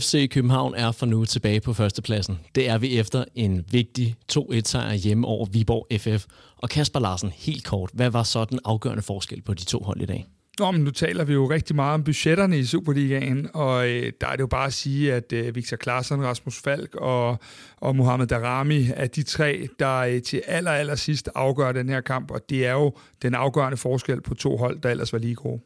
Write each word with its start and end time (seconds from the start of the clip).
FC 0.00 0.30
København 0.30 0.74
er 0.74 0.92
for 0.92 1.06
nu 1.06 1.24
tilbage 1.24 1.60
på 1.60 1.72
førstepladsen. 1.72 2.38
Det 2.54 2.68
er 2.68 2.78
vi 2.78 2.98
efter 2.98 3.24
en 3.34 3.64
vigtig 3.70 4.14
2-1-sejr 4.32 4.94
hjemme 4.94 5.26
over 5.26 5.46
Viborg 5.46 5.86
FF. 6.00 6.26
Og 6.56 6.68
Kasper 6.68 7.00
Larsen, 7.00 7.32
helt 7.36 7.64
kort, 7.64 7.90
hvad 7.92 8.10
var 8.10 8.22
så 8.22 8.44
den 8.44 8.58
afgørende 8.64 9.02
forskel 9.02 9.42
på 9.42 9.54
de 9.54 9.64
to 9.64 9.78
hold 9.78 10.00
i 10.00 10.06
dag? 10.06 10.26
Nå, 10.58 10.70
men 10.70 10.84
nu 10.84 10.90
taler 10.90 11.24
vi 11.24 11.32
jo 11.32 11.50
rigtig 11.50 11.76
meget 11.76 11.94
om 11.94 12.04
budgetterne 12.04 12.58
i 12.58 12.64
Superligaen, 12.64 13.48
og 13.54 13.88
øh, 13.88 14.12
der 14.20 14.26
er 14.26 14.32
det 14.32 14.40
jo 14.40 14.46
bare 14.46 14.66
at 14.66 14.72
sige, 14.72 15.14
at 15.14 15.32
øh, 15.32 15.54
Victor 15.54 15.76
Klaassen, 15.76 16.24
Rasmus 16.24 16.60
Falk 16.60 16.94
og, 16.94 17.38
og 17.76 17.96
Mohamed 17.96 18.26
Darami 18.26 18.86
er 18.96 19.06
de 19.06 19.22
tre, 19.22 19.68
der 19.78 19.96
øh, 19.98 20.22
til 20.22 20.42
aller, 20.46 20.70
aller 20.70 20.94
sidst 20.94 21.30
afgør 21.34 21.72
den 21.72 21.88
her 21.88 22.00
kamp, 22.00 22.30
og 22.30 22.40
det 22.50 22.66
er 22.66 22.72
jo 22.72 22.92
den 23.22 23.34
afgørende 23.34 23.76
forskel 23.76 24.20
på 24.20 24.34
to 24.34 24.56
hold, 24.56 24.80
der 24.80 24.90
ellers 24.90 25.12
var 25.12 25.18
lige 25.18 25.34
gode. 25.34 25.60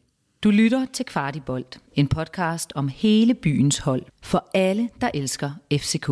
Du 0.46 0.50
lytter 0.50 0.86
til 0.92 1.04
Kvartibolt, 1.04 1.78
en 1.94 2.08
podcast 2.08 2.72
om 2.74 2.88
hele 2.88 3.34
byens 3.34 3.78
hold, 3.78 4.02
for 4.22 4.50
alle, 4.54 4.88
der 5.00 5.10
elsker 5.14 5.50
FCK. 5.72 6.08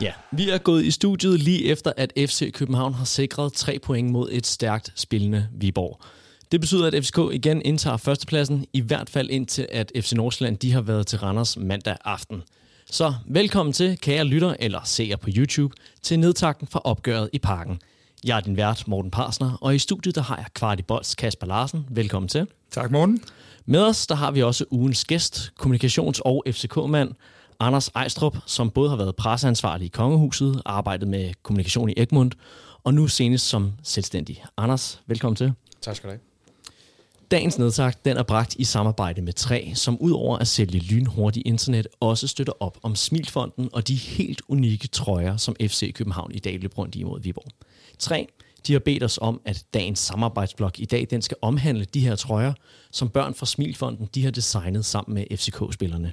Ja, 0.00 0.12
vi 0.30 0.50
er 0.50 0.58
gået 0.58 0.84
i 0.84 0.90
studiet 0.90 1.40
lige 1.40 1.64
efter, 1.64 1.92
at 1.96 2.12
FC 2.16 2.52
København 2.52 2.94
har 2.94 3.04
sikret 3.04 3.52
tre 3.52 3.78
point 3.78 4.10
mod 4.10 4.28
et 4.32 4.46
stærkt 4.46 4.92
spillende 4.94 5.48
Viborg. 5.52 6.00
Det 6.52 6.60
betyder, 6.60 6.86
at 6.86 7.04
FCK 7.04 7.18
igen 7.32 7.62
indtager 7.62 7.96
førstepladsen, 7.96 8.66
i 8.72 8.80
hvert 8.80 9.10
fald 9.10 9.30
indtil 9.30 9.66
at 9.72 9.92
FC 10.00 10.12
Nordsjælland 10.12 10.58
de 10.58 10.72
har 10.72 10.80
været 10.80 11.06
til 11.06 11.18
Randers 11.18 11.56
mandag 11.56 11.96
aften. 12.04 12.42
Så 12.90 13.14
velkommen 13.26 13.72
til, 13.72 13.98
kære 13.98 14.24
lytter 14.24 14.54
eller 14.60 14.80
seere 14.84 15.16
på 15.16 15.28
YouTube, 15.36 15.74
til 16.02 16.18
nedtakten 16.18 16.66
fra 16.66 16.80
opgøret 16.84 17.30
i 17.32 17.38
parken. 17.38 17.80
Jeg 18.24 18.36
er 18.36 18.40
din 18.40 18.56
vært, 18.56 18.88
Morten 18.88 19.10
Parsner, 19.10 19.58
og 19.60 19.74
i 19.74 19.78
studiet 19.78 20.14
der 20.14 20.22
har 20.22 20.36
jeg 20.36 20.46
Kvartibolds 20.54 21.14
Kasper 21.14 21.46
Larsen. 21.46 21.86
Velkommen 21.90 22.28
til. 22.28 22.46
Tak, 22.70 22.90
Morten. 22.90 23.22
Med 23.64 23.80
os 23.80 24.06
der 24.06 24.14
har 24.14 24.30
vi 24.30 24.42
også 24.42 24.64
ugens 24.70 25.04
gæst, 25.04 25.52
kommunikations- 25.60 26.20
og 26.24 26.44
FCK-mand, 26.50 27.12
Anders 27.60 27.88
Ejstrup, 27.88 28.36
som 28.46 28.70
både 28.70 28.90
har 28.90 28.96
været 28.96 29.16
presseansvarlig 29.16 29.84
i 29.86 29.88
Kongehuset, 29.88 30.62
arbejdet 30.64 31.08
med 31.08 31.32
kommunikation 31.42 31.90
i 31.90 31.94
Egmont, 31.96 32.34
og 32.84 32.94
nu 32.94 33.08
senest 33.08 33.48
som 33.48 33.72
selvstændig. 33.82 34.44
Anders, 34.56 35.00
velkommen 35.06 35.36
til. 35.36 35.52
Tak 35.80 35.96
skal 35.96 36.08
du 36.08 36.12
have. 36.12 36.25
Dagens 37.30 37.58
nedtagt 37.58 38.04
den 38.04 38.16
er 38.16 38.22
bragt 38.22 38.54
i 38.58 38.64
samarbejde 38.64 39.22
med 39.22 39.32
3, 39.32 39.72
som 39.74 39.98
udover 40.00 40.38
at 40.38 40.48
sælge 40.48 40.78
lynhurtigt 40.78 41.46
internet, 41.46 41.86
også 42.00 42.28
støtter 42.28 42.52
op 42.60 42.78
om 42.82 42.96
Smilfonden 42.96 43.68
og 43.72 43.88
de 43.88 43.94
helt 43.94 44.42
unikke 44.48 44.88
trøjer, 44.88 45.36
som 45.36 45.56
FC 45.60 45.94
København 45.94 46.32
i 46.34 46.38
dag 46.38 46.60
løber 46.60 46.76
rundt 46.76 46.94
imod 46.94 47.20
Viborg. 47.20 47.52
3. 47.98 48.26
de 48.66 48.72
har 48.72 48.80
bedt 48.80 49.02
os 49.02 49.18
om, 49.22 49.40
at 49.44 49.64
dagens 49.74 49.98
samarbejdsblok 49.98 50.80
i 50.80 50.84
dag 50.84 51.06
den 51.10 51.22
skal 51.22 51.36
omhandle 51.42 51.84
de 51.84 52.00
her 52.00 52.16
trøjer, 52.16 52.52
som 52.90 53.08
børn 53.08 53.34
fra 53.34 53.46
Smilfonden 53.46 54.08
de 54.14 54.24
har 54.24 54.30
designet 54.30 54.84
sammen 54.84 55.14
med 55.14 55.38
FCK-spillerne. 55.38 56.12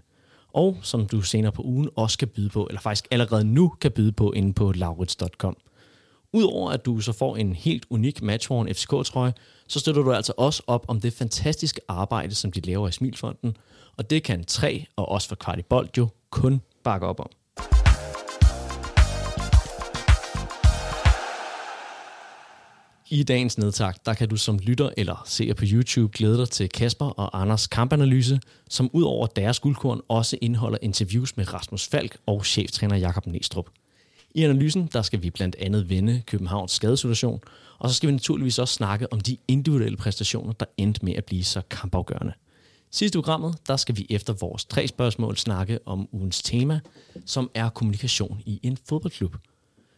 Og 0.54 0.78
som 0.82 1.08
du 1.08 1.22
senere 1.22 1.52
på 1.52 1.62
ugen 1.62 1.90
også 1.96 2.18
kan 2.18 2.28
byde 2.28 2.50
på, 2.50 2.66
eller 2.66 2.82
faktisk 2.82 3.08
allerede 3.12 3.44
nu 3.44 3.70
kan 3.82 3.92
byde 3.92 4.12
på 4.12 4.32
inde 4.32 4.54
på 4.54 4.72
laurits.com. 4.72 5.58
Udover 6.34 6.72
at 6.72 6.86
du 6.86 7.00
så 7.00 7.12
får 7.12 7.38
en 7.38 7.54
helt 7.54 7.86
unik 7.90 8.22
matchworn 8.22 8.68
FCK-trøje, 8.68 9.34
så 9.74 9.80
støtter 9.80 10.02
du 10.02 10.14
altså 10.14 10.34
også 10.38 10.64
op 10.68 10.86
om 10.88 11.02
det 11.02 11.14
fantastiske 11.14 11.82
arbejde, 11.88 12.36
som 12.36 12.52
de 12.52 12.60
laver 12.60 12.88
i 12.88 12.92
Smilfonden. 12.92 13.58
Og 13.98 14.10
det 14.10 14.24
kan 14.24 14.46
3 14.46 14.86
og 14.96 15.10
også 15.10 15.28
for 15.28 15.36
Kvartibold 15.36 15.90
jo 15.98 16.08
kun 16.30 16.62
bakke 16.84 17.08
op 17.08 17.20
om. 17.20 17.30
I 23.10 23.24
dagens 23.24 23.58
nedtag, 23.58 23.94
der 24.06 24.14
kan 24.14 24.30
du 24.30 24.36
som 24.36 24.60
lytter 24.60 24.90
eller 24.98 25.24
seer 25.26 25.54
på 25.54 25.64
YouTube 25.68 26.18
glæde 26.18 26.38
dig 26.38 26.50
til 26.50 26.70
Kasper 26.70 27.06
og 27.06 27.42
Anders 27.42 27.68
kampanalyse, 27.68 28.40
som 28.70 28.90
ud 28.94 29.04
over 29.04 29.28
deres 29.28 29.60
guldkorn 29.60 30.02
også 30.08 30.38
indeholder 30.42 30.78
interviews 30.82 31.38
med 31.38 31.54
Rasmus 31.54 31.88
Falk 31.88 32.18
og 32.26 32.46
cheftræner 32.46 32.96
Jakob 32.96 33.26
Næstrup. 33.28 33.70
I 34.34 34.44
analysen 34.44 34.90
der 34.94 35.02
skal 35.02 35.24
vi 35.24 35.30
blandt 35.30 35.56
andet 35.60 35.90
vende 35.90 36.22
Københavns 36.28 36.72
skadesituation, 36.72 37.42
og 37.80 37.90
så 37.90 37.96
skal 37.96 38.08
vi 38.08 38.12
naturligvis 38.12 38.60
også 38.60 38.74
snakke 38.74 39.14
om 39.14 39.20
de 39.20 39.38
individuelle 39.48 39.98
præstationer, 39.98 40.54
der 40.54 40.66
endte 40.78 41.06
med 41.06 41.14
at 41.14 41.26
blive 41.26 41.44
så 41.44 41.62
kampafgørende. 41.70 42.34
Sidste 42.92 43.18
programmet, 43.18 43.56
der 43.68 43.78
skal 43.78 43.98
vi 43.98 44.08
efter 44.10 44.34
vores 44.34 44.66
tre 44.66 44.88
spørgsmål 44.88 45.38
snakke 45.38 45.80
om 45.86 46.10
ugens 46.12 46.42
tema, 46.42 46.80
som 47.26 47.52
er 47.54 47.70
kommunikation 47.70 48.42
i 48.46 48.60
en 48.64 48.78
fodboldklub. 48.90 49.36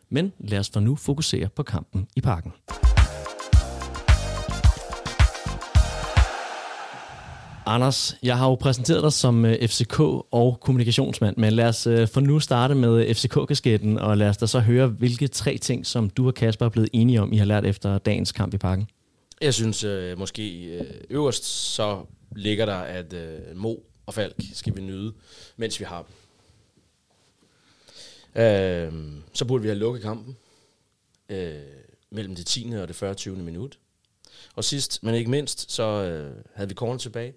Men 0.09 0.33
lad 0.39 0.59
os 0.59 0.69
for 0.69 0.79
nu 0.79 0.95
fokusere 0.95 1.49
på 1.49 1.63
kampen 1.63 2.07
i 2.15 2.21
parken. 2.21 2.51
Anders, 7.67 8.17
jeg 8.23 8.37
har 8.37 8.49
jo 8.49 8.55
præsenteret 8.55 9.03
dig 9.03 9.13
som 9.13 9.45
øh, 9.45 9.67
FCK 9.67 9.99
og 10.31 10.57
kommunikationsmand, 10.61 11.37
men 11.37 11.53
lad 11.53 11.65
os 11.67 11.87
øh, 11.87 12.07
for 12.07 12.21
nu 12.21 12.39
starte 12.39 12.75
med 12.75 13.05
øh, 13.07 13.15
FCK-kasketten, 13.15 13.97
og 13.97 14.17
lad 14.17 14.29
os 14.29 14.37
da 14.37 14.45
så 14.45 14.59
høre, 14.59 14.87
hvilke 14.87 15.27
tre 15.27 15.57
ting, 15.57 15.85
som 15.85 16.09
du 16.09 16.27
og 16.27 16.33
Kasper 16.33 16.65
er 16.65 16.69
blevet 16.69 16.89
enige 16.93 17.21
om, 17.21 17.33
I 17.33 17.37
har 17.37 17.45
lært 17.45 17.65
efter 17.65 17.97
dagens 17.97 18.31
kamp 18.31 18.53
i 18.53 18.57
parken. 18.57 18.89
Jeg 19.41 19.53
synes 19.53 19.83
øh, 19.83 20.19
måske 20.19 20.63
øh, 20.63 20.85
øverst, 21.09 21.43
så 21.45 22.05
ligger 22.35 22.65
der, 22.65 22.77
at 22.77 23.13
øh, 23.13 23.39
Mo 23.55 23.75
og 24.05 24.13
Falk 24.13 24.35
skal 24.53 24.75
vi 24.75 24.81
nyde, 24.81 25.13
mens 25.57 25.79
vi 25.79 25.85
har 25.85 26.05
dem. 26.05 26.13
Øh, 28.43 28.93
så 29.33 29.45
burde 29.45 29.61
vi 29.61 29.67
have 29.67 29.79
lukket 29.79 30.03
kampen 30.03 30.37
øh, 31.29 31.53
mellem 32.09 32.35
det 32.35 32.45
10. 32.45 32.73
og 32.81 32.87
det 32.87 32.95
40. 32.95 33.13
20. 33.13 33.37
minut. 33.37 33.79
Og 34.55 34.63
sidst, 34.63 35.03
men 35.03 35.15
ikke 35.15 35.31
mindst, 35.31 35.71
så 35.71 35.83
øh, 35.83 36.35
havde 36.53 36.69
vi 36.69 36.73
Korn 36.73 36.99
tilbage 36.99 37.33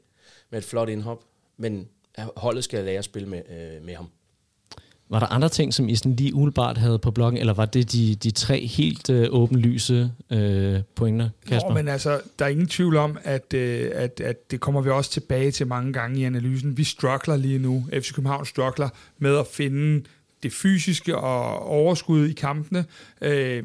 med 0.50 0.58
et 0.58 0.64
flot 0.64 0.88
indhop, 0.88 1.24
men 1.56 1.88
holdet 2.36 2.64
skal 2.64 2.84
lære 2.84 2.98
at 2.98 3.04
spille 3.04 3.28
med, 3.28 3.42
øh, 3.50 3.84
med 3.84 3.94
ham. 3.94 4.08
Var 5.10 5.18
der 5.18 5.26
andre 5.26 5.48
ting, 5.48 5.74
som 5.74 5.88
I 5.88 5.96
sådan 5.96 6.16
lige 6.16 6.34
umiddelbart 6.34 6.78
havde 6.78 6.98
på 6.98 7.10
bloggen, 7.10 7.38
eller 7.38 7.52
var 7.52 7.64
det 7.64 7.92
de, 7.92 8.14
de 8.14 8.30
tre 8.30 8.66
helt 8.66 9.10
øh, 9.10 9.28
åbenlyse 9.30 10.12
øh, 10.30 10.80
pointer, 10.94 11.28
Kasper? 11.46 11.68
Nå, 11.68 11.74
men 11.74 11.88
altså, 11.88 12.20
der 12.38 12.44
er 12.44 12.48
ingen 12.48 12.66
tvivl 12.66 12.96
om, 12.96 13.18
at, 13.24 13.54
øh, 13.54 13.90
at, 13.94 14.20
at 14.20 14.50
det 14.50 14.60
kommer 14.60 14.80
vi 14.80 14.90
også 14.90 15.10
tilbage 15.10 15.50
til 15.50 15.66
mange 15.66 15.92
gange 15.92 16.20
i 16.20 16.24
analysen. 16.24 16.76
Vi 16.76 16.84
struggler 16.84 17.36
lige 17.36 17.58
nu, 17.58 17.84
FC 17.92 18.12
København 18.14 18.46
struggler 18.46 18.88
med 19.18 19.38
at 19.38 19.46
finde 19.46 20.04
det 20.42 20.52
fysiske 20.52 21.16
og 21.16 21.66
overskud 21.66 22.28
i 22.28 22.32
kampene. 22.32 22.84
Øh, 23.20 23.62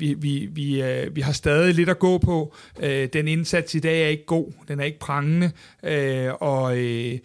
vi, 0.00 0.14
vi, 0.14 0.48
vi, 0.52 0.82
øh, 0.82 1.16
vi 1.16 1.20
har 1.20 1.32
stadig 1.32 1.74
lidt 1.74 1.88
at 1.88 1.98
gå 1.98 2.18
på. 2.18 2.54
Øh, 2.80 3.08
den 3.12 3.28
indsats 3.28 3.74
i 3.74 3.78
dag 3.78 4.02
er 4.02 4.08
ikke 4.08 4.26
god, 4.26 4.52
den 4.68 4.80
er 4.80 4.84
ikke 4.84 4.98
prangende, 4.98 5.50
øh, 5.82 6.32
og 6.40 6.78
øh, 6.78 7.18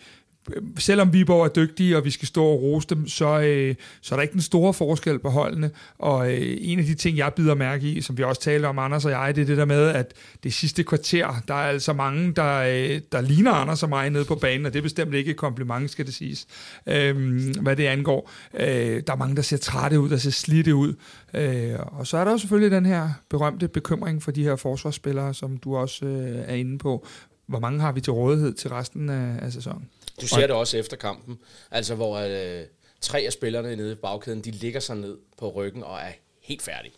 selvom 0.78 1.14
Viborg 1.14 1.46
er 1.46 1.50
dygtige, 1.50 1.98
og 1.98 2.06
vi 2.06 2.12
skal 2.12 2.28
stå 2.28 2.46
og 2.46 2.62
rose 2.62 2.88
dem, 2.88 3.08
så, 3.08 3.40
øh, 3.40 3.76
så 4.02 4.16
er 4.16 4.18
der 4.18 4.22
ikke 4.22 4.34
den 4.34 4.42
store 4.42 4.74
forskel 4.74 5.20
på 5.20 5.30
holdene. 5.30 5.72
Og 6.00 6.34
øh, 6.34 6.58
en 6.60 6.80
af 6.80 6.86
de 6.86 6.94
ting, 6.94 7.18
jeg 7.18 7.34
bider 7.34 7.56
mærke 7.56 7.88
i, 7.88 8.02
som 8.02 8.18
vi 8.18 8.24
også 8.24 8.42
talte 8.42 8.66
om, 8.66 8.80
Anders 8.80 9.06
og 9.06 9.12
jeg, 9.12 9.36
det 9.36 9.42
er 9.42 9.46
det 9.46 9.58
der 9.58 9.66
med, 9.66 9.88
at 9.88 10.14
det 10.44 10.54
sidste 10.54 10.84
kvarter, 10.84 11.44
der 11.48 11.54
er 11.54 11.70
altså 11.70 11.94
mange, 11.94 12.34
der, 12.34 12.58
øh, 12.58 13.02
der 13.12 13.22
ligner 13.22 13.52
Anders 13.52 13.84
og 13.84 13.90
mig 13.90 14.10
nede 14.10 14.26
på 14.26 14.36
banen, 14.36 14.66
og 14.66 14.74
det 14.74 14.80
er 14.80 14.84
bestemt 14.84 15.14
ikke 15.14 15.32
et 15.32 15.38
kompliment, 15.38 15.92
skal 15.92 16.06
det 16.06 16.14
siges, 16.14 16.48
øh, 16.88 17.40
hvad 17.62 17.76
det 17.76 17.86
angår. 17.86 18.32
Øh, 18.60 19.04
der 19.08 19.14
er 19.14 19.18
mange, 19.18 19.36
der 19.36 19.42
ser 19.42 19.58
trætte 19.58 20.00
ud, 20.00 20.10
der 20.10 20.18
ser 20.18 20.32
slidte 20.32 20.76
ud. 20.76 20.94
Øh, 21.34 21.76
og 21.80 22.08
så 22.08 22.18
er 22.18 22.24
der 22.24 22.32
jo 22.32 22.38
selvfølgelig 22.38 22.72
den 22.72 22.86
her 22.86 23.10
berømte 23.30 23.68
bekymring 23.68 24.24
for 24.24 24.32
de 24.32 24.44
her 24.44 24.56
forsvarsspillere, 24.56 25.34
som 25.34 25.58
du 25.58 25.76
også 25.76 26.06
øh, 26.06 26.44
er 26.48 26.56
inde 26.56 26.78
på. 26.78 27.08
Hvor 27.48 27.60
mange 27.60 27.80
har 27.80 27.92
vi 27.92 28.02
til 28.02 28.14
rådighed 28.14 28.54
til 28.54 28.70
resten 28.70 29.10
af, 29.10 29.40
af 29.42 29.52
sæsonen? 29.52 29.88
Du 30.22 30.28
ser 30.28 30.48
det 30.48 30.52
også 30.52 30.78
efter 30.78 30.98
kampen, 30.98 31.38
altså 31.72 31.96
hvor 31.96 32.18
øh, 32.18 32.66
tre 33.02 33.20
af 33.20 33.34
spillerne 33.34 33.76
nede 33.76 33.92
i 33.92 33.96
bagkæden, 33.96 34.42
de 34.42 34.52
ligger 34.52 34.80
sig 34.80 34.96
ned 34.96 35.18
på 35.38 35.50
ryggen 35.50 35.84
og 35.84 36.00
er 36.00 36.12
helt 36.44 36.62
færdige. 36.62 36.94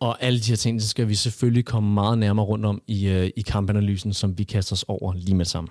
Og 0.00 0.22
alle 0.22 0.40
de 0.40 0.44
her 0.48 0.56
ting, 0.56 0.82
så 0.82 0.88
skal 0.88 1.08
vi 1.08 1.14
selvfølgelig 1.14 1.64
komme 1.64 1.94
meget 1.94 2.18
nærmere 2.18 2.46
rundt 2.46 2.66
om 2.66 2.82
i, 2.86 3.08
øh, 3.08 3.30
i 3.36 3.42
kampanalysen, 3.42 4.14
som 4.14 4.38
vi 4.38 4.44
kaster 4.44 4.72
os 4.72 4.84
over 4.88 5.14
lige 5.14 5.34
med 5.34 5.44
sammen. 5.44 5.70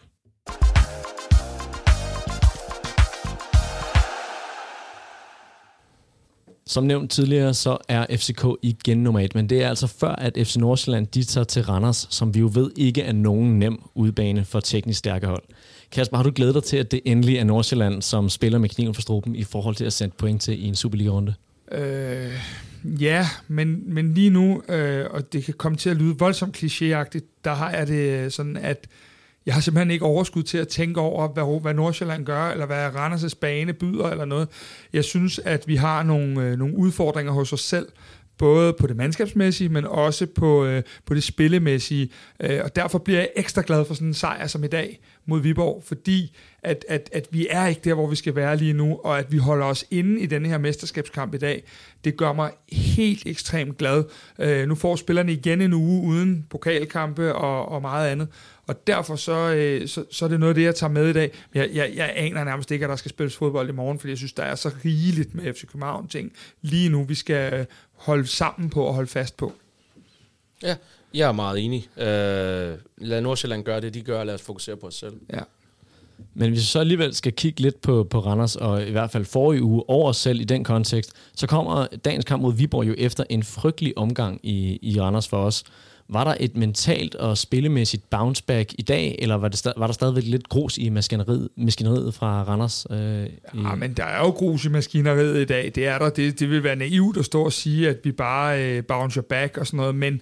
Som 6.69 6.83
nævnt 6.83 7.11
tidligere, 7.11 7.53
så 7.53 7.77
er 7.87 8.17
FCK 8.17 8.45
igen 8.61 8.97
nummer 8.97 9.19
et, 9.19 9.35
men 9.35 9.49
det 9.49 9.63
er 9.63 9.69
altså 9.69 9.87
før, 9.87 10.09
at 10.09 10.37
FC 10.43 10.55
Nordsjælland 10.55 11.07
de 11.07 11.23
tager 11.23 11.45
til 11.45 11.63
Randers, 11.63 12.07
som 12.09 12.33
vi 12.33 12.39
jo 12.39 12.51
ved 12.53 12.71
ikke 12.75 13.01
er 13.01 13.13
nogen 13.13 13.59
nem 13.59 13.81
udbane 13.95 14.45
for 14.45 14.59
teknisk 14.59 14.99
stærke 14.99 15.27
hold. 15.27 15.43
Kasper, 15.91 16.17
har 16.17 16.23
du 16.23 16.31
glædet 16.35 16.55
dig 16.55 16.63
til, 16.63 16.77
at 16.77 16.91
det 16.91 17.01
endelig 17.05 17.37
er 17.37 17.43
Nordsjælland, 17.43 18.01
som 18.01 18.29
spiller 18.29 18.59
med 18.59 18.69
kniven 18.69 18.93
for 18.93 19.01
struben 19.01 19.35
i 19.35 19.43
forhold 19.43 19.75
til 19.75 19.85
at 19.85 19.93
sende 19.93 20.15
point 20.17 20.41
til 20.41 20.63
i 20.63 20.67
en 20.67 20.75
Superliga-runde? 20.75 21.33
Øh, 21.71 22.33
ja, 22.83 23.27
men, 23.47 23.93
men 23.93 24.13
lige 24.13 24.29
nu, 24.29 24.61
øh, 24.69 25.05
og 25.11 25.33
det 25.33 25.43
kan 25.43 25.53
komme 25.53 25.77
til 25.77 25.89
at 25.89 25.97
lyde 25.97 26.15
voldsomt 26.19 26.63
klichéagtigt, 26.63 27.41
der 27.43 27.53
har 27.53 27.71
jeg 27.71 27.87
det 27.87 28.33
sådan, 28.33 28.57
at 28.57 28.87
jeg 29.49 29.55
har 29.55 29.61
simpelthen 29.61 29.91
ikke 29.91 30.05
overskud 30.05 30.43
til 30.43 30.57
at 30.57 30.67
tænke 30.67 31.01
over, 31.01 31.27
hvad, 31.27 31.61
hvad 31.61 31.73
Nordsjælland 31.73 32.25
gør, 32.25 32.49
eller 32.49 32.65
hvad 32.65 32.87
Randers' 32.87 33.39
bane 33.41 33.73
byder, 33.73 34.09
eller 34.09 34.25
noget. 34.25 34.47
Jeg 34.93 35.03
synes, 35.03 35.39
at 35.39 35.67
vi 35.67 35.75
har 35.75 36.03
nogle, 36.03 36.41
øh, 36.41 36.57
nogle 36.57 36.77
udfordringer 36.77 37.31
hos 37.33 37.53
os 37.53 37.61
selv, 37.61 37.87
både 38.37 38.73
på 38.73 38.87
det 38.87 38.95
mandskabsmæssige, 38.95 39.69
men 39.69 39.85
også 39.85 40.25
på, 40.25 40.65
øh, 40.65 40.83
på 41.05 41.13
det 41.13 41.23
spillemæssige. 41.23 42.09
Øh, 42.39 42.59
og 42.63 42.75
derfor 42.75 42.97
bliver 42.97 43.19
jeg 43.19 43.29
ekstra 43.35 43.63
glad 43.65 43.85
for 43.85 43.93
sådan 43.93 44.07
en 44.07 44.13
sejr 44.13 44.47
som 44.47 44.63
i 44.63 44.67
dag 44.67 44.99
mod 45.25 45.39
Viborg, 45.39 45.83
fordi 45.85 46.35
at, 46.63 46.85
at, 46.89 47.09
at 47.13 47.27
vi 47.31 47.47
er 47.49 47.67
ikke 47.67 47.81
der, 47.83 47.93
hvor 47.93 48.07
vi 48.07 48.15
skal 48.15 48.35
være 48.35 48.57
lige 48.57 48.73
nu, 48.73 48.99
og 49.03 49.19
at 49.19 49.31
vi 49.31 49.37
holder 49.37 49.65
os 49.65 49.85
inde 49.91 50.21
i 50.21 50.25
denne 50.25 50.47
her 50.47 50.57
mesterskabskamp 50.57 51.33
i 51.33 51.37
dag, 51.37 51.63
det 52.03 52.17
gør 52.17 52.33
mig 52.33 52.51
helt 52.71 53.25
ekstremt 53.25 53.77
glad. 53.77 54.03
Øh, 54.39 54.67
nu 54.67 54.75
får 54.75 54.95
spillerne 54.95 55.33
igen 55.33 55.61
en 55.61 55.73
uge 55.73 56.07
uden 56.07 56.45
pokalkampe 56.49 57.35
og, 57.35 57.69
og 57.69 57.81
meget 57.81 58.09
andet, 58.09 58.27
og 58.69 58.87
derfor 58.87 59.15
så, 59.15 59.53
øh, 59.53 59.87
så, 59.87 60.05
så 60.11 60.25
er 60.25 60.29
det 60.29 60.39
noget 60.39 60.51
af 60.51 60.55
det, 60.55 60.63
jeg 60.63 60.75
tager 60.75 60.91
med 60.91 61.09
i 61.09 61.13
dag. 61.13 61.31
Jeg, 61.53 61.69
jeg, 61.73 61.91
jeg 61.95 62.13
aner 62.15 62.43
nærmest 62.43 62.71
ikke, 62.71 62.85
at 62.85 62.89
der 62.89 62.95
skal 62.95 63.09
spilles 63.09 63.35
fodbold 63.35 63.69
i 63.69 63.71
morgen, 63.71 63.99
fordi 63.99 64.11
jeg 64.11 64.17
synes, 64.17 64.33
der 64.33 64.43
er 64.43 64.55
så 64.55 64.71
rigeligt 64.85 65.35
med 65.35 65.53
FC 65.53 65.65
København 65.65 66.07
ting 66.07 66.31
lige 66.61 66.89
nu, 66.89 67.03
vi 67.03 67.15
skal 67.15 67.65
holde 67.95 68.27
sammen 68.27 68.69
på 68.69 68.83
og 68.83 68.93
holde 68.93 69.07
fast 69.09 69.37
på. 69.37 69.53
Ja, 70.63 70.75
jeg 71.13 71.27
er 71.27 71.31
meget 71.31 71.65
enig. 71.65 71.89
Øh, 71.97 72.77
lad 72.97 73.21
Nordsjælland 73.21 73.63
gøre 73.63 73.81
det, 73.81 73.93
de 73.93 74.01
gør, 74.01 74.23
lad 74.23 74.33
os 74.33 74.41
fokusere 74.41 74.75
på 74.75 74.87
os 74.87 74.95
selv. 74.95 75.13
Ja. 75.33 75.39
Men 76.33 76.49
hvis 76.49 76.59
vi 76.59 76.65
så 76.65 76.79
alligevel 76.79 77.15
skal 77.15 77.33
kigge 77.33 77.61
lidt 77.61 77.81
på, 77.81 78.03
på 78.03 78.19
Randers, 78.19 78.55
og 78.55 78.87
i 78.87 78.91
hvert 78.91 79.11
fald 79.11 79.25
forrige 79.25 79.63
uge 79.63 79.83
over 79.87 80.09
os 80.09 80.17
selv 80.17 80.41
i 80.41 80.43
den 80.43 80.63
kontekst, 80.63 81.13
så 81.35 81.47
kommer 81.47 81.87
dagens 82.05 82.25
kamp 82.25 82.41
mod 82.41 82.53
Viborg 82.53 82.87
jo 82.87 82.95
efter 82.97 83.23
en 83.29 83.43
frygtelig 83.43 83.97
omgang 83.97 84.39
i, 84.43 84.79
i 84.81 85.01
Randers 85.01 85.27
for 85.27 85.37
os. 85.37 85.63
Var 86.11 86.23
der 86.23 86.35
et 86.39 86.57
mentalt 86.57 87.15
og 87.15 87.37
spillemæssigt 87.37 88.09
bounce 88.09 88.43
back 88.43 88.73
i 88.77 88.81
dag, 88.81 89.15
eller 89.19 89.35
var, 89.35 89.47
det, 89.47 89.73
var 89.77 89.87
der 89.87 89.93
stadigvæk 89.93 90.23
lidt 90.23 90.49
grus 90.49 90.77
i 90.77 90.89
maskineriet, 90.89 91.49
maskineriet 91.57 92.13
fra 92.13 92.43
Randers? 92.43 92.87
Øh, 92.91 92.97
ja, 93.63 93.75
men 93.75 93.93
der 93.93 94.03
er 94.03 94.19
jo 94.19 94.29
grus 94.29 94.65
i 94.65 94.69
maskineriet 94.69 95.41
i 95.41 95.45
dag. 95.45 95.71
Det 95.75 95.87
er 95.87 95.97
der. 95.97 96.09
Det, 96.09 96.39
det 96.39 96.49
vil 96.49 96.63
være 96.63 96.75
naivt 96.75 97.17
at 97.17 97.25
stå 97.25 97.43
og 97.45 97.53
sige, 97.53 97.89
at 97.89 97.97
vi 98.03 98.11
bare 98.11 98.63
øh, 98.63 98.83
bouncer 98.83 99.21
back 99.21 99.57
og 99.57 99.67
sådan 99.67 99.77
noget, 99.77 99.95
men 99.95 100.21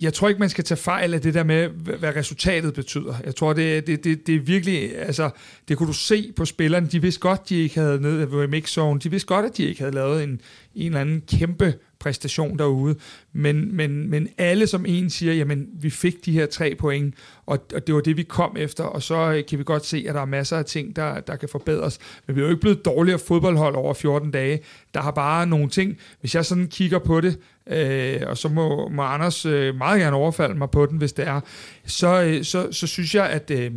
jeg 0.00 0.14
tror 0.14 0.28
ikke, 0.28 0.40
man 0.40 0.48
skal 0.48 0.64
tage 0.64 0.78
fejl 0.78 1.14
af 1.14 1.20
det 1.20 1.34
der 1.34 1.44
med, 1.44 1.68
hvad 1.68 2.16
resultatet 2.16 2.74
betyder. 2.74 3.14
Jeg 3.24 3.34
tror, 3.34 3.52
det, 3.52 3.86
det, 3.86 4.04
det, 4.04 4.26
det 4.26 4.34
er 4.34 4.40
virkelig, 4.40 4.98
altså, 4.98 5.30
det 5.68 5.76
kunne 5.76 5.86
du 5.86 5.92
se 5.92 6.32
på 6.36 6.44
spillerne. 6.44 6.86
De 6.86 7.02
vidste 7.02 7.20
godt, 7.20 7.48
de 7.48 7.56
ikke 7.56 7.80
havde 7.80 8.00
ned 8.00 8.24
ved 8.24 8.48
mix 8.48 8.70
zone. 8.70 9.00
De 9.00 9.10
vidste 9.10 9.26
godt, 9.26 9.46
at 9.46 9.56
de 9.56 9.64
ikke 9.64 9.80
havde 9.80 9.94
lavet 9.94 10.22
en, 10.22 10.40
en 10.74 10.86
eller 10.86 11.00
anden 11.00 11.20
kæmpe 11.20 11.74
præstation 12.02 12.58
derude. 12.58 12.96
Men, 13.32 13.76
men, 13.76 14.10
men 14.10 14.28
alle 14.38 14.66
som 14.66 14.86
en 14.86 15.10
siger, 15.10 15.32
jamen 15.32 15.66
vi 15.74 15.90
fik 15.90 16.24
de 16.24 16.32
her 16.32 16.46
tre 16.46 16.74
point, 16.74 17.14
og, 17.46 17.58
og 17.74 17.86
det 17.86 17.94
var 17.94 18.00
det, 18.00 18.16
vi 18.16 18.22
kom 18.22 18.56
efter, 18.58 18.84
og 18.84 19.02
så 19.02 19.32
øh, 19.32 19.46
kan 19.48 19.58
vi 19.58 19.64
godt 19.64 19.86
se, 19.86 20.04
at 20.08 20.14
der 20.14 20.20
er 20.20 20.24
masser 20.24 20.56
af 20.56 20.64
ting, 20.64 20.96
der, 20.96 21.20
der 21.20 21.36
kan 21.36 21.48
forbedres. 21.48 21.98
Men 22.26 22.36
vi 22.36 22.40
er 22.40 22.44
jo 22.44 22.50
ikke 22.50 22.60
blevet 22.60 22.84
dårligere 22.84 23.18
fodboldhold 23.18 23.74
over 23.74 23.94
14 23.94 24.30
dage. 24.30 24.60
Der 24.94 25.00
har 25.00 25.10
bare 25.10 25.46
nogle 25.46 25.68
ting, 25.68 25.98
hvis 26.20 26.34
jeg 26.34 26.44
sådan 26.44 26.66
kigger 26.66 26.98
på 26.98 27.20
det, 27.20 27.38
øh, 27.66 28.20
og 28.26 28.38
så 28.38 28.48
må, 28.48 28.88
må 28.88 29.02
Anders 29.02 29.46
øh, 29.46 29.74
meget 29.74 30.00
gerne 30.00 30.16
overfalde 30.16 30.54
mig 30.54 30.70
på 30.70 30.86
den, 30.86 30.98
hvis 30.98 31.12
det 31.12 31.26
er, 31.26 31.40
så, 31.86 32.22
øh, 32.22 32.44
så, 32.44 32.72
så 32.72 32.86
synes 32.86 33.14
jeg, 33.14 33.26
at 33.26 33.50
øh, 33.50 33.72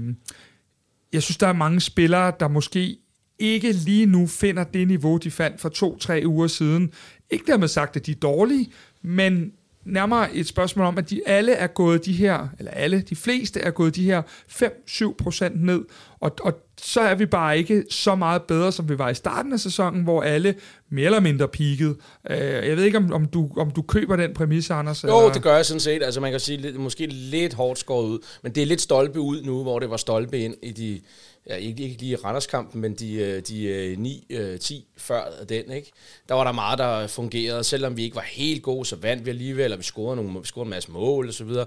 jeg 1.13 1.23
synes, 1.23 1.37
der 1.37 1.47
er 1.47 1.53
mange 1.53 1.81
spillere, 1.81 2.31
der 2.39 2.47
måske 2.47 2.97
ikke 3.39 3.71
lige 3.71 4.05
nu 4.05 4.27
finder 4.27 4.63
det 4.63 4.87
niveau, 4.87 5.17
de 5.17 5.31
fandt 5.31 5.61
for 5.61 5.69
to-tre 5.69 6.23
uger 6.25 6.47
siden. 6.47 6.91
Ikke 7.29 7.45
dermed 7.47 7.67
sagt, 7.67 7.95
at 7.95 8.05
de 8.05 8.11
er 8.11 8.15
dårlige, 8.15 8.71
men 9.01 9.51
nærmere 9.85 10.35
et 10.35 10.47
spørgsmål 10.47 10.85
om, 10.85 10.97
at 10.97 11.09
de 11.09 11.21
alle 11.25 11.51
er 11.53 11.67
gået 11.67 12.05
de 12.05 12.13
her, 12.13 12.47
eller 12.59 12.71
alle, 12.71 13.01
de 13.01 13.15
fleste 13.15 13.59
er 13.59 13.71
gået 13.71 13.95
de 13.95 14.03
her 14.03 14.21
5-7% 14.49 15.49
ned, 15.55 15.81
og, 16.19 16.35
og 16.41 16.53
så 16.81 17.01
er 17.01 17.15
vi 17.15 17.25
bare 17.25 17.57
ikke 17.57 17.83
så 17.89 18.15
meget 18.15 18.41
bedre, 18.41 18.71
som 18.71 18.89
vi 18.89 18.99
var 18.99 19.09
i 19.09 19.13
starten 19.13 19.53
af 19.53 19.59
sæsonen, 19.59 20.03
hvor 20.03 20.21
alle 20.21 20.55
mere 20.89 21.05
eller 21.05 21.19
mindre 21.19 21.47
peakede. 21.47 21.95
Uh, 22.29 22.35
jeg 22.35 22.77
ved 22.77 22.83
ikke, 22.83 22.97
om, 22.97 23.13
om, 23.13 23.25
du, 23.25 23.49
om 23.57 23.71
du 23.71 23.81
køber 23.81 24.15
den 24.15 24.33
præmis, 24.33 24.69
Anders? 24.69 25.03
Jo, 25.03 25.19
eller? 25.19 25.33
det 25.33 25.41
gør 25.41 25.55
jeg 25.55 25.65
sådan 25.65 25.79
set. 25.79 26.03
Altså 26.03 26.21
man 26.21 26.31
kan 26.31 26.39
sige, 26.39 26.57
lidt, 26.57 26.75
måske 26.75 27.05
lidt 27.05 27.53
hårdt 27.53 27.79
skåret 27.79 28.07
ud, 28.07 28.19
men 28.43 28.51
det 28.51 28.63
er 28.63 28.67
lidt 28.67 28.81
stolpe 28.81 29.19
ud 29.19 29.41
nu, 29.43 29.63
hvor 29.63 29.79
det 29.79 29.89
var 29.89 29.97
stolpe 29.97 30.39
ind 30.39 30.55
i 30.63 30.71
de 30.71 31.01
ja, 31.49 31.55
ikke, 31.55 31.83
ikke 31.83 32.01
lige 32.01 32.15
Randerskampen, 32.15 32.81
men 32.81 32.93
de, 32.93 33.13
øh, 33.13 33.41
de 33.41 33.63
øh, 33.63 33.97
9-10 33.97 34.75
øh, 34.75 34.81
før 34.97 35.23
den, 35.49 35.71
ikke? 35.71 35.91
der 36.29 36.35
var 36.35 36.43
der 36.43 36.51
meget, 36.51 36.79
der 36.79 37.07
fungerede. 37.07 37.63
Selvom 37.63 37.97
vi 37.97 38.03
ikke 38.03 38.15
var 38.15 38.25
helt 38.31 38.63
gode, 38.63 38.85
så 38.85 38.95
vandt 38.95 39.25
vi 39.25 39.29
alligevel, 39.29 39.71
og 39.71 39.77
vi 39.77 39.83
scorede, 39.83 40.15
nogle, 40.15 40.39
vi 40.39 40.47
scorede 40.47 40.65
en 40.65 40.69
masse 40.69 40.91
mål 40.91 41.27
og 41.27 41.33
så 41.33 41.43
videre. 41.43 41.65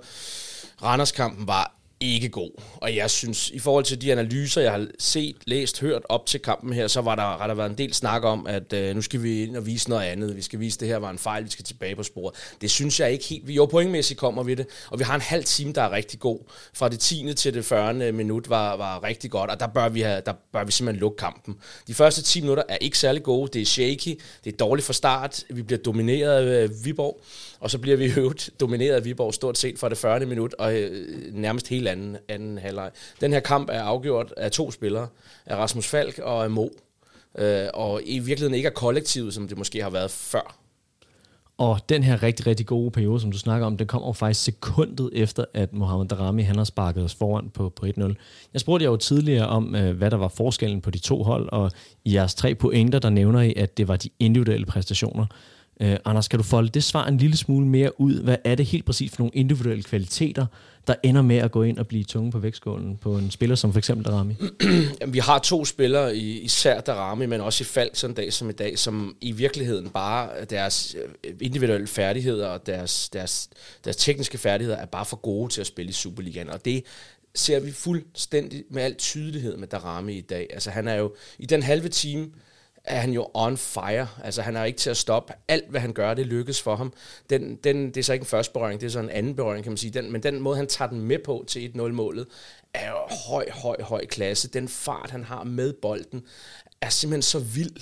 Randerskampen 0.82 1.46
var 1.46 1.77
ikke 2.00 2.28
god. 2.28 2.50
Og 2.76 2.96
jeg 2.96 3.10
synes, 3.10 3.50
i 3.50 3.58
forhold 3.58 3.84
til 3.84 4.00
de 4.00 4.12
analyser, 4.12 4.60
jeg 4.60 4.72
har 4.72 4.86
set, 4.98 5.36
læst, 5.46 5.80
hørt 5.80 6.02
op 6.08 6.26
til 6.26 6.40
kampen 6.40 6.72
her, 6.72 6.86
så 6.86 7.00
var 7.00 7.14
der, 7.14 7.22
har 7.22 7.46
der 7.46 7.54
været 7.54 7.70
en 7.70 7.78
del 7.78 7.94
snak 7.94 8.24
om, 8.24 8.46
at 8.46 8.72
øh, 8.72 8.94
nu 8.94 9.02
skal 9.02 9.22
vi 9.22 9.42
ind 9.42 9.56
og 9.56 9.66
vise 9.66 9.90
noget 9.90 10.02
andet. 10.04 10.36
Vi 10.36 10.42
skal 10.42 10.60
vise, 10.60 10.76
at 10.76 10.80
det 10.80 10.88
her 10.88 10.96
var 10.96 11.10
en 11.10 11.18
fejl, 11.18 11.44
vi 11.44 11.50
skal 11.50 11.64
tilbage 11.64 11.96
på 11.96 12.02
sporet. 12.02 12.34
Det 12.60 12.70
synes 12.70 13.00
jeg 13.00 13.12
ikke 13.12 13.24
helt. 13.24 13.48
Vi 13.48 13.54
jo 13.54 13.66
pointmæssigt 13.66 14.20
kommer 14.20 14.42
vi 14.42 14.54
det, 14.54 14.66
og 14.90 14.98
vi 14.98 15.04
har 15.04 15.14
en 15.14 15.20
halv 15.20 15.44
time, 15.44 15.72
der 15.72 15.82
er 15.82 15.92
rigtig 15.92 16.20
god. 16.20 16.38
Fra 16.74 16.88
det 16.88 17.00
10. 17.00 17.34
til 17.34 17.54
det 17.54 17.64
40. 17.64 18.12
minut 18.12 18.50
var, 18.50 18.76
var 18.76 19.04
rigtig 19.04 19.30
godt, 19.30 19.50
og 19.50 19.60
der 19.60 19.66
bør, 19.66 19.88
vi 19.88 20.00
have, 20.00 20.22
der 20.26 20.32
bør 20.52 20.64
vi 20.64 20.72
simpelthen 20.72 21.00
lukke 21.00 21.16
kampen. 21.16 21.56
De 21.86 21.94
første 21.94 22.22
10 22.22 22.40
minutter 22.40 22.62
er 22.68 22.76
ikke 22.80 22.98
særlig 22.98 23.22
gode. 23.22 23.50
Det 23.52 23.62
er 23.62 23.66
shaky, 23.66 24.20
det 24.44 24.52
er 24.52 24.56
dårligt 24.56 24.86
fra 24.86 24.92
start. 24.92 25.44
Vi 25.50 25.62
bliver 25.62 25.78
domineret 25.78 26.48
af 26.48 26.64
øh, 26.64 26.84
Viborg. 26.84 27.20
Og 27.60 27.70
så 27.70 27.78
bliver 27.78 27.96
vi 27.96 28.12
øvrigt 28.16 28.50
domineret 28.60 28.94
af 28.94 29.04
Viborg 29.04 29.34
stort 29.34 29.58
set 29.58 29.78
fra 29.78 29.88
det 29.88 29.98
40. 29.98 30.26
minut 30.26 30.54
og 30.58 30.76
øh, 30.76 31.06
nærmest 31.32 31.68
hele 31.68 31.90
anden, 31.90 32.16
anden 32.28 32.58
halvleg. 32.58 32.90
Den 33.20 33.32
her 33.32 33.40
kamp 33.40 33.68
er 33.72 33.82
afgjort 33.82 34.34
af 34.36 34.50
to 34.50 34.70
spillere, 34.70 35.08
af 35.46 35.56
Rasmus 35.56 35.86
Falk 35.86 36.18
og 36.18 36.44
af 36.44 36.50
Mo. 36.50 36.68
Øh, 37.38 37.66
og 37.74 38.00
i 38.04 38.18
virkeligheden 38.18 38.54
ikke 38.54 38.68
af 38.68 38.74
kollektivet, 38.74 39.34
som 39.34 39.48
det 39.48 39.58
måske 39.58 39.82
har 39.82 39.90
været 39.90 40.10
før. 40.10 40.58
Og 41.58 41.80
den 41.88 42.02
her 42.02 42.22
rigtig, 42.22 42.46
rigtig 42.46 42.66
gode 42.66 42.90
periode, 42.90 43.20
som 43.20 43.32
du 43.32 43.38
snakker 43.38 43.66
om, 43.66 43.76
den 43.76 43.86
kommer 43.86 44.12
faktisk 44.12 44.44
sekundet 44.44 45.10
efter, 45.12 45.44
at 45.54 45.72
Mohamed 45.72 46.08
Darami 46.08 46.42
han 46.42 46.56
har 46.56 46.64
sparket 46.64 47.04
os 47.04 47.14
foran 47.14 47.50
på, 47.50 47.68
på 47.68 47.86
1-0. 47.86 48.14
Jeg 48.52 48.60
spurgte 48.60 48.84
jer 48.84 48.90
jo 48.90 48.96
tidligere 48.96 49.46
om, 49.46 49.76
øh, 49.76 49.96
hvad 49.96 50.10
der 50.10 50.16
var 50.16 50.28
forskellen 50.28 50.80
på 50.80 50.90
de 50.90 50.98
to 50.98 51.22
hold, 51.22 51.48
og 51.52 51.70
i 52.04 52.14
jeres 52.14 52.34
tre 52.34 52.54
pointer, 52.54 52.98
der 52.98 53.10
nævner 53.10 53.40
I, 53.40 53.54
at 53.56 53.76
det 53.78 53.88
var 53.88 53.96
de 53.96 54.08
individuelle 54.18 54.66
præstationer. 54.66 55.26
Uh, 55.80 55.94
Anders, 56.04 56.28
kan 56.28 56.38
du 56.38 56.42
folde 56.42 56.68
det 56.68 56.84
svar 56.84 57.06
en 57.06 57.18
lille 57.18 57.36
smule 57.36 57.66
mere 57.66 58.00
ud? 58.00 58.22
Hvad 58.22 58.36
er 58.44 58.54
det 58.54 58.66
helt 58.66 58.84
præcis 58.84 59.10
for 59.10 59.18
nogle 59.18 59.30
individuelle 59.34 59.82
kvaliteter, 59.82 60.46
der 60.86 60.94
ender 61.02 61.22
med 61.22 61.36
at 61.36 61.50
gå 61.50 61.62
ind 61.62 61.78
og 61.78 61.86
blive 61.86 62.04
tunge 62.04 62.32
på 62.32 62.38
vægtskålen 62.38 62.96
på 62.96 63.16
en 63.16 63.30
spiller 63.30 63.56
som 63.56 63.72
for 63.72 63.78
eksempel 63.78 64.06
Darami? 64.06 64.36
Jamen, 65.00 65.14
vi 65.14 65.18
har 65.18 65.38
to 65.38 65.64
spillere, 65.64 66.16
især 66.16 66.80
Darami, 66.80 67.26
men 67.26 67.40
også 67.40 67.62
i 67.62 67.64
Falk 67.64 67.96
sådan 67.96 68.12
en 68.12 68.16
dag 68.16 68.32
som 68.32 68.48
i 68.48 68.52
dag, 68.52 68.78
som 68.78 69.16
i 69.20 69.32
virkeligheden 69.32 69.88
bare 69.88 70.44
deres 70.50 70.96
øh, 71.24 71.34
individuelle 71.40 71.86
færdigheder 71.86 72.48
og 72.48 72.66
deres, 72.66 73.08
deres, 73.08 73.48
deres 73.84 73.96
tekniske 73.96 74.38
færdigheder 74.38 74.78
er 74.78 74.86
bare 74.86 75.04
for 75.04 75.16
gode 75.16 75.52
til 75.52 75.60
at 75.60 75.66
spille 75.66 75.90
i 75.90 75.92
Superligaen. 75.92 76.50
Og 76.50 76.64
det 76.64 76.84
ser 77.34 77.60
vi 77.60 77.72
fuldstændig 77.72 78.64
med 78.70 78.82
al 78.82 78.94
tydelighed 78.94 79.56
med 79.56 79.68
Darami 79.68 80.18
i 80.18 80.20
dag. 80.20 80.46
Altså 80.52 80.70
han 80.70 80.88
er 80.88 80.94
jo 80.94 81.14
i 81.38 81.46
den 81.46 81.62
halve 81.62 81.88
time, 81.88 82.28
er 82.88 83.00
han 83.00 83.12
jo 83.12 83.30
on 83.34 83.56
fire. 83.56 84.08
Altså, 84.24 84.42
han 84.42 84.56
er 84.56 84.64
ikke 84.64 84.78
til 84.78 84.90
at 84.90 84.96
stoppe. 84.96 85.32
Alt, 85.48 85.70
hvad 85.70 85.80
han 85.80 85.92
gør, 85.92 86.14
det 86.14 86.26
lykkes 86.26 86.62
for 86.62 86.76
ham. 86.76 86.92
Den, 87.30 87.56
den, 87.56 87.86
det 87.86 87.96
er 87.96 88.02
så 88.02 88.12
ikke 88.12 88.22
en 88.22 88.26
første 88.26 88.52
berøring, 88.52 88.80
det 88.80 88.86
er 88.86 88.90
så 88.90 89.00
en 89.00 89.10
anden 89.10 89.36
berøring, 89.36 89.64
kan 89.64 89.72
man 89.72 89.76
sige. 89.76 89.90
Den, 89.90 90.12
men 90.12 90.22
den 90.22 90.40
måde, 90.40 90.56
han 90.56 90.66
tager 90.66 90.88
den 90.88 91.00
med 91.00 91.18
på 91.18 91.44
til 91.46 91.72
1-0-målet, 91.76 92.26
er 92.74 92.90
jo 92.90 93.16
høj, 93.28 93.50
høj, 93.50 93.82
høj 93.82 94.06
klasse. 94.06 94.48
Den 94.48 94.68
fart, 94.68 95.10
han 95.10 95.24
har 95.24 95.44
med 95.44 95.72
bolden, 95.72 96.22
er 96.80 96.88
simpelthen 96.88 97.22
så 97.22 97.38
vild. 97.38 97.76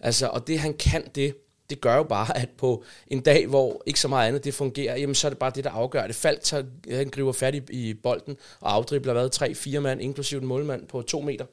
Altså, 0.00 0.26
og 0.26 0.46
det, 0.46 0.58
han 0.58 0.74
kan 0.74 1.08
det, 1.14 1.34
det 1.70 1.80
gør 1.80 1.96
jo 1.96 2.02
bare, 2.02 2.36
at 2.36 2.48
på 2.58 2.84
en 3.06 3.20
dag, 3.20 3.46
hvor 3.46 3.82
ikke 3.86 4.00
så 4.00 4.08
meget 4.08 4.28
andet 4.28 4.44
det 4.44 4.54
fungerer, 4.54 4.96
jamen 4.96 5.14
så 5.14 5.26
er 5.26 5.28
det 5.28 5.38
bare 5.38 5.52
det, 5.54 5.64
der 5.64 5.70
afgør 5.70 6.06
det. 6.06 6.16
Falk 6.16 6.42
tager, 6.42 6.64
han 6.90 7.08
griber 7.08 7.32
fat 7.32 7.54
i, 7.54 7.62
i 7.70 7.94
bolden 7.94 8.36
og 8.60 8.74
afdribler 8.74 9.12
hvad, 9.12 9.28
tre, 9.28 9.54
fire 9.54 9.80
mand, 9.80 10.02
inklusive 10.02 10.40
en 10.40 10.46
målmand 10.46 10.86
på 10.86 11.02
to 11.02 11.20
meter. 11.20 11.46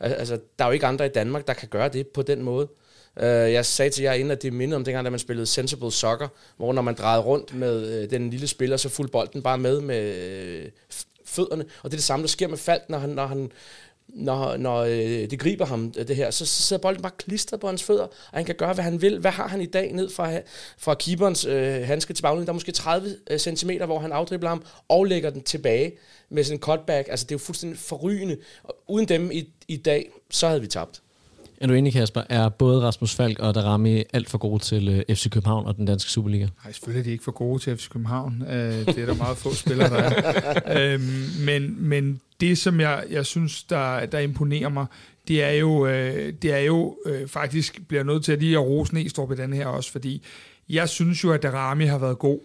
Altså, 0.00 0.38
der 0.58 0.64
er 0.64 0.68
jo 0.68 0.72
ikke 0.72 0.86
andre 0.86 1.06
i 1.06 1.08
Danmark, 1.08 1.46
der 1.46 1.54
kan 1.54 1.68
gøre 1.68 1.88
det 1.88 2.08
på 2.08 2.22
den 2.22 2.42
måde. 2.42 2.68
Uh, 3.16 3.26
jeg 3.26 3.66
sagde 3.66 3.90
til 3.90 4.02
jer 4.02 4.12
inden, 4.12 4.30
at 4.30 4.42
det 4.42 4.52
mindede 4.52 4.76
om 4.76 4.84
dengang, 4.84 5.04
da 5.04 5.10
man 5.10 5.18
spillede 5.18 5.46
Sensible 5.46 5.92
Soccer, 5.92 6.28
hvor 6.56 6.72
når 6.72 6.82
man 6.82 6.94
drejede 6.94 7.22
rundt 7.22 7.54
med 7.54 8.02
uh, 8.02 8.10
den 8.10 8.30
lille 8.30 8.46
spiller, 8.46 8.76
så 8.76 8.88
fulgte 8.88 9.12
bolden 9.12 9.42
bare 9.42 9.58
med 9.58 9.80
med 9.80 10.62
uh, 10.62 10.68
fødderne. 11.24 11.64
Og 11.82 11.90
det 11.90 11.94
er 11.94 11.98
det 11.98 12.04
samme, 12.04 12.22
der 12.22 12.28
sker 12.28 12.48
med 12.48 12.58
Falk, 12.58 12.82
når 12.88 12.98
han, 12.98 13.10
når 13.10 13.26
han 13.26 13.52
når, 14.14 14.56
når 14.56 14.80
øh, 14.80 15.30
det 15.30 15.38
griber 15.38 15.66
ham, 15.66 15.92
øh, 15.98 16.08
det 16.08 16.16
her, 16.16 16.30
så, 16.30 16.46
så 16.46 16.62
sidder 16.62 16.82
bolden 16.82 17.02
bare 17.02 17.12
klistret 17.18 17.60
på 17.60 17.66
hans 17.66 17.82
fødder, 17.82 18.04
og 18.04 18.12
han 18.32 18.44
kan 18.44 18.54
gøre, 18.54 18.72
hvad 18.72 18.84
han 18.84 19.02
vil. 19.02 19.18
Hvad 19.18 19.30
har 19.30 19.48
han 19.48 19.60
i 19.60 19.66
dag 19.66 19.92
ned 19.92 20.10
fra, 20.10 20.38
fra 20.78 20.94
keeperens 20.94 21.44
øh, 21.44 21.82
handske 21.86 22.14
til 22.14 22.22
baglinjen? 22.22 22.46
Der 22.46 22.52
er 22.52 22.54
måske 22.54 22.72
30 22.72 23.16
øh, 23.30 23.38
cm, 23.38 23.70
hvor 23.84 23.98
han 23.98 24.12
afdribler 24.12 24.48
ham 24.48 24.62
og 24.88 25.04
lægger 25.04 25.30
den 25.30 25.42
tilbage 25.42 25.92
med 26.28 26.44
sin 26.44 26.58
cutback. 26.58 27.08
Altså, 27.08 27.24
det 27.24 27.32
er 27.32 27.34
jo 27.34 27.38
fuldstændig 27.44 27.78
forrygende. 27.78 28.36
Og 28.62 28.76
uden 28.88 29.08
dem 29.08 29.30
i, 29.30 29.48
i 29.68 29.76
dag, 29.76 30.10
så 30.30 30.48
havde 30.48 30.60
vi 30.60 30.66
tabt. 30.66 31.02
Er 31.60 31.66
du 31.66 31.74
enig, 31.74 31.92
Kasper? 31.92 32.22
Er 32.28 32.48
både 32.48 32.82
Rasmus 32.82 33.14
Falk 33.14 33.38
og 33.38 33.54
Darami 33.54 34.02
alt 34.12 34.30
for 34.30 34.38
gode 34.38 34.62
til 34.62 34.88
øh, 34.88 35.16
FC 35.16 35.30
København 35.30 35.66
og 35.66 35.76
den 35.76 35.86
danske 35.86 36.10
Superliga? 36.10 36.46
Nej, 36.64 36.72
selvfølgelig 36.72 37.00
er 37.00 37.04
de 37.04 37.10
ikke 37.10 37.24
for 37.24 37.32
gode 37.32 37.58
til 37.62 37.76
FC 37.76 37.88
København. 37.88 38.42
Øh, 38.42 38.86
det 38.86 38.98
er 38.98 39.06
der 39.06 39.14
meget 39.14 39.36
få 39.36 39.54
spillere, 39.54 39.90
der 39.90 39.96
er. 39.96 40.92
øhm, 40.94 41.02
men, 41.44 41.88
men 41.88 42.20
det, 42.40 42.58
som 42.58 42.80
jeg, 42.80 43.04
jeg 43.10 43.26
synes, 43.26 43.62
der, 43.62 44.06
der 44.06 44.18
imponerer 44.18 44.68
mig, 44.68 44.86
det 45.28 45.42
er 45.42 45.50
jo, 45.50 45.86
øh, 45.86 46.32
det 46.42 46.52
er 46.52 46.58
jo 46.58 46.96
øh, 47.06 47.28
faktisk, 47.28 47.80
bliver 47.88 48.02
nødt 48.02 48.24
til 48.24 48.32
at 48.32 48.38
lige 48.38 48.56
at 48.56 48.64
rose 48.64 48.94
Næstrup 48.94 49.32
i 49.32 49.36
den 49.36 49.52
her 49.52 49.66
også, 49.66 49.92
fordi 49.92 50.22
jeg 50.68 50.88
synes 50.88 51.24
jo, 51.24 51.32
at 51.32 51.42
Darami 51.42 51.84
har 51.84 51.98
været 51.98 52.18
god, 52.18 52.38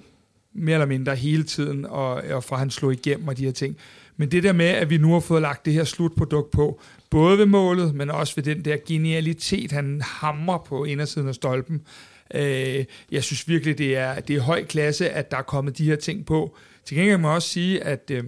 mere 0.53 0.73
eller 0.73 0.85
mindre 0.85 1.15
hele 1.15 1.43
tiden, 1.43 1.85
og, 1.85 2.13
og 2.13 2.43
fra 2.43 2.57
han 2.57 2.69
slog 2.69 2.93
igennem 2.93 3.27
og 3.27 3.37
de 3.37 3.45
her 3.45 3.51
ting. 3.51 3.77
Men 4.17 4.31
det 4.31 4.43
der 4.43 4.53
med, 4.53 4.65
at 4.65 4.89
vi 4.89 4.97
nu 4.97 5.13
har 5.13 5.19
fået 5.19 5.41
lagt 5.41 5.65
det 5.65 5.73
her 5.73 5.83
slutprodukt 5.83 6.51
på, 6.51 6.81
både 7.15 7.37
ved 7.37 7.45
målet, 7.45 7.95
men 7.95 8.11
også 8.11 8.35
ved 8.35 8.43
den 8.43 8.65
der 8.65 8.77
genialitet, 8.87 9.71
han 9.71 10.01
hammer 10.01 10.57
på 10.57 10.83
indersiden 10.83 11.27
af 11.27 11.35
stolpen. 11.35 11.81
Øh, 12.33 12.85
jeg 13.11 13.23
synes 13.23 13.47
virkelig, 13.47 13.77
det 13.77 13.97
er, 13.97 14.19
det 14.19 14.35
er 14.35 14.41
høj 14.41 14.63
klasse, 14.63 15.09
at 15.09 15.31
der 15.31 15.37
er 15.37 15.41
kommet 15.41 15.77
de 15.77 15.85
her 15.85 15.95
ting 15.95 16.25
på. 16.25 16.57
Til 16.85 16.97
gengæld 16.97 17.17
må 17.17 17.27
jeg 17.27 17.35
også 17.35 17.49
sige, 17.49 17.83
at... 17.83 18.11
Øh, 18.11 18.23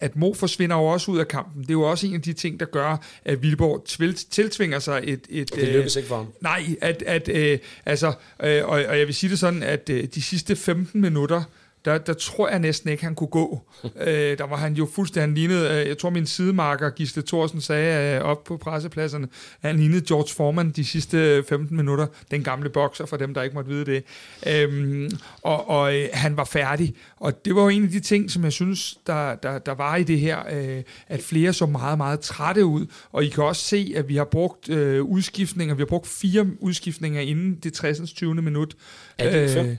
at 0.00 0.16
Mo 0.16 0.34
forsvinder 0.34 0.76
jo 0.76 0.84
også 0.84 1.10
ud 1.10 1.18
af 1.18 1.28
kampen. 1.28 1.62
Det 1.62 1.70
er 1.70 1.74
jo 1.74 1.82
også 1.82 2.06
en 2.06 2.14
af 2.14 2.22
de 2.22 2.32
ting, 2.32 2.60
der 2.60 2.66
gør, 2.66 2.96
at 3.24 3.42
Vilborg 3.42 3.84
tiltvinger 4.30 4.78
sig 4.78 5.00
et... 5.04 5.26
et 5.30 5.54
det 5.54 5.68
lykkes 5.68 5.96
ikke 5.96 6.08
for 6.08 6.16
ham. 6.16 6.26
Nej, 6.40 6.62
at, 6.80 7.02
at, 7.06 7.28
øh, 7.28 7.58
altså, 7.86 8.06
øh, 8.42 8.64
og, 8.64 8.84
og 8.88 8.98
jeg 8.98 9.06
vil 9.06 9.14
sige 9.14 9.30
det 9.30 9.38
sådan, 9.38 9.62
at 9.62 9.90
øh, 9.90 10.04
de 10.14 10.22
sidste 10.22 10.56
15 10.56 11.00
minutter, 11.00 11.42
der, 11.84 11.98
der 11.98 12.12
tror 12.12 12.48
jeg 12.48 12.58
næsten 12.58 12.90
ikke, 12.90 13.04
han 13.04 13.14
kunne 13.14 13.28
gå. 13.28 13.62
øh, 14.06 14.38
der 14.38 14.46
var 14.46 14.56
han 14.56 14.74
jo 14.74 14.88
fuldstændig 14.94 15.48
lignet, 15.48 15.70
øh, 15.70 15.88
jeg 15.88 15.98
tror 15.98 16.10
min 16.10 16.26
sidemarker 16.26 16.90
Gisle 16.90 17.22
Thorsen 17.22 17.60
sagde 17.60 18.16
øh, 18.16 18.22
op 18.22 18.44
på 18.44 18.56
pressepladserne, 18.56 19.28
at 19.62 19.70
han 19.70 19.80
lignede 19.80 20.04
George 20.08 20.34
Foreman 20.34 20.70
de 20.70 20.84
sidste 20.84 21.44
15 21.48 21.76
minutter, 21.76 22.06
den 22.30 22.44
gamle 22.44 22.70
bokser, 22.70 23.06
for 23.06 23.16
dem, 23.16 23.34
der 23.34 23.42
ikke 23.42 23.54
måtte 23.54 23.70
vide 23.70 23.84
det. 23.84 24.04
Øhm, 24.46 25.10
og 25.42 25.68
og 25.68 25.96
øh, 25.96 26.08
han 26.12 26.36
var 26.36 26.44
færdig, 26.44 26.94
og 27.16 27.44
det 27.44 27.54
var 27.54 27.62
jo 27.62 27.68
en 27.68 27.82
af 27.82 27.88
de 27.88 28.00
ting, 28.00 28.30
som 28.30 28.44
jeg 28.44 28.52
synes, 28.52 28.98
der, 29.06 29.34
der, 29.34 29.58
der 29.58 29.74
var 29.74 29.96
i 29.96 30.02
det 30.02 30.20
her, 30.20 30.38
øh, 30.52 30.82
at 31.08 31.20
flere 31.22 31.52
så 31.52 31.66
meget, 31.66 31.98
meget 31.98 32.20
trætte 32.20 32.64
ud, 32.64 32.86
og 33.12 33.24
I 33.24 33.28
kan 33.28 33.44
også 33.44 33.62
se, 33.62 33.92
at 33.96 34.08
vi 34.08 34.16
har 34.16 34.24
brugt 34.24 34.68
øh, 34.68 35.02
udskiftninger, 35.02 35.74
vi 35.74 35.80
har 35.80 35.86
brugt 35.86 36.06
fire 36.06 36.46
udskiftninger 36.60 37.20
inden 37.20 37.54
det 37.54 37.72
60. 37.72 38.12
20. 38.12 38.34
minut. 38.34 38.74
Er 39.18 39.30
det 39.30 39.50
fem? 39.50 39.76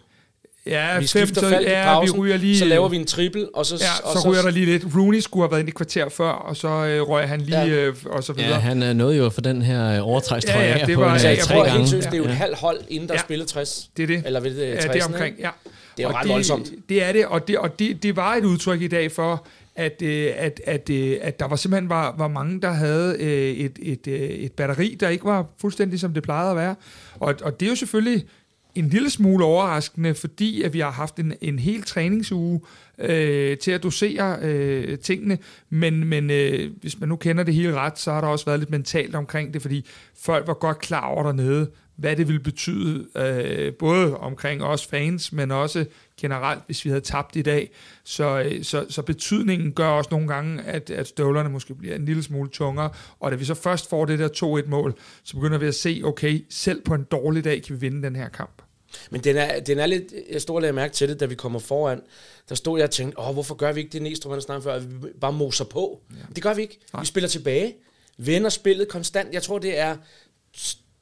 Ja, 0.65 0.99
vi 0.99 1.07
skifter 1.07 1.41
fem, 1.41 1.49
fald 1.49 1.65
i 1.65 1.69
pausen, 1.69 2.15
vi 2.15 2.19
ryger 2.19 2.37
lige, 2.37 2.57
så 2.57 2.65
laver 2.65 2.89
vi 2.89 2.95
en 2.95 3.05
triple, 3.05 3.47
og 3.55 3.65
så... 3.65 3.75
Ja, 3.75 4.09
og 4.09 4.21
så, 4.21 4.29
ryger 4.29 4.41
der 4.41 4.49
lige 4.49 4.65
lidt. 4.65 4.85
Rooney 4.95 5.19
skulle 5.19 5.43
have 5.43 5.51
været 5.51 5.59
ind 5.59 5.69
i 5.69 5.71
kvarter 5.71 6.09
før, 6.09 6.29
og 6.29 6.57
så 6.57 6.67
øh, 6.67 7.01
røg 7.01 7.27
han 7.27 7.41
lige, 7.41 7.61
ja. 7.61 7.67
øh, 7.67 7.95
og 8.05 8.23
så 8.23 8.33
videre. 8.33 8.49
Ja, 8.49 8.59
han 8.59 8.83
øh, 8.83 8.93
nåede 8.93 9.17
jo 9.17 9.29
for 9.29 9.41
den 9.41 9.61
her 9.61 10.01
overtrækstrøje 10.01 10.65
ja, 10.65 10.77
ja, 10.77 10.85
det 10.85 10.97
var, 10.97 11.03
på 11.03 11.09
altså, 11.09 11.27
jeg 11.27 11.37
tre 11.37 11.55
gange. 11.55 11.71
Helt 11.71 11.89
seriøst, 11.89 12.07
det 12.07 12.13
er 12.13 12.17
jo 12.17 12.23
et 12.23 12.29
halvt 12.29 12.57
hold, 12.57 12.79
inden 12.89 13.09
der 13.09 13.15
ja. 13.15 13.19
spillet 13.19 13.47
60. 13.47 13.89
Det 13.97 14.03
er 14.03 14.07
det. 14.07 14.23
Eller 14.25 14.39
ved 14.39 14.55
det, 14.55 14.73
60, 14.73 14.85
ja, 14.85 14.93
det 14.93 15.01
er 15.01 15.05
omkring, 15.05 15.35
ja. 15.39 15.49
Det 15.97 16.03
er 16.03 16.07
jo 16.07 16.09
og 16.09 16.15
ret 16.15 16.23
det, 16.23 16.31
voldsomt. 16.31 16.71
Det 16.89 17.03
er 17.03 17.11
det, 17.11 17.25
og 17.25 17.47
det, 17.47 17.57
og 17.57 17.79
det, 17.79 18.03
det 18.03 18.15
var 18.15 18.35
et 18.35 18.43
udtryk 18.43 18.81
i 18.81 18.87
dag 18.87 19.11
for, 19.11 19.45
at, 19.75 20.01
øh, 20.01 20.31
at, 20.35 20.61
at, 20.65 20.89
øh, 20.89 21.17
at 21.21 21.39
der 21.39 21.47
var 21.47 21.55
simpelthen 21.55 21.89
var, 21.89 22.15
var 22.17 22.27
mange, 22.27 22.61
der 22.61 22.71
havde 22.71 23.15
øh, 23.19 23.51
et, 23.51 23.79
et, 23.81 24.07
et 24.45 24.51
batteri, 24.51 24.97
der 24.99 25.09
ikke 25.09 25.25
var 25.25 25.45
fuldstændig 25.61 25.99
som 25.99 26.13
det 26.13 26.23
plejede 26.23 26.49
at 26.51 26.57
være. 26.57 26.75
Og, 27.19 27.35
og 27.43 27.59
det 27.59 27.65
er 27.65 27.69
jo 27.69 27.75
selvfølgelig 27.75 28.25
en 28.75 28.89
lille 28.89 29.09
smule 29.09 29.45
overraskende, 29.45 30.15
fordi 30.15 30.61
at 30.61 30.73
vi 30.73 30.79
har 30.79 30.91
haft 30.91 31.19
en, 31.19 31.33
en 31.41 31.59
hel 31.59 31.83
træningsuge 31.83 32.61
øh, 32.99 33.57
til 33.57 33.71
at 33.71 33.83
dosere 33.83 34.37
øh, 34.41 34.99
tingene, 34.99 35.37
men, 35.69 36.05
men 36.05 36.29
øh, 36.29 36.71
hvis 36.81 36.99
man 36.99 37.09
nu 37.09 37.15
kender 37.15 37.43
det 37.43 37.53
hele 37.53 37.73
ret, 37.73 37.99
så 37.99 38.11
har 38.11 38.21
der 38.21 38.27
også 38.27 38.45
været 38.45 38.59
lidt 38.59 38.69
mentalt 38.69 39.15
omkring 39.15 39.53
det, 39.53 39.61
fordi 39.61 39.85
folk 40.17 40.47
var 40.47 40.53
godt 40.53 40.79
klar 40.79 41.05
over 41.05 41.23
dernede, 41.23 41.71
hvad 41.95 42.15
det 42.15 42.27
ville 42.27 42.39
betyde, 42.39 43.07
øh, 43.15 43.73
både 43.73 44.17
omkring 44.17 44.63
os 44.63 44.85
fans, 44.87 45.33
men 45.33 45.51
også 45.51 45.85
generelt, 46.21 46.63
hvis 46.65 46.85
vi 46.85 46.89
havde 46.89 47.01
tabt 47.01 47.35
i 47.35 47.41
dag. 47.41 47.71
Så, 48.03 48.43
øh, 48.43 48.63
så, 48.63 48.85
så 48.89 49.01
betydningen 49.01 49.71
gør 49.71 49.87
også 49.87 50.07
nogle 50.11 50.27
gange, 50.27 50.63
at, 50.63 50.89
at 50.89 51.07
støvlerne 51.07 51.49
måske 51.49 51.75
bliver 51.75 51.95
en 51.95 52.05
lille 52.05 52.23
smule 52.23 52.49
tungere, 52.49 52.89
og 53.19 53.31
da 53.31 53.35
vi 53.35 53.45
så 53.45 53.53
først 53.53 53.89
får 53.89 54.05
det 54.05 54.19
der 54.19 54.61
2-1-mål, 54.63 54.93
så 55.23 55.35
begynder 55.35 55.57
vi 55.57 55.67
at 55.67 55.75
se, 55.75 56.01
okay, 56.05 56.45
selv 56.49 56.81
på 56.81 56.93
en 56.93 57.03
dårlig 57.03 57.43
dag 57.43 57.63
kan 57.63 57.75
vi 57.75 57.79
vinde 57.79 58.03
den 58.03 58.15
her 58.15 58.29
kamp. 58.29 58.64
Men 59.09 59.23
den 59.23 59.37
er, 59.37 59.59
den 59.59 59.79
er 59.79 59.85
lidt, 59.85 60.13
jeg 60.31 60.41
stod 60.41 60.55
og 60.55 60.61
lagde 60.61 60.73
mærke 60.73 60.93
til 60.93 61.09
det, 61.09 61.19
da 61.19 61.25
vi 61.25 61.35
kommer 61.35 61.59
foran. 61.59 62.01
Der 62.49 62.55
stod 62.55 62.79
jeg 62.79 62.83
og 62.83 62.91
tænkte, 62.91 63.19
åh, 63.19 63.33
hvorfor 63.33 63.55
gør 63.55 63.71
vi 63.71 63.79
ikke 63.79 63.91
det 63.91 64.01
Næstrup, 64.01 64.31
han 64.31 64.41
snakkede 64.41 64.63
før, 64.63 64.73
at 64.73 65.03
vi 65.03 65.07
bare 65.21 65.33
moser 65.33 65.65
på. 65.65 66.01
Ja. 66.11 66.15
Det 66.35 66.43
gør 66.43 66.53
vi 66.53 66.61
ikke. 66.61 66.79
Nej. 66.93 67.01
Vi 67.01 67.07
spiller 67.07 67.27
tilbage, 67.27 67.75
vender 68.17 68.49
spillet 68.49 68.87
konstant. 68.87 69.33
Jeg 69.33 69.43
tror, 69.43 69.59
det 69.59 69.77
er 69.77 69.97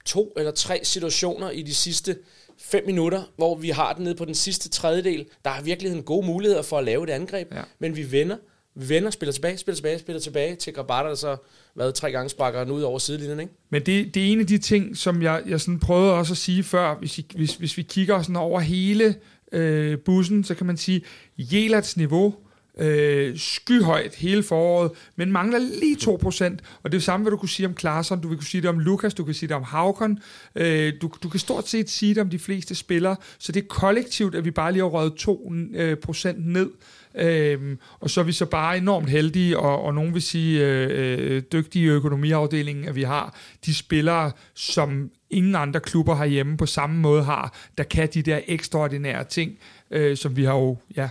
to 0.05 0.33
eller 0.37 0.51
tre 0.51 0.79
situationer 0.83 1.49
i 1.49 1.61
de 1.61 1.73
sidste 1.73 2.17
fem 2.57 2.85
minutter, 2.85 3.23
hvor 3.35 3.55
vi 3.55 3.69
har 3.69 3.93
den 3.93 4.03
nede 4.03 4.15
på 4.15 4.25
den 4.25 4.35
sidste 4.35 4.69
tredjedel. 4.69 5.25
Der 5.45 5.51
er 5.51 5.61
virkelig 5.61 5.91
en 5.91 6.03
god 6.03 6.23
mulighed 6.23 6.63
for 6.63 6.77
at 6.77 6.83
lave 6.83 7.03
et 7.03 7.09
angreb, 7.09 7.53
ja. 7.53 7.61
men 7.79 7.95
vi 7.95 8.11
vender. 8.11 8.37
Vender, 8.75 9.09
spiller 9.09 9.33
tilbage, 9.33 9.57
spiller 9.57 9.75
tilbage, 9.75 9.99
spiller 9.99 10.19
tilbage 10.19 10.55
til 10.55 10.73
Grabata, 10.73 11.09
der 11.09 11.15
så 11.15 11.37
hvad, 11.73 11.93
tre 11.93 12.11
gange 12.11 12.29
sparker 12.29 12.63
den 12.63 12.71
ud 12.71 12.81
over 12.81 12.99
sidelinjen. 12.99 13.39
Ikke? 13.39 13.53
Men 13.69 13.81
det, 13.85 14.15
det 14.15 14.23
er 14.23 14.31
en 14.31 14.39
af 14.39 14.47
de 14.47 14.57
ting, 14.57 14.97
som 14.97 15.21
jeg, 15.21 15.41
jeg 15.47 15.61
sådan 15.61 15.79
prøvede 15.79 16.13
også 16.13 16.33
at 16.33 16.37
sige 16.37 16.63
før, 16.63 16.95
hvis, 16.95 17.19
I, 17.19 17.25
hvis, 17.35 17.55
hvis 17.55 17.77
vi 17.77 17.81
kigger 17.81 18.21
sådan 18.21 18.35
over 18.35 18.59
hele 18.59 19.15
øh, 19.51 19.97
bussen, 19.99 20.43
så 20.43 20.55
kan 20.55 20.65
man 20.65 20.77
sige, 20.77 21.01
Jelats 21.37 21.97
niveau, 21.97 22.35
øh, 22.77 23.37
skyhøjt 23.37 24.15
hele 24.15 24.43
foråret, 24.43 24.91
men 25.15 25.31
mangler 25.31 25.59
lige 25.59 25.97
2%. 26.01 26.11
Og 26.13 26.31
det 26.39 26.57
er 26.83 26.89
det 26.89 27.03
samme, 27.03 27.23
hvad 27.23 27.31
du 27.31 27.37
kunne 27.37 27.49
sige 27.49 27.67
om 27.67 27.73
Klaarsson, 27.73 28.21
du 28.21 28.27
vil 28.27 28.37
kunne 28.37 28.47
sige 28.47 28.61
det 28.61 28.69
om 28.69 28.79
Lukas, 28.79 29.13
du 29.13 29.23
kan 29.23 29.33
sige 29.33 29.47
det 29.47 29.55
om 29.55 29.63
Havkon, 29.63 30.19
øh, 30.55 30.93
du, 31.01 31.11
du 31.23 31.29
kan 31.29 31.39
stort 31.39 31.67
set 31.67 31.89
sige 31.89 32.15
det 32.15 32.21
om 32.21 32.29
de 32.29 32.39
fleste 32.39 32.75
spillere, 32.75 33.15
så 33.39 33.51
det 33.51 33.63
er 33.63 33.67
kollektivt, 33.67 34.35
at 34.35 34.45
vi 34.45 34.51
bare 34.51 34.71
lige 34.71 34.83
har 34.83 34.89
røget 34.89 35.13
2% 35.21 36.27
øh, 36.27 36.37
ned. 36.37 36.69
Øhm, 37.15 37.79
og 37.99 38.09
så 38.09 38.19
er 38.19 38.23
vi 38.23 38.31
så 38.31 38.45
bare 38.45 38.77
enormt 38.77 39.09
heldige, 39.09 39.59
og, 39.59 39.81
og 39.81 39.93
nogen 39.93 40.13
vil 40.13 40.21
sige 40.21 40.65
øh, 40.65 40.89
øh, 41.35 41.41
dygtige 41.51 41.91
økonomiafdelingen, 41.91 42.87
at 42.87 42.95
vi 42.95 43.03
har 43.03 43.37
de 43.65 43.73
spillere, 43.73 44.31
som 44.55 45.11
ingen 45.29 45.55
andre 45.55 45.79
klubber 45.79 46.15
herhjemme 46.15 46.57
på 46.57 46.65
samme 46.65 46.99
måde 46.99 47.23
har, 47.23 47.57
der 47.77 47.83
kan 47.83 48.09
de 48.13 48.21
der 48.21 48.39
ekstraordinære 48.47 49.23
ting, 49.23 49.57
øh, 49.91 50.17
som 50.17 50.35
vi 50.35 50.43
har 50.43 50.55
jo 50.55 50.77
ja, 50.95 51.09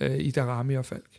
øh, 0.00 0.18
i 0.18 0.30
Darami 0.30 0.76
og 0.76 0.84
Falk. 0.84 1.12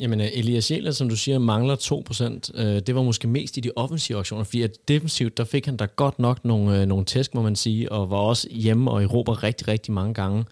Jamen, 0.00 0.20
øh, 0.20 0.26
Elias 0.32 0.70
Jæler, 0.70 0.90
som 0.90 1.08
du 1.08 1.16
siger, 1.16 1.38
mangler 1.38 1.76
2%. 1.76 2.62
Øh, 2.62 2.80
det 2.86 2.94
var 2.94 3.02
måske 3.02 3.28
mest 3.28 3.56
i 3.56 3.60
de 3.60 3.70
offensive 3.76 4.18
aktioner, 4.18 4.44
fordi 4.44 4.62
at 4.62 4.88
defensivt, 4.88 5.36
der 5.36 5.44
fik 5.44 5.66
han 5.66 5.76
da 5.76 5.86
godt 5.96 6.18
nok 6.18 6.44
nogle, 6.44 6.80
øh, 6.80 6.86
nogle 6.86 7.04
tæsk, 7.04 7.34
må 7.34 7.42
man 7.42 7.56
sige, 7.56 7.92
og 7.92 8.10
var 8.10 8.16
også 8.16 8.48
hjemme 8.50 8.90
og 8.90 9.00
i 9.00 9.04
Europa 9.04 9.32
rigtig, 9.32 9.68
rigtig 9.68 9.92
mange 9.92 10.14
gange. 10.14 10.44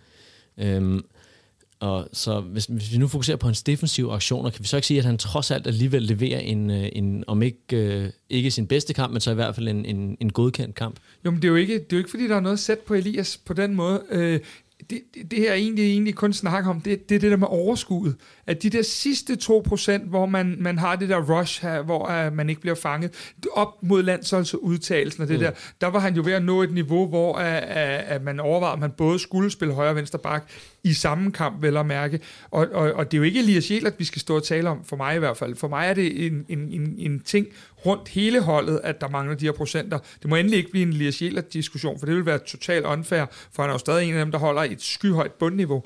Øhm, 0.59 1.04
og 1.80 2.08
så 2.12 2.40
hvis, 2.40 2.64
hvis 2.64 2.92
vi 2.92 2.99
nu 2.99 3.08
fokuserer 3.08 3.37
på 3.37 3.47
hans 3.47 3.62
defensive 3.62 4.12
aktioner, 4.12 4.50
kan 4.50 4.62
vi 4.62 4.66
så 4.66 4.76
ikke 4.76 4.87
sige, 4.87 4.99
at 4.99 5.04
han 5.04 5.18
trods 5.18 5.50
alt 5.50 5.66
alligevel 5.66 6.02
leverer 6.02 6.38
en, 6.38 6.70
øh, 6.70 6.88
en 6.92 7.25
om 7.26 7.42
ikke, 7.42 7.76
øh, 7.76 8.11
ikke 8.30 8.50
sin 8.50 8.66
bedste 8.66 8.94
kamp, 8.94 9.12
men 9.12 9.20
så 9.20 9.30
i 9.30 9.35
hvert 9.35 9.54
fald 9.54 9.68
en, 9.68 9.85
en, 9.85 10.16
en 10.20 10.32
godkendt 10.32 10.75
kamp? 10.75 10.97
Jo, 11.25 11.30
men 11.30 11.42
det 11.42 11.49
er 11.49 11.52
jo 11.52 11.56
ikke, 11.56 11.75
det 11.75 11.80
er 11.80 11.87
jo 11.92 11.99
ikke 11.99 12.11
fordi, 12.11 12.28
der 12.28 12.37
er 12.37 12.40
noget 12.40 12.58
sæt 12.58 12.78
på 12.78 12.94
Elias 12.94 13.40
på 13.47 13.52
den 13.52 13.75
måde. 13.75 14.02
Øh, 14.11 14.40
det, 14.90 15.00
det, 15.14 15.30
det 15.30 15.38
her 15.38 15.52
egentlig, 15.52 15.85
egentlig 15.85 16.14
kun 16.14 16.32
snakker 16.32 16.70
om, 16.70 16.80
det, 16.80 17.08
det 17.08 17.14
er 17.14 17.18
det 17.18 17.30
der 17.30 17.37
med 17.37 17.47
overskuddet. 17.50 18.16
At 18.47 18.62
de 18.62 18.70
der 18.70 18.82
sidste 18.82 19.38
2%, 19.42 20.08
hvor 20.08 20.26
man, 20.26 20.56
man 20.58 20.78
har 20.78 20.97
det 20.97 21.08
der 21.08 21.38
rush 21.38 21.62
her, 21.62 21.82
hvor 21.82 22.26
uh, 22.26 22.32
man 22.32 22.49
ikke 22.49 22.61
bliver 22.61 22.75
fanget, 22.75 23.32
op 23.52 23.82
mod 23.82 24.02
landsholdsudtagelsen 24.02 25.23
og 25.23 25.28
det 25.28 25.37
mm. 25.37 25.42
der, 25.42 25.50
der 25.80 25.87
var 25.87 25.99
han 25.99 26.14
jo 26.14 26.23
ved 26.25 26.32
at 26.32 26.42
nå 26.42 26.62
et 26.62 26.73
niveau, 26.73 27.06
hvor 27.06 27.32
uh, 27.32 28.11
uh, 28.11 28.16
uh, 28.16 28.25
man 28.25 28.40
overvejede, 28.40 28.73
at 28.73 28.78
man 28.78 28.90
både 28.90 29.18
skulle 29.18 29.50
spille 29.50 29.75
højre 29.75 29.90
og 29.90 29.97
venstre 29.97 30.18
bak 30.18 30.50
i 30.88 30.95
samme 30.95 31.33
kamp, 31.33 31.62
vel 31.62 31.76
at 31.76 31.87
mærke. 31.87 32.21
Og, 32.50 32.66
og, 32.73 32.92
og 32.92 33.11
det 33.11 33.16
er 33.16 33.18
jo 33.18 33.25
ikke 33.25 33.40
Elias 33.40 33.71
Jelert, 33.71 33.95
vi 33.99 34.04
skal 34.04 34.21
stå 34.21 34.37
og 34.37 34.45
tale 34.45 34.68
om, 34.68 34.85
for 34.85 34.97
mig 34.97 35.16
i 35.16 35.18
hvert 35.18 35.37
fald. 35.37 35.57
For 35.57 35.68
mig 35.68 35.87
er 35.87 35.95
det 35.95 36.26
en, 36.26 36.45
en, 36.49 36.59
en, 36.59 36.95
en 36.99 37.21
ting 37.21 37.47
rundt 37.87 38.09
hele 38.09 38.40
holdet, 38.40 38.80
at 38.85 39.00
der 39.00 39.09
mangler 39.09 39.37
de 39.37 39.45
her 39.45 39.52
procenter. 39.52 39.99
Det 40.23 40.30
må 40.30 40.37
endelig 40.37 40.57
ikke 40.57 40.71
blive 40.71 40.83
en 40.83 40.88
Elias 40.88 41.23
Jelert-diskussion, 41.23 41.99
for 41.99 42.07
det 42.07 42.14
vil 42.14 42.26
være 42.26 42.38
totalt 42.38 42.87
unfair, 42.87 43.25
for 43.52 43.62
han 43.62 43.71
er 43.71 43.75
jo 43.75 43.78
stadig 43.78 44.09
en 44.09 44.14
af 44.14 44.25
dem, 44.25 44.33
der 44.33 44.38
holder 44.38 44.62
et 44.62 44.83
skyhøjt 44.83 45.33
bundniveau. 45.33 45.83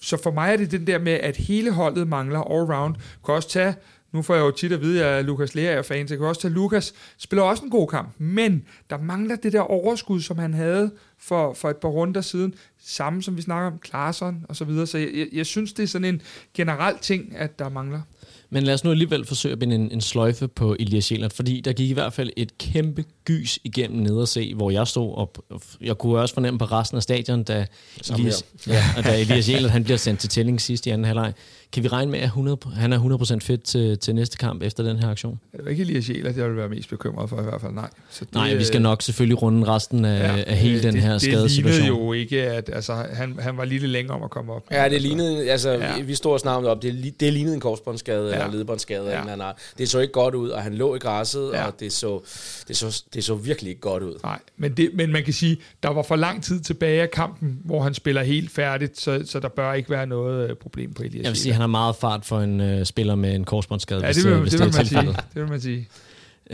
Så 0.00 0.22
for 0.22 0.30
mig 0.30 0.52
er 0.52 0.56
det 0.56 0.70
den 0.70 0.86
der 0.86 0.98
med, 0.98 1.12
at 1.12 1.36
hele 1.36 1.70
holdet 1.70 2.08
mangler 2.08 2.40
all-round. 2.40 2.94
Kan 3.24 3.34
også 3.34 3.48
tage 3.48 3.74
nu 4.12 4.22
får 4.22 4.34
jeg 4.34 4.42
jo 4.42 4.50
tit 4.50 4.72
at 4.72 4.80
vide, 4.80 5.04
at 5.04 5.24
Lukas 5.24 5.54
Lea 5.54 5.64
er 5.64 5.82
fan, 5.82 6.08
så 6.08 6.14
jeg 6.14 6.18
kan 6.18 6.28
også 6.28 6.40
tage 6.40 6.54
Lukas. 6.54 6.92
Spiller 7.18 7.42
også 7.42 7.64
en 7.64 7.70
god 7.70 7.88
kamp, 7.88 8.14
men 8.18 8.64
der 8.90 8.98
mangler 8.98 9.36
det 9.36 9.52
der 9.52 9.60
overskud, 9.60 10.20
som 10.20 10.38
han 10.38 10.54
havde 10.54 10.90
for, 11.18 11.54
for 11.54 11.70
et 11.70 11.76
par 11.76 11.88
runder 11.88 12.20
siden. 12.20 12.54
Samme 12.82 13.22
som 13.22 13.36
vi 13.36 13.42
snakker 13.42 13.70
om 13.70 13.78
Klaarsson 13.78 14.46
og 14.48 14.56
så 14.56 14.64
videre. 14.64 14.86
Så 14.86 14.98
jeg, 14.98 15.08
jeg, 15.14 15.26
jeg 15.32 15.46
synes, 15.46 15.72
det 15.72 15.82
er 15.82 15.86
sådan 15.86 16.14
en 16.14 16.22
generel 16.54 16.94
ting, 17.00 17.36
at 17.36 17.58
der 17.58 17.68
mangler. 17.68 18.00
Men 18.52 18.62
lad 18.62 18.74
os 18.74 18.84
nu 18.84 18.90
alligevel 18.90 19.26
forsøge 19.26 19.52
at 19.52 19.58
binde 19.58 19.74
en, 19.74 19.92
en 19.92 20.00
sløjfe 20.00 20.48
på 20.48 20.76
Elias 20.80 21.12
Jelert, 21.12 21.32
fordi 21.32 21.60
der 21.60 21.72
gik 21.72 21.90
i 21.90 21.92
hvert 21.92 22.12
fald 22.12 22.30
et 22.36 22.58
kæmpe 22.58 23.04
gys 23.24 23.58
igennem 23.64 24.02
ned 24.02 24.16
og 24.16 24.28
se, 24.28 24.54
hvor 24.54 24.70
jeg 24.70 24.86
stod, 24.86 25.14
og 25.14 25.34
jeg 25.80 25.98
kunne 25.98 26.18
også 26.18 26.34
fornemme 26.34 26.58
på 26.58 26.64
resten 26.64 26.96
af 26.96 27.02
stadion, 27.02 27.42
da 27.42 27.66
Elias, 28.12 28.44
ja, 28.66 28.84
og 28.96 29.04
da 29.04 29.20
Elias 29.20 29.48
Jelert 29.48 29.70
han 29.70 29.84
bliver 29.84 29.96
sendt 29.96 30.20
til 30.20 30.28
tælling 30.28 30.60
sidst 30.60 30.86
i 30.86 30.90
anden 30.90 31.04
halvleg. 31.04 31.32
Kan 31.72 31.82
vi 31.82 31.88
regne 31.88 32.10
med, 32.10 32.18
at 32.18 32.24
100, 32.24 32.58
han 32.74 32.92
er 32.92 32.98
100% 32.98 33.38
fedt 33.40 33.62
til, 33.62 33.98
til 33.98 34.14
næste 34.14 34.36
kamp 34.36 34.62
efter 34.62 34.82
den 34.82 34.98
her 34.98 35.08
aktion? 35.10 35.40
Det 35.52 35.60
er 35.66 35.68
ikke 35.68 35.82
Elias 35.82 36.08
Jelert, 36.08 36.36
jeg 36.36 36.48
vil 36.48 36.56
være 36.56 36.68
mest 36.68 36.90
bekymret 36.90 37.28
for 37.28 37.40
i 37.40 37.44
hvert 37.44 37.60
fald, 37.60 37.72
nej. 37.72 37.88
Så 38.10 38.24
det, 38.24 38.34
nej, 38.34 38.54
vi 38.54 38.64
skal 38.64 38.82
nok 38.82 39.02
selvfølgelig 39.02 39.42
runde 39.42 39.66
resten 39.68 40.04
af, 40.04 40.36
ja, 40.36 40.42
af 40.42 40.56
hele 40.56 40.74
det, 40.74 40.92
den 40.92 40.96
her 41.00 41.18
skadesituation. 41.18 41.64
Det 41.64 41.82
lignede 41.82 42.04
jo 42.04 42.12
ikke, 42.12 42.42
at 42.42 42.70
altså, 42.72 42.94
han, 43.12 43.38
han 43.38 43.56
var 43.56 43.64
lige 43.64 43.78
lidt 43.78 43.90
længere 43.90 44.16
om 44.16 44.22
at 44.22 44.30
komme 44.30 44.52
op. 44.52 44.62
Ja, 44.70 44.88
det 44.88 45.02
lignede, 45.02 45.50
altså 45.50 45.70
ja. 45.70 46.00
vi 46.00 46.14
står 46.14 46.32
og 46.32 46.40
snakker 46.40 46.70
om 46.70 46.80
det, 46.80 47.20
det 47.20 47.32
lignede 47.32 47.54
en 47.54 47.60
korsbåndsskade 47.60 48.28
ja. 48.28 48.34
eller 48.34 48.50
ledbåndsskade. 48.52 49.10
Ja. 49.10 49.32
Eller 49.32 49.52
det 49.78 49.88
så 49.88 49.98
ikke 49.98 50.12
godt 50.12 50.34
ud, 50.34 50.48
og 50.48 50.62
han 50.62 50.74
lå 50.74 50.94
i 50.94 50.98
græsset, 50.98 51.50
ja. 51.52 51.66
og 51.66 51.80
det 51.80 51.92
så, 51.92 52.20
det, 52.68 52.76
så, 52.76 53.02
det 53.14 53.24
så 53.24 53.34
virkelig 53.34 53.70
ikke 53.70 53.80
godt 53.80 54.02
ud. 54.02 54.14
Nej, 54.22 54.38
men, 54.56 54.72
det, 54.72 54.90
men 54.94 55.12
man 55.12 55.24
kan 55.24 55.32
sige, 55.32 55.56
der 55.82 55.88
var 55.88 56.02
for 56.02 56.16
lang 56.16 56.42
tid 56.42 56.60
tilbage 56.60 57.02
af 57.02 57.10
kampen, 57.10 57.58
hvor 57.64 57.82
han 57.82 57.94
spiller 57.94 58.22
helt 58.22 58.50
færdigt, 58.50 59.00
så, 59.00 59.22
så 59.24 59.40
der 59.40 59.48
bør 59.48 59.72
ikke 59.72 59.90
være 59.90 60.06
noget 60.06 60.50
øh, 60.50 60.56
problem 60.56 60.92
på 60.94 61.02
Elias 61.02 61.22
Jeg 61.22 61.30
vil 61.30 61.38
sige, 61.38 61.59
han 61.60 61.70
har 61.70 61.78
meget 61.78 61.96
fart 61.96 62.24
for 62.24 62.40
en 62.40 62.60
uh, 62.60 62.84
spiller 62.84 63.14
med 63.14 63.34
en 63.34 63.44
korsbåndsskade. 63.44 64.06
Ja, 64.06 64.12
det 64.12 64.24
vil, 64.24 64.36
hvis 64.36 64.52
det, 64.52 64.60
det, 64.60 64.66
vil 64.66 64.76
man 64.76 64.86
sige. 64.86 65.06
det 65.34 65.42
vil 65.42 65.48
man 65.48 65.60
sige. 65.60 65.88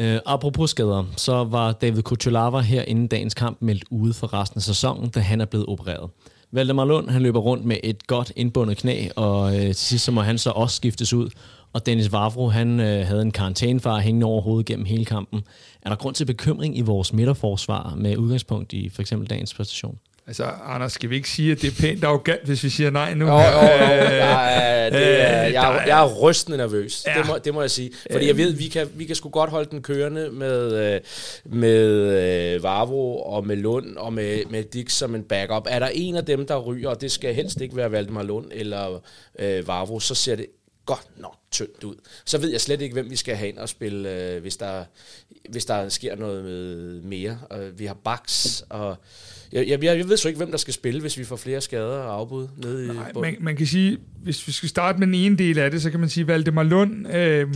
Uh, 0.00 0.18
apropos 0.26 0.70
skader, 0.70 1.04
så 1.16 1.44
var 1.44 1.72
David 1.72 2.02
Kuchulava 2.02 2.60
her 2.60 2.82
inden 2.82 3.06
dagens 3.06 3.34
kamp 3.34 3.58
meldt 3.60 3.84
ude 3.90 4.14
for 4.14 4.34
resten 4.34 4.58
af 4.58 4.62
sæsonen, 4.62 5.10
da 5.10 5.20
han 5.20 5.40
er 5.40 5.44
blevet 5.44 5.66
opereret. 5.66 6.10
Valdemar 6.52 6.84
Lund 6.84 7.10
han 7.10 7.22
løber 7.22 7.40
rundt 7.40 7.64
med 7.64 7.76
et 7.84 8.06
godt 8.06 8.32
indbundet 8.36 8.76
knæ, 8.76 9.08
og 9.16 9.42
uh, 9.42 9.52
til 9.52 9.74
sidst 9.74 10.04
så 10.04 10.12
må 10.12 10.20
han 10.20 10.38
så 10.38 10.50
også 10.50 10.76
skiftes 10.76 11.12
ud. 11.12 11.30
Og 11.72 11.86
Dennis 11.86 12.12
Vavro, 12.12 12.48
han 12.48 12.80
uh, 12.80 12.86
havde 12.86 13.22
en 13.22 13.32
karantænefar 13.32 13.98
hængende 14.00 14.26
over 14.26 14.42
hovedet 14.42 14.66
gennem 14.66 14.84
hele 14.86 15.04
kampen. 15.04 15.42
Er 15.82 15.88
der 15.88 15.96
grund 15.96 16.14
til 16.14 16.24
bekymring 16.24 16.78
i 16.78 16.80
vores 16.80 17.12
midterforsvar 17.12 17.94
med 17.96 18.16
udgangspunkt 18.16 18.72
i 18.72 18.88
for 18.88 19.02
eksempel 19.02 19.30
dagens 19.30 19.54
præstation? 19.54 19.98
Altså, 20.26 20.44
Anders, 20.44 20.92
skal 20.92 21.10
vi 21.10 21.16
ikke 21.16 21.30
sige, 21.30 21.52
at 21.52 21.62
det 21.62 21.68
er 21.72 21.80
pænt 21.80 22.04
arrogant, 22.04 22.44
hvis 22.44 22.64
vi 22.64 22.68
siger 22.68 22.90
nej 22.90 23.14
nu? 23.14 23.26
Jo, 23.26 23.32
jo, 23.32 23.40
jo. 23.40 23.46
Ja, 24.86 24.90
det 24.90 25.22
er, 25.22 25.42
jeg, 25.42 25.84
jeg 25.86 26.04
er 26.04 26.14
rystende 26.14 26.58
nervøs. 26.58 27.04
Ja. 27.06 27.18
Det, 27.18 27.26
må, 27.26 27.38
det 27.38 27.54
må 27.54 27.60
jeg 27.60 27.70
sige. 27.70 27.90
Fordi 28.12 28.26
jeg 28.26 28.36
ved, 28.36 28.52
vi 28.52 28.68
kan, 28.68 28.88
vi 28.94 29.04
kan 29.04 29.16
sgu 29.16 29.28
godt 29.28 29.50
holde 29.50 29.70
den 29.70 29.82
kørende 29.82 30.30
med, 30.30 30.94
øh, 30.94 31.00
med 31.44 31.88
øh, 32.54 32.62
Varvo 32.62 33.16
og 33.16 33.46
med 33.46 33.56
Lund 33.56 33.96
og 33.96 34.12
med, 34.12 34.44
med 34.50 34.64
Dix 34.64 34.92
som 34.92 35.14
en 35.14 35.22
backup. 35.22 35.66
Er 35.70 35.78
der 35.78 35.88
en 35.88 36.16
af 36.16 36.24
dem, 36.24 36.46
der 36.46 36.58
ryger, 36.58 36.88
og 36.88 37.00
det 37.00 37.12
skal 37.12 37.34
helst 37.34 37.60
ikke 37.60 37.76
være 37.76 37.92
Valdemar 37.92 38.22
Lund 38.22 38.46
eller 38.52 39.00
øh, 39.38 39.68
Varvo, 39.68 40.00
så 40.00 40.14
ser 40.14 40.36
det 40.36 40.46
godt 40.86 41.06
nok 41.16 41.36
tyndt 41.50 41.84
ud. 41.84 41.94
Så 42.24 42.38
ved 42.38 42.50
jeg 42.50 42.60
slet 42.60 42.80
ikke, 42.80 42.92
hvem 42.92 43.10
vi 43.10 43.16
skal 43.16 43.36
have 43.36 43.48
ind 43.48 43.58
og 43.58 43.68
spille, 43.68 44.10
øh, 44.10 44.40
hvis, 44.42 44.56
der, 44.56 44.84
hvis 45.48 45.64
der 45.64 45.88
sker 45.88 46.16
noget 46.16 46.44
med 46.44 47.00
mere. 47.00 47.38
Og 47.50 47.78
vi 47.78 47.86
har 47.86 47.96
Bax, 48.04 48.60
og 48.68 48.96
jeg, 49.52 49.68
jeg, 49.68 49.84
jeg 49.84 50.08
ved 50.08 50.16
så 50.16 50.28
ikke, 50.28 50.38
hvem 50.38 50.50
der 50.50 50.58
skal 50.58 50.74
spille, 50.74 51.00
hvis 51.00 51.18
vi 51.18 51.24
får 51.24 51.36
flere 51.36 51.60
skader 51.60 51.98
og 51.98 52.14
afbud 52.14 52.48
nede 52.56 52.86
Nej, 52.86 53.10
i 53.14 53.18
man, 53.18 53.36
man 53.40 53.56
kan 53.56 53.66
sige, 53.66 53.98
hvis 54.22 54.46
vi 54.46 54.52
skal 54.52 54.68
starte 54.68 54.98
med 54.98 55.06
den 55.06 55.14
ene 55.14 55.36
del 55.36 55.58
af 55.58 55.70
det, 55.70 55.82
så 55.82 55.90
kan 55.90 56.00
man 56.00 56.08
sige, 56.08 56.26
Valdemar 56.26 56.62
Lund... 56.62 57.14
Øh, 57.14 57.48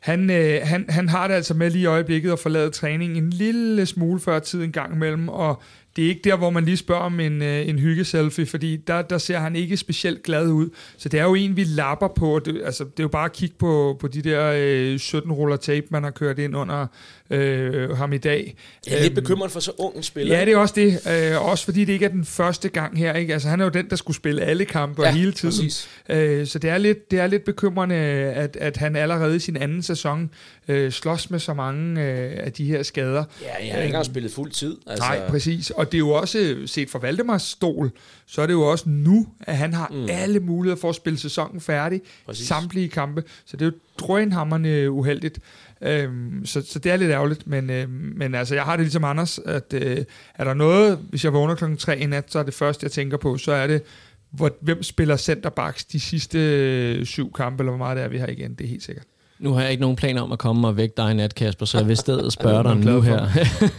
han, 0.00 0.30
øh, 0.30 0.60
han, 0.62 0.84
han 0.88 1.08
har 1.08 1.28
det 1.28 1.34
altså 1.34 1.54
med 1.54 1.70
lige 1.70 1.82
i 1.82 1.86
øjeblikket 1.86 2.32
at 2.32 2.38
forlade 2.38 2.70
træning 2.70 3.18
en 3.18 3.30
lille 3.30 3.86
smule 3.86 4.20
før 4.20 4.38
tid 4.38 4.62
en 4.62 4.72
gang 4.72 4.94
imellem, 4.94 5.28
og 5.28 5.62
det 5.96 6.04
er 6.04 6.08
ikke 6.08 6.20
der, 6.24 6.36
hvor 6.36 6.50
man 6.50 6.64
lige 6.64 6.76
spørger 6.76 7.02
om 7.02 7.20
en, 7.20 7.42
øh, 7.42 7.68
en 7.68 7.78
hyggeselfie, 7.78 8.46
fordi 8.46 8.76
der, 8.76 9.02
der 9.02 9.18
ser 9.18 9.38
han 9.38 9.56
ikke 9.56 9.76
specielt 9.76 10.22
glad 10.22 10.48
ud. 10.48 10.70
Så 10.98 11.08
det 11.08 11.20
er 11.20 11.24
jo 11.24 11.34
en, 11.34 11.56
vi 11.56 11.64
lapper 11.64 12.08
på. 12.08 12.40
Det, 12.44 12.62
altså, 12.64 12.84
det 12.84 13.00
er 13.00 13.04
jo 13.04 13.08
bare 13.08 13.24
at 13.24 13.32
kigge 13.32 13.54
på, 13.58 13.96
på 14.00 14.08
de 14.08 14.22
der 14.22 14.52
øh, 14.56 14.98
17 14.98 15.32
ruller 15.32 15.56
tape, 15.56 15.86
man 15.90 16.02
har 16.02 16.10
kørt 16.10 16.38
ind 16.38 16.56
under 16.56 16.86
øh, 17.30 17.96
ham 17.96 18.12
i 18.12 18.18
dag. 18.18 18.56
Jeg 18.86 18.94
er 18.94 19.00
lidt 19.00 19.10
øhm, 19.10 19.14
bekymret 19.14 19.50
for 19.50 19.60
så 19.60 19.72
ung 19.78 19.96
en 19.96 20.02
spiller. 20.02 20.38
Ja, 20.38 20.44
det 20.44 20.52
er 20.52 20.56
også 20.56 20.74
det. 20.76 21.06
Øh, 21.32 21.50
også 21.50 21.64
fordi 21.64 21.84
det 21.84 21.92
ikke 21.92 22.04
er 22.04 22.10
den 22.10 22.24
første 22.24 22.68
gang 22.68 22.98
her. 22.98 23.14
Ikke? 23.14 23.32
Altså, 23.32 23.48
han 23.48 23.60
er 23.60 23.64
jo 23.64 23.70
den, 23.70 23.90
der 23.90 23.96
skulle 23.96 24.16
spille 24.16 24.42
alle 24.42 24.64
kampe 24.64 25.02
ja, 25.02 25.12
hele 25.12 25.32
tiden. 25.32 25.70
Øh, 26.08 26.46
så 26.46 26.58
det 26.58 26.70
er, 26.70 26.78
lidt, 26.78 27.10
det 27.10 27.18
er 27.18 27.26
lidt 27.26 27.44
bekymrende, 27.44 27.96
at, 27.96 28.56
at 28.60 28.76
han 28.76 28.96
allerede 28.96 29.36
i 29.36 29.38
sin 29.38 29.56
anden 29.56 29.82
sæson 29.82 30.30
øh, 30.68 30.92
slås 30.92 31.30
med 31.30 31.38
så 31.38 31.54
mange 31.54 32.02
øh, 32.02 32.32
af 32.36 32.52
de 32.52 32.64
her 32.64 32.82
skader. 32.82 33.24
Ja, 33.42 33.46
jeg 33.46 33.72
har 33.72 33.78
ikke 33.78 33.86
engang 33.86 34.04
spillet 34.04 34.32
fuld 34.32 34.50
tid. 34.50 34.76
Altså. 34.86 35.04
Nej, 35.04 35.28
præcis. 35.28 35.70
Og 35.70 35.86
det 35.92 35.94
er 35.94 35.98
jo 35.98 36.10
også, 36.10 36.56
set 36.66 36.90
fra 36.90 36.98
Valdemars 36.98 37.42
stol, 37.42 37.90
så 38.26 38.42
er 38.42 38.46
det 38.46 38.52
jo 38.52 38.62
også 38.62 38.84
nu, 38.88 39.26
at 39.40 39.56
han 39.56 39.74
har 39.74 39.88
mm. 39.88 40.06
alle 40.10 40.40
muligheder 40.40 40.80
for 40.80 40.88
at 40.88 40.94
spille 40.94 41.18
sæsonen 41.18 41.60
færdig. 41.60 42.00
Præcis. 42.26 42.48
Samtlige 42.48 42.88
kampe. 42.88 43.24
Så 43.46 43.56
det 43.56 43.66
er 43.66 43.66
jo 43.66 43.72
drønhammerne 43.98 44.90
uheldigt. 44.90 45.38
Øhm, 45.82 46.46
så, 46.46 46.62
så 46.66 46.78
det 46.78 46.92
er 46.92 46.96
lidt 46.96 47.10
ærgerligt, 47.10 47.46
men, 47.46 47.70
øh, 47.70 47.90
men 47.90 48.34
altså, 48.34 48.54
jeg 48.54 48.64
har 48.64 48.76
det 48.76 48.84
ligesom 48.84 49.04
Anders, 49.04 49.38
at 49.38 49.74
øh, 49.74 50.04
er 50.34 50.44
der 50.44 50.54
noget, 50.54 50.98
hvis 51.10 51.24
jeg 51.24 51.32
vågner 51.32 51.54
klokken 51.54 51.76
3 51.76 51.98
i 51.98 52.06
nat, 52.06 52.32
så 52.32 52.38
er 52.38 52.42
det 52.42 52.54
første, 52.54 52.84
jeg 52.84 52.92
tænker 52.92 53.16
på, 53.16 53.38
så 53.38 53.52
er 53.52 53.66
det, 53.66 53.82
hvor, 54.30 54.50
hvem 54.60 54.82
spiller 54.82 55.16
centerbacks 55.16 55.84
de 55.84 56.00
sidste 56.00 56.38
øh, 56.38 57.04
syv 57.04 57.32
kampe, 57.32 57.62
eller 57.62 57.70
hvor 57.70 57.78
meget 57.78 57.96
det 57.96 58.04
er, 58.04 58.08
vi 58.08 58.18
har 58.18 58.26
igen, 58.26 58.54
det 58.54 58.64
er 58.64 58.68
helt 58.68 58.82
sikkert. 58.82 59.06
Nu 59.38 59.52
har 59.52 59.62
jeg 59.62 59.70
ikke 59.70 59.80
nogen 59.80 59.96
planer 59.96 60.22
om 60.22 60.32
at 60.32 60.38
komme 60.38 60.68
og 60.68 60.76
vække 60.76 60.94
dig 60.96 61.10
i 61.10 61.14
nat, 61.14 61.34
Kasper, 61.34 61.66
så 61.66 61.78
jeg 61.78 61.88
vil 61.88 61.96
stedet 61.96 62.32
spørge 62.38 62.64
dig 62.64 62.76
nu 62.76 63.00
her. 63.00 63.28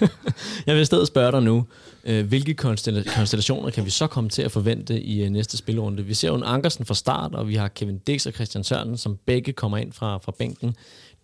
jeg 0.68 0.76
vil 0.76 0.86
stedet 0.86 1.08
spørge 1.08 1.32
dig 1.32 1.44
nu, 1.44 1.66
øh, 2.04 2.28
hvilke 2.28 2.54
konstellationer 2.54 3.70
kan 3.70 3.86
vi 3.86 3.90
så 3.90 4.08
komme 4.08 4.30
til 4.30 4.42
at 4.42 4.52
forvente 4.52 5.02
i 5.02 5.24
øh, 5.24 5.30
næste 5.30 5.58
spilrunde? 5.58 6.06
Vi 6.06 6.14
ser 6.14 6.28
jo 6.28 6.36
en 6.36 6.44
Ankersen 6.44 6.86
fra 6.86 6.94
start, 6.94 7.36
og 7.36 7.48
vi 7.48 7.56
har 7.56 7.68
Kevin 7.68 7.98
Dix 7.98 8.26
og 8.26 8.34
Christian 8.34 8.64
Sørensen, 8.64 8.98
som 8.98 9.18
begge 9.26 9.54
kommer 9.54 9.78
ind 9.78 9.94
fra, 9.94 10.18
fra 10.18 10.32
bænken. 10.40 10.76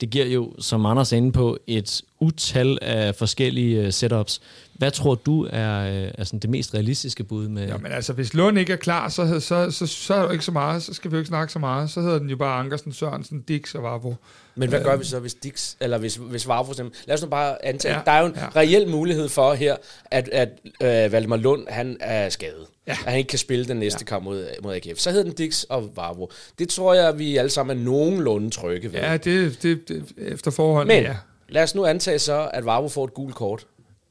Det 0.02 0.10
giver 0.10 0.26
jo, 0.26 0.54
som 0.60 0.86
Anders 0.86 1.14
er 1.14 1.18
inde 1.18 1.32
på, 1.32 1.58
et 1.68 2.02
utal 2.20 2.78
af 2.82 3.16
forskellige 3.16 3.82
øh, 3.86 3.94
setups. 3.94 4.42
Hvad 4.76 4.92
tror 4.92 5.16
du 5.16 5.48
er, 5.52 5.80
er 6.18 6.24
sådan 6.24 6.40
det 6.40 6.50
mest 6.50 6.74
realistiske 6.74 7.24
bud 7.24 7.48
med... 7.48 7.68
Jamen 7.68 7.92
altså, 7.92 8.14
hvis 8.14 8.34
Lund 8.34 8.60
ikke 8.60 8.74
er 8.74 8.78
klar, 8.78 9.10
så, 9.10 9.40
så, 9.40 9.72
så, 9.72 9.88
så 9.88 10.14
er 10.14 10.22
der 10.22 10.32
ikke 10.32 10.46
så 10.46 10.52
meget. 10.52 10.84
Så 10.84 10.94
skal 10.94 11.12
vi 11.12 11.16
jo 11.16 11.20
ikke 11.20 11.28
snakke 11.28 11.54
så 11.54 11.60
meget. 11.60 11.90
Så 11.90 12.02
hedder 12.02 12.20
den 12.20 12.30
jo 12.30 12.36
bare 12.36 12.60
Ankersen, 12.60 12.94
Sørensen, 12.94 13.42
Dix 13.42 13.76
og 13.76 13.84
Vavro. 13.84 14.16
Men 14.56 14.70
hvad 14.70 14.84
gør 14.84 14.96
vi 14.96 15.06
så, 15.06 15.20
hvis 15.20 15.34
Dix, 15.34 15.76
eller 15.80 15.98
hvis, 15.98 16.16
hvis 16.16 16.48
Vavro 16.48 16.74
simpelthen... 16.74 17.08
Lad 17.08 17.16
os 17.16 17.22
nu 17.22 17.28
bare 17.28 17.66
antage, 17.66 17.96
ja, 17.96 18.02
der 18.06 18.12
er 18.12 18.20
jo 18.20 18.26
en 18.26 18.36
ja. 18.36 18.48
reel 18.56 18.90
mulighed 18.90 19.30
for 19.30 19.54
her, 19.54 19.76
at, 20.06 20.30
at 20.32 20.50
øh, 20.82 21.12
Valdemar 21.12 21.38
Lund, 21.38 21.68
han 21.70 21.98
er 22.00 22.30
skadet. 22.30 22.66
Ja. 22.88 22.92
At 22.92 22.98
han 22.98 23.18
ikke 23.18 23.28
kan 23.28 23.40
spille 23.40 23.66
den 23.66 23.78
næste 23.78 24.00
ja. 24.02 24.06
kamp 24.06 24.24
mod, 24.24 24.48
mod 24.64 24.76
AGF. 24.76 25.00
Så 25.00 25.12
hedder 25.12 25.24
den 25.24 25.34
Dix 25.34 25.64
og 25.64 25.90
Vavro. 25.96 26.32
Det 26.60 26.70
tror 26.70 26.94
jeg, 26.94 27.20
vi 27.20 27.38
alle 27.38 27.50
sammen 27.50 27.78
er 27.78 27.84
nogenlunde 27.84 28.50
trygge 28.50 28.94
ved. 28.94 29.00
Ja, 29.00 29.18
det, 29.18 29.64
det, 29.64 29.88
det 29.88 30.06
efter 30.18 30.52
forhold. 30.52 30.88
Men 30.88 31.04
ja. 31.04 31.16
lad 31.50 31.64
os 31.64 31.76
nu 31.76 31.86
antage 31.86 32.20
så, 32.20 32.50
at 32.54 32.66
Vavro 32.66 32.90
får 32.90 33.06
et 33.06 33.14
gult 33.14 33.36
kort. 33.36 33.66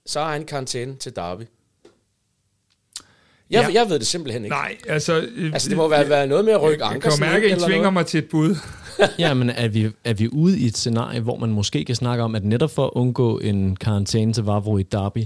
Så 0.07 0.21
har 0.21 0.33
han 0.33 0.45
karantæne 0.45 0.97
til 0.97 1.17
Derby. 1.17 1.43
Jeg, 3.51 3.67
ja. 3.69 3.81
jeg 3.81 3.90
ved 3.90 3.99
det 3.99 4.07
simpelthen 4.07 4.45
ikke. 4.45 4.57
Nej, 4.57 4.77
altså... 4.88 5.29
Altså, 5.53 5.69
det 5.69 5.77
må 5.77 5.88
være, 5.88 6.09
være 6.09 6.27
noget 6.27 6.45
med 6.45 6.53
at 6.53 6.62
rykke 6.62 6.85
anker. 6.85 7.11
Jeg 7.11 7.19
kan 7.19 7.29
mærke, 7.33 7.53
at 7.53 7.59
I 7.59 7.64
tvinger 7.64 7.90
mig 7.90 8.07
til 8.07 8.19
et 8.19 8.29
bud. 8.29 8.57
ja, 9.19 9.35
men 9.35 9.51
er 9.51 9.69
vi, 9.69 9.90
er 10.05 10.14
vi 10.14 10.29
ude 10.29 10.59
i 10.59 10.67
et 10.67 10.77
scenarie, 10.77 11.21
hvor 11.21 11.37
man 11.37 11.51
måske 11.51 11.85
kan 11.85 11.95
snakke 11.95 12.25
om, 12.25 12.35
at 12.35 12.45
netop 12.45 12.71
for 12.71 12.85
at 12.85 12.90
undgå 12.93 13.38
en 13.38 13.77
karantæne 13.77 14.33
til 14.33 14.45
Vavro 14.45 14.79
i 14.79 14.83
Derby, 14.83 15.25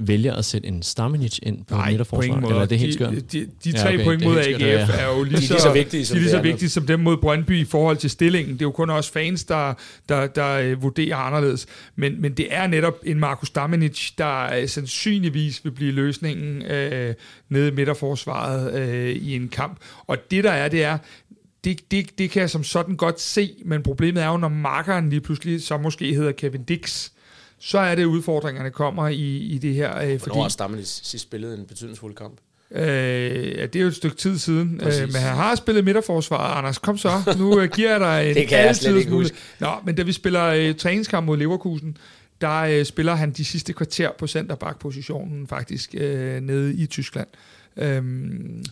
vælger 0.00 0.34
at 0.34 0.44
sætte 0.44 0.68
en 0.68 0.82
Stamenic 0.82 1.38
ind 1.42 1.64
på 1.64 1.74
Nej, 1.74 1.90
midterforsvar? 1.90 2.36
Eller 2.36 2.60
er 2.60 2.66
det 2.66 2.78
helt 2.78 2.94
skørt? 2.94 3.12
De, 3.12 3.20
de, 3.20 3.48
de 3.64 3.72
tre 3.72 3.88
ja, 3.88 3.94
okay, 3.94 4.04
point 4.04 4.24
mod 4.24 4.36
AGF 4.36 4.60
ja. 4.60 4.88
er 4.98 5.16
jo 5.16 5.24
lige, 5.24 5.40
så, 5.40 5.54
de 5.54 5.58
er 5.58 5.58
lige 5.58 5.60
så 5.60 5.72
vigtige, 5.72 6.06
som, 6.06 6.14
de 6.14 6.20
lige 6.20 6.30
så 6.30 6.42
vigtige 6.42 6.68
som 6.68 6.86
dem 6.86 7.00
mod 7.00 7.16
Brøndby 7.16 7.60
i 7.60 7.64
forhold 7.64 7.96
til 7.96 8.10
stillingen. 8.10 8.52
Det 8.52 8.62
er 8.62 8.66
jo 8.66 8.70
kun 8.70 8.90
også 8.90 9.12
fans, 9.12 9.44
der, 9.44 9.74
der, 10.08 10.26
der 10.26 10.72
uh, 10.72 10.82
vurderer 10.82 11.16
anderledes. 11.16 11.66
Men, 11.96 12.22
men 12.22 12.32
det 12.32 12.46
er 12.50 12.66
netop 12.66 12.94
en 13.06 13.20
Markus 13.20 13.48
Stamenic, 13.48 14.10
der 14.18 14.62
uh, 14.62 14.68
sandsynligvis 14.68 15.64
vil 15.64 15.70
blive 15.70 15.92
løsningen 15.92 16.62
uh, 16.62 17.14
nede 17.48 17.68
i 17.68 17.70
midterforsvaret 17.70 18.82
uh, 18.82 19.22
i 19.22 19.36
en 19.36 19.48
kamp. 19.48 19.78
Og 20.06 20.16
det 20.30 20.44
der 20.44 20.50
er, 20.50 20.68
det 20.68 20.84
er, 20.84 20.98
det, 21.64 21.80
det, 21.90 22.18
det 22.18 22.30
kan 22.30 22.40
jeg 22.40 22.50
som 22.50 22.64
sådan 22.64 22.96
godt 22.96 23.20
se, 23.20 23.50
men 23.64 23.82
problemet 23.82 24.22
er 24.22 24.26
jo, 24.26 24.36
når 24.36 24.48
markeren 24.48 25.10
lige 25.10 25.20
pludselig 25.20 25.62
så 25.62 25.78
måske 25.78 26.14
hedder 26.14 26.32
Kevin 26.32 26.64
Dix, 26.64 27.10
så 27.60 27.78
er 27.78 27.94
det 27.94 28.04
udfordringerne 28.04 28.70
kommer 28.70 29.08
i, 29.08 29.36
i 29.36 29.58
det 29.58 29.74
her. 29.74 29.96
Øh, 29.96 30.02
Hvornår 30.02 30.18
fordi, 30.18 30.38
har 30.38 30.48
Stammen 30.48 30.84
sidst 30.84 31.22
spillet 31.22 31.58
en 31.58 31.64
betydningsfuld 31.66 32.14
kamp? 32.14 32.34
Øh, 32.74 32.82
ja, 33.58 33.66
det 33.66 33.76
er 33.76 33.80
jo 33.80 33.86
et 33.86 33.96
stykke 33.96 34.16
tid 34.16 34.38
siden, 34.38 34.80
øh, 34.84 35.02
men 35.02 35.14
han 35.14 35.36
har 35.36 35.54
spillet 35.54 35.84
midterforsvar. 35.84 36.54
Anders, 36.54 36.78
kom 36.78 36.98
så, 36.98 37.10
nu 37.38 37.60
øh, 37.60 37.70
giver 37.70 37.90
jeg 37.90 38.00
dig 38.00 38.20
en 38.30 38.34
Det 38.36 38.48
kan 38.48 38.58
jeg 38.58 38.76
slet 38.76 38.96
ikke 38.96 39.10
huske. 39.10 39.36
Nå, 39.58 39.70
men 39.84 39.94
da 39.94 40.02
vi 40.02 40.12
spiller 40.12 40.44
øh, 40.44 40.74
træningskamp 40.74 41.26
mod 41.26 41.36
Leverkusen, 41.36 41.96
der 42.40 42.60
øh, 42.60 42.84
spiller 42.84 43.14
han 43.14 43.30
de 43.30 43.44
sidste 43.44 43.72
kvarter 43.72 44.10
på 44.18 44.26
centerback-positionen 44.26 45.46
faktisk 45.46 45.94
øh, 45.94 46.40
nede 46.40 46.74
i 46.74 46.86
Tyskland. 46.86 47.28
Øhm, 47.76 48.64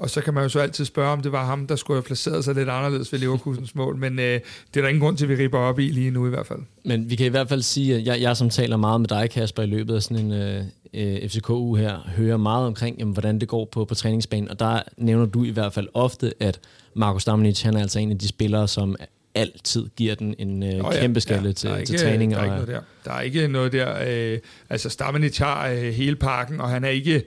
Og 0.00 0.10
så 0.10 0.20
kan 0.20 0.34
man 0.34 0.42
jo 0.42 0.48
så 0.48 0.60
altid 0.60 0.84
spørge, 0.84 1.12
om 1.12 1.22
det 1.22 1.32
var 1.32 1.44
ham, 1.44 1.66
der 1.66 1.76
skulle 1.76 1.96
have 1.96 2.02
placeret 2.02 2.44
sig 2.44 2.54
lidt 2.54 2.68
anderledes 2.68 3.12
ved 3.12 3.18
Leverkusens 3.18 3.74
mål. 3.74 3.96
Men 3.96 4.18
øh, 4.18 4.24
det 4.24 4.40
er 4.76 4.80
der 4.80 4.88
ingen 4.88 5.00
grund 5.00 5.16
til, 5.16 5.24
at 5.24 5.28
vi 5.28 5.44
ripper 5.44 5.58
op 5.58 5.78
i 5.78 5.88
lige 5.88 6.10
nu 6.10 6.26
i 6.26 6.28
hvert 6.30 6.46
fald. 6.46 6.58
Men 6.84 7.10
vi 7.10 7.16
kan 7.16 7.26
i 7.26 7.28
hvert 7.28 7.48
fald 7.48 7.62
sige, 7.62 7.96
at 7.96 8.04
jeg, 8.04 8.20
jeg 8.20 8.36
som 8.36 8.50
taler 8.50 8.76
meget 8.76 9.00
med 9.00 9.08
dig, 9.08 9.30
Kasper, 9.30 9.62
i 9.62 9.66
løbet 9.66 9.94
af 9.94 10.02
sådan 10.02 10.26
en 10.26 10.32
øh, 10.32 10.64
øh 10.94 11.28
FCK-uge 11.28 11.78
her, 11.78 11.98
hører 12.16 12.36
meget 12.36 12.66
omkring, 12.66 12.98
jamen, 12.98 13.12
hvordan 13.12 13.38
det 13.38 13.48
går 13.48 13.68
på, 13.72 13.84
på 13.84 13.94
træningsbanen. 13.94 14.48
Og 14.50 14.58
der 14.58 14.82
nævner 14.96 15.26
du 15.26 15.44
i 15.44 15.50
hvert 15.50 15.72
fald 15.72 15.88
ofte, 15.94 16.32
at 16.40 16.60
Markus 16.94 17.24
Damnic, 17.24 17.62
han 17.62 17.76
er 17.76 17.80
altså 17.80 17.98
en 17.98 18.10
af 18.10 18.18
de 18.18 18.28
spillere, 18.28 18.68
som 18.68 18.96
altid 19.34 19.86
giver 19.96 20.14
den 20.14 20.34
en 20.38 20.62
øh, 20.62 20.68
oh, 20.68 20.94
ja. 20.94 21.00
kæmpe 21.00 21.20
skalle 21.20 21.48
ja, 21.48 21.52
til, 21.52 21.70
ikke, 21.70 21.84
til 21.84 21.98
træning. 21.98 22.32
Der 22.32 22.38
er, 22.38 22.40
og, 22.40 22.46
ikke 22.46 22.66
noget 22.66 22.68
der. 22.68 22.80
der 23.04 23.12
er 23.12 23.20
ikke 23.20 23.48
noget 23.48 23.72
der. 23.72 24.04
Øh, 24.06 24.38
altså 24.70 24.88
Stamenic 24.88 25.38
har 25.38 25.68
øh, 25.68 25.82
hele 25.82 26.16
pakken, 26.16 26.60
og 26.60 26.68
han 26.68 26.84
er 26.84 26.88
ikke 26.88 27.22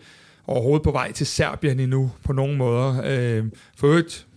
overhovedet 0.47 0.83
på 0.83 0.91
vej 0.91 1.11
til 1.11 1.27
Serbien 1.27 1.79
endnu 1.79 2.11
på 2.23 2.33
nogen 2.33 2.57
måder. 2.57 3.01
Øh, 3.05 3.45
for 3.77 3.87
øvrigt, 3.87 4.27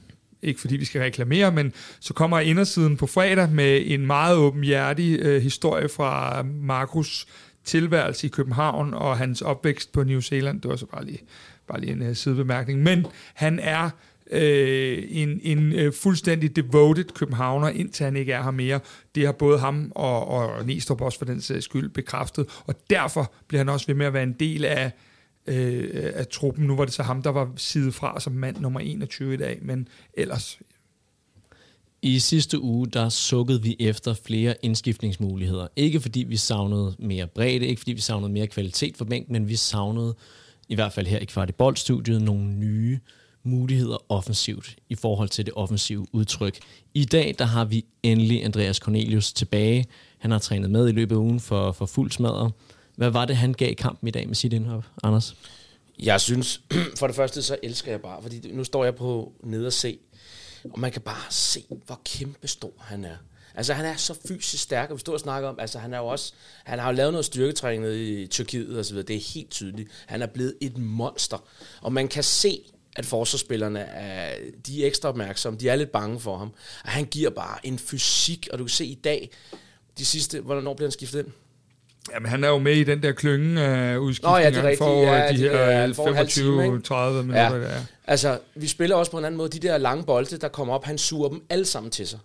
ikke 0.42 0.61
fordi 0.61 0.77
vi 0.77 0.85
skal 0.85 1.01
reklamere, 1.01 1.53
men 1.53 1.73
så 2.01 2.14
kommer 2.14 2.40
indersiden 2.40 2.97
på 2.97 3.07
fredag 3.07 3.51
med 3.51 3.83
en 3.87 4.07
meget 4.07 4.37
åbenhjertig 4.37 5.19
øh, 5.21 5.42
historie 5.42 5.88
fra 5.88 6.42
Markus 6.42 7.27
tilværelse 7.64 8.27
i 8.27 8.31
København 8.31 8.95
og 8.95 9.19
hans 9.19 9.42
opvækst 9.42 9.92
på 9.92 10.03
New 10.03 10.21
Zealand. 10.21 10.61
Det 10.61 10.71
var 10.71 10.77
så 10.77 10.87
bare 10.87 11.05
lige, 11.05 11.23
bare 11.69 11.81
lige 11.81 11.92
en 11.92 12.03
uh, 12.03 12.14
sidebemærkning. 12.14 12.83
Men 12.83 13.07
han 13.35 13.59
er 13.59 13.90
øh, 14.31 15.03
en, 15.09 15.40
en 15.42 15.73
øh, 15.73 15.92
fuldstændig 15.92 16.57
devoted 16.57 17.05
københavner, 17.05 17.69
indtil 17.69 18.05
han 18.05 18.16
ikke 18.16 18.33
er 18.33 18.42
her 18.42 18.51
mere. 18.51 18.81
Det 19.14 19.25
har 19.27 19.33
både 19.33 19.59
ham 19.59 19.92
og, 19.95 20.29
og 20.29 20.66
Næstrup 20.66 21.01
også 21.01 21.19
for 21.19 21.25
den 21.25 21.40
sags 21.40 21.64
skyld 21.64 21.88
bekræftet, 21.88 22.47
og 22.66 22.75
derfor 22.90 23.33
bliver 23.49 23.61
han 23.61 23.69
også 23.69 23.87
ved 23.87 23.95
med 23.95 24.07
at 24.07 24.12
være 24.12 24.23
en 24.23 24.37
del 24.40 24.64
af, 24.64 24.92
øh, 25.47 26.13
af 26.15 26.27
truppen. 26.27 26.67
Nu 26.67 26.77
var 26.77 26.85
det 26.85 26.95
så 26.95 27.03
ham, 27.03 27.23
der 27.23 27.31
var 27.31 27.53
side 27.57 27.93
fra 27.93 28.21
som 28.21 28.33
mand 28.33 28.57
nummer 28.57 28.81
21 28.81 29.35
i 29.35 29.37
dag, 29.37 29.59
men 29.63 29.89
ellers... 30.15 30.59
I 32.03 32.19
sidste 32.19 32.61
uge, 32.61 32.87
der 32.87 33.09
sukkede 33.09 33.63
vi 33.63 33.77
efter 33.79 34.15
flere 34.15 34.55
indskiftningsmuligheder. 34.63 35.69
Ikke 35.77 36.01
fordi 36.01 36.25
vi 36.29 36.37
savnede 36.37 36.97
mere 36.99 37.27
bredde, 37.27 37.67
ikke 37.67 37.81
fordi 37.81 37.93
vi 37.93 38.01
savnede 38.01 38.33
mere 38.33 38.47
kvalitet 38.47 38.97
for 38.97 39.05
bænken, 39.05 39.33
men 39.33 39.49
vi 39.49 39.57
savnede, 39.57 40.15
i 40.69 40.75
hvert 40.75 40.93
fald 40.93 41.07
her 41.07 41.19
i 41.19 41.25
Kvartiboldstudiet, 41.25 42.23
nogle 42.23 42.45
nye 42.45 42.99
muligheder 43.47 44.13
offensivt 44.13 44.77
i 44.89 44.95
forhold 44.95 45.29
til 45.29 45.47
det 45.47 45.55
offensive 45.57 46.07
udtryk. 46.13 46.59
I 46.95 47.05
dag 47.05 47.35
der 47.39 47.45
har 47.45 47.65
vi 47.65 47.85
endelig 48.03 48.45
Andreas 48.45 48.77
Cornelius 48.77 49.33
tilbage. 49.33 49.87
Han 50.19 50.31
har 50.31 50.39
trænet 50.39 50.71
med 50.71 50.89
i 50.89 50.93
løbet 50.93 51.15
af 51.15 51.19
ugen 51.19 51.41
for, 51.41 51.73
for 51.73 51.87
fuld 51.87 52.11
smadret. 52.11 52.53
Hvad 52.97 53.11
var 53.11 53.25
det, 53.25 53.37
han 53.37 53.53
gav 53.53 53.75
kampen 53.75 54.09
i 54.09 54.11
dag 54.11 54.27
med 54.27 54.35
sit 54.35 54.53
indhop, 54.53 54.85
Anders? 55.03 55.37
Jeg 55.99 56.21
synes, 56.21 56.61
for 56.99 57.07
det 57.07 57.17
første, 57.17 57.43
så 57.43 57.57
elsker 57.63 57.91
jeg 57.91 58.01
bare, 58.01 58.23
fordi 58.23 58.53
nu 58.53 58.65
står 58.65 58.85
jeg 58.85 58.95
på 58.95 59.33
nede 59.45 59.67
og 59.67 59.73
se, 59.73 59.99
og 60.73 60.81
man 60.81 60.93
kan 60.93 61.03
bare 61.03 61.31
se, 61.31 61.65
hvor 61.87 62.01
kæmpe 62.05 62.49
stor 62.49 62.73
han 62.79 63.05
er. 63.05 63.17
Altså, 63.55 63.73
han 63.73 63.85
er 63.85 63.97
så 63.97 64.15
fysisk 64.29 64.63
stærk, 64.63 64.91
og 64.91 64.97
vi 64.97 65.01
står 65.01 65.13
og 65.13 65.21
snakker 65.21 65.49
om, 65.49 65.61
altså, 65.61 65.79
han 65.79 65.95
er 65.95 65.99
jo 65.99 66.07
også, 66.07 66.33
han 66.65 66.79
har 66.79 66.91
jo 66.91 66.97
lavet 66.97 67.13
noget 67.13 67.25
styrketræning 67.25 67.95
i 67.95 68.27
Tyrkiet 68.27 68.79
og 68.79 68.85
så 68.85 68.93
videre. 68.93 69.07
Det 69.07 69.17
er 69.17 69.35
helt 69.35 69.51
tydeligt. 69.51 69.91
Han 70.07 70.23
er 70.23 70.27
blevet 70.27 70.55
et 70.61 70.79
monster. 70.79 71.45
Og 71.83 71.93
man 71.93 72.09
kan 72.09 72.23
se, 72.23 72.61
at 72.97 73.07
forsvarsspillerne 73.07 73.81
er, 73.81 74.39
de 74.67 74.83
er 74.83 74.87
ekstra 74.87 75.09
opmærksomme. 75.09 75.59
De 75.59 75.69
er 75.69 75.77
lidt 75.77 75.93
bange 75.93 76.21
for 76.21 76.39
ham. 76.39 76.53
Og 76.85 76.91
han 76.91 77.05
giver 77.05 77.31
bare 77.31 77.67
en 77.67 77.79
fysik, 77.79 78.49
og 78.53 78.59
du 78.59 78.65
kan 78.65 78.69
se 78.69 78.87
i 78.87 78.95
dag, 78.95 79.31
de 79.99 80.05
sidste, 80.05 80.41
hvornår 80.41 80.75
bliver 80.75 80.87
han 80.87 80.93
skiftet 80.93 81.19
ind? 81.19 81.33
Jamen, 82.14 82.29
han 82.31 82.45
er 82.45 82.49
jo 82.49 82.59
med 82.59 82.73
i 82.73 82.85
den 82.85 83.03
der 83.03 83.12
klynge 83.12 83.61
af 83.62 83.97
udskiftninger. 83.97 84.38
Nå 84.38 84.45
ja, 84.45 84.51
det 84.51 84.59
er 84.59 84.62
rigtigt. 84.62 84.79
For 84.79 85.03
ja, 85.03 85.33
de 85.33 85.37
her 85.37 85.92
25-30 85.92 87.23
minutter. 87.23 87.57
Ja. 87.57 87.59
Der. 87.59 87.81
Altså, 88.07 88.38
vi 88.55 88.66
spiller 88.66 88.97
også 88.97 89.11
på 89.11 89.19
en 89.19 89.25
anden 89.25 89.38
måde. 89.38 89.49
De 89.49 89.69
der 89.69 89.79
lange 89.79 90.05
bolde, 90.05 90.38
der 90.38 90.49
kommer 90.49 90.75
op, 90.75 90.85
han 90.85 90.99
suger 90.99 91.29
dem 91.29 91.42
alle 91.51 91.64
sammen 91.64 91.90
til 91.90 92.09
sig. 92.09 92.19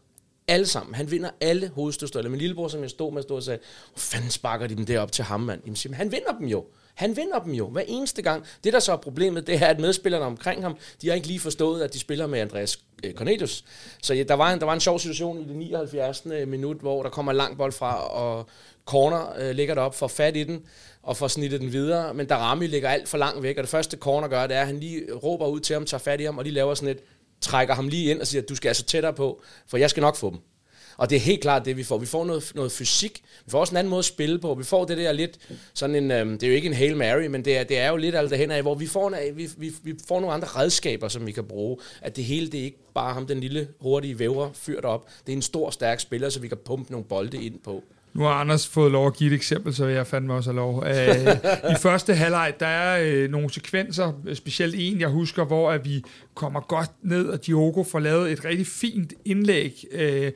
Alle 0.48 0.66
sammen. 0.66 0.96
Han 0.96 1.12
vinder 1.12 1.30
alle 1.42 1.72
hovedstødstøjler. 1.76 2.30
Min 2.30 2.40
lillebror, 2.40 2.68
som 2.68 2.82
jeg 2.82 2.90
stod 2.90 3.14
med, 3.14 3.22
stod 3.22 3.38
og 3.38 3.44
sagde, 3.44 3.60
hvor 3.94 4.00
fanden 4.00 4.30
sparker 4.30 4.68
de 4.68 4.76
dem 4.76 4.86
derop 4.86 5.12
til 5.12 5.24
ham, 5.24 5.40
mand? 5.40 5.62
Jamen, 5.66 5.76
siger, 5.76 5.96
han 5.96 6.12
vinder 6.12 6.38
dem 6.40 6.48
jo. 6.48 6.66
Han 6.96 7.18
vinder 7.18 7.40
dem 7.40 7.54
jo 7.54 7.68
hver 7.68 7.84
eneste 7.88 8.22
gang. 8.22 8.44
Det, 8.64 8.74
der 8.74 8.80
så 8.80 8.92
er 8.92 8.98
problemet, 8.98 9.48
det 9.48 9.56
er, 9.56 9.68
at 9.68 9.80
medspillerne 9.80 10.26
omkring 10.26 10.64
ham, 10.64 10.78
de 11.02 11.08
har 11.08 11.16
ikke 11.16 11.28
lige 11.28 11.40
forstået, 11.40 11.82
at 11.82 11.94
de 11.94 12.00
spiller 12.00 12.28
med 12.28 12.40
Andreas 12.40 12.80
øh, 13.04 13.14
Cornelius. 13.14 13.64
Så 14.02 14.14
ja, 14.14 14.24
der, 14.24 14.34
var 14.34 14.54
en, 14.54 14.60
der 14.60 14.66
var 14.66 14.74
en 14.74 14.80
sjov 14.80 15.00
situation 15.00 15.42
i 15.42 15.48
det 15.48 15.56
79. 15.56 16.26
minut, 16.26 16.78
hvor 16.78 17.04
der 17.04 17.10
kommer 17.10 17.32
lang 17.32 17.58
bold 17.58 17.72
fra, 17.72 18.08
og 18.08 18.50
corner 18.86 19.34
øh, 19.40 19.56
ligger 19.56 19.76
derop, 19.76 19.96
får 19.96 20.08
fat 20.08 20.38
i 20.38 20.44
den, 20.44 20.62
og 21.04 21.18
får 21.18 21.28
snittet 21.28 21.62
den 21.62 21.74
videre, 21.74 22.14
men 22.14 22.26
Darami 22.26 22.68
ligger 22.68 22.90
alt 22.90 23.08
for 23.08 23.18
langt 23.18 23.44
væk, 23.44 23.58
og 23.58 23.64
det 23.64 23.70
første 23.70 23.98
corner 23.98 24.28
gør, 24.28 24.48
det 24.48 24.58
er, 24.58 24.62
at 24.62 24.68
han 24.68 24.80
lige 24.80 25.14
råber 25.14 25.48
ud 25.48 25.60
til 25.60 25.74
ham, 25.74 25.86
tager 25.86 26.00
fat 26.00 26.22
i 26.22 26.24
ham, 26.24 26.38
og 26.38 26.46
de 26.46 26.52
laver 26.52 26.74
sådan 26.74 26.90
et, 26.90 27.00
trækker 27.42 27.74
ham 27.74 27.88
lige 27.88 28.12
ind 28.12 28.22
og 28.22 28.28
siger, 28.28 28.42
at 28.42 28.50
du 28.50 28.56
skal 28.56 28.68
altså 28.68 28.84
tættere 28.84 29.14
på, 29.14 29.42
for 29.68 29.78
jeg 29.78 29.90
skal 29.90 30.02
nok 30.02 30.16
få 30.16 30.30
dem. 30.30 30.40
Og 30.98 31.10
det 31.10 31.16
er 31.16 31.20
helt 31.20 31.42
klart 31.42 31.66
det, 31.66 31.78
vi 31.78 31.84
får. 31.84 31.98
Vi 31.98 32.06
får 32.06 32.26
noget, 32.26 32.52
noget 32.56 32.72
fysik. 32.72 33.24
Vi 33.46 33.52
får 33.52 33.60
også 33.60 33.74
en 33.74 33.78
anden 33.78 33.90
måde 33.90 34.00
at 34.00 34.06
spille 34.06 34.40
på. 34.40 34.54
Vi 34.54 34.64
får 34.64 34.86
det 34.86 34.98
der 34.98 35.12
lidt 35.12 35.38
sådan 35.74 35.96
en, 35.96 36.12
øhm, 36.12 36.38
det 36.38 36.44
er 36.44 36.48
jo 36.48 36.56
ikke 36.56 36.68
en 36.68 36.74
Hail 36.74 36.98
Mary, 36.98 37.26
men 37.26 37.46
det 37.46 37.58
er, 37.58 37.64
det 37.64 37.80
er 37.80 37.90
jo 37.90 37.98
lidt 37.98 38.16
alt 38.16 38.32
derhen 38.32 38.52
af, 38.52 38.62
hvor 38.62 38.76
vi 38.76 38.88
får, 38.88 39.08
en, 39.08 39.38
vi, 39.38 39.50
vi, 39.58 39.74
vi 39.84 39.94
får 40.08 40.20
nogle 40.20 40.34
andre 40.34 40.48
redskaber, 40.48 41.08
som 41.08 41.28
vi 41.28 41.32
kan 41.32 41.44
bruge. 41.44 41.78
At 42.02 42.16
det 42.16 42.24
hele, 42.24 42.48
det 42.48 42.60
er 42.60 42.64
ikke 42.64 42.78
bare 42.94 43.14
ham, 43.14 43.28
den 43.28 43.40
lille, 43.40 43.68
hurtige 43.80 44.20
vævre 44.20 44.52
fyrt 44.54 44.86
op. 44.86 45.10
Det 45.26 45.32
er 45.32 45.36
en 45.36 45.42
stor, 45.42 45.70
stærk 45.70 46.00
spiller, 46.00 46.30
så 46.30 46.40
vi 46.40 46.48
kan 46.48 46.58
pumpe 46.66 46.92
nogle 46.92 47.06
bolde 47.06 47.44
ind 47.44 47.60
på. 47.60 47.84
Nu 48.14 48.24
har 48.24 48.30
Anders 48.30 48.68
fået 48.68 48.92
lov 48.92 49.08
at 49.08 49.14
give 49.14 49.32
et 49.32 49.36
eksempel, 49.36 49.74
så 49.74 49.86
jeg 49.86 50.08
fandt 50.08 50.28
mig 50.28 50.36
også 50.36 50.52
lov. 50.52 50.84
Øh, 50.88 51.16
I 51.72 51.76
første 51.82 52.14
halvleg, 52.14 52.54
der 52.60 52.68
er 52.68 53.02
øh, 53.04 53.30
nogle 53.30 53.54
sekvenser, 53.54 54.22
øh, 54.28 54.36
specielt 54.36 54.76
en, 54.78 55.00
jeg 55.00 55.10
husker, 55.10 55.46
hvor 55.46 55.72
at 55.72 55.86
vi 55.86 56.04
kommer 56.36 56.60
godt 56.60 56.90
ned, 57.02 57.26
og 57.28 57.46
Diogo 57.46 57.84
får 57.84 58.00
lavet 58.00 58.32
et 58.32 58.46
rigtig 58.46 58.68
fint 58.68 59.14
indlæg, 59.26 59.84
øh, 59.92 60.32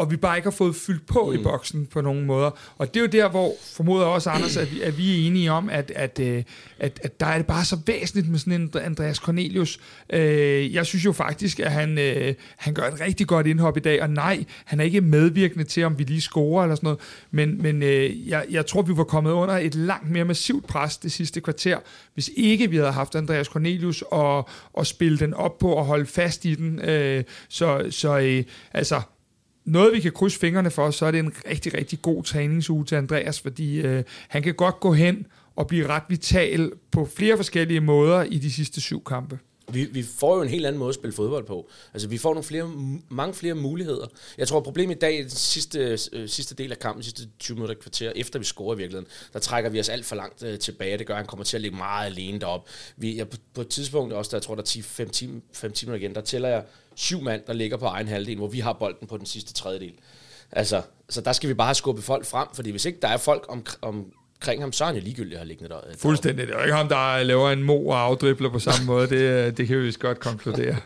og 0.00 0.10
vi 0.10 0.16
bare 0.16 0.36
ikke 0.36 0.46
har 0.46 0.50
fået 0.50 0.76
fyldt 0.76 1.06
på 1.06 1.26
mm. 1.26 1.40
i 1.40 1.42
boksen 1.42 1.86
på 1.86 2.00
nogen 2.00 2.26
måder. 2.26 2.50
Og 2.78 2.94
det 2.94 2.96
er 2.96 3.00
jo 3.00 3.06
der, 3.06 3.28
hvor 3.28 3.52
formoder 3.76 4.06
også, 4.06 4.30
Anders, 4.30 4.56
at 4.56 4.72
vi, 4.72 4.82
at 4.82 4.98
vi 4.98 5.12
er 5.12 5.26
enige 5.26 5.52
om, 5.52 5.70
at, 5.70 5.92
at, 5.96 6.20
øh, 6.20 6.42
at, 6.78 7.00
at 7.02 7.20
der 7.20 7.26
er 7.26 7.36
det 7.36 7.46
bare 7.46 7.64
så 7.64 7.78
væsentligt 7.86 8.28
med 8.28 8.38
sådan 8.38 8.52
en 8.52 8.70
Andreas 8.84 9.16
Cornelius. 9.16 9.80
Øh, 10.12 10.74
jeg 10.74 10.86
synes 10.86 11.04
jo 11.04 11.12
faktisk, 11.12 11.60
at 11.60 11.72
han, 11.72 11.98
øh, 11.98 12.34
han 12.56 12.74
gør 12.74 12.82
et 12.82 13.00
rigtig 13.00 13.26
godt 13.26 13.46
indhop 13.46 13.76
i 13.76 13.80
dag, 13.80 14.02
og 14.02 14.10
nej, 14.10 14.44
han 14.64 14.80
er 14.80 14.84
ikke 14.84 15.00
medvirkende 15.00 15.64
til, 15.64 15.84
om 15.84 15.98
vi 15.98 16.04
lige 16.04 16.20
scorer 16.20 16.62
eller 16.62 16.76
sådan 16.76 16.86
noget, 16.86 17.00
men, 17.30 17.62
men 17.62 17.82
jeg, 18.28 18.46
jeg 18.50 18.66
tror, 18.66 18.82
vi 18.82 18.96
var 18.96 19.04
kommet 19.04 19.32
under 19.32 19.56
et 19.56 19.74
langt 19.74 20.10
mere 20.10 20.24
massivt 20.24 20.66
pres 20.66 20.96
det 20.96 21.12
sidste 21.12 21.40
kvarter, 21.40 21.78
hvis 22.14 22.30
ikke 22.36 22.70
vi 22.70 22.76
havde 22.76 22.92
haft 22.92 23.14
Andreas 23.14 23.46
Cornelius 23.46 24.04
og, 24.10 24.48
og 24.72 24.86
spille 24.86 25.18
den 25.18 25.34
op 25.34 25.58
på 25.58 25.72
og 25.72 25.84
holde 25.84 26.06
fast 26.06 26.44
i 26.44 26.54
den. 26.54 26.80
så 27.48 27.86
så 27.90 28.42
altså, 28.72 29.00
noget, 29.70 29.92
vi 29.92 30.00
kan 30.00 30.12
krydse 30.12 30.38
fingrene 30.38 30.70
for, 30.70 30.90
så 30.90 31.06
er 31.06 31.10
det 31.10 31.18
en 31.18 31.32
rigtig, 31.48 31.74
rigtig 31.74 32.02
god 32.02 32.24
træningsuge 32.24 32.84
til 32.84 32.94
Andreas, 32.94 33.40
fordi 33.40 33.80
øh, 33.80 34.04
han 34.28 34.42
kan 34.42 34.54
godt 34.54 34.80
gå 34.80 34.92
hen 34.92 35.26
og 35.56 35.66
blive 35.66 35.86
ret 35.86 36.02
vital 36.08 36.72
på 36.90 37.08
flere 37.16 37.36
forskellige 37.36 37.80
måder 37.80 38.22
i 38.22 38.38
de 38.38 38.52
sidste 38.52 38.80
syv 38.80 39.04
kampe. 39.04 39.38
Vi, 39.72 39.84
vi 39.84 40.02
får 40.02 40.36
jo 40.36 40.42
en 40.42 40.48
helt 40.48 40.66
anden 40.66 40.78
måde 40.78 40.88
at 40.88 40.94
spille 40.94 41.14
fodbold 41.14 41.46
på. 41.46 41.70
Altså, 41.94 42.08
vi 42.08 42.18
får 42.18 42.34
nogle 42.34 42.44
flere, 42.44 42.72
mange 43.08 43.34
flere 43.34 43.54
muligheder. 43.54 44.06
Jeg 44.38 44.48
tror, 44.48 44.60
problemet 44.60 44.96
i 44.96 44.98
dag, 44.98 45.18
den 45.18 45.30
sidste, 45.30 45.98
øh, 46.12 46.28
sidste 46.28 46.54
del 46.54 46.72
af 46.72 46.78
kampen, 46.78 47.02
sidste 47.02 47.22
20 47.38 47.54
minutter 47.54 47.74
kvarter, 47.74 48.12
efter 48.16 48.38
vi 48.38 48.44
scorer 48.44 48.74
i 48.74 48.78
virkeligheden, 48.78 49.10
der 49.32 49.38
trækker 49.38 49.70
vi 49.70 49.80
os 49.80 49.88
alt 49.88 50.06
for 50.06 50.16
langt 50.16 50.42
øh, 50.42 50.58
tilbage. 50.58 50.98
Det 50.98 51.06
gør, 51.06 51.14
at 51.14 51.18
han 51.18 51.26
kommer 51.26 51.44
til 51.44 51.56
at 51.56 51.60
ligge 51.60 51.76
meget 51.76 52.06
alene 52.06 52.38
deroppe. 52.38 52.70
Vi, 52.96 53.16
jeg, 53.16 53.28
på, 53.28 53.36
på 53.54 53.60
et 53.60 53.68
tidspunkt, 53.68 54.12
også 54.12 54.30
der, 54.30 54.36
jeg 54.36 54.42
tror, 54.42 54.54
der 54.54 54.62
er 54.62 55.04
5-10 55.04 55.24
minutter 55.26 55.94
igen, 55.94 56.14
der 56.14 56.20
tæller 56.20 56.48
jeg 56.48 56.64
syv 57.00 57.22
mand, 57.22 57.42
der 57.46 57.52
ligger 57.52 57.76
på 57.76 57.84
egen 57.84 58.08
halvdel, 58.08 58.36
hvor 58.36 58.48
vi 58.48 58.60
har 58.60 58.72
bolden 58.72 59.08
på 59.08 59.16
den 59.16 59.26
sidste 59.26 59.52
tredjedel. 59.52 59.92
Altså, 60.52 60.82
så 61.08 61.20
der 61.20 61.32
skal 61.32 61.48
vi 61.48 61.54
bare 61.54 61.66
have 61.66 61.74
skubbet 61.74 62.04
folk 62.04 62.26
frem, 62.26 62.48
fordi 62.54 62.70
hvis 62.70 62.84
ikke 62.84 62.98
der 63.02 63.08
er 63.08 63.16
folk 63.16 63.46
om, 63.48 63.66
om, 63.82 64.04
omkring 64.36 64.62
ham, 64.62 64.72
så 64.72 64.84
er 64.84 64.86
han 64.86 64.96
jo 64.96 65.02
ligegyldig 65.02 65.32
at 65.32 65.38
have 65.38 65.48
liggende 65.48 65.68
der. 65.70 65.80
Fuldstændig. 65.98 66.46
Det 66.46 66.56
er 66.56 66.62
ikke 66.62 66.76
ham, 66.76 66.88
der 66.88 67.22
laver 67.22 67.50
en 67.50 67.62
mo 67.62 67.86
og 67.86 68.00
afdribler 68.00 68.50
på 68.50 68.58
samme 68.58 68.86
måde. 68.86 69.08
Det, 69.08 69.56
det 69.56 69.66
kan 69.66 69.76
vi 69.78 69.82
vist 69.82 69.98
godt 69.98 70.20
konkludere. 70.20 70.76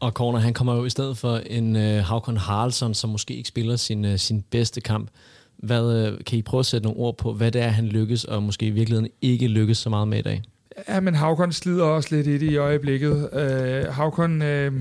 Og 0.00 0.12
Corner, 0.12 0.38
han 0.38 0.54
kommer 0.54 0.74
jo 0.74 0.84
i 0.84 0.90
stedet 0.90 1.18
for 1.18 1.36
en 1.36 1.76
uh, 1.76 1.82
Havkon 1.82 2.36
Haraldsson, 2.36 2.94
som 2.94 3.10
måske 3.10 3.34
ikke 3.34 3.48
spiller 3.48 3.76
sin, 3.76 4.04
uh, 4.04 4.16
sin 4.16 4.42
bedste 4.42 4.80
kamp. 4.80 5.10
Hvad, 5.56 6.12
uh, 6.12 6.18
kan 6.26 6.38
I 6.38 6.42
prøve 6.42 6.58
at 6.58 6.66
sætte 6.66 6.84
nogle 6.84 7.00
ord 7.00 7.16
på, 7.16 7.32
hvad 7.32 7.50
det 7.50 7.62
er, 7.62 7.68
han 7.68 7.86
lykkes, 7.86 8.24
og 8.24 8.42
måske 8.42 8.66
i 8.66 8.70
virkeligheden 8.70 9.10
ikke 9.22 9.48
lykkes 9.48 9.78
så 9.78 9.90
meget 9.90 10.08
med 10.08 10.18
i 10.18 10.22
dag? 10.22 10.42
Ja, 10.88 11.00
men 11.00 11.14
Havkon 11.14 11.52
slider 11.52 11.84
også 11.84 12.16
lidt 12.16 12.26
i 12.26 12.38
det 12.38 12.50
i 12.50 12.56
øjeblikket. 12.56 13.30
Øh, 13.32 13.94
Havkon... 13.94 14.42
Øh, 14.42 14.72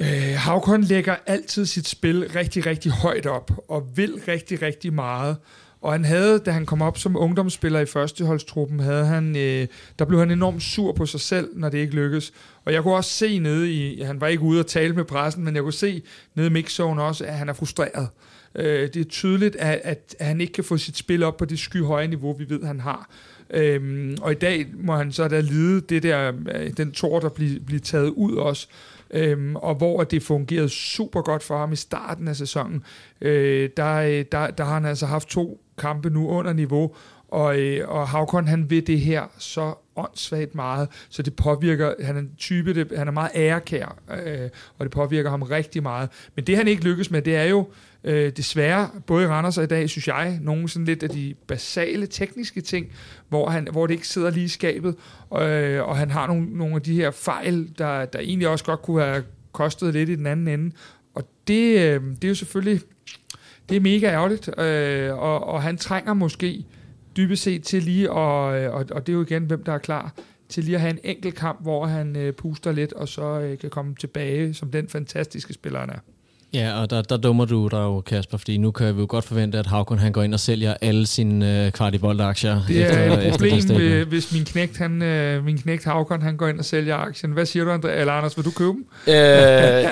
uh, 0.00 0.06
Havkon 0.36 0.82
lægger 0.82 1.16
altid 1.26 1.66
sit 1.66 1.88
spil 1.88 2.28
rigtig, 2.28 2.66
rigtig 2.66 2.92
højt 2.92 3.26
op, 3.26 3.50
og 3.68 3.88
vil 3.96 4.20
rigtig, 4.28 4.62
rigtig 4.62 4.92
meget. 4.92 5.36
Og 5.80 5.92
han 5.92 6.04
havde, 6.04 6.38
da 6.38 6.50
han 6.50 6.66
kom 6.66 6.82
op 6.82 6.98
som 6.98 7.16
ungdomsspiller 7.16 7.80
i 7.80 7.86
førsteholdstruppen, 7.86 8.80
havde 8.80 9.06
han, 9.06 9.36
øh, 9.36 9.66
der 9.98 10.04
blev 10.04 10.18
han 10.18 10.30
enormt 10.30 10.62
sur 10.62 10.92
på 10.92 11.06
sig 11.06 11.20
selv, 11.20 11.48
når 11.54 11.68
det 11.68 11.78
ikke 11.78 11.94
lykkedes. 11.94 12.32
Og 12.64 12.72
jeg 12.72 12.82
kunne 12.82 12.94
også 12.94 13.10
se 13.10 13.38
nede 13.38 13.72
i, 13.72 14.02
han 14.02 14.20
var 14.20 14.26
ikke 14.26 14.42
ude 14.42 14.60
og 14.60 14.66
tale 14.66 14.94
med 14.94 15.04
pressen, 15.04 15.44
men 15.44 15.54
jeg 15.54 15.62
kunne 15.62 15.72
se 15.72 16.02
nede 16.34 16.46
i 16.46 16.50
mixzone 16.50 17.02
også, 17.02 17.24
at 17.24 17.34
han 17.34 17.48
er 17.48 17.52
frustreret. 17.52 18.08
Øh, 18.54 18.88
det 18.94 18.96
er 18.96 19.04
tydeligt, 19.04 19.56
at, 19.56 19.80
at, 19.84 20.14
at 20.18 20.26
han 20.26 20.40
ikke 20.40 20.52
kan 20.52 20.64
få 20.64 20.76
sit 20.76 20.96
spil 20.96 21.22
op 21.22 21.36
på 21.36 21.44
det 21.44 21.58
skyhøje 21.58 22.06
niveau, 22.06 22.32
vi 22.32 22.50
ved, 22.50 22.64
han 22.64 22.80
har. 22.80 23.10
Øhm, 23.50 24.16
og 24.22 24.32
i 24.32 24.34
dag 24.34 24.66
må 24.74 24.96
han 24.96 25.12
så 25.12 25.28
da 25.28 25.40
lide 25.40 25.80
det 25.80 26.02
der, 26.02 26.32
øh, 26.54 26.70
den 26.76 26.92
tår, 26.92 27.20
der 27.20 27.28
bliver, 27.28 27.60
bliver 27.66 27.80
taget 27.80 28.08
ud 28.08 28.36
også. 28.36 28.68
Øhm, 29.10 29.56
og 29.56 29.74
hvor 29.74 30.04
det 30.04 30.22
fungerede 30.22 30.68
super 30.68 31.22
godt 31.22 31.42
for 31.42 31.58
ham 31.58 31.72
i 31.72 31.76
starten 31.76 32.28
af 32.28 32.36
sæsonen, 32.36 32.82
øh, 33.20 33.70
der, 33.76 33.94
øh, 33.94 34.24
der, 34.32 34.50
der 34.50 34.64
har 34.64 34.74
han 34.74 34.84
altså 34.84 35.06
haft 35.06 35.28
to 35.28 35.60
kampe 35.78 36.10
nu 36.10 36.28
under 36.28 36.52
niveau, 36.52 36.94
og, 37.28 37.58
øh, 37.58 37.88
og 37.88 38.08
Havkon 38.08 38.48
han 38.48 38.70
vil 38.70 38.86
det 38.86 39.00
her 39.00 39.24
så 39.38 39.74
åndssvagt 39.96 40.54
meget, 40.54 40.88
så 41.08 41.22
det 41.22 41.36
påvirker, 41.36 41.94
han 42.02 42.16
er 42.16 42.20
en 42.20 42.30
type, 42.38 42.74
det, 42.74 42.98
han 42.98 43.08
er 43.08 43.12
meget 43.12 43.30
ærekær, 43.34 43.98
øh, 44.24 44.48
og 44.78 44.84
det 44.84 44.92
påvirker 44.92 45.30
ham 45.30 45.42
rigtig 45.42 45.82
meget. 45.82 46.08
Men 46.34 46.44
det 46.44 46.56
han 46.56 46.68
ikke 46.68 46.84
lykkes 46.84 47.10
med, 47.10 47.22
det 47.22 47.36
er 47.36 47.44
jo 47.44 47.68
øh, 48.04 48.32
desværre, 48.36 48.90
både 49.06 49.24
i 49.24 49.26
Randers 49.26 49.58
og 49.58 49.64
i 49.64 49.66
dag, 49.66 49.90
synes 49.90 50.08
jeg, 50.08 50.38
nogle 50.42 50.68
sådan 50.68 50.86
lidt 50.86 51.02
af 51.02 51.08
de 51.08 51.34
basale 51.46 52.06
tekniske 52.06 52.60
ting, 52.60 52.86
hvor, 53.28 53.48
han, 53.48 53.68
hvor 53.72 53.86
det 53.86 53.94
ikke 53.94 54.08
sidder 54.08 54.30
lige 54.30 54.44
i 54.44 54.48
skabet, 54.48 54.96
øh, 55.40 55.82
og 55.82 55.96
han 55.96 56.10
har 56.10 56.26
nogle, 56.26 56.58
nogle 56.58 56.74
af 56.74 56.82
de 56.82 56.94
her 56.94 57.10
fejl, 57.10 57.70
der, 57.78 58.04
der 58.04 58.18
egentlig 58.18 58.48
også 58.48 58.64
godt 58.64 58.82
kunne 58.82 59.02
have 59.02 59.24
kostet 59.52 59.92
lidt 59.92 60.08
i 60.08 60.16
den 60.16 60.26
anden 60.26 60.48
ende. 60.48 60.74
Og 61.14 61.28
det, 61.48 61.78
øh, 61.80 62.02
det 62.02 62.24
er 62.24 62.28
jo 62.28 62.34
selvfølgelig, 62.34 62.80
det 63.68 63.76
er 63.76 63.80
mega 63.80 64.06
ærgerligt, 64.06 64.58
øh, 64.58 65.18
og, 65.18 65.44
og 65.44 65.62
han 65.62 65.76
trænger 65.76 66.14
måske 66.14 66.64
dybest 67.16 67.42
set 67.42 67.64
til 67.64 67.82
lige, 67.82 68.12
og, 68.12 68.60
øh, 68.60 68.74
og, 68.74 68.86
og 68.90 69.06
det 69.06 69.12
er 69.12 69.16
jo 69.16 69.22
igen, 69.22 69.42
hvem 69.42 69.64
der 69.64 69.72
er 69.72 69.78
klar, 69.78 70.14
til 70.48 70.64
lige 70.64 70.74
at 70.74 70.80
have 70.80 70.90
en 70.90 70.98
enkelt 71.04 71.34
kamp, 71.34 71.62
hvor 71.62 71.86
han 71.86 72.16
øh, 72.16 72.32
puster 72.32 72.72
lidt, 72.72 72.92
og 72.92 73.08
så 73.08 73.40
øh, 73.40 73.58
kan 73.58 73.70
komme 73.70 73.94
tilbage 73.94 74.54
som 74.54 74.70
den 74.70 74.88
fantastiske 74.88 75.52
spiller, 75.52 75.80
han 75.80 75.90
er. 75.90 75.98
Ja, 76.54 76.80
og 76.80 76.90
der, 76.90 77.02
der 77.02 77.16
dummer 77.16 77.44
du 77.44 77.68
dig 77.68 77.78
jo, 77.78 78.00
Kasper, 78.00 78.38
fordi 78.38 78.56
nu 78.56 78.70
kan 78.70 78.96
vi 78.96 79.00
jo 79.00 79.06
godt 79.08 79.24
forvente, 79.24 79.58
at 79.58 79.66
Havkon 79.66 79.98
han 79.98 80.12
går 80.12 80.22
ind 80.22 80.34
og 80.34 80.40
sælger 80.40 80.74
alle 80.80 81.06
sine 81.06 81.64
øh, 81.66 81.72
kvartibolt-aktier. 81.72 82.62
Det 82.68 82.82
er 82.82 82.86
efter, 82.86 83.20
et 83.20 83.30
problem, 83.30 83.58
efter 83.58 84.04
hvis 84.04 84.32
min 84.32 84.44
knægt, 84.44 84.78
han, 84.78 85.02
øh, 85.02 85.44
min 85.44 85.58
knægt 85.58 85.84
Havkon 85.84 86.22
han 86.22 86.36
går 86.36 86.48
ind 86.48 86.58
og 86.58 86.64
sælger 86.64 86.96
aktien. 86.96 87.32
Hvad 87.32 87.46
siger 87.46 87.64
du, 87.64 87.74
André? 87.74 87.90
Eller 87.90 88.12
Anders, 88.12 88.36
vil 88.36 88.44
du 88.44 88.50
købe 88.50 88.70
dem? 88.70 88.86
Øh, 89.06 89.14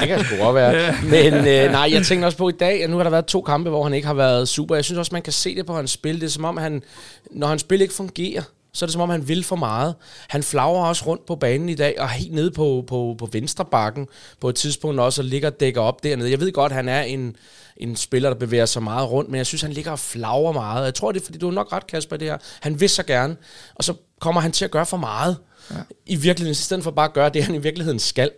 det 0.01 0.09
kan 0.09 0.25
sgu 0.25 0.45
godt 0.45 0.55
være. 0.55 0.71
ja. 0.83 0.95
Men 1.03 1.35
øh, 1.35 1.73
nej, 1.73 1.89
jeg 1.93 2.03
tænker 2.07 2.27
også 2.27 2.39
på 2.39 2.49
i 2.49 2.53
dag, 2.61 2.85
at 2.85 2.91
nu 2.91 2.97
har 2.97 3.05
der 3.05 3.11
været 3.11 3.27
to 3.27 3.43
kampe, 3.43 3.71
hvor 3.71 3.85
han 3.85 3.95
ikke 3.95 4.07
har 4.07 4.15
været 4.15 4.49
super. 4.49 4.75
Jeg 4.75 4.85
synes 4.85 4.99
også, 4.99 5.11
man 5.13 5.23
kan 5.23 5.33
se 5.33 5.55
det 5.57 5.67
på 5.67 5.77
hans 5.77 5.91
spil. 5.91 6.15
Det 6.15 6.23
er 6.23 6.31
som 6.31 6.45
om, 6.45 6.57
han, 6.57 6.83
når 7.31 7.47
hans 7.47 7.61
spil 7.61 7.81
ikke 7.81 7.95
fungerer, 7.95 8.43
så 8.75 8.85
er 8.85 8.87
det 8.87 8.93
som 8.93 9.03
om, 9.03 9.11
han 9.11 9.29
vil 9.29 9.45
for 9.45 9.57
meget. 9.57 9.95
Han 10.29 10.43
flager 10.43 10.85
også 10.85 11.07
rundt 11.07 11.27
på 11.27 11.37
banen 11.37 11.69
i 11.69 11.75
dag, 11.75 11.95
og 11.99 12.11
helt 12.11 12.33
nede 12.33 12.51
på, 12.51 12.85
på, 12.87 13.17
på 13.19 13.29
venstre 13.33 13.65
bakken 13.65 14.07
på 14.41 14.49
et 14.49 14.55
tidspunkt 14.55 15.01
også, 15.01 15.23
og 15.23 15.25
ligger 15.25 15.51
og 15.51 15.61
dækker 15.61 15.81
op 15.81 16.03
dernede. 16.03 16.31
Jeg 16.31 16.41
ved 16.41 16.53
godt, 16.53 16.73
han 16.73 16.89
er 16.89 17.03
en, 17.03 17.37
en 17.77 17.97
spiller, 17.97 18.29
der 18.31 18.37
bevæger 18.37 18.67
sig 18.67 18.83
meget 18.83 19.11
rundt, 19.11 19.31
men 19.31 19.39
jeg 19.39 19.47
synes, 19.47 19.63
han 19.63 19.73
ligger 19.73 19.91
og 19.91 19.99
flager 19.99 20.53
meget. 20.53 20.85
Jeg 20.85 20.95
tror, 20.95 21.13
det 21.13 21.21
er, 21.21 21.25
fordi 21.25 21.39
du 21.39 21.49
er 21.49 21.53
nok 21.53 21.73
ret, 21.73 21.87
Kasper, 21.87 22.17
det 22.17 22.29
her. 22.29 22.39
Han 22.61 22.81
vil 22.81 22.89
så 22.89 23.03
gerne, 23.03 23.37
og 23.75 23.85
så 23.85 23.95
kommer 24.21 24.41
han 24.41 24.53
til 24.53 24.65
at 24.65 24.71
gøre 24.71 24.87
for 24.87 24.97
meget. 24.97 25.37
Ja. 25.71 25.77
I 26.07 26.17
virkeligheden, 26.17 26.53
i 26.53 26.55
stedet 26.55 26.85
for 26.85 26.91
bare 26.91 27.09
at 27.09 27.15
gøre 27.15 27.29
det, 27.29 27.45
han 27.45 27.55
i 27.55 27.59
virkeligheden 27.59 27.99
skal. 27.99 28.31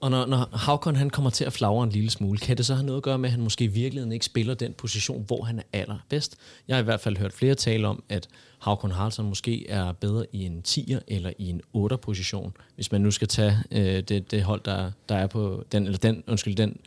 Og 0.00 0.10
når, 0.10 0.26
når 0.26 0.56
Havkon 0.56 0.96
han 0.96 1.10
kommer 1.10 1.30
til 1.30 1.44
at 1.44 1.52
flagre 1.52 1.84
en 1.84 1.90
lille 1.90 2.10
smule, 2.10 2.38
kan 2.38 2.56
det 2.56 2.66
så 2.66 2.74
have 2.74 2.86
noget 2.86 2.96
at 2.96 3.02
gøre 3.02 3.18
med, 3.18 3.28
at 3.28 3.32
han 3.32 3.42
måske 3.42 3.64
i 3.64 3.68
virkeligheden 3.68 4.12
ikke 4.12 4.24
spiller 4.24 4.54
den 4.54 4.72
position, 4.72 5.24
hvor 5.26 5.44
han 5.44 5.58
er 5.58 5.62
allerbedst? 5.72 6.36
Jeg 6.68 6.76
har 6.76 6.80
i 6.80 6.84
hvert 6.84 7.00
fald 7.00 7.16
hørt 7.16 7.32
flere 7.32 7.54
tale 7.54 7.88
om, 7.88 8.02
at 8.08 8.28
Havkon 8.58 8.90
Haraldsson 8.90 9.28
måske 9.28 9.68
er 9.68 9.92
bedre 9.92 10.26
i 10.32 10.44
en 10.44 10.62
10'er 10.68 10.98
eller 11.08 11.32
i 11.38 11.48
en 11.50 11.60
8'er 11.76 11.96
position, 11.96 12.52
hvis 12.74 12.92
man 12.92 13.00
nu 13.00 13.10
skal 13.10 13.28
tage 13.28 13.56
øh, 13.70 14.02
det, 14.02 14.30
det 14.30 14.42
hold, 14.42 14.60
der, 14.64 14.90
der 15.08 15.14
er 15.16 15.26
på 15.26 15.64
den, 15.72 15.84
eller 15.84 15.98
den, 15.98 16.22
undskyld, 16.26 16.54
den 16.56 16.80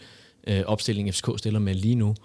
øh, 0.47 0.63
opstilling, 0.65 1.13
FCK 1.13 1.29
stiller 1.37 1.59
med 1.59 1.73
lige 1.73 1.95
nu 1.95 2.15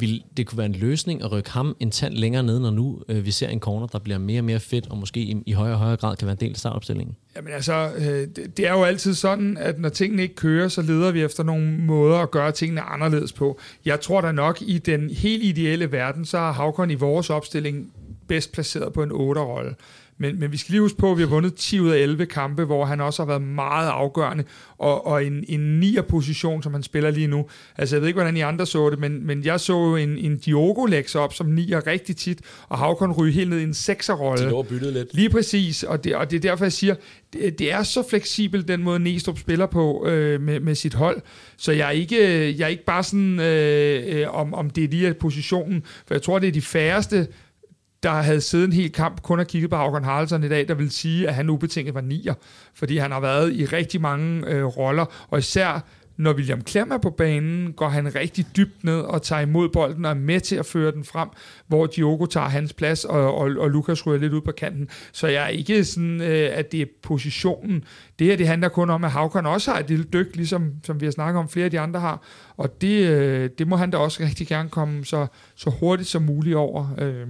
vil 0.00 0.22
det 0.36 0.46
kunne 0.46 0.58
være 0.58 0.66
en 0.66 0.72
løsning 0.72 1.22
at 1.22 1.32
rykke 1.32 1.50
ham 1.50 1.76
en 1.80 1.90
tand 1.90 2.14
længere 2.14 2.42
ned, 2.42 2.60
når 2.60 2.70
nu 2.70 3.02
øh, 3.08 3.24
vi 3.24 3.30
ser 3.30 3.48
en 3.48 3.60
corner, 3.60 3.86
der 3.86 3.98
bliver 3.98 4.18
mere 4.18 4.40
og 4.40 4.44
mere 4.44 4.60
fedt, 4.60 4.86
og 4.90 4.98
måske 4.98 5.20
i, 5.20 5.42
i 5.46 5.52
højere 5.52 5.74
og 5.74 5.78
højere 5.78 5.96
grad 5.96 6.16
kan 6.16 6.26
være 6.26 6.32
en 6.32 6.40
del 6.40 6.50
af 6.50 6.56
startopstillingen? 6.56 7.16
Jamen 7.36 7.52
altså, 7.52 7.90
øh, 7.98 8.04
det, 8.04 8.56
det 8.56 8.66
er 8.66 8.72
jo 8.72 8.84
altid 8.84 9.14
sådan, 9.14 9.56
at 9.56 9.78
når 9.80 9.88
tingene 9.88 10.22
ikke 10.22 10.34
kører, 10.34 10.68
så 10.68 10.82
leder 10.82 11.10
vi 11.10 11.22
efter 11.22 11.42
nogle 11.42 11.78
måder 11.78 12.18
at 12.18 12.30
gøre 12.30 12.52
tingene 12.52 12.80
anderledes 12.80 13.32
på. 13.32 13.60
Jeg 13.84 14.00
tror 14.00 14.20
da 14.20 14.32
nok, 14.32 14.62
i 14.62 14.78
den 14.78 15.10
helt 15.10 15.44
ideelle 15.44 15.92
verden, 15.92 16.24
så 16.24 16.38
har 16.38 16.52
Havkon 16.52 16.90
i 16.90 16.94
vores 16.94 17.30
opstilling 17.30 17.92
bedst 18.28 18.52
placeret 18.52 18.92
på 18.92 19.02
en 19.02 19.10
8-rolle. 19.10 19.74
Men, 20.18 20.40
men 20.40 20.52
vi 20.52 20.56
skal 20.56 20.72
lige 20.72 20.82
huske 20.82 20.98
på, 20.98 21.12
at 21.12 21.18
vi 21.18 21.22
har 21.22 21.28
vundet 21.28 21.54
10 21.54 21.80
ud 21.80 21.90
af 21.90 21.98
11 21.98 22.26
kampe, 22.26 22.64
hvor 22.64 22.84
han 22.84 23.00
også 23.00 23.22
har 23.22 23.26
været 23.26 23.42
meget 23.42 23.88
afgørende, 23.88 24.44
og, 24.78 25.06
og 25.06 25.24
en, 25.24 25.44
en 25.48 25.82
9'er 25.82 26.00
position, 26.00 26.62
som 26.62 26.72
han 26.72 26.82
spiller 26.82 27.10
lige 27.10 27.26
nu. 27.26 27.46
Altså, 27.78 27.96
jeg 27.96 28.00
ved 28.00 28.08
ikke, 28.08 28.16
hvordan 28.16 28.36
I 28.36 28.40
andre 28.40 28.66
så 28.66 28.90
det, 28.90 28.98
men, 28.98 29.26
men 29.26 29.44
jeg 29.44 29.60
så 29.60 29.94
en, 29.94 30.18
en 30.18 30.38
Diogo 30.38 30.86
lægge 30.86 31.18
op 31.18 31.34
som 31.34 31.58
9'er 31.58 31.86
rigtig 31.86 32.16
tit, 32.16 32.40
og 32.68 32.78
Havkon 32.78 33.12
ryge 33.12 33.32
helt 33.32 33.50
ned 33.50 33.58
i 33.58 33.62
en 33.62 33.70
6'er-rolle. 33.70 34.44
De 34.44 34.50
lå 34.50 34.62
byttet 34.62 34.92
lidt. 34.92 35.14
Lige 35.14 35.30
præcis, 35.30 35.82
og 35.82 36.04
det, 36.04 36.14
og 36.14 36.30
det 36.30 36.36
er 36.36 36.40
derfor, 36.40 36.64
jeg 36.64 36.72
siger, 36.72 36.94
det, 37.32 37.58
det 37.58 37.72
er 37.72 37.82
så 37.82 38.08
fleksibelt, 38.08 38.68
den 38.68 38.82
måde 38.82 38.98
Næstrup 38.98 39.38
spiller 39.38 39.66
på 39.66 40.06
øh, 40.06 40.40
med, 40.40 40.60
med 40.60 40.74
sit 40.74 40.94
hold, 40.94 41.20
så 41.56 41.72
jeg 41.72 41.86
er 41.86 41.90
ikke, 41.90 42.18
jeg 42.58 42.64
er 42.64 42.68
ikke 42.68 42.84
bare 42.84 43.02
sådan, 43.02 43.40
øh, 43.40 44.20
øh, 44.20 44.34
om, 44.34 44.54
om 44.54 44.70
det 44.70 44.84
er 44.84 44.88
lige 44.88 45.14
positionen, 45.14 45.82
for 46.06 46.14
jeg 46.14 46.22
tror, 46.22 46.38
det 46.38 46.48
er 46.48 46.52
de 46.52 46.62
færreste, 46.62 47.26
der 48.02 48.10
havde 48.10 48.40
siddet 48.40 48.66
en 48.66 48.72
hel 48.72 48.92
kamp 48.92 49.22
kun 49.22 49.40
at 49.40 49.48
kigge 49.48 49.68
på 49.68 49.76
Håkon 49.76 50.04
Haraldsson 50.04 50.44
i 50.44 50.48
dag, 50.48 50.68
der 50.68 50.74
vil 50.74 50.90
sige, 50.90 51.28
at 51.28 51.34
han 51.34 51.50
ubetinget 51.50 51.94
var 51.94 52.00
nier, 52.00 52.34
fordi 52.74 52.96
han 52.96 53.12
har 53.12 53.20
været 53.20 53.54
i 53.54 53.64
rigtig 53.64 54.00
mange 54.00 54.46
øh, 54.46 54.64
roller, 54.64 55.26
og 55.28 55.38
især 55.38 55.80
når 56.18 56.32
William 56.32 56.62
Klem 56.62 56.90
er 56.90 56.98
på 56.98 57.10
banen, 57.10 57.72
går 57.72 57.88
han 57.88 58.14
rigtig 58.14 58.46
dybt 58.56 58.84
ned 58.84 59.00
og 59.00 59.22
tager 59.22 59.42
imod 59.42 59.68
bolden 59.68 60.04
og 60.04 60.10
er 60.10 60.14
med 60.14 60.40
til 60.40 60.56
at 60.56 60.66
føre 60.66 60.92
den 60.92 61.04
frem, 61.04 61.28
hvor 61.66 61.86
Diogo 61.86 62.26
tager 62.26 62.48
hans 62.48 62.72
plads, 62.72 63.04
og, 63.04 63.34
og, 63.34 63.50
og 63.58 63.70
Lukas 63.70 64.06
ryger 64.06 64.18
lidt 64.18 64.32
ud 64.32 64.40
på 64.40 64.52
kanten. 64.52 64.88
Så 65.12 65.28
jeg 65.28 65.44
er 65.44 65.48
ikke 65.48 65.84
sådan, 65.84 66.20
øh, 66.20 66.50
at 66.52 66.72
det 66.72 66.82
er 66.82 66.86
positionen. 67.02 67.84
Det 68.18 68.26
her, 68.26 68.36
det 68.36 68.46
handler 68.46 68.68
kun 68.68 68.90
om, 68.90 69.04
at 69.04 69.10
Havkon 69.10 69.46
også 69.46 69.70
har 69.70 69.78
et 69.78 69.88
lille 69.88 70.04
dyk, 70.04 70.36
ligesom 70.36 70.72
som 70.84 71.00
vi 71.00 71.06
har 71.06 71.10
snakket 71.10 71.40
om, 71.40 71.48
flere 71.48 71.64
af 71.64 71.70
de 71.70 71.80
andre 71.80 72.00
har. 72.00 72.22
Og 72.56 72.80
det, 72.80 73.08
øh, 73.08 73.50
det 73.58 73.68
må 73.68 73.76
han 73.76 73.90
da 73.90 73.96
også 73.96 74.22
rigtig 74.22 74.46
gerne 74.46 74.68
komme 74.68 75.04
så, 75.04 75.26
så 75.54 75.70
hurtigt 75.70 76.08
som 76.08 76.22
muligt 76.22 76.56
over. 76.56 76.94
Øh. 76.98 77.26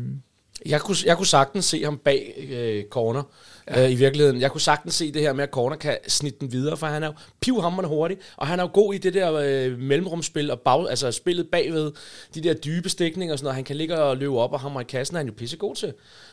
Jeg 0.67 0.81
kunne, 0.81 0.97
jeg 1.05 1.17
kunne 1.17 1.27
sagtens 1.27 1.65
se 1.65 1.85
ham 1.85 1.99
bag 1.99 2.49
øh, 2.51 2.85
corner, 2.91 3.23
ja. 3.71 3.85
øh, 3.85 3.93
i 3.93 3.95
virkeligheden. 3.95 4.41
Jeg 4.41 4.51
kunne 4.51 4.61
sagtens 4.61 4.95
se 4.95 5.13
det 5.13 5.23
her 5.23 5.33
med, 5.33 5.45
at 5.45 5.51
corner 5.51 5.77
kan 5.77 5.99
snitte 6.09 6.39
den 6.41 6.53
videre, 6.53 6.77
for 6.77 6.87
han 6.87 7.03
er 7.03 7.07
jo 7.07 7.13
pivhammerende 7.41 7.89
hurtig, 7.89 8.17
og 8.37 8.47
han 8.47 8.59
er 8.59 8.65
jo 8.65 8.71
god 8.73 8.95
i 8.95 8.99
det 8.99 9.15
der 9.15 9.33
øh, 9.33 9.79
mellemrumspil, 9.79 10.51
og 10.51 10.61
bag, 10.61 10.91
altså 10.91 11.13
spillet 11.13 11.49
bagved, 11.49 11.93
de 12.35 12.41
der 12.41 12.55
dybe 12.55 12.89
stikninger 12.89 13.33
og 13.33 13.39
sådan 13.39 13.45
noget. 13.45 13.55
Han 13.55 13.65
kan 13.65 13.77
ligge 13.77 13.99
og 13.99 14.17
løbe 14.17 14.39
op 14.39 14.53
og 14.53 14.61
hamre 14.61 14.83
i 14.83 14.85
kassen, 14.85 15.17
er 15.17 15.19
han 15.19 15.27
jo 15.27 15.35
pissegod 15.37 15.75
til. 15.75 15.93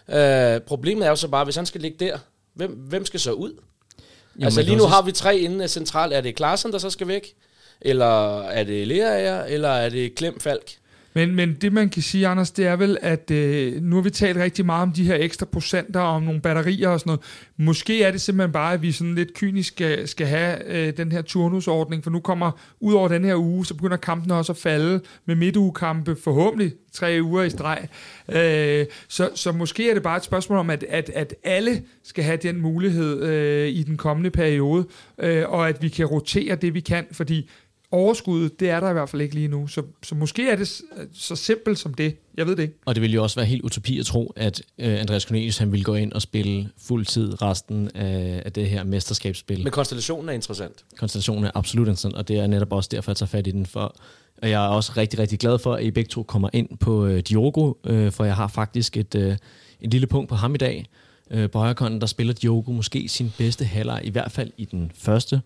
Øh, 0.10 0.62
problemet 0.62 1.06
er 1.06 1.10
jo 1.10 1.16
så 1.16 1.28
bare, 1.28 1.44
hvis 1.44 1.56
han 1.56 1.66
skal 1.66 1.82
ligge 1.82 2.06
der, 2.06 2.18
hvem, 2.54 2.72
hvem 2.72 3.06
skal 3.06 3.20
så 3.20 3.32
ud? 3.32 3.54
Jo, 4.36 4.46
altså 4.46 4.62
lige 4.62 4.76
nu 4.76 4.86
har 4.86 5.02
vi 5.02 5.12
tre 5.12 5.38
inden 5.38 5.68
centralt. 5.68 6.14
Er 6.14 6.22
det 6.22 6.36
Klaassen, 6.36 6.72
der 6.72 6.78
så 6.78 6.90
skal 6.90 7.08
væk? 7.08 7.34
Eller 7.82 8.42
er 8.42 8.64
det 8.64 8.88
Lerager? 8.88 9.44
Eller 9.44 9.70
er 9.70 9.90
det 9.90 10.16
Klem 10.16 10.40
Falk? 10.40 10.72
Men, 11.16 11.36
men 11.36 11.54
det 11.54 11.74
man 11.74 11.90
kan 11.90 12.02
sige, 12.02 12.28
Anders, 12.28 12.52
det 12.52 12.68
er 12.68 12.76
vel, 12.76 12.98
at 13.02 13.32
øh, 13.32 13.82
nu 13.82 13.96
har 13.96 14.04
vi 14.04 14.10
talt 14.10 14.38
rigtig 14.38 14.66
meget 14.66 14.82
om 14.82 14.92
de 14.92 15.04
her 15.04 15.16
ekstra 15.20 15.46
procenter, 15.46 16.00
og 16.00 16.16
om 16.16 16.24
nogle 16.24 16.42
batterier 16.42 16.90
og 16.90 17.00
sådan 17.00 17.10
noget. 17.10 17.22
Måske 17.58 18.04
er 18.04 18.12
det 18.12 18.22
simpelthen 18.22 18.52
bare, 18.52 18.74
at 18.74 18.82
vi 18.82 18.92
sådan 18.92 19.16
lidt 19.16 19.34
kynisk 19.34 19.74
skal, 19.74 20.08
skal 20.08 20.28
have 20.28 20.66
øh, 20.66 20.98
den 20.98 21.12
her 21.12 21.22
turnusordning, 21.22 22.04
for 22.04 22.12
nu 22.12 22.20
kommer, 22.20 22.52
ud 22.80 22.94
over 22.94 23.08
den 23.08 23.26
her 23.26 23.36
uge, 23.36 23.66
så 23.66 23.74
begynder 23.74 23.98
kampen 23.98 24.32
også 24.32 24.52
at 24.52 24.58
falde 24.58 25.02
med 25.26 25.36
midtugekampe, 25.36 26.16
forhåbentlig 26.24 26.74
tre 26.94 27.20
uger 27.22 27.44
i 27.44 27.50
streg. 27.50 27.88
Øh, 28.30 28.86
så, 29.08 29.30
så 29.36 29.52
måske 29.52 29.90
er 29.90 29.94
det 29.94 30.04
bare 30.04 30.18
et 30.18 30.24
spørgsmål 30.24 30.60
om, 30.60 30.70
at, 30.70 30.84
at, 30.90 31.10
at 31.16 31.36
alle 31.44 31.84
skal 32.04 32.24
have 32.24 32.38
den 32.38 32.62
mulighed 32.62 33.24
øh, 33.24 33.68
i 33.68 33.84
den 33.84 33.98
kommende 33.98 34.30
periode, 34.30 34.88
øh, 35.20 35.44
og 35.50 35.70
at 35.70 35.82
vi 35.82 35.90
kan 35.90 36.06
rotere 36.06 36.56
det, 36.56 36.74
vi 36.74 36.80
kan, 36.80 37.06
fordi 37.12 37.50
overskuddet, 37.96 38.60
det 38.60 38.70
er 38.70 38.80
der 38.80 38.90
i 38.90 38.94
hvert 38.94 39.10
fald 39.10 39.22
ikke 39.22 39.36
lige 39.36 39.48
nu. 39.48 39.68
Så, 39.68 39.84
så 40.04 40.16
måske 40.16 40.50
er 40.50 40.56
det 40.56 40.82
så 41.14 41.36
simpelt 41.36 41.80
som 41.80 41.94
det. 41.94 42.18
Jeg 42.38 42.48
ved 42.48 42.56
det 42.56 42.64
ikke. 42.64 42.76
Og 42.86 42.96
det 42.96 43.02
ville 43.02 43.14
jo 43.14 43.24
også 43.24 43.36
være 43.36 43.46
helt 43.46 43.62
utopi 43.62 44.00
at 44.00 44.06
tro, 44.06 44.34
at 44.36 44.62
øh, 44.78 45.00
Andreas 45.00 45.24
Cornelius 45.24 45.58
han 45.58 45.72
ville 45.72 45.84
gå 45.84 45.96
ind 45.96 46.14
og 46.14 46.22
spille 46.22 46.70
fuld 46.78 47.06
tid 47.06 47.42
resten 47.42 47.90
af, 47.96 48.42
af 48.46 48.52
det 48.52 48.70
her 48.70 48.84
mesterskabsspil. 48.84 49.64
Men 49.64 49.72
konstellationen 49.72 50.30
er 50.30 50.34
interessant. 50.34 50.86
Konstellationen 50.98 51.44
er 51.44 51.52
absolut 51.56 51.88
interessant, 51.88 52.16
og 52.16 52.28
det 52.28 52.40
er 52.40 52.48
netop 52.48 52.74
også 52.74 52.90
derfor, 52.92 53.12
jeg 53.12 53.18
tager 53.18 53.28
fat 53.28 53.48
i 53.48 53.52
den. 53.52 53.66
For, 53.66 53.96
og 54.42 54.50
jeg 54.50 54.66
er 54.66 54.70
også 54.70 54.92
rigtig, 54.98 55.20
rigtig 55.20 55.40
glad 55.40 55.60
for, 55.60 55.74
at 55.74 55.84
I 55.84 55.92
begge 55.92 56.10
to 56.10 56.24
kommer 56.24 56.50
ind 56.54 56.78
på 56.78 57.06
øh, 57.06 57.20
Diogo, 57.20 57.74
øh, 57.86 58.12
for 58.12 58.26
jeg 58.26 58.36
har 58.36 58.48
faktisk 58.48 58.98
et, 58.98 59.16
øh, 59.16 59.38
et 59.82 59.92
lille 59.92 60.08
punkt 60.08 60.30
på 60.30 60.36
ham 60.36 60.56
i 60.56 60.58
dag. 60.58 60.86
Øh, 61.32 61.50
på 61.50 61.60
højre 61.60 62.00
der 62.00 62.06
spiller 62.06 62.34
Diogo 62.34 62.72
måske 62.72 63.08
sin 63.08 63.34
bedste 63.38 63.66
halvleg, 63.66 64.02
i 64.04 64.10
hvert 64.10 64.32
fald 64.32 64.52
i 64.58 64.66
den 64.66 64.92
første. 64.96 65.42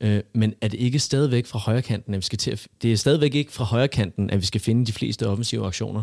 Øh, 0.00 0.20
men 0.34 0.54
er 0.60 0.68
det 0.68 0.80
ikke 0.80 0.98
stadigvæk 0.98 1.46
fra 1.46 1.58
højre 1.58 1.82
kanten, 1.82 2.14
at 2.14 2.18
vi 2.18 2.24
skal 2.24 2.38
til 2.38 2.50
at, 2.50 2.66
det 2.82 2.92
er 2.92 2.96
stadigvæk 2.96 3.34
ikke 3.34 3.52
fra 3.52 3.64
højre 3.64 3.88
kanten, 3.88 4.30
at 4.30 4.40
vi 4.40 4.46
skal 4.46 4.60
finde 4.60 4.86
de 4.86 4.92
fleste 4.92 5.28
offensive 5.28 5.66
aktioner. 5.66 6.02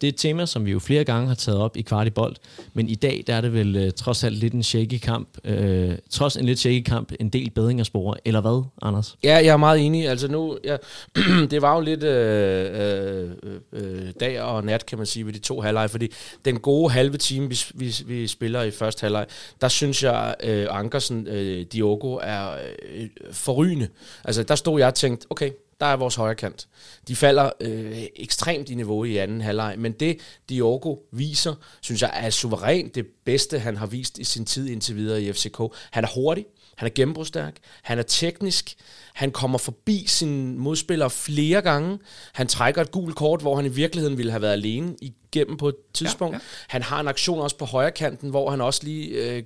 Det 0.00 0.06
er 0.06 0.08
et 0.08 0.16
tema, 0.16 0.46
som 0.46 0.66
vi 0.66 0.70
jo 0.70 0.78
flere 0.78 1.04
gange 1.04 1.28
har 1.28 1.34
taget 1.34 1.58
op 1.60 1.76
i 1.76 1.82
kvartibolt, 1.82 2.38
men 2.74 2.88
i 2.88 2.94
dag 2.94 3.24
der 3.26 3.34
er 3.34 3.40
det 3.40 3.52
vel 3.52 3.76
øh, 3.76 3.92
trods 3.92 4.24
alt 4.24 4.36
lidt 4.36 4.54
en 4.54 4.62
shaky 4.62 4.98
kamp. 4.98 5.28
øh, 5.44 5.98
trods 6.10 6.36
en 6.36 6.44
lidt 6.44 6.58
shaky 6.58 6.82
kamp, 6.82 7.12
en 7.20 7.28
del 7.28 7.50
bedring 7.50 7.80
af 7.80 7.86
spore. 7.86 8.14
Eller 8.24 8.40
hvad, 8.40 8.62
Anders? 8.82 9.16
Ja, 9.24 9.34
jeg 9.34 9.46
er 9.46 9.56
meget 9.56 9.86
enig. 9.86 10.08
Altså 10.08 10.28
nu, 10.28 10.58
ja, 10.64 10.76
det 11.50 11.62
var 11.62 11.74
jo 11.74 11.80
lidt 11.80 12.02
øh, 12.02 13.22
øh, 13.22 13.30
øh, 13.72 14.12
dag 14.20 14.42
og 14.42 14.64
nat, 14.64 14.86
kan 14.86 14.98
man 14.98 15.06
sige, 15.06 15.26
ved 15.26 15.32
de 15.32 15.38
to 15.38 15.60
halvleje, 15.60 15.88
fordi 15.88 16.08
den 16.44 16.60
gode 16.60 16.90
halve 16.90 17.16
time, 17.16 17.48
vi, 17.48 17.58
vi, 17.74 17.94
vi 18.06 18.26
spiller 18.26 18.62
i 18.62 18.70
første 18.70 19.00
halvleg, 19.00 19.26
der 19.60 19.68
synes 19.68 20.02
jeg, 20.02 20.34
øh, 20.42 20.66
Ankersen, 20.70 21.26
øh, 21.26 21.66
Diogo, 21.72 22.18
er 22.22 22.50
øh, 22.94 23.08
forrygende. 23.32 23.88
Altså 24.24 24.42
der 24.42 24.54
stod 24.54 24.78
jeg 24.78 24.88
og 24.88 24.94
tænkte, 24.94 25.26
okay, 25.30 25.50
der 25.80 25.86
er 25.86 25.96
vores 25.96 26.14
højre 26.14 26.34
kant. 26.34 26.68
De 27.08 27.16
falder 27.16 27.50
øh, 27.60 28.02
ekstremt 28.16 28.70
i 28.70 28.74
niveau 28.74 29.04
i 29.04 29.16
anden 29.16 29.40
halvleg, 29.40 29.74
men 29.78 29.92
det 29.92 30.20
Diogo 30.48 30.96
viser, 31.12 31.54
synes 31.80 32.02
jeg 32.02 32.10
er 32.14 32.30
suverænt 32.30 32.94
det 32.94 33.06
bedste, 33.24 33.58
han 33.58 33.76
har 33.76 33.86
vist 33.86 34.18
i 34.18 34.24
sin 34.24 34.44
tid 34.44 34.68
indtil 34.68 34.96
videre 34.96 35.22
i 35.22 35.32
FCK. 35.32 35.58
Han 35.90 36.04
er 36.04 36.08
hurtig, 36.14 36.46
han 36.76 36.86
er 36.86 36.92
gennembrudsstærk, 36.94 37.56
han 37.82 37.98
er 37.98 38.02
teknisk, 38.02 38.74
han 39.14 39.30
kommer 39.30 39.58
forbi 39.58 40.04
sin 40.06 40.58
modspiller 40.58 41.08
flere 41.08 41.62
gange, 41.62 41.98
han 42.32 42.46
trækker 42.46 42.82
et 42.82 42.90
gult 42.90 43.16
kort, 43.16 43.40
hvor 43.40 43.56
han 43.56 43.66
i 43.66 43.68
virkeligheden 43.68 44.18
ville 44.18 44.32
have 44.32 44.42
været 44.42 44.52
alene 44.52 44.96
igennem 45.00 45.56
på 45.56 45.68
et 45.68 45.76
tidspunkt. 45.94 46.32
Ja, 46.32 46.38
ja. 46.38 46.42
Han 46.68 46.82
har 46.82 47.00
en 47.00 47.08
aktion 47.08 47.40
også 47.40 47.56
på 47.56 47.64
højre 47.64 47.90
kanten, 47.90 48.30
hvor 48.30 48.50
han 48.50 48.60
også 48.60 48.80
lige 48.84 49.08
øh, 49.08 49.42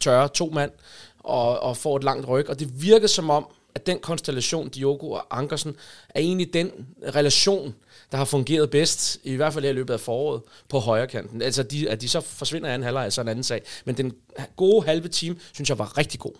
tørrer 0.00 0.28
to 0.28 0.50
mand 0.52 0.70
og, 1.18 1.60
og 1.60 1.76
får 1.76 1.96
et 1.96 2.04
langt 2.04 2.28
ryg, 2.28 2.48
og 2.48 2.60
det 2.60 2.82
virker 2.82 3.06
som 3.06 3.30
om, 3.30 3.46
at 3.74 3.86
den 3.86 3.98
konstellation, 3.98 4.68
Diogo 4.68 5.10
og 5.10 5.26
Ankersen, 5.30 5.76
er 6.08 6.20
egentlig 6.20 6.54
den 6.54 6.70
relation, 7.14 7.74
der 8.10 8.18
har 8.18 8.24
fungeret 8.24 8.70
bedst, 8.70 9.18
i 9.24 9.34
hvert 9.34 9.52
fald 9.52 9.64
i 9.64 9.72
løbet 9.72 9.94
af 9.94 10.00
foråret, 10.00 10.42
på 10.68 10.78
højre 10.78 11.06
kanten. 11.06 11.42
Altså, 11.42 11.62
de, 11.62 11.90
at 11.90 12.00
de 12.00 12.08
så 12.08 12.20
forsvinder 12.20 12.68
i 12.68 12.72
anden 12.72 12.84
halvleg, 12.84 13.06
er 13.06 13.20
en 13.20 13.28
anden 13.28 13.44
sag. 13.44 13.62
Men 13.84 13.96
den 13.96 14.12
gode 14.56 14.86
halve 14.86 15.08
team, 15.08 15.38
synes 15.52 15.68
jeg 15.68 15.78
var 15.78 15.98
rigtig 15.98 16.20
god. 16.20 16.32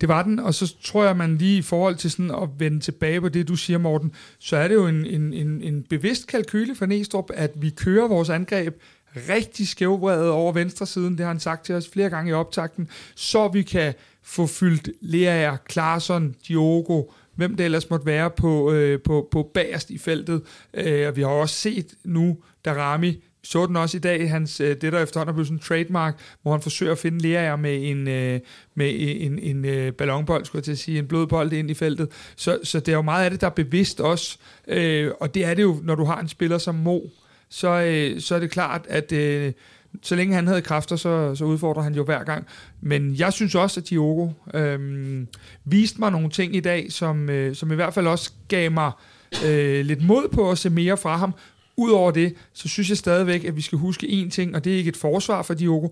Det 0.00 0.08
var 0.08 0.22
den, 0.22 0.38
og 0.38 0.54
så 0.54 0.74
tror 0.82 1.04
jeg, 1.04 1.16
man 1.16 1.38
lige 1.38 1.58
i 1.58 1.62
forhold 1.62 1.96
til 1.96 2.10
sådan 2.10 2.30
at 2.30 2.48
vende 2.58 2.80
tilbage 2.80 3.20
på 3.20 3.28
det, 3.28 3.48
du 3.48 3.56
siger, 3.56 3.78
Morten, 3.78 4.12
så 4.38 4.56
er 4.56 4.68
det 4.68 4.74
jo 4.74 4.86
en, 4.86 5.06
en, 5.06 5.32
en, 5.32 5.62
en 5.62 5.82
bevidst 5.82 6.26
kalkyle 6.26 6.76
for 6.76 6.86
Næstrup, 6.86 7.30
at 7.34 7.50
vi 7.54 7.70
kører 7.70 8.08
vores 8.08 8.28
angreb 8.28 8.80
rigtig 9.28 9.68
skævbredet 9.68 10.30
over 10.30 10.52
venstre 10.52 10.86
siden, 10.86 11.12
det 11.12 11.20
har 11.20 11.26
han 11.28 11.40
sagt 11.40 11.66
til 11.66 11.74
os 11.74 11.88
flere 11.88 12.10
gange 12.10 12.30
i 12.30 12.32
optakten, 12.32 12.88
så 13.14 13.48
vi 13.48 13.62
kan 13.62 13.94
få 14.24 14.46
fyldt 14.46 14.90
Lea, 15.00 15.56
Klarsson, 15.56 16.34
Diogo, 16.48 17.02
hvem 17.34 17.56
det 17.56 17.64
ellers 17.64 17.90
måtte 17.90 18.06
være 18.06 18.30
på, 18.30 18.72
øh, 18.72 19.00
på, 19.00 19.28
på 19.30 19.50
bagerst 19.54 19.90
i 19.90 19.98
feltet. 19.98 20.42
Øh, 20.74 21.08
og 21.08 21.16
vi 21.16 21.22
har 21.22 21.28
også 21.28 21.54
set 21.54 21.94
nu, 22.04 22.38
da 22.64 22.72
Rami 22.72 23.22
så 23.44 23.66
den 23.66 23.76
også 23.76 23.96
i 23.96 24.00
dag, 24.00 24.30
hans, 24.30 24.60
øh, 24.60 24.76
det 24.76 24.92
der 24.92 25.02
efterhånden 25.02 25.32
er 25.32 25.34
blevet 25.34 25.46
sådan 25.46 25.56
en 25.56 25.62
trademark, 25.62 26.18
hvor 26.42 26.52
han 26.52 26.60
forsøger 26.60 26.92
at 26.92 26.98
finde 26.98 27.18
Lea 27.18 27.56
med 27.56 27.90
en, 27.90 28.08
øh, 28.08 28.40
med 28.74 28.94
en, 28.98 29.32
en, 29.32 29.38
en 29.38 29.64
øh, 29.64 29.92
ballonbold, 29.92 30.44
skulle 30.44 30.60
jeg 30.60 30.64
til 30.64 30.72
at 30.72 30.78
sige, 30.78 30.98
en 30.98 31.06
blodbold 31.06 31.52
ind 31.52 31.70
i 31.70 31.74
feltet. 31.74 32.08
Så, 32.36 32.58
så 32.64 32.80
det 32.80 32.88
er 32.88 32.96
jo 32.96 33.02
meget 33.02 33.24
af 33.24 33.30
det, 33.30 33.40
der 33.40 33.46
er 33.46 33.50
bevidst 33.50 34.00
også. 34.00 34.38
Øh, 34.68 35.10
og 35.20 35.34
det 35.34 35.44
er 35.44 35.54
det 35.54 35.62
jo, 35.62 35.80
når 35.82 35.94
du 35.94 36.04
har 36.04 36.20
en 36.20 36.28
spiller 36.28 36.58
som 36.58 36.74
Mo, 36.74 37.00
så, 37.48 37.68
øh, 37.68 38.20
så 38.20 38.34
er 38.34 38.38
det 38.38 38.50
klart, 38.50 38.86
at 38.88 39.12
så 40.02 40.14
længe 40.14 40.34
han 40.34 40.46
havde 40.46 40.62
kræfter, 40.62 40.96
så, 40.96 41.34
så 41.34 41.44
udfordrer 41.44 41.82
han 41.82 41.94
jo 41.94 42.04
hver 42.04 42.24
gang. 42.24 42.46
Men 42.80 43.14
jeg 43.14 43.32
synes 43.32 43.54
også, 43.54 43.80
at 43.80 43.90
Diogo 43.90 44.30
øh, 44.54 44.80
viste 45.64 46.00
mig 46.00 46.10
nogle 46.10 46.30
ting 46.30 46.56
i 46.56 46.60
dag, 46.60 46.92
som, 46.92 47.30
øh, 47.30 47.54
som 47.54 47.72
i 47.72 47.74
hvert 47.74 47.94
fald 47.94 48.06
også 48.06 48.32
gav 48.48 48.70
mig 48.70 48.92
øh, 49.46 49.84
lidt 49.84 50.04
mod 50.04 50.28
på 50.28 50.50
at 50.50 50.58
se 50.58 50.70
mere 50.70 50.96
fra 50.96 51.16
ham. 51.16 51.34
Udover 51.76 52.10
det, 52.10 52.34
så 52.52 52.68
synes 52.68 52.88
jeg 52.88 52.96
stadigvæk, 52.96 53.44
at 53.44 53.56
vi 53.56 53.60
skal 53.60 53.78
huske 53.78 54.06
én 54.06 54.30
ting, 54.30 54.54
og 54.54 54.64
det 54.64 54.72
er 54.72 54.76
ikke 54.76 54.88
et 54.88 54.96
forsvar 54.96 55.42
for 55.42 55.54
Diogo. 55.54 55.88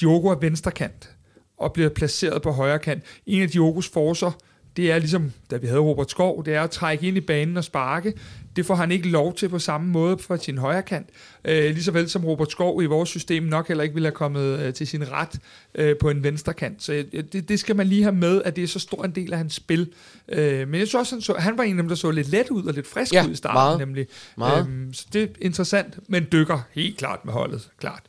Diogo 0.00 0.28
er 0.28 0.34
venstrekant 0.34 1.10
og 1.58 1.72
bliver 1.72 1.88
placeret 1.88 2.42
på 2.42 2.50
højre 2.50 2.78
kant. 2.78 3.04
En 3.26 3.42
af 3.42 3.48
Diogos 3.48 3.88
forser, 3.88 4.30
det 4.76 4.92
er 4.92 4.98
ligesom, 4.98 5.32
da 5.50 5.56
vi 5.56 5.66
havde 5.66 5.80
Robert 5.80 6.10
Skov, 6.10 6.44
det 6.44 6.54
er 6.54 6.62
at 6.62 6.70
trække 6.70 7.08
ind 7.08 7.16
i 7.16 7.20
banen 7.20 7.56
og 7.56 7.64
sparke. 7.64 8.12
Det 8.56 8.66
får 8.66 8.74
han 8.74 8.92
ikke 8.92 9.08
lov 9.08 9.34
til 9.34 9.48
på 9.48 9.58
samme 9.58 9.88
måde 9.88 10.18
fra 10.18 10.36
sin 10.36 10.58
højre 10.58 10.82
kant. 10.82 11.08
Øh, 11.44 11.64
lige 11.64 11.82
så 11.82 11.90
vel 11.90 12.10
som 12.10 12.24
Robert 12.24 12.50
Skov 12.50 12.82
i 12.82 12.86
vores 12.86 13.08
system 13.08 13.42
nok 13.42 13.68
heller 13.68 13.84
ikke 13.84 13.94
ville 13.94 14.06
have 14.06 14.14
kommet 14.14 14.60
øh, 14.60 14.74
til 14.74 14.86
sin 14.86 15.10
ret 15.12 15.38
øh, 15.74 15.96
på 16.00 16.10
en 16.10 16.22
venstre 16.22 16.54
kant. 16.54 16.82
Så 16.82 16.92
øh, 16.92 17.24
det, 17.32 17.48
det 17.48 17.60
skal 17.60 17.76
man 17.76 17.86
lige 17.86 18.02
have 18.02 18.14
med, 18.14 18.42
at 18.42 18.56
det 18.56 18.64
er 18.64 18.68
så 18.68 18.78
stor 18.78 19.04
en 19.04 19.10
del 19.10 19.32
af 19.32 19.38
hans 19.38 19.54
spil. 19.54 19.92
Øh, 20.28 20.68
men 20.68 20.80
jeg 20.80 20.88
synes 20.88 20.94
også, 20.94 21.14
han, 21.14 21.22
så, 21.22 21.34
han 21.38 21.58
var 21.58 21.64
en 21.64 21.76
af 21.76 21.82
dem, 21.82 21.88
der 21.88 21.96
så 21.96 22.10
lidt 22.10 22.28
let 22.28 22.50
ud 22.50 22.64
og 22.64 22.74
lidt 22.74 22.86
frisk 22.86 23.12
ja, 23.14 23.26
ud 23.26 23.30
i 23.30 23.34
starten. 23.34 23.54
Meget, 23.54 23.78
nemlig. 23.78 24.06
Meget. 24.36 24.66
Øhm, 24.68 24.94
så 24.94 25.06
det 25.12 25.22
er 25.22 25.26
interessant, 25.40 25.98
men 26.08 26.26
dykker 26.32 26.60
helt 26.72 26.98
klart 26.98 27.24
med 27.24 27.32
holdet. 27.32 27.70
Klart. 27.80 28.02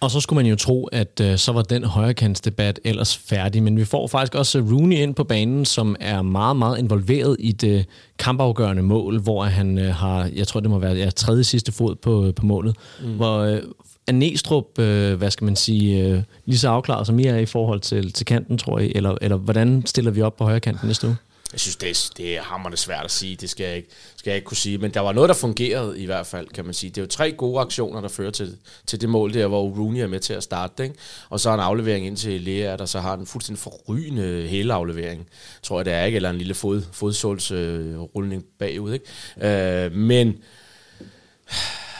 Og 0.00 0.10
så 0.10 0.20
skulle 0.20 0.36
man 0.36 0.46
jo 0.50 0.56
tro, 0.56 0.84
at 0.84 1.20
øh, 1.22 1.38
så 1.38 1.52
var 1.52 1.62
den 1.62 1.84
højrekantsdebat 1.84 2.80
ellers 2.84 3.16
færdig. 3.16 3.62
Men 3.62 3.76
vi 3.76 3.84
får 3.84 4.06
faktisk 4.06 4.34
også 4.34 4.58
Rooney 4.58 4.96
ind 4.96 5.14
på 5.14 5.24
banen, 5.24 5.64
som 5.64 5.96
er 6.00 6.22
meget, 6.22 6.56
meget 6.56 6.78
involveret 6.78 7.36
i 7.38 7.52
det 7.52 7.86
kampafgørende 8.18 8.82
mål, 8.82 9.20
hvor 9.20 9.44
han 9.44 9.78
øh, 9.78 9.94
har, 9.94 10.30
jeg 10.34 10.46
tror 10.46 10.60
det 10.60 10.70
må 10.70 10.78
være 10.78 10.94
ja, 10.94 11.10
tredje 11.10 11.44
sidste 11.44 11.72
fod 11.72 11.94
på, 11.94 12.32
på 12.36 12.46
målet. 12.46 12.76
Mm. 13.02 13.16
Hvor 13.16 13.38
øh, 13.38 13.62
er 14.06 14.12
Næstrup, 14.12 14.78
øh, 14.78 15.14
hvad 15.14 15.30
skal 15.30 15.44
man 15.44 15.56
sige, 15.56 16.04
øh, 16.04 16.22
lige 16.44 16.58
så 16.58 16.68
afklaret 16.68 17.06
som 17.06 17.18
I 17.18 17.24
er 17.24 17.36
i 17.36 17.46
forhold 17.46 17.80
til, 17.80 18.12
til 18.12 18.26
kanten, 18.26 18.58
tror 18.58 18.78
jeg? 18.78 18.92
Eller, 18.94 19.14
eller 19.20 19.36
hvordan 19.36 19.82
stiller 19.86 20.10
vi 20.10 20.22
op 20.22 20.36
på 20.36 20.44
højre 20.44 20.60
kanten 20.60 20.86
næste 20.86 21.06
uge? 21.06 21.16
Jeg 21.52 21.60
synes, 21.60 21.76
det 21.76 21.90
er, 21.90 22.10
det 22.16 22.36
er 22.36 22.42
hammerende 22.42 22.76
svært 22.76 23.04
at 23.04 23.10
sige, 23.10 23.36
det 23.36 23.50
skal 23.50 23.66
jeg, 23.66 23.76
ikke, 23.76 23.88
skal 24.16 24.30
jeg 24.30 24.36
ikke 24.36 24.46
kunne 24.46 24.56
sige. 24.56 24.78
Men 24.78 24.94
der 24.94 25.00
var 25.00 25.12
noget, 25.12 25.28
der 25.28 25.34
fungerede 25.34 26.00
i 26.00 26.06
hvert 26.06 26.26
fald, 26.26 26.48
kan 26.48 26.64
man 26.64 26.74
sige. 26.74 26.90
Det 26.90 26.98
er 26.98 27.02
jo 27.02 27.08
tre 27.08 27.32
gode 27.32 27.60
aktioner, 27.60 28.00
der 28.00 28.08
fører 28.08 28.30
til, 28.30 28.56
til 28.86 29.00
det 29.00 29.08
mål 29.08 29.34
der, 29.34 29.46
hvor 29.46 29.62
Rooney 29.62 30.00
er 30.00 30.06
med 30.06 30.20
til 30.20 30.32
at 30.32 30.42
starte. 30.42 30.82
Ikke? 30.82 30.94
Og 31.28 31.40
så 31.40 31.54
en 31.54 31.60
aflevering 31.60 32.06
ind 32.06 32.16
til 32.16 32.40
Lea, 32.40 32.76
der 32.76 32.86
så 32.86 33.00
har 33.00 33.14
en 33.14 33.26
fuldstændig 33.26 33.62
forrygende 33.62 34.46
hele 34.48 34.74
aflevering. 34.74 35.26
Tror 35.62 35.78
jeg, 35.78 35.84
det 35.84 35.92
er 35.92 36.04
ikke, 36.04 36.16
eller 36.16 36.30
en 36.30 36.38
lille 36.38 36.54
fod, 36.54 36.82
fodsålsrulning 36.92 38.42
øh, 38.42 38.48
bagud. 38.58 38.92
Ikke? 38.92 39.86
Øh, 39.86 39.92
men 39.92 40.36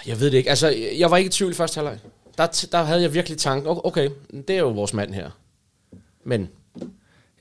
jeg 0.06 0.20
ved 0.20 0.30
det 0.30 0.38
ikke. 0.38 0.50
Altså, 0.50 0.68
jeg 0.98 1.10
var 1.10 1.16
ikke 1.16 1.28
i 1.28 1.32
tvivl 1.32 1.52
i 1.52 1.54
første 1.54 1.74
halvleg. 1.74 1.98
Der, 2.38 2.66
der 2.72 2.82
havde 2.82 3.02
jeg 3.02 3.14
virkelig 3.14 3.38
tanken, 3.38 3.78
okay, 3.84 4.10
det 4.32 4.50
er 4.50 4.60
jo 4.60 4.68
vores 4.68 4.94
mand 4.94 5.14
her. 5.14 5.30
Men... 6.24 6.48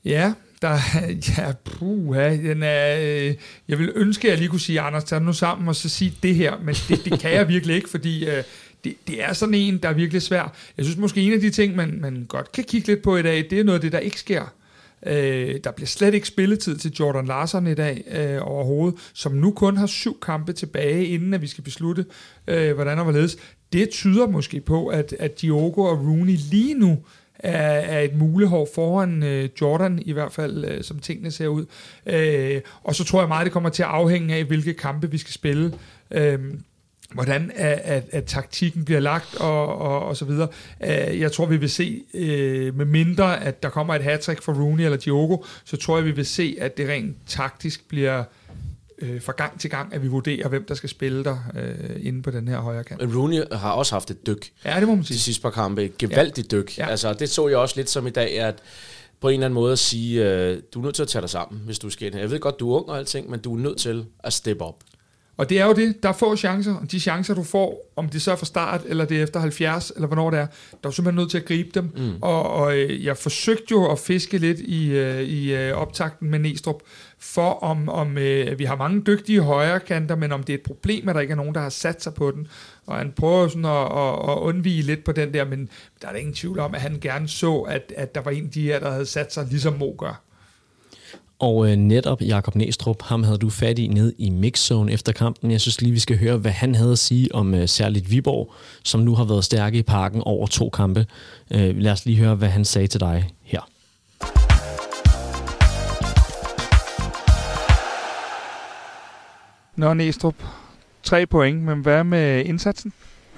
Ja, 0.04 0.32
der, 0.62 0.78
ja, 1.38 1.52
puha, 1.64 2.36
den 2.36 2.62
er, 2.62 2.98
øh, 3.00 3.34
jeg 3.68 3.78
vil 3.78 3.92
ønske, 3.94 4.28
at 4.28 4.30
jeg 4.30 4.38
lige 4.38 4.48
kunne 4.48 4.60
sige, 4.60 4.80
Anders, 4.80 5.04
tag 5.04 5.22
nu 5.22 5.32
sammen 5.32 5.68
og 5.68 5.76
så 5.76 5.88
sige 5.88 6.14
det 6.22 6.34
her, 6.34 6.58
men 6.64 6.74
det, 6.88 7.04
det 7.04 7.20
kan 7.20 7.32
jeg 7.32 7.48
virkelig 7.54 7.76
ikke, 7.76 7.90
fordi 7.90 8.26
øh, 8.28 8.42
det, 8.84 8.94
det 9.06 9.24
er 9.24 9.32
sådan 9.32 9.54
en, 9.54 9.78
der 9.78 9.88
er 9.88 9.92
virkelig 9.92 10.22
svær. 10.22 10.56
Jeg 10.76 10.84
synes 10.84 10.98
måske, 10.98 11.20
en 11.20 11.32
af 11.32 11.40
de 11.40 11.50
ting, 11.50 11.76
man, 11.76 11.98
man 12.00 12.24
godt 12.28 12.52
kan 12.52 12.64
kigge 12.64 12.88
lidt 12.88 13.02
på 13.02 13.16
i 13.16 13.22
dag, 13.22 13.46
det 13.50 13.60
er 13.60 13.64
noget 13.64 13.78
af 13.78 13.80
det, 13.82 13.92
der 13.92 13.98
ikke 13.98 14.20
sker. 14.20 14.54
Øh, 15.06 15.54
der 15.64 15.70
bliver 15.70 15.86
slet 15.86 16.14
ikke 16.14 16.28
spilletid 16.28 16.76
til 16.76 16.92
Jordan 17.00 17.26
Larsen 17.26 17.66
i 17.66 17.74
dag 17.74 18.04
øh, 18.10 18.38
overhovedet, 18.42 19.00
som 19.14 19.32
nu 19.32 19.50
kun 19.50 19.76
har 19.76 19.86
syv 19.86 20.20
kampe 20.20 20.52
tilbage, 20.52 21.06
inden 21.06 21.34
at 21.34 21.42
vi 21.42 21.46
skal 21.46 21.64
beslutte, 21.64 22.04
øh, 22.48 22.74
hvordan 22.74 22.98
og 22.98 23.04
hvorledes. 23.04 23.36
Det 23.72 23.90
tyder 23.90 24.26
måske 24.26 24.60
på, 24.60 24.86
at, 24.86 25.14
at 25.18 25.40
Diogo 25.40 25.82
og 25.82 25.98
Rooney 25.98 26.36
lige 26.50 26.74
nu 26.74 26.98
er, 27.38 27.80
er 27.80 28.00
et 28.00 28.14
mulehår 28.14 28.68
foran 28.74 29.22
øh, 29.22 29.48
Jordan, 29.60 30.02
i 30.06 30.12
hvert 30.12 30.32
fald 30.32 30.64
øh, 30.64 30.84
som 30.84 30.98
tingene 30.98 31.30
ser 31.30 31.48
ud. 31.48 31.66
Øh, 32.06 32.60
og 32.82 32.94
så 32.94 33.04
tror 33.04 33.20
jeg 33.20 33.28
meget, 33.28 33.44
det 33.44 33.52
kommer 33.52 33.70
til 33.70 33.82
at 33.82 33.88
afhænge 33.88 34.34
af, 34.34 34.44
hvilke 34.44 34.74
kampe 34.74 35.10
vi 35.10 35.18
skal 35.18 35.32
spille. 35.32 35.72
Øh, 36.10 36.38
hvordan 37.14 37.52
at, 37.54 37.80
at, 37.84 38.04
at 38.12 38.24
taktikken 38.24 38.84
bliver 38.84 39.00
lagt 39.00 39.34
og, 39.34 39.78
og, 39.78 40.06
og 40.06 40.16
så 40.16 40.24
videre. 40.24 40.48
Øh, 40.84 41.20
jeg 41.20 41.32
tror, 41.32 41.46
vi 41.46 41.56
vil 41.56 41.70
se, 41.70 42.02
øh, 42.14 42.76
med 42.76 42.84
mindre 42.84 43.44
at 43.44 43.62
der 43.62 43.68
kommer 43.68 43.94
et 43.94 44.02
hat 44.02 44.40
for 44.42 44.52
Rooney 44.52 44.84
eller 44.84 44.98
Diogo, 44.98 45.44
så 45.64 45.76
tror 45.76 45.96
jeg, 45.96 46.06
vi 46.06 46.10
vil 46.10 46.26
se, 46.26 46.56
at 46.60 46.76
det 46.76 46.88
rent 46.88 47.16
taktisk 47.26 47.88
bliver 47.88 48.24
øh, 48.98 49.22
fra 49.22 49.32
gang 49.32 49.60
til 49.60 49.70
gang, 49.70 49.94
at 49.94 50.02
vi 50.02 50.08
vurderer, 50.08 50.48
hvem 50.48 50.64
der 50.64 50.74
skal 50.74 50.88
spille 50.88 51.24
der 51.24 51.38
øh, 51.56 52.06
inde 52.06 52.22
på 52.22 52.30
den 52.30 52.48
her 52.48 52.58
højre 52.58 52.84
kant. 52.84 53.16
Rooney 53.16 53.42
har 53.52 53.72
også 53.72 53.94
haft 53.94 54.10
et 54.10 54.26
dyk. 54.26 54.50
Ja, 54.64 54.80
det 54.80 54.88
må 54.88 54.94
man 54.94 55.04
sige. 55.04 55.14
De 55.14 55.20
sidste 55.20 55.42
par 55.42 55.50
kampe. 55.50 55.92
Gevaldigt 55.98 56.52
ja. 56.52 56.58
dyk. 56.58 56.78
Ja. 56.78 56.86
Altså, 56.86 57.12
det 57.12 57.28
så 57.28 57.48
jeg 57.48 57.58
også 57.58 57.76
lidt 57.76 57.90
som 57.90 58.06
i 58.06 58.10
dag, 58.10 58.40
at 58.40 58.58
på 59.20 59.28
en 59.28 59.34
eller 59.34 59.46
anden 59.46 59.54
måde 59.54 59.72
at 59.72 59.78
sige, 59.78 60.24
øh, 60.24 60.62
du 60.74 60.78
er 60.78 60.84
nødt 60.84 60.94
til 60.94 61.02
at 61.02 61.08
tage 61.08 61.22
dig 61.22 61.30
sammen, 61.30 61.62
hvis 61.64 61.78
du 61.78 61.90
skal 61.90 62.06
ind 62.06 62.16
Jeg 62.16 62.30
ved 62.30 62.40
godt, 62.40 62.60
du 62.60 62.72
er 62.72 62.80
ung 62.80 62.88
og 62.88 62.98
alting, 62.98 63.30
men 63.30 63.40
du 63.40 63.54
er 63.54 63.58
nødt 63.58 63.78
til 63.78 64.06
at 64.18 64.32
steppe 64.32 64.64
op. 64.64 64.76
Og 65.38 65.48
det 65.48 65.60
er 65.60 65.66
jo 65.66 65.72
det, 65.72 66.02
der 66.02 66.08
er 66.08 66.12
få 66.12 66.36
chancer, 66.36 66.74
og 66.74 66.92
de 66.92 67.00
chancer, 67.00 67.34
du 67.34 67.42
får, 67.42 67.92
om 67.96 68.08
det 68.08 68.22
så 68.22 68.32
er 68.32 68.36
fra 68.36 68.46
start, 68.46 68.80
eller 68.86 69.04
det 69.04 69.18
er 69.18 69.22
efter 69.22 69.40
70, 69.40 69.92
eller 69.94 70.06
hvornår 70.06 70.30
det 70.30 70.40
er, 70.40 70.46
der 70.82 70.88
er 70.88 70.90
simpelthen 70.90 71.20
nødt 71.20 71.30
til 71.30 71.38
at 71.38 71.44
gribe 71.44 71.70
dem. 71.74 71.92
Mm. 71.96 72.12
Og, 72.22 72.50
og 72.50 72.78
øh, 72.78 73.04
jeg 73.04 73.16
forsøgte 73.16 73.66
jo 73.70 73.92
at 73.92 73.98
fiske 73.98 74.38
lidt 74.38 74.60
i, 74.60 74.90
øh, 74.90 75.22
i 75.22 75.54
øh, 75.54 75.74
optakten 75.74 76.30
med 76.30 76.38
Næstrup, 76.38 76.82
for 77.18 77.50
om, 77.50 77.88
om 77.88 78.18
øh, 78.18 78.58
vi 78.58 78.64
har 78.64 78.76
mange 78.76 79.02
dygtige 79.06 79.40
højre 79.40 79.80
kanter, 79.80 80.16
men 80.16 80.32
om 80.32 80.42
det 80.42 80.52
er 80.52 80.58
et 80.58 80.64
problem, 80.64 81.08
at 81.08 81.14
der 81.14 81.20
ikke 81.20 81.32
er 81.32 81.36
nogen, 81.36 81.54
der 81.54 81.60
har 81.60 81.68
sat 81.68 82.02
sig 82.02 82.14
på 82.14 82.30
den. 82.30 82.46
Og 82.86 82.96
han 82.96 83.12
prøver 83.16 83.48
sådan 83.48 83.64
at, 83.64 83.70
at, 83.70 84.30
at 84.30 84.38
undvige 84.38 84.82
lidt 84.82 85.04
på 85.04 85.12
den 85.12 85.34
der, 85.34 85.44
men 85.44 85.68
der 86.02 86.08
er 86.08 86.12
der 86.12 86.18
ingen 86.18 86.34
tvivl 86.34 86.58
om, 86.58 86.74
at 86.74 86.80
han 86.80 86.98
gerne 87.00 87.28
så, 87.28 87.58
at, 87.58 87.92
at 87.96 88.14
der 88.14 88.20
var 88.20 88.30
en 88.30 88.44
af 88.44 88.50
de 88.50 88.62
her, 88.62 88.80
der 88.80 88.90
havde 88.90 89.06
sat 89.06 89.32
sig, 89.32 89.46
ligesom 89.50 89.74
Mo 89.78 89.94
gør. 89.98 90.27
Og 91.40 91.70
øh, 91.70 91.76
netop 91.76 92.22
Jakob 92.22 92.54
Næstrup, 92.54 93.02
ham 93.02 93.22
havde 93.22 93.38
du 93.38 93.50
fat 93.50 93.78
i 93.78 93.86
ned 93.86 94.12
i 94.18 94.30
mixzone 94.30 94.92
efter 94.92 95.12
kampen. 95.12 95.50
Jeg 95.50 95.60
synes 95.60 95.80
lige, 95.80 95.92
vi 95.92 95.98
skal 95.98 96.18
høre, 96.18 96.36
hvad 96.36 96.50
han 96.50 96.74
havde 96.74 96.92
at 96.92 96.98
sige 96.98 97.34
om 97.34 97.54
øh, 97.54 97.68
særligt 97.68 98.10
Viborg, 98.10 98.52
som 98.84 99.00
nu 99.00 99.14
har 99.14 99.24
været 99.24 99.44
stærke 99.44 99.78
i 99.78 99.82
parken 99.82 100.22
over 100.24 100.46
to 100.46 100.70
kampe. 100.70 101.06
Øh, 101.50 101.76
lad 101.76 101.92
os 101.92 102.06
lige 102.06 102.18
høre, 102.18 102.34
hvad 102.34 102.48
han 102.48 102.64
sagde 102.64 102.86
til 102.86 103.00
dig 103.00 103.30
her. 103.42 103.60
Nå, 109.76 109.94
Næstrup. 109.94 110.34
Tre 111.02 111.26
point, 111.26 111.62
men 111.62 111.80
hvad 111.80 112.04
med 112.04 112.44
indsatsen? 112.44 112.92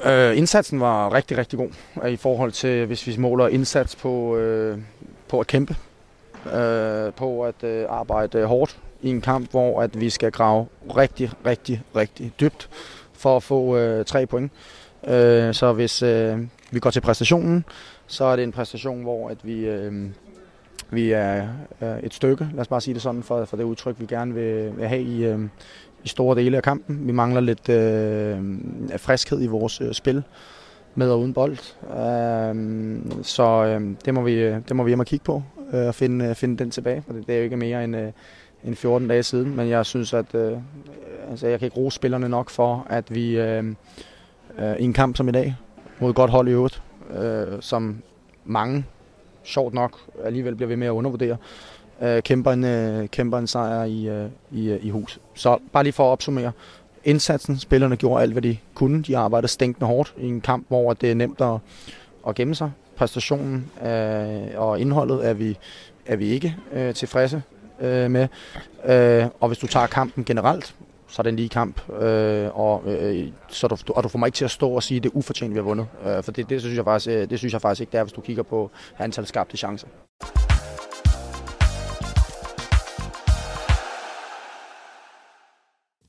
Øh, 0.05 0.39
indsatsen 0.39 0.81
var 0.81 1.15
rigtig, 1.15 1.39
rigtig 1.39 1.59
god 1.59 1.71
i 2.09 2.17
forhold 2.17 2.53
til, 2.53 2.87
hvis 2.87 3.07
vi 3.07 3.17
måler 3.17 3.49
indsats 3.49 3.97
på, 3.97 4.37
øh, 4.37 4.79
på 5.29 5.41
at 5.41 5.47
kæmpe, 5.47 5.77
øh, 6.47 7.13
på 7.13 7.45
at 7.45 7.65
øh, 7.65 7.87
arbejde 7.89 8.45
hårdt 8.45 8.79
i 9.03 9.11
en 9.11 9.21
kamp, 9.21 9.51
hvor 9.51 9.83
at 9.83 10.01
vi 10.01 10.11
skal 10.11 10.33
grave 10.33 10.67
rigtig, 10.97 11.31
rigtig, 11.47 11.83
rigtig 11.97 12.33
dybt 12.41 12.69
for 13.13 13.37
at 13.37 13.43
få 13.43 13.77
øh, 13.77 14.05
tre 14.05 14.27
point. 14.27 14.53
Øh, 15.09 15.55
så 15.55 15.73
hvis 15.73 16.03
øh, 16.03 16.39
vi 16.71 16.81
går 16.81 16.91
til 16.91 17.01
præstationen, 17.01 17.65
så 18.07 18.25
er 18.25 18.37
det 18.37 18.43
en 18.43 18.53
præstation, 18.53 19.03
hvor 19.03 19.29
at 19.29 19.37
vi, 19.43 19.67
øh, 19.67 20.09
vi 20.91 21.13
er 21.13 21.49
øh, 21.83 21.99
et 22.03 22.15
stykke, 22.15 22.49
lad 22.53 22.61
os 22.61 22.69
bare 22.69 22.81
sige 22.81 22.95
det 22.95 23.03
sådan, 23.03 23.23
for, 23.23 23.45
for 23.45 23.57
det 23.57 23.65
udtryk, 23.65 23.97
vi 23.99 24.07
gerne 24.07 24.35
vil, 24.35 24.77
vil 24.77 24.89
have 24.89 25.03
i, 25.03 25.25
øh, 25.25 25.41
i 26.05 26.09
store 26.09 26.37
dele 26.37 26.57
af 26.57 26.63
kampen. 26.63 27.07
Vi 27.07 27.13
mangler 27.13 27.41
lidt 27.41 27.69
øh, 27.69 28.39
friskhed 28.97 29.43
i 29.43 29.47
vores 29.47 29.81
øh, 29.81 29.93
spil 29.93 30.23
med 30.95 31.11
og 31.11 31.21
uden 31.21 31.35
bold. 31.35 31.59
Øh, 31.83 33.23
så 33.23 33.65
øh, 33.65 33.97
det, 34.05 34.15
må 34.15 34.23
vi, 34.23 34.33
øh, 34.33 34.57
det 34.69 34.77
må 34.77 34.83
vi 34.83 34.91
hjem 34.91 35.01
og 35.01 35.07
kigge 35.07 35.25
på 35.25 35.43
øh, 35.73 35.89
at 35.89 35.95
finde, 35.95 36.25
øh, 36.25 36.35
finde 36.35 36.57
den 36.57 36.71
tilbage, 36.71 37.03
for 37.07 37.13
det, 37.13 37.27
det 37.27 37.33
er 37.35 37.39
jo 37.39 37.45
ikke 37.45 37.57
mere 37.57 37.85
end, 37.85 37.97
øh, 37.97 38.13
end 38.65 38.77
14 38.77 39.09
dage 39.09 39.23
siden. 39.23 39.57
Men 39.57 39.69
jeg 39.69 39.87
synes, 39.87 40.15
at 40.15 40.35
øh, 40.35 40.59
altså, 41.31 41.47
jeg 41.47 41.59
kan 41.59 41.67
ikke 41.67 41.77
rose 41.77 41.95
spillerne 41.95 42.29
nok 42.29 42.51
for, 42.51 42.87
at 42.91 43.15
vi 43.15 43.39
øh, 43.39 43.65
øh, 44.59 44.77
i 44.79 44.85
en 44.85 44.93
kamp 44.93 45.17
som 45.17 45.29
i 45.29 45.33
dag, 45.33 45.57
mod 46.01 46.11
et 46.11 46.17
godt 46.17 46.31
hold 46.31 46.49
i 46.49 46.51
øvrigt, 46.51 46.83
øh, 47.19 47.47
som 47.61 48.03
mange, 48.45 48.85
sjovt 49.43 49.75
nok, 49.75 49.99
alligevel 50.25 50.55
bliver 50.55 50.69
ved 50.69 50.77
med 50.77 50.87
at 50.87 50.91
undervurdere, 50.91 51.37
øh, 52.03 52.23
kæmper, 52.23 52.53
en, 52.53 52.65
øh, 52.65 53.09
kæmper 53.09 53.39
en 53.39 53.47
sejr 53.47 53.85
i, 53.85 54.09
øh, 54.09 54.29
i, 54.51 54.71
øh, 54.71 54.85
i 54.85 54.91
hus. 54.91 55.21
Så 55.35 55.59
bare 55.73 55.83
lige 55.83 55.93
for 55.93 56.05
at 56.09 56.13
opsummere. 56.13 56.53
Indsatsen, 57.05 57.59
spillerne 57.59 57.97
gjorde 57.97 58.23
alt, 58.23 58.33
hvad 58.33 58.43
de 58.43 58.57
kunne. 58.75 59.03
De 59.03 59.17
arbejdede 59.17 59.49
stænkende 59.49 59.87
hårdt 59.87 60.15
i 60.19 60.27
en 60.27 60.41
kamp, 60.41 60.69
hvor 60.69 60.93
det 60.93 61.11
er 61.11 61.15
nemt 61.15 61.41
at, 61.41 61.59
at 62.29 62.35
gemme 62.35 62.55
sig. 62.55 62.71
Præstationen 63.01 63.71
øh, 63.83 64.61
og 64.61 64.81
indholdet 64.81 65.27
er 65.27 65.33
vi, 65.33 65.59
er 66.07 66.17
vi 66.17 66.27
ikke 66.29 66.57
øh, 66.73 66.95
tilfredse 66.95 67.43
øh, 67.81 68.11
med. 68.11 68.29
Øh, 68.85 69.27
og 69.41 69.49
hvis 69.49 69.59
du 69.59 69.67
tager 69.67 69.87
kampen 69.87 70.25
generelt, 70.25 70.75
så 71.09 71.17
er 71.19 71.23
det 71.23 71.31
en 71.31 71.37
lige 71.37 71.49
kamp, 71.49 71.91
øh, 71.93 72.59
og, 72.59 72.83
øh, 72.87 73.29
så 73.49 73.69
du, 73.69 73.93
og 73.93 74.03
du 74.03 74.09
får 74.09 74.19
mig 74.19 74.27
ikke 74.27 74.37
til 74.37 74.45
at 74.45 74.51
stå 74.51 74.71
og 74.71 74.83
sige, 74.83 74.97
at 74.97 75.03
det 75.03 75.11
er 75.11 75.17
ufortjent, 75.17 75.55
vi 75.55 75.59
har 75.59 75.63
vundet. 75.63 75.87
Øh, 76.07 76.23
for 76.23 76.33
det, 76.33 76.51
det, 76.51 76.61
synes 76.61 76.77
jeg 76.77 76.85
faktisk, 76.85 77.09
øh, 77.11 77.31
det 77.31 77.39
synes 77.39 77.53
jeg 77.53 77.61
faktisk 77.61 77.81
ikke, 77.81 77.93
det 77.93 77.99
er, 77.99 78.05
hvis 78.05 78.13
du 78.13 78.21
kigger 78.21 78.43
på 78.43 78.71
antal 78.99 79.27
skabte 79.27 79.57
chancer. 79.57 79.87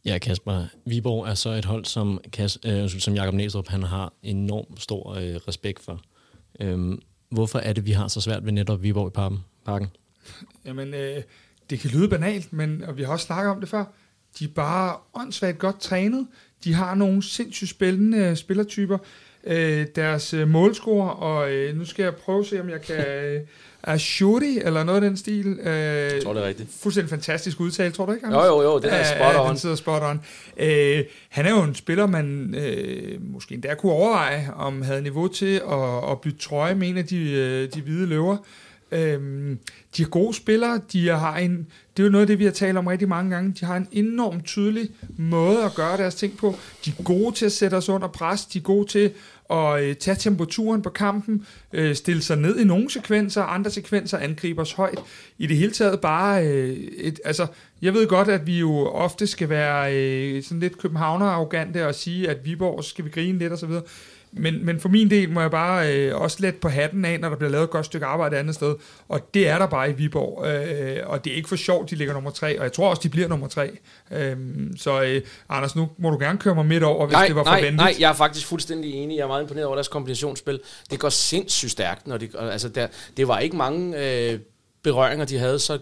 Ja, 0.06 0.18
Kasper. 0.18 0.66
Viborg 0.86 1.28
er 1.28 1.34
så 1.34 1.50
et 1.50 1.66
hold, 1.66 1.86
som, 1.86 2.20
Kas, 2.32 2.60
øh, 2.66 2.89
som 2.89 3.14
Jakob 3.14 3.34
Næstrup 3.34 3.68
han 3.68 3.84
har 3.84 4.14
enormt 4.24 4.82
stor 4.82 5.14
øh, 5.14 5.36
respekt 5.48 5.80
for. 5.80 6.02
Øhm, 6.62 6.99
hvorfor 7.30 7.59
er 7.59 7.74
det, 7.74 7.86
vi 7.86 7.91
har 7.91 8.07
så 8.07 8.22
svært 8.22 8.45
ved 8.45 8.51
netop 8.51 8.84
Viborg 8.84 9.07
i 9.07 9.14
parken? 9.14 9.39
parken? 9.66 9.88
Jamen, 10.66 10.93
øh, 10.93 11.24
det 11.70 11.80
kan 11.80 11.89
lyde 11.89 12.09
banalt, 12.09 12.53
men 12.53 12.84
og 12.84 12.97
vi 12.97 13.03
har 13.03 13.12
også 13.12 13.26
snakket 13.26 13.51
om 13.51 13.59
det 13.59 13.70
før. 13.70 13.86
De 14.39 14.43
er 14.43 14.49
bare 14.55 14.95
åndssvagt 15.14 15.57
godt 15.57 15.80
trænet. 15.80 16.28
De 16.64 16.74
har 16.74 16.95
nogle 16.95 17.24
sindssygt 17.24 17.70
spændende 17.70 18.36
spillertyper. 18.36 18.97
Øh, 19.43 19.88
deres 19.95 20.34
øh, 20.34 20.47
målscore, 20.47 21.14
og 21.14 21.51
øh, 21.51 21.78
nu 21.78 21.86
skal 21.86 22.03
jeg 22.03 22.16
prøve 22.16 22.39
at 22.39 22.45
se, 22.45 22.62
om 22.62 22.70
jeg 22.70 22.82
kan... 22.82 23.07
Øh, 23.07 23.41
Ashuri, 23.84 24.57
eller 24.57 24.84
noget 24.84 25.03
af 25.03 25.09
den 25.09 25.17
stil. 25.17 25.59
Øh, 25.63 25.65
jeg 25.65 26.23
tror, 26.23 26.34
det 26.34 26.43
er 26.43 26.47
rigtigt. 26.47 26.69
Fuldstændig 26.82 27.09
fantastisk 27.09 27.59
udtale, 27.59 27.91
tror 27.91 28.05
du 28.05 28.11
ikke, 28.11 28.25
Anders? 28.25 28.45
Jo, 28.45 28.61
jo, 28.61 28.61
jo, 28.61 28.79
det 28.79 28.93
er 28.93 29.03
spot 29.03 29.36
on. 29.41 29.49
den 29.49 29.57
sidder 29.57 29.75
spot 29.75 30.01
on. 30.03 30.21
Øh, 30.57 31.03
han 31.29 31.45
er 31.45 31.49
jo 31.49 31.63
en 31.63 31.75
spiller, 31.75 32.05
man 32.05 32.55
øh, 32.55 33.32
måske 33.34 33.53
endda 33.53 33.75
kunne 33.75 33.91
overveje, 33.91 34.49
om 34.55 34.82
havde 34.82 35.01
niveau 35.01 35.27
til 35.27 35.61
at, 35.71 36.11
at 36.11 36.21
bytte 36.21 36.39
trøje 36.39 36.75
med 36.75 36.89
en 36.89 36.97
af 36.97 37.05
de, 37.05 37.32
øh, 37.32 37.69
de 37.73 37.82
hvide 37.82 38.05
løver. 38.05 38.38
Øhm, 38.91 39.59
de 39.97 40.01
er 40.01 40.07
gode 40.07 40.34
spillere, 40.34 40.82
de 40.93 41.07
har 41.07 41.38
en, 41.38 41.67
det 41.97 42.03
er 42.03 42.07
jo 42.07 42.11
noget 42.11 42.21
af 42.23 42.27
det, 42.27 42.39
vi 42.39 42.45
har 42.45 42.51
talt 42.51 42.77
om 42.77 42.88
rigtig 42.88 43.09
mange 43.09 43.32
gange, 43.36 43.55
de 43.59 43.65
har 43.65 43.75
en 43.75 43.88
enormt 43.91 44.45
tydelig 44.45 44.89
måde 45.17 45.63
at 45.63 45.75
gøre 45.75 45.97
deres 45.97 46.15
ting 46.15 46.38
på. 46.38 46.55
De 46.86 46.93
er 46.99 47.03
gode 47.03 47.36
til 47.36 47.45
at 47.45 47.51
sætte 47.51 47.75
os 47.75 47.89
under 47.89 48.07
pres, 48.07 48.45
de 48.45 48.57
er 48.57 48.61
gode 48.63 48.88
til 48.88 49.11
og 49.52 49.84
øh, 49.84 49.95
tage 49.95 50.16
temperaturen 50.16 50.82
på 50.82 50.89
kampen, 50.89 51.45
øh, 51.74 51.95
stille 51.95 52.22
sig 52.22 52.38
ned 52.38 52.60
i 52.60 52.64
nogle 52.64 52.89
sekvenser, 52.89 53.43
andre 53.43 53.72
sekvenser 53.72 54.18
angriber 54.18 54.62
os 54.62 54.74
højt. 54.74 54.99
I 55.38 55.47
det 55.47 55.58
hele 55.58 55.72
taget 55.72 56.02
bare 56.02 56.47
øh, 56.47 56.78
et, 56.97 57.20
altså, 57.26 57.47
jeg 57.82 57.93
ved 57.93 58.08
godt, 58.08 58.28
at 58.28 58.47
vi 58.47 58.60
jo 58.60 58.86
ofte 58.86 59.28
skal 59.28 59.49
være 59.49 59.95
øh, 59.95 60.43
sådan 60.43 60.60
lidt 60.60 60.78
københavner-arrogante 60.78 61.88
og 61.88 61.95
sige, 61.95 62.30
at 62.30 62.45
Viborg 62.45 62.84
skal 62.84 63.06
vi 63.06 63.10
grine 63.10 63.38
lidt 63.39 63.54
og 63.54 63.60
så 63.60 63.66
videre. 63.66 63.84
Men, 64.34 64.65
men 64.65 64.79
for 64.79 64.89
min 64.89 65.09
del 65.09 65.29
må 65.29 65.41
jeg 65.41 65.51
bare 65.51 65.95
øh, 65.95 66.21
også 66.21 66.38
let 66.39 66.55
på 66.55 66.69
hatten 66.69 67.05
af, 67.05 67.19
når 67.19 67.29
der 67.29 67.36
bliver 67.36 67.51
lavet 67.51 67.63
et 67.63 67.69
godt 67.69 67.86
stykke 67.86 68.05
arbejde 68.05 68.36
et 68.36 68.39
andet 68.39 68.55
sted. 68.55 68.75
Og 69.09 69.34
det 69.34 69.47
er 69.47 69.57
der 69.57 69.65
bare 69.65 69.89
i 69.89 69.93
Viborg. 69.93 70.47
Øh, 70.47 70.97
og 71.05 71.25
det 71.25 71.32
er 71.32 71.36
ikke 71.36 71.49
for 71.49 71.55
sjovt, 71.55 71.89
de 71.89 71.95
ligger 71.95 72.13
nummer 72.13 72.32
tre. 72.32 72.59
Og 72.59 72.63
jeg 72.63 72.73
tror 72.73 72.89
også, 72.89 73.01
de 73.03 73.09
bliver 73.09 73.27
nummer 73.27 73.47
tre. 73.47 73.77
Øh, 74.11 74.38
så 74.77 75.01
øh, 75.01 75.21
Anders, 75.49 75.75
nu 75.75 75.89
må 75.97 76.09
du 76.09 76.17
gerne 76.19 76.39
køre 76.39 76.55
mig 76.55 76.65
midt 76.65 76.84
over, 76.84 77.05
hvis 77.05 77.13
nej, 77.13 77.27
det 77.27 77.36
var 77.36 77.43
nej, 77.43 77.59
forventet. 77.59 77.77
Nej, 77.77 77.95
jeg 77.99 78.09
er 78.09 78.13
faktisk 78.13 78.47
fuldstændig 78.47 78.93
enig. 78.93 79.17
Jeg 79.17 79.23
er 79.23 79.27
meget 79.27 79.41
imponeret 79.41 79.65
over 79.65 79.75
deres 79.75 79.88
kombinationsspil. 79.88 80.59
Det 80.91 80.99
går 80.99 81.09
sindssygt 81.09 81.71
stærkt. 81.71 82.07
Når 82.07 82.17
det, 82.17 82.36
altså 82.39 82.69
der, 82.69 82.88
det 83.17 83.27
var 83.27 83.39
ikke 83.39 83.57
mange... 83.57 83.97
Øh, 84.32 84.39
berøringer, 84.84 85.25
de 85.25 85.38
havde, 85.38 85.59
så, 85.59 85.79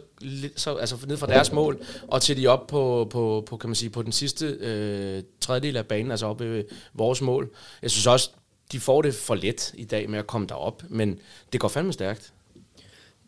så 0.56 0.76
altså 0.76 0.98
ned 1.08 1.18
fra 1.18 1.28
deres 1.28 1.52
mål, 1.52 1.82
og 2.08 2.22
til 2.22 2.38
de 2.38 2.48
op 2.48 2.68
på, 2.68 3.08
på, 3.12 3.44
på, 3.48 3.58
kan 3.58 3.70
man 3.70 3.76
sige, 3.76 3.90
på 3.90 4.02
den 4.02 4.12
sidste 4.12 4.46
øh, 4.46 5.24
tredjedel 5.42 5.78
af 5.78 5.86
banen, 5.86 6.12
altså 6.12 6.26
oppe 6.26 6.46
ved 6.46 6.64
vores 6.94 7.22
mål. 7.22 7.50
Jeg 7.82 7.92
synes 7.92 8.08
også, 8.08 8.30
de 8.72 8.80
får 8.80 9.02
det 9.02 9.16
for 9.16 9.36
let 9.36 9.72
i 9.74 9.84
dag 9.84 10.10
med 10.10 10.20
at 10.20 10.28
komme 10.28 10.48
derop, 10.48 10.84
men 10.90 11.20
det 11.54 11.60
går 11.60 11.68
fandme 11.68 11.94
stærkt. 11.94 12.34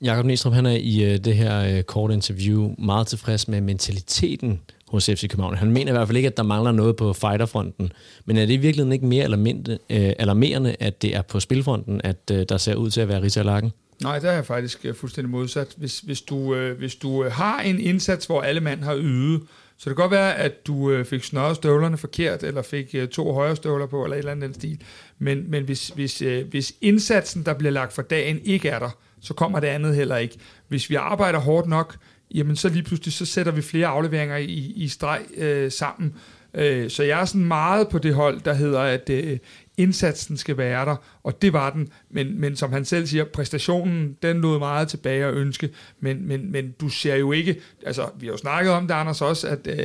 Jakob 0.02 0.26
Næstrup, 0.26 0.54
han 0.54 0.66
er 0.66 0.78
i 0.80 1.14
uh, 1.14 1.20
det 1.20 1.36
her 1.36 1.78
uh, 1.78 1.82
korte 1.82 2.14
interview 2.14 2.76
meget 2.78 3.08
tilfreds 3.08 3.48
med 3.48 3.62
mentaliteten 3.62 4.62
hos 4.88 5.06
FC 5.06 5.30
København. 5.30 5.56
Han 5.56 5.72
mener 5.72 5.92
i 5.92 5.96
hvert 5.96 6.08
fald 6.08 6.18
ikke, 6.18 6.28
at 6.28 6.38
der 6.38 6.44
mangler 6.44 6.72
noget 6.72 6.96
på 6.96 7.14
fighterfronten, 7.14 7.92
men 8.26 8.38
er 8.38 8.46
det 8.46 8.54
i 8.54 8.58
virkeligheden 8.58 8.94
ikke 8.94 9.06
mere 9.06 9.24
alarmerende, 9.24 9.72
uh, 9.72 9.98
alarmerende 10.20 10.76
at 10.80 11.02
det 11.02 11.16
er 11.16 11.22
på 11.22 11.40
spilfronten, 11.40 12.02
at 12.04 12.32
uh, 12.32 12.42
der 12.50 12.58
ser 12.58 12.76
ud 12.76 12.90
til 12.90 13.02
at 13.02 13.08
være 13.08 13.22
Rizalakken? 13.22 13.72
Nej, 14.02 14.20
der 14.20 14.30
er 14.30 14.36
jeg 14.36 14.46
faktisk 14.46 14.86
fuldstændig 14.96 15.30
modsat. 15.30 15.74
Hvis, 15.78 16.00
hvis, 16.00 16.22
du, 16.22 16.56
øh, 16.56 16.78
hvis 16.78 16.96
du 16.96 17.30
har 17.30 17.62
en 17.62 17.80
indsats, 17.80 18.26
hvor 18.26 18.42
alle 18.42 18.62
mand 18.62 18.84
har 18.84 18.98
ydet, 18.98 19.42
så 19.82 19.90
det 19.90 19.98
kan 19.98 20.04
godt 20.04 20.12
være, 20.12 20.36
at 20.36 20.68
du 20.68 20.92
øh, 20.92 21.06
fik 21.06 21.24
snøret 21.24 21.56
støvlerne 21.56 21.98
forkert, 21.98 22.44
eller 22.44 22.62
fik 22.62 22.96
øh, 22.96 23.08
to 23.08 23.34
højre 23.34 23.56
støvler 23.56 23.86
på, 23.86 24.04
eller 24.04 24.16
et 24.16 24.20
eller 24.20 24.32
andet 24.32 24.48
den 24.48 24.54
stil. 24.54 24.82
Men, 25.20 25.52
men 25.52 25.64
hvis, 25.64 25.90
hvis, 25.90 26.22
øh, 26.22 26.48
hvis 26.50 26.74
indsatsen, 26.82 27.46
der 27.46 27.54
bliver 27.54 27.72
lagt 27.72 27.94
for 27.94 28.02
dagen, 28.02 28.40
ikke 28.44 28.70
er 28.70 28.80
der, 28.80 28.90
så 29.22 29.34
kommer 29.34 29.60
det 29.60 29.68
andet 29.68 29.96
heller 29.96 30.18
ikke. 30.18 30.38
Hvis 30.68 30.90
vi 30.90 30.96
arbejder 30.96 31.40
hårdt 31.40 31.68
nok, 31.68 31.98
jamen 32.36 32.56
så 32.56 32.70
lige 32.70 32.84
pludselig, 32.84 33.14
så 33.14 33.26
sætter 33.26 33.52
vi 33.52 33.62
flere 33.62 33.88
afleveringer 33.88 34.38
i, 34.38 34.74
i 34.76 34.88
streg 34.88 35.22
øh, 35.38 35.72
sammen. 35.72 36.16
Øh, 36.54 36.90
så 36.90 37.04
jeg 37.04 37.22
er 37.22 37.26
sådan 37.26 37.46
meget 37.46 37.90
på 37.90 37.98
det 37.98 38.14
hold, 38.14 38.42
der 38.42 38.54
hedder, 38.54 38.82
at 38.82 39.10
øh, 39.10 39.38
indsatsen 39.82 40.38
skal 40.38 40.58
være 40.58 40.86
der, 40.86 40.96
og 41.24 41.42
det 41.42 41.54
var 41.54 41.70
den, 41.70 41.90
men, 42.10 42.42
men 42.42 42.56
som 42.56 42.74
han 42.74 42.86
selv 42.86 43.08
siger, 43.08 43.24
præstationen, 43.24 44.18
den 44.22 44.42
lod 44.42 44.60
meget 44.60 44.88
tilbage 44.88 45.26
at 45.26 45.34
ønske, 45.34 45.70
men, 46.00 46.28
men, 46.28 46.52
men 46.52 46.72
du 46.72 46.90
ser 46.90 47.16
jo 47.16 47.32
ikke, 47.32 47.56
altså 47.86 48.10
vi 48.20 48.26
har 48.26 48.34
jo 48.34 48.38
snakket 48.38 48.74
om 48.74 48.88
det, 48.88 48.94
Anders, 48.94 49.22
også, 49.22 49.48
at 49.48 49.68
øh, 49.68 49.78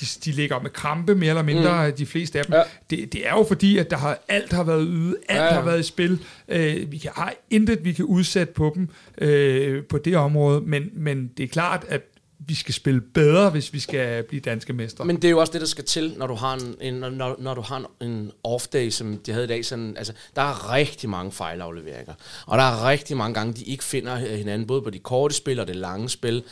de, 0.00 0.06
de 0.24 0.32
ligger 0.32 0.60
med 0.60 0.70
krampe 0.70 1.14
mere 1.14 1.28
eller 1.28 1.42
mindre, 1.42 1.88
mm. 1.88 1.96
de 1.96 2.06
fleste 2.06 2.38
af 2.38 2.44
dem. 2.44 2.54
Ja. 2.54 2.62
Det, 2.90 3.12
det 3.12 3.26
er 3.26 3.32
jo 3.32 3.44
fordi, 3.48 3.78
at 3.78 3.90
der 3.90 3.96
har, 3.96 4.18
alt 4.28 4.52
har 4.52 4.64
været 4.64 4.86
yde, 4.90 5.16
alt 5.28 5.38
ja, 5.38 5.44
ja. 5.44 5.52
har 5.52 5.64
været 5.64 5.80
i 5.80 5.82
spil, 5.82 6.20
øh, 6.48 6.92
vi 6.92 6.98
kan, 6.98 7.10
har 7.14 7.34
intet, 7.50 7.84
vi 7.84 7.92
kan 7.92 8.04
udsætte 8.04 8.52
på 8.52 8.72
dem 8.74 8.88
øh, 9.18 9.84
på 9.84 9.98
det 9.98 10.16
område, 10.16 10.60
men, 10.60 10.90
men 10.92 11.30
det 11.36 11.44
er 11.44 11.48
klart, 11.48 11.84
at 11.88 12.02
vi 12.46 12.54
skal 12.54 12.74
spille 12.74 13.00
bedre, 13.00 13.50
hvis 13.50 13.72
vi 13.72 13.80
skal 13.80 14.22
blive 14.22 14.40
danske 14.40 14.72
mestre. 14.72 15.04
Men 15.04 15.16
det 15.16 15.24
er 15.24 15.30
jo 15.30 15.40
også 15.40 15.52
det, 15.52 15.60
der 15.60 15.66
skal 15.66 15.84
til, 15.84 16.14
når 16.16 16.26
du 16.26 16.34
har 16.34 16.54
en, 16.54 16.76
en 16.80 16.94
når, 16.94 17.36
når 17.38 17.54
du 17.54 17.60
har 17.60 17.76
en, 18.00 18.08
en 18.08 18.32
off-day, 18.48 18.90
som 18.90 19.18
de 19.18 19.32
havde 19.32 19.44
i 19.44 19.48
dag. 19.48 19.64
Sådan, 19.64 19.96
altså, 19.96 20.12
der 20.36 20.42
er 20.42 20.72
rigtig 20.72 21.10
mange 21.10 21.32
fejlafleveringer. 21.32 22.14
Og 22.46 22.58
der 22.58 22.64
er 22.64 22.88
rigtig 22.88 23.16
mange 23.16 23.34
gange, 23.34 23.52
de 23.52 23.64
ikke 23.64 23.84
finder 23.84 24.16
hinanden, 24.16 24.66
både 24.66 24.82
på 24.82 24.90
de 24.90 24.98
korte 24.98 25.34
spil 25.34 25.60
og 25.60 25.66
det 25.66 25.76
lange 25.76 26.08
spil. 26.08 26.42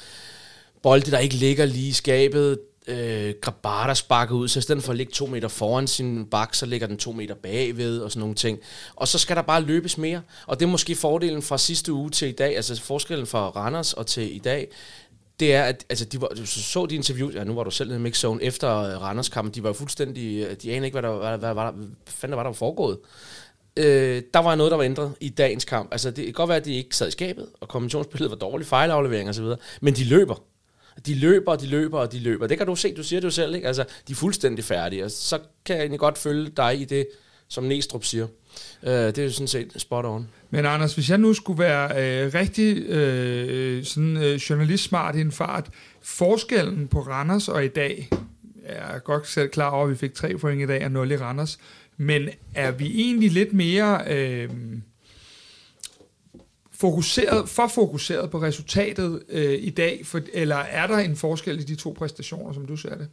Bolde, 0.82 1.10
der 1.10 1.18
ikke 1.18 1.34
ligger 1.34 1.64
lige 1.64 1.88
i 1.88 1.92
skabet. 1.92 2.58
Øh, 2.86 3.34
Grabata 3.40 3.94
sparker 3.94 4.34
ud, 4.34 4.48
så 4.48 4.58
i 4.58 4.62
stedet 4.62 4.82
for 4.82 4.92
at 4.92 4.96
ligge 4.96 5.12
to 5.12 5.26
meter 5.26 5.48
foran 5.48 5.86
sin 5.86 6.26
bak, 6.26 6.54
så 6.54 6.66
ligger 6.66 6.86
den 6.86 6.96
to 6.96 7.12
meter 7.12 7.34
bagved 7.34 7.98
og 7.98 8.10
sådan 8.10 8.20
nogle 8.20 8.34
ting. 8.34 8.58
Og 8.96 9.08
så 9.08 9.18
skal 9.18 9.36
der 9.36 9.42
bare 9.42 9.62
løbes 9.62 9.98
mere. 9.98 10.22
Og 10.46 10.60
det 10.60 10.66
er 10.66 10.70
måske 10.70 10.94
fordelen 10.94 11.42
fra 11.42 11.58
sidste 11.58 11.92
uge 11.92 12.10
til 12.10 12.28
i 12.28 12.32
dag, 12.32 12.56
altså 12.56 12.82
forskellen 12.82 13.26
fra 13.26 13.48
Randers 13.48 13.92
og 13.92 14.06
til 14.06 14.36
i 14.36 14.38
dag, 14.38 14.68
det 15.40 15.54
er, 15.54 15.62
at 15.62 15.86
altså, 15.90 16.04
de 16.04 16.20
var, 16.20 16.28
du 16.28 16.46
så 16.46 16.86
de 16.86 16.94
interview, 16.94 17.30
ja, 17.30 17.44
nu 17.44 17.54
var 17.54 17.64
du 17.64 17.70
selv 17.70 17.94
i 17.94 17.98
mix 17.98 18.18
zone 18.18 18.42
efter 18.42 18.76
øh, 18.78 19.02
Randers 19.02 19.28
kampen, 19.28 19.54
de 19.54 19.62
var 19.62 19.72
fuldstændig, 19.72 20.46
øh, 20.46 20.56
de 20.62 20.72
anede 20.72 20.86
ikke, 20.86 21.00
hvad 21.00 21.10
der, 21.10 21.18
hvad, 21.18 21.38
hvad, 21.38 21.54
hvad, 21.54 21.64
hvad, 21.64 21.72
hvad 21.72 21.86
fanden 22.06 22.36
var 22.36 22.42
der 22.42 22.50
var 22.50 22.54
foregået. 22.54 22.98
Øh, 23.76 24.22
der 24.34 24.38
var 24.38 24.54
noget, 24.54 24.70
der 24.70 24.76
var 24.76 24.84
ændret 24.84 25.12
i 25.20 25.28
dagens 25.28 25.64
kamp. 25.64 25.92
Altså, 25.92 26.10
det 26.10 26.24
kan 26.24 26.32
godt 26.32 26.48
være, 26.48 26.56
at 26.56 26.64
de 26.64 26.74
ikke 26.74 26.96
sad 26.96 27.08
i 27.08 27.10
skabet, 27.10 27.46
og 27.60 27.68
kombinationsspillet 27.68 28.30
var 28.30 28.36
dårlig, 28.36 28.66
fejlaflevering 28.66 29.28
og 29.28 29.34
så 29.34 29.42
videre, 29.42 29.58
men 29.80 29.94
de 29.94 30.04
løber. 30.04 30.42
De 31.06 31.14
løber, 31.14 31.52
og 31.52 31.60
de 31.60 31.66
løber, 31.66 31.98
og 31.98 32.12
de 32.12 32.18
løber. 32.18 32.46
Det 32.46 32.58
kan 32.58 32.66
du 32.66 32.76
se, 32.76 32.94
du 32.94 33.02
siger 33.02 33.20
det 33.20 33.24
jo 33.24 33.30
selv, 33.30 33.54
ikke? 33.54 33.66
Altså, 33.66 33.84
de 34.08 34.12
er 34.12 34.16
fuldstændig 34.16 34.64
færdige, 34.64 35.04
og 35.04 35.10
så 35.10 35.38
kan 35.64 35.76
jeg 35.76 35.82
egentlig 35.82 36.00
godt 36.00 36.18
følge 36.18 36.50
dig 36.56 36.80
i 36.80 36.84
det, 36.84 37.08
som 37.48 37.64
Næstrup 37.64 38.04
siger. 38.04 38.26
Øh, 38.82 38.92
det 38.92 39.18
er 39.18 39.24
jo 39.24 39.32
sådan 39.32 39.48
set 39.48 39.72
spot 39.76 40.04
on. 40.04 40.28
Men 40.50 40.66
Anders, 40.66 40.94
hvis 40.94 41.10
jeg 41.10 41.18
nu 41.18 41.34
skulle 41.34 41.58
være 41.58 41.88
øh, 42.24 42.34
rigtig 42.34 42.76
øh, 42.76 43.84
sådan, 43.84 44.16
øh, 44.16 44.34
journalist-smart 44.34 45.16
i 45.16 45.20
en 45.20 45.32
fart, 45.32 45.70
forskellen 46.02 46.88
på 46.88 47.00
Randers 47.00 47.48
og 47.48 47.64
i 47.64 47.68
dag, 47.68 48.08
jeg 48.68 48.94
er 48.94 48.98
godt 48.98 49.28
selv 49.28 49.48
klar 49.48 49.70
over, 49.70 49.84
at 49.84 49.90
vi 49.90 49.96
fik 49.96 50.14
tre 50.14 50.36
point 50.38 50.62
i 50.62 50.66
dag 50.66 50.84
og 50.84 50.90
0 50.90 51.10
i 51.10 51.16
Randers, 51.16 51.58
men 51.96 52.28
er 52.54 52.70
vi 52.70 53.00
egentlig 53.00 53.30
lidt 53.30 53.52
mere 53.52 54.00
øh, 54.06 54.50
fokuseret, 56.72 57.48
for 57.48 57.66
fokuseret 57.66 58.30
på 58.30 58.42
resultatet 58.42 59.22
øh, 59.28 59.58
i 59.62 59.70
dag, 59.70 60.06
for, 60.06 60.20
eller 60.32 60.56
er 60.56 60.86
der 60.86 60.98
en 60.98 61.16
forskel 61.16 61.60
i 61.60 61.62
de 61.62 61.74
to 61.74 61.94
præstationer, 61.98 62.52
som 62.52 62.66
du 62.66 62.76
ser 62.76 62.96
det? 62.96 63.08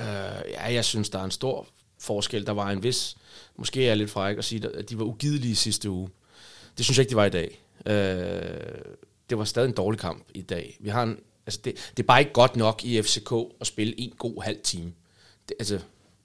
Øh, 0.00 0.50
ja, 0.50 0.72
jeg 0.72 0.84
synes, 0.84 1.10
der 1.10 1.18
er 1.18 1.24
en 1.24 1.30
stor 1.30 1.66
forskel. 2.00 2.46
Der 2.46 2.52
var 2.52 2.70
en 2.70 2.82
vis, 2.82 3.16
måske 3.58 3.82
er 3.82 3.86
jeg 3.86 3.96
lidt 3.96 4.10
fræk 4.10 4.38
at 4.38 4.44
sige, 4.44 4.68
at 4.74 4.90
de 4.90 4.98
var 4.98 5.04
ugidelige 5.04 5.56
sidste 5.56 5.90
uge. 5.90 6.08
Det 6.76 6.84
synes 6.84 6.98
jeg 6.98 7.02
ikke, 7.02 7.10
de 7.10 7.16
var 7.16 7.24
i 7.24 7.30
dag. 7.30 7.62
Øh, 7.86 8.94
det 9.30 9.38
var 9.38 9.44
stadig 9.44 9.68
en 9.68 9.74
dårlig 9.74 10.00
kamp 10.00 10.24
i 10.34 10.42
dag. 10.42 10.76
Vi 10.80 10.88
har 10.88 11.02
en, 11.02 11.18
altså 11.46 11.60
det, 11.64 11.92
det 11.96 12.02
er 12.02 12.06
bare 12.06 12.20
ikke 12.20 12.32
godt 12.32 12.56
nok 12.56 12.84
i 12.84 13.02
FCK 13.02 13.32
at 13.60 13.66
spille 13.66 14.00
en 14.00 14.12
god 14.18 14.42
halv 14.42 14.58
time. 14.62 14.92
Det, 15.48 15.54
altså, 15.58 15.80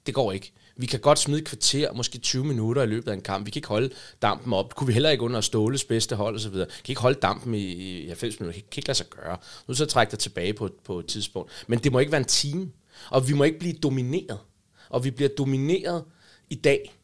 det 0.06 0.14
går 0.14 0.32
ikke. 0.32 0.52
Vi 0.76 0.86
kan 0.86 1.00
godt 1.00 1.18
smide 1.18 1.40
et 1.40 1.46
kvarter, 1.46 1.92
måske 1.92 2.18
20 2.18 2.44
minutter 2.44 2.82
i 2.82 2.86
løbet 2.86 3.10
af 3.10 3.14
en 3.14 3.20
kamp. 3.20 3.46
Vi 3.46 3.50
kan 3.50 3.58
ikke 3.58 3.68
holde 3.68 3.90
dampen 4.22 4.52
op. 4.52 4.68
Det 4.68 4.76
kunne 4.76 4.86
vi 4.86 4.92
heller 4.92 5.10
ikke 5.10 5.24
under 5.24 5.40
Ståles 5.40 5.84
bedste 5.84 6.16
hold 6.16 6.36
osv. 6.36 6.54
Vi 6.54 6.64
kan 6.64 6.88
ikke 6.88 7.00
holde 7.00 7.20
dampen 7.20 7.54
i, 7.54 7.72
i 8.02 8.06
90 8.06 8.40
minutter. 8.40 8.60
Det 8.60 8.70
kan 8.70 8.80
ikke 8.80 8.88
lade 8.88 8.98
sig 8.98 9.06
gøre. 9.10 9.36
Nu 9.68 9.74
så 9.74 9.86
trækker 9.86 10.10
dig 10.10 10.18
tilbage 10.18 10.54
på, 10.54 10.70
på 10.84 10.98
et 10.98 11.06
tidspunkt. 11.06 11.50
Men 11.66 11.78
det 11.78 11.92
må 11.92 11.98
ikke 11.98 12.12
være 12.12 12.20
en 12.20 12.24
time. 12.24 12.70
Og 13.10 13.28
vi 13.28 13.32
må 13.32 13.44
ikke 13.44 13.58
blive 13.58 13.74
domineret. 13.74 14.38
Og 14.88 15.04
vi 15.04 15.10
bliver 15.10 15.28
domineret 15.38 16.04
i 16.50 16.54
dag 16.54 16.94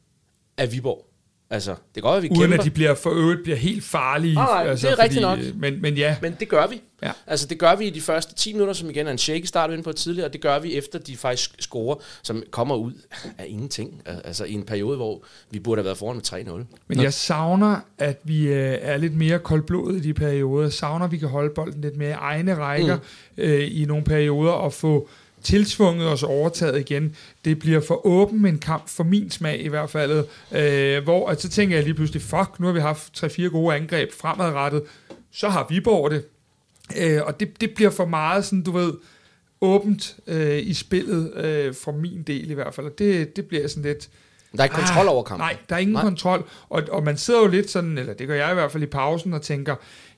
af 0.58 0.72
Viborg. 0.72 1.08
Altså, 1.50 1.74
det 1.94 2.04
at 2.04 2.22
vi 2.22 2.28
Uden 2.28 2.40
kæmper. 2.40 2.58
at 2.58 2.64
de 2.64 2.70
bliver 2.70 2.94
for 2.94 3.10
øvrigt 3.10 3.42
bliver 3.42 3.56
helt 3.56 3.84
farlige. 3.84 4.34
Nej, 4.34 4.44
nej, 4.44 4.70
altså, 4.70 4.86
det 4.86 4.98
er 4.98 5.02
rigtigt 5.02 5.22
nok. 5.22 5.38
Men, 5.54 5.82
men 5.82 5.94
ja, 5.94 6.16
Men 6.22 6.36
det 6.40 6.48
gør 6.48 6.66
vi. 6.66 6.80
Ja. 7.02 7.12
Altså, 7.26 7.46
det 7.46 7.58
gør 7.58 7.76
vi 7.76 7.86
i 7.86 7.90
de 7.90 8.00
første 8.00 8.34
10 8.34 8.52
minutter, 8.52 8.74
som 8.74 8.90
igen 8.90 9.06
er 9.06 9.10
en 9.10 9.18
shake 9.18 9.46
start, 9.46 9.70
vi 9.70 9.74
inde 9.74 9.84
på 9.84 9.92
tidligere, 9.92 10.26
og 10.28 10.32
det 10.32 10.40
gør 10.40 10.58
vi 10.58 10.76
efter, 10.76 10.98
de 10.98 11.16
faktisk 11.16 11.54
scorer, 11.58 11.96
som 12.22 12.42
kommer 12.50 12.74
ud 12.74 12.92
af 13.38 13.44
ingenting. 13.48 14.02
Altså, 14.06 14.44
i 14.44 14.52
en 14.52 14.62
periode, 14.62 14.96
hvor 14.96 15.22
vi 15.50 15.58
burde 15.58 15.78
have 15.78 15.84
været 15.84 15.98
foran 15.98 16.16
med 16.16 16.64
3-0. 16.72 16.76
men 16.88 17.02
jeg 17.02 17.12
savner, 17.12 17.80
at 17.98 18.20
vi 18.24 18.48
øh, 18.48 18.78
er 18.80 18.96
lidt 18.96 19.16
mere 19.16 19.38
koldblodet 19.38 19.96
i 19.96 20.00
de 20.00 20.14
perioder. 20.14 20.62
Jeg 20.62 20.72
savner, 20.72 21.06
at 21.06 21.12
vi 21.12 21.18
kan 21.18 21.28
holde 21.28 21.54
bolden 21.54 21.80
lidt 21.80 21.96
mere 21.96 22.10
i 22.10 22.12
egne 22.12 22.54
rækker 22.54 22.96
mm. 22.96 23.42
øh, 23.42 23.80
i 23.80 23.84
nogle 23.84 24.04
perioder 24.04 24.52
og 24.52 24.72
få 24.72 25.08
tilsvunget 25.48 26.08
os 26.08 26.22
overtaget 26.22 26.80
igen. 26.80 27.16
Det 27.44 27.58
bliver 27.58 27.80
for 27.80 28.06
åben 28.06 28.46
en 28.46 28.58
kamp, 28.58 28.88
for 28.88 29.04
min 29.04 29.30
smag 29.30 29.60
i 29.60 29.68
hvert 29.68 29.90
fald, 29.90 30.24
øh, 30.52 31.02
hvor 31.04 31.28
at 31.28 31.42
så 31.42 31.48
tænker 31.48 31.76
jeg 31.76 31.84
lige 31.84 31.94
pludselig, 31.94 32.22
fuck, 32.22 32.60
nu 32.60 32.66
har 32.66 32.72
vi 32.72 32.80
haft 32.80 33.24
3-4 33.24 33.42
gode 33.42 33.76
angreb 33.76 34.12
fremadrettet, 34.12 34.82
så 35.32 35.48
har 35.48 35.66
Viborg 35.70 36.10
det. 36.10 36.24
Øh, 36.96 37.20
og 37.24 37.40
det, 37.40 37.60
det 37.60 37.74
bliver 37.74 37.90
for 37.90 38.04
meget 38.04 38.44
sådan, 38.44 38.62
du 38.62 38.70
ved, 38.70 38.92
åbent 39.60 40.16
øh, 40.26 40.58
i 40.58 40.74
spillet, 40.74 41.34
øh, 41.34 41.74
fra 41.84 41.92
min 41.92 42.22
del 42.22 42.50
i 42.50 42.54
hvert 42.54 42.74
fald. 42.74 42.86
Og 42.86 42.98
det, 42.98 43.36
det 43.36 43.44
bliver 43.44 43.68
sådan 43.68 43.82
lidt... 43.82 44.08
Der 44.52 44.58
er 44.58 44.64
ikke 44.64 44.76
kontrol 44.76 45.08
over 45.08 45.22
kampen. 45.22 45.44
Nej, 45.44 45.56
der 45.68 45.74
er 45.74 45.80
ingen 45.80 45.94
Nej. 45.94 46.02
kontrol. 46.02 46.48
Og, 46.68 46.82
og 46.90 47.02
man 47.02 47.16
sidder 47.16 47.40
jo 47.40 47.46
lidt 47.46 47.70
sådan, 47.70 47.98
eller 47.98 48.14
det 48.14 48.26
gør 48.26 48.34
jeg 48.34 48.50
i 48.50 48.54
hvert 48.54 48.72
fald 48.72 48.82
i 48.82 48.86
pausen, 48.86 49.32
og 49.32 49.42
tænker, 49.42 49.76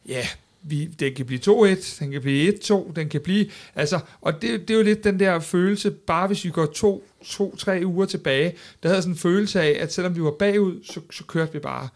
ja, 0.08 0.26
vi, 0.62 0.86
den 0.86 1.14
kan 1.14 1.26
blive 1.26 1.40
2-1, 1.40 1.96
den 2.00 2.10
kan 2.10 2.20
blive 2.20 2.52
1-2, 2.52 2.92
den 2.96 3.08
kan 3.08 3.20
blive... 3.20 3.46
Altså, 3.74 4.00
og 4.20 4.42
det, 4.42 4.60
det 4.60 4.70
er 4.70 4.78
jo 4.78 4.84
lidt 4.84 5.04
den 5.04 5.20
der 5.20 5.40
følelse, 5.40 5.90
bare 5.90 6.26
hvis 6.26 6.44
vi 6.44 6.50
går 6.50 6.66
to, 6.66 7.04
to, 7.24 7.56
tre 7.56 7.82
uger 7.84 8.06
tilbage, 8.06 8.54
der 8.82 8.88
havde 8.88 8.96
jeg 8.96 9.02
sådan 9.02 9.14
en 9.14 9.18
følelse 9.18 9.60
af, 9.60 9.82
at 9.82 9.92
selvom 9.92 10.16
vi 10.16 10.22
var 10.22 10.30
bagud, 10.30 10.84
så, 10.84 11.00
så 11.10 11.24
kørte 11.24 11.52
vi 11.52 11.58
bare. 11.58 11.88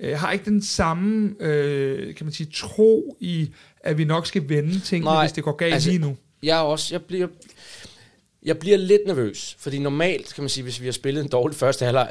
Jeg 0.00 0.20
har 0.20 0.32
ikke 0.32 0.44
den 0.44 0.62
samme, 0.62 1.34
øh, 1.40 2.14
kan 2.14 2.26
man 2.26 2.32
sige, 2.32 2.50
tro 2.54 3.16
i, 3.20 3.50
at 3.80 3.98
vi 3.98 4.04
nok 4.04 4.26
skal 4.26 4.48
vende 4.48 4.80
tingene, 4.80 5.10
Nej, 5.10 5.24
hvis 5.24 5.32
det 5.32 5.44
går 5.44 5.56
galt 5.56 5.74
altså, 5.74 5.90
lige 5.90 6.00
nu. 6.00 6.16
Jeg 6.42 6.58
også, 6.58 6.94
jeg 6.94 7.02
bliver, 7.02 7.28
jeg 8.42 8.58
bliver 8.58 8.76
lidt 8.76 9.02
nervøs, 9.06 9.56
fordi 9.58 9.78
normalt, 9.78 10.34
kan 10.34 10.42
man 10.42 10.48
sige, 10.48 10.64
hvis 10.64 10.80
vi 10.80 10.84
har 10.84 10.92
spillet 10.92 11.24
en 11.24 11.30
dårlig 11.30 11.56
første 11.56 11.84
halvleg, 11.84 12.10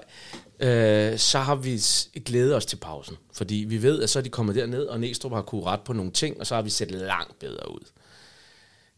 øh, 0.61 1.17
så 1.17 1.39
har 1.39 1.55
vi 1.55 1.81
glædet 2.25 2.55
os 2.55 2.65
til 2.65 2.75
pausen. 2.75 3.17
Fordi 3.33 3.55
vi 3.55 3.81
ved, 3.81 4.03
at 4.03 4.09
så 4.09 4.19
er 4.19 4.23
de 4.23 4.29
kommet 4.29 4.55
derned, 4.55 4.85
og 4.85 4.99
Næstrup 4.99 5.31
har 5.31 5.41
kunne 5.41 5.63
ret 5.63 5.81
på 5.85 5.93
nogle 5.93 6.11
ting, 6.11 6.39
og 6.39 6.47
så 6.47 6.55
har 6.55 6.61
vi 6.61 6.69
set 6.69 6.91
langt 6.91 7.39
bedre 7.39 7.71
ud. 7.71 7.89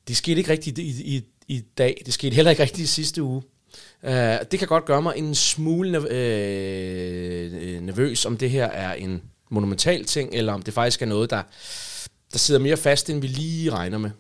Det 0.07 0.17
skete 0.17 0.37
ikke 0.37 0.51
rigtigt 0.51 0.77
i, 0.77 1.15
i, 1.15 1.23
i 1.47 1.61
dag. 1.77 2.01
Det 2.05 2.13
skete 2.13 2.35
heller 2.35 2.51
ikke 2.51 2.63
rigtigt 2.63 2.83
i 2.83 2.91
sidste 2.91 3.23
uge. 3.23 3.41
Uh, 4.03 4.11
det 4.51 4.59
kan 4.59 4.67
godt 4.67 4.85
gøre 4.85 5.01
mig 5.01 5.13
en 5.17 5.35
smule 5.35 5.97
nerv- 5.97 6.11
øh, 6.11 7.81
nervøs, 7.81 8.25
om 8.25 8.37
det 8.37 8.49
her 8.49 8.65
er 8.65 8.93
en 8.93 9.21
monumental 9.49 10.05
ting, 10.05 10.33
eller 10.33 10.53
om 10.53 10.61
det 10.61 10.73
faktisk 10.73 11.01
er 11.01 11.05
noget, 11.05 11.29
der, 11.29 11.41
der 12.33 12.37
sidder 12.37 12.59
mere 12.59 12.77
fast, 12.77 13.09
end 13.09 13.21
vi 13.21 13.27
lige 13.27 13.71
regner 13.71 13.97
med. 13.97 14.11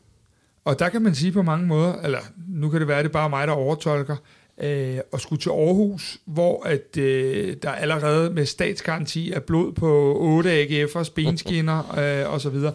Og 0.65 0.79
der 0.79 0.89
kan 0.89 1.01
man 1.01 1.15
sige 1.15 1.31
på 1.31 1.41
mange 1.41 1.67
måder, 1.67 1.93
eller 1.93 2.19
nu 2.47 2.69
kan 2.69 2.79
det 2.79 2.87
være, 2.87 2.97
at 2.97 3.03
det 3.05 3.09
er 3.09 3.13
bare 3.13 3.29
mig, 3.29 3.47
der 3.47 3.53
overtolker, 3.53 4.15
øh, 4.61 4.97
og 5.11 5.21
skulle 5.21 5.41
til 5.41 5.49
Aarhus, 5.49 6.17
hvor 6.25 6.63
at, 6.63 6.97
øh, 6.97 7.55
der 7.61 7.71
allerede 7.71 8.29
med 8.29 8.45
statsgaranti 8.45 9.31
er 9.31 9.39
blod 9.39 9.71
på 9.71 10.17
8 10.19 10.63
AGF'ers 10.63 11.13
benskinner 11.15 11.97
øh, 11.99 12.33
og 12.33 12.41
så 12.41 12.49
videre. 12.49 12.73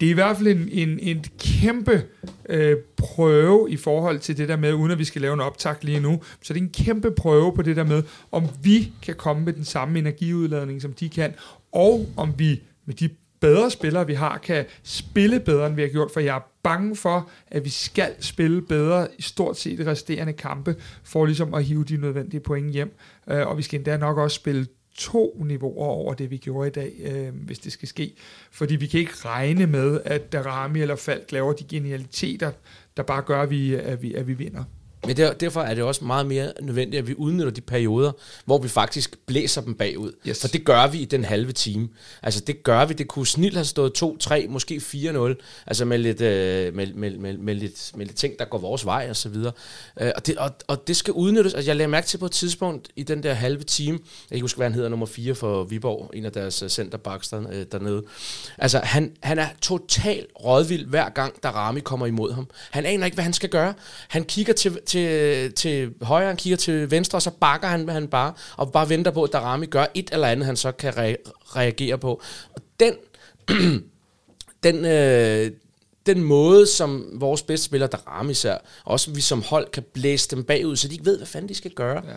Det 0.00 0.06
er 0.06 0.10
i 0.10 0.14
hvert 0.14 0.36
fald 0.36 0.48
en, 0.48 0.68
en, 0.72 0.98
en 0.98 1.24
kæmpe 1.38 2.04
øh, 2.48 2.76
prøve 2.96 3.70
i 3.70 3.76
forhold 3.76 4.18
til 4.18 4.36
det 4.36 4.48
der 4.48 4.56
med, 4.56 4.72
uden 4.72 4.90
at 4.90 4.98
vi 4.98 5.04
skal 5.04 5.22
lave 5.22 5.34
en 5.34 5.40
optag 5.40 5.74
lige 5.82 6.00
nu, 6.00 6.22
så 6.42 6.54
det 6.54 6.60
er 6.60 6.64
en 6.64 6.84
kæmpe 6.84 7.10
prøve 7.10 7.54
på 7.54 7.62
det 7.62 7.76
der 7.76 7.84
med, 7.84 8.02
om 8.32 8.48
vi 8.62 8.92
kan 9.02 9.14
komme 9.14 9.44
med 9.44 9.52
den 9.52 9.64
samme 9.64 9.98
energiudladning, 9.98 10.82
som 10.82 10.92
de 10.92 11.08
kan, 11.08 11.34
og 11.72 12.06
om 12.16 12.34
vi 12.38 12.62
med 12.86 12.94
de 12.94 13.08
bedre 13.46 13.70
spillere, 13.70 14.06
vi 14.06 14.14
har, 14.14 14.38
kan 14.38 14.64
spille 14.82 15.40
bedre, 15.40 15.66
end 15.66 15.74
vi 15.74 15.82
har 15.82 15.88
gjort, 15.88 16.10
for 16.10 16.20
jeg 16.20 16.36
er 16.36 16.40
bange 16.62 16.96
for, 16.96 17.30
at 17.46 17.64
vi 17.64 17.70
skal 17.70 18.14
spille 18.20 18.62
bedre 18.62 19.08
i 19.18 19.22
stort 19.22 19.56
set 19.56 19.78
de 19.78 19.86
resterende 19.90 20.32
kampe, 20.32 20.76
for 21.04 21.26
ligesom 21.26 21.54
at 21.54 21.64
hive 21.64 21.84
de 21.84 21.96
nødvendige 21.96 22.40
point 22.40 22.72
hjem. 22.72 22.96
Øh, 23.30 23.46
og 23.46 23.56
vi 23.58 23.62
skal 23.62 23.78
endda 23.78 23.96
nok 23.96 24.18
også 24.18 24.34
spille 24.34 24.66
to 24.94 25.42
niveauer 25.44 25.86
over 25.86 26.14
det, 26.14 26.30
vi 26.30 26.36
gjorde 26.36 26.68
i 26.68 26.70
dag, 26.70 26.92
øh, 27.00 27.34
hvis 27.34 27.58
det 27.58 27.72
skal 27.72 27.88
ske. 27.88 28.14
Fordi 28.50 28.76
vi 28.76 28.86
kan 28.86 29.00
ikke 29.00 29.12
regne 29.24 29.66
med, 29.66 30.00
at 30.04 30.32
Darami 30.32 30.80
eller 30.80 30.96
Falk 30.96 31.32
laver 31.32 31.52
de 31.52 31.64
genialiteter, 31.64 32.52
der 32.96 33.02
bare 33.02 33.22
gør, 33.22 33.42
at 33.42 33.50
vi, 33.50 33.74
at 33.74 34.02
vi, 34.02 34.14
at 34.14 34.28
vi 34.28 34.32
vinder. 34.32 34.64
Men 35.06 35.16
der, 35.16 35.32
derfor 35.32 35.62
er 35.62 35.74
det 35.74 35.84
også 35.84 36.04
meget 36.04 36.26
mere 36.26 36.52
nødvendigt, 36.60 36.98
at 36.98 37.08
vi 37.08 37.14
udnytter 37.14 37.52
de 37.52 37.60
perioder, 37.60 38.12
hvor 38.44 38.58
vi 38.58 38.68
faktisk 38.68 39.18
blæser 39.26 39.60
dem 39.60 39.74
bagud. 39.74 40.12
Yes. 40.28 40.40
For 40.40 40.48
det 40.48 40.64
gør 40.64 40.86
vi 40.86 40.98
i 40.98 41.04
den 41.04 41.24
halve 41.24 41.52
time. 41.52 41.88
Altså 42.22 42.40
det 42.40 42.62
gør 42.62 42.84
vi. 42.84 42.94
Det 42.94 43.08
kunne 43.08 43.26
snilt 43.26 43.54
have 43.54 43.64
stået 43.64 44.02
2-3, 44.02 44.48
måske 44.48 44.76
4-0. 44.76 45.34
Altså 45.66 45.84
med 45.84 45.98
lidt, 45.98 46.20
øh, 46.20 46.74
med, 46.74 46.86
med, 46.94 47.18
med, 47.18 47.36
med, 47.36 47.54
lidt, 47.54 47.92
med 47.94 48.06
lidt 48.06 48.16
ting, 48.16 48.38
der 48.38 48.44
går 48.44 48.58
vores 48.58 48.84
vej 48.84 49.06
og 49.10 49.16
så 49.16 49.28
videre. 49.28 49.52
Øh, 50.00 50.10
og, 50.16 50.26
det, 50.26 50.36
og, 50.36 50.50
og 50.66 50.88
det 50.88 50.96
skal 50.96 51.12
udnyttes. 51.12 51.54
Altså 51.54 51.70
jeg 51.70 51.76
lagde 51.76 51.88
mærke 51.88 52.06
til 52.06 52.18
på 52.18 52.26
et 52.26 52.32
tidspunkt 52.32 52.88
i 52.96 53.02
den 53.02 53.22
der 53.22 53.34
halve 53.34 53.62
time, 53.62 53.98
jeg 54.30 54.36
kan 54.36 54.40
huske, 54.40 54.56
hvad 54.56 54.66
han 54.66 54.74
hedder, 54.74 54.88
nummer 54.88 55.06
4 55.06 55.34
for 55.34 55.64
Viborg, 55.64 56.10
en 56.14 56.24
af 56.24 56.32
deres 56.32 56.62
øh, 56.62 56.68
centerbacks 56.68 57.28
der, 57.28 57.50
øh, 57.52 57.66
dernede. 57.72 58.02
Altså 58.58 58.78
han, 58.78 59.12
han 59.22 59.38
er 59.38 59.48
totalt 59.62 60.26
rådvild 60.44 60.86
hver 60.86 61.08
gang, 61.08 61.42
der 61.42 61.48
Rami 61.48 61.80
kommer 61.80 62.06
imod 62.06 62.32
ham. 62.32 62.48
Han 62.70 62.86
aner 62.86 63.04
ikke, 63.04 63.14
hvad 63.14 63.24
han 63.24 63.32
skal 63.32 63.48
gøre. 63.48 63.74
Han 64.08 64.24
kigger 64.24 64.52
til, 64.52 64.78
til, 64.86 64.95
til 65.56 65.94
højre, 66.02 66.26
han 66.26 66.36
kigger 66.36 66.56
til 66.56 66.90
venstre, 66.90 67.18
og 67.18 67.22
så 67.22 67.30
bakker 67.30 67.68
han, 67.68 67.88
han 67.88 68.08
bare, 68.08 68.32
og 68.56 68.72
bare 68.72 68.88
venter 68.88 69.10
på, 69.10 69.22
at 69.22 69.32
Darami 69.32 69.66
gør 69.66 69.86
et 69.94 70.10
eller 70.12 70.28
andet, 70.28 70.46
han 70.46 70.56
så 70.56 70.72
kan 70.72 70.92
re- 70.92 71.30
reagere 71.56 71.98
på. 71.98 72.20
Og 72.54 72.62
den, 72.80 72.94
den, 74.62 74.84
øh, 74.84 75.50
den 76.06 76.22
måde, 76.22 76.66
som 76.66 77.08
vores 77.12 77.42
bedste 77.42 77.64
spiller, 77.64 77.86
Darami 77.86 78.30
især, 78.30 78.56
også 78.84 79.10
vi 79.10 79.20
som 79.20 79.42
hold 79.42 79.70
kan 79.70 79.84
blæse 79.92 80.28
dem 80.30 80.44
bagud, 80.44 80.76
så 80.76 80.88
de 80.88 80.92
ikke 80.92 81.06
ved, 81.06 81.16
hvad 81.16 81.26
fanden 81.26 81.48
de 81.48 81.54
skal 81.54 81.70
gøre. 81.70 82.02
Ja. 82.06 82.14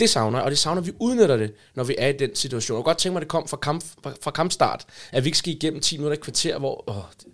Det 0.00 0.10
savner 0.10 0.38
jeg, 0.38 0.44
og 0.44 0.50
det 0.50 0.58
savner, 0.58 0.80
at 0.80 0.86
vi 0.86 0.92
udnytter 1.00 1.36
det, 1.36 1.52
når 1.74 1.84
vi 1.84 1.94
er 1.98 2.08
i 2.08 2.12
den 2.12 2.34
situation. 2.34 2.76
Jeg 2.76 2.78
kunne 2.84 2.90
godt 2.90 2.98
tænke 2.98 3.12
mig, 3.12 3.18
at 3.18 3.22
det 3.22 3.28
kom 3.28 3.48
fra, 3.48 3.56
kamp, 3.56 3.84
fra 4.22 4.30
kampstart, 4.30 4.84
at 5.12 5.24
vi 5.24 5.28
ikke 5.28 5.38
skal 5.38 5.52
igennem 5.52 5.80
10 5.80 5.96
minutter 5.96 6.16
i 6.18 6.20
kvarter, 6.20 6.58
hvor 6.58 6.84
åh, 6.90 6.96
det 7.18 7.26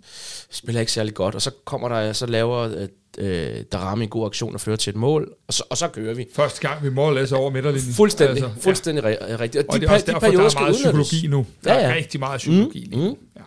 spiller 0.51 0.79
ikke 0.79 0.91
særlig 0.91 1.13
godt, 1.13 1.35
og 1.35 1.41
så 1.41 1.51
kommer 1.65 1.89
der, 1.89 2.13
så 2.13 2.25
laver 2.25 2.57
øh, 2.57 2.87
øh, 3.17 3.63
Darami 3.71 4.03
en 4.03 4.09
god 4.09 4.25
aktion 4.25 4.53
og 4.53 4.61
fører 4.61 4.75
til 4.75 4.89
et 4.91 4.95
mål, 4.95 5.33
og 5.47 5.53
så, 5.53 5.63
og 5.69 5.77
så 5.77 5.87
kører 5.87 6.13
vi. 6.13 6.25
Første 6.35 6.67
gang, 6.67 6.83
vi 6.83 6.89
må 6.89 7.11
læse 7.11 7.35
over 7.35 7.49
midterlinjen. 7.51 7.93
Fuldstændig, 7.93 8.43
Altså, 8.43 8.61
fuldstændig 8.61 9.03
ja. 9.03 9.35
rigtigt. 9.39 9.65
Og 9.69 9.79
det 9.81 9.89
er 9.89 9.93
også 9.93 10.05
derfor, 10.05 10.19
der 10.19 10.39
er 10.39 10.59
meget 10.59 10.75
psykologi 10.75 11.27
nu. 11.27 11.45
Der 11.63 11.73
Ja, 11.73 11.79
ja, 11.79 11.85
er 11.91 11.95
rigtig 11.95 12.19
meget 12.19 12.37
psykologi 12.37 12.83
Mm, 12.85 12.89
lige 12.91 13.03
nu. 13.03 13.09
mm. 13.09 13.17
Ja. 13.35 13.41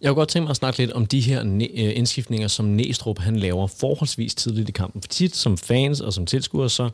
Jeg 0.00 0.08
kunne 0.08 0.14
godt 0.14 0.28
tænke 0.28 0.44
mig 0.44 0.50
at 0.50 0.56
snakke 0.56 0.78
lidt 0.78 0.92
om 0.92 1.06
de 1.06 1.20
her 1.20 1.40
øh, 1.44 1.96
indskiftninger, 1.98 2.48
som 2.48 2.64
Næstrup 2.66 3.18
han 3.18 3.36
laver 3.36 3.66
forholdsvis 3.66 4.34
tidligt 4.34 4.68
i 4.68 4.72
kampen. 4.72 5.02
For 5.02 5.08
tit 5.08 5.36
som 5.36 5.58
fans 5.58 6.00
og 6.00 6.12
som 6.12 6.26
tilskuere, 6.26 6.70
så 6.70 6.90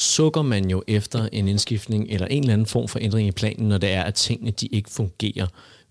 sukker 0.00 0.42
man 0.42 0.70
jo 0.70 0.82
efter 0.86 1.28
en 1.32 1.48
indskiftning 1.48 2.06
eller 2.10 2.26
en 2.26 2.42
eller 2.42 2.52
anden 2.52 2.66
form 2.66 2.88
for 2.88 2.98
ændring 3.02 3.28
i 3.28 3.32
planen, 3.32 3.68
når 3.68 3.78
det 3.78 3.90
er, 3.92 4.02
at 4.02 4.14
tingene 4.14 4.50
de 4.50 4.66
ikke 4.66 4.90
fungerer. 4.90 5.46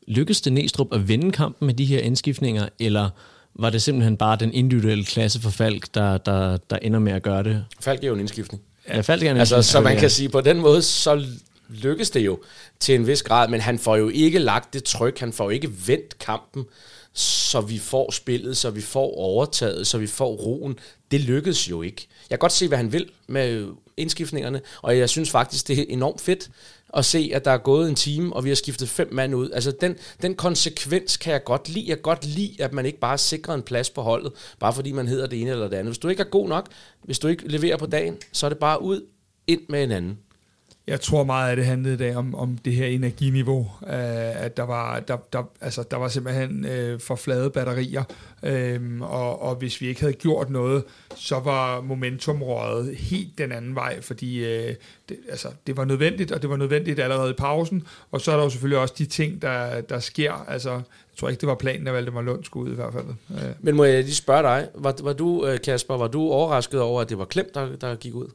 Lykkedes 0.08 0.42
det 0.42 0.54
Næstrup 0.54 0.94
at 0.94 1.08
vinde 1.08 1.32
kampen 1.32 1.66
med 1.66 1.74
de 1.74 1.86
her 1.86 2.00
indskiftninger, 2.00 2.70
eller 2.80 3.10
var 3.56 3.70
det 3.70 3.82
simpelthen 3.82 4.18
bare 4.18 4.36
den 4.36 4.54
individuelle 4.54 5.06
klasse 5.06 5.42
for 5.42 5.50
Falk, 5.50 5.94
der, 5.94 6.18
der, 6.18 6.58
der 6.58 6.78
ender 6.82 7.00
med 7.00 7.12
at 7.12 7.24
gøre 7.24 7.44
det? 7.44 7.66
Falk 7.80 8.04
er 8.04 8.08
jo 8.08 8.14
en 8.14 8.20
indskiftning. 8.20 8.64
Ja, 8.88 9.02
Falk 9.02 9.24
er 9.24 9.32
en 9.32 9.38
Altså, 9.38 9.62
så 9.62 9.82
man 9.82 9.98
kan 9.98 10.10
sige, 10.10 10.30
på 10.30 10.42
den 10.42 10.60
måde, 10.60 10.82
så 10.82 11.26
lykkes 11.70 12.10
det 12.10 12.20
jo 12.20 12.40
til 12.80 12.96
en 12.96 13.08
vis 13.08 13.24
grad, 13.24 13.48
men 13.48 13.62
han 13.62 13.80
får 13.80 13.96
jo 13.96 14.10
ikke 14.10 14.40
lagt 14.40 14.74
det 14.74 14.84
tryk, 14.84 15.20
han 15.20 15.34
får 15.34 15.44
jo 15.44 15.50
ikke 15.50 15.72
vendt 15.88 16.20
kampen, 16.20 16.66
så 17.14 17.62
vi 17.62 17.78
får 17.78 18.12
spillet, 18.12 18.58
så 18.58 18.70
vi 18.70 18.82
får 18.82 19.18
overtaget, 19.18 19.88
så 19.88 19.98
vi 19.98 20.08
får 20.08 20.36
roen. 20.36 20.80
Det 21.12 21.22
lykkedes 21.22 21.70
jo 21.70 21.82
ikke. 21.82 22.08
Jeg 22.30 22.40
kan 22.40 22.40
godt 22.40 22.52
se, 22.52 22.68
hvad 22.68 22.78
han 22.78 22.94
vil 22.94 23.10
med 23.28 23.68
indskiftningerne, 23.98 24.62
og 24.82 24.98
jeg 24.98 25.10
synes 25.10 25.32
faktisk, 25.32 25.68
det 25.68 25.80
er 25.80 25.86
enormt 25.90 26.22
fedt 26.22 26.50
at 26.94 27.06
se, 27.06 27.32
at 27.34 27.46
der 27.46 27.52
er 27.52 27.58
gået 27.58 27.90
en 27.90 27.96
time, 27.96 28.36
og 28.36 28.44
vi 28.44 28.50
har 28.50 28.56
skiftet 28.56 28.90
fem 28.90 29.10
mand 29.12 29.36
ud. 29.36 29.52
Altså, 29.52 29.72
den, 29.82 29.96
den 30.22 30.36
konsekvens 30.36 31.18
kan 31.18 31.34
jeg 31.34 31.44
godt 31.44 31.70
lide. 31.70 31.86
Jeg 31.88 31.98
kan 31.98 32.02
godt 32.02 32.26
lide, 32.26 32.64
at 32.64 32.74
man 32.74 32.86
ikke 32.86 33.00
bare 33.00 33.18
sikrer 33.18 33.54
en 33.54 33.62
plads 33.62 33.90
på 33.90 34.02
holdet, 34.02 34.32
bare 34.60 34.74
fordi 34.74 34.92
man 34.92 35.08
hedder 35.08 35.28
det 35.28 35.42
ene 35.42 35.52
eller 35.52 35.68
det 35.68 35.78
andet. 35.78 35.92
Hvis 35.92 35.98
du 35.98 36.08
ikke 36.08 36.22
er 36.22 36.28
god 36.28 36.48
nok, 36.48 36.68
hvis 37.04 37.20
du 37.20 37.28
ikke 37.28 37.48
leverer 37.48 37.78
på 37.78 37.86
dagen, 37.86 38.18
så 38.32 38.46
er 38.46 38.50
det 38.50 38.60
bare 38.60 38.82
ud, 38.82 39.02
ind 39.48 39.62
med 39.70 39.84
en 39.84 39.92
anden. 39.92 40.20
Jeg 40.88 41.02
tror 41.02 41.24
meget, 41.24 41.52
at 41.52 41.58
det 41.58 41.66
handlede 41.66 41.98
der 41.98 42.18
om, 42.18 42.36
om 42.36 42.58
det 42.58 42.74
her 42.74 42.86
energiniveau. 42.86 43.72
øh, 43.84 44.44
at 44.46 44.58
der 44.58 44.64
var, 44.64 45.00
der, 45.00 45.18
der, 45.34 45.44
altså, 45.62 45.84
der 45.92 45.98
var 45.98 46.08
simpelthen 46.08 46.66
øh, 46.66 47.00
for 47.00 47.16
flade 47.16 47.50
batterier. 47.50 48.04
øh, 48.44 49.02
og, 49.02 49.42
og 49.42 49.56
hvis 49.56 49.82
vi 49.82 49.88
ikke 49.88 50.02
havde 50.02 50.14
gjort 50.14 50.50
noget, 50.50 50.84
så 51.16 51.40
var 51.40 51.82
momentum 51.82 52.44
røget 52.44 52.96
helt 52.96 53.38
den 53.38 53.52
anden 53.52 53.76
vej, 53.76 54.02
fordi 54.02 54.46
øh, 54.46 54.76
det, 55.10 55.18
altså, 55.30 55.48
det 55.68 55.78
var 55.78 55.86
nødvendigt, 55.86 56.32
og 56.32 56.42
det 56.42 56.50
var 56.50 56.58
nødvendigt 56.58 57.00
allerede 57.00 57.30
i 57.30 57.34
pausen. 57.34 57.84
Og 58.12 58.22
så 58.22 58.32
er 58.32 58.36
der 58.36 58.44
jo 58.44 58.50
selvfølgelig 58.50 58.80
også 58.80 58.94
de 58.98 59.06
ting, 59.06 59.42
der, 59.42 59.82
der 59.82 60.00
sker. 60.00 60.34
Altså, 60.48 60.72
jeg 60.72 61.18
tror 61.18 61.30
ikke, 61.30 61.42
det 61.42 61.50
var 61.50 61.56
planen, 61.56 61.88
at 61.88 61.94
Valdemar 61.94 62.22
Lund 62.22 62.44
skulle 62.44 62.68
ud 62.68 62.72
i 62.72 62.76
hvert 62.76 62.94
fald. 62.94 63.06
Øh. 63.32 63.52
Men 63.60 63.76
må 63.76 63.84
jeg 63.84 64.04
lige 64.04 64.16
spørge 64.16 64.44
dig, 64.44 64.68
var, 64.76 64.96
var 65.04 65.14
du, 65.14 65.46
øh, 65.46 65.60
Kasper, 65.62 65.98
var 65.98 66.08
du 66.08 66.22
overrasket 66.22 66.82
over, 66.82 67.02
at 67.02 67.10
det 67.10 67.18
var 67.18 67.26
Klemt, 67.26 67.56
der, 67.56 67.76
der 67.76 67.96
gik 67.96 68.16
ud? 68.16 68.28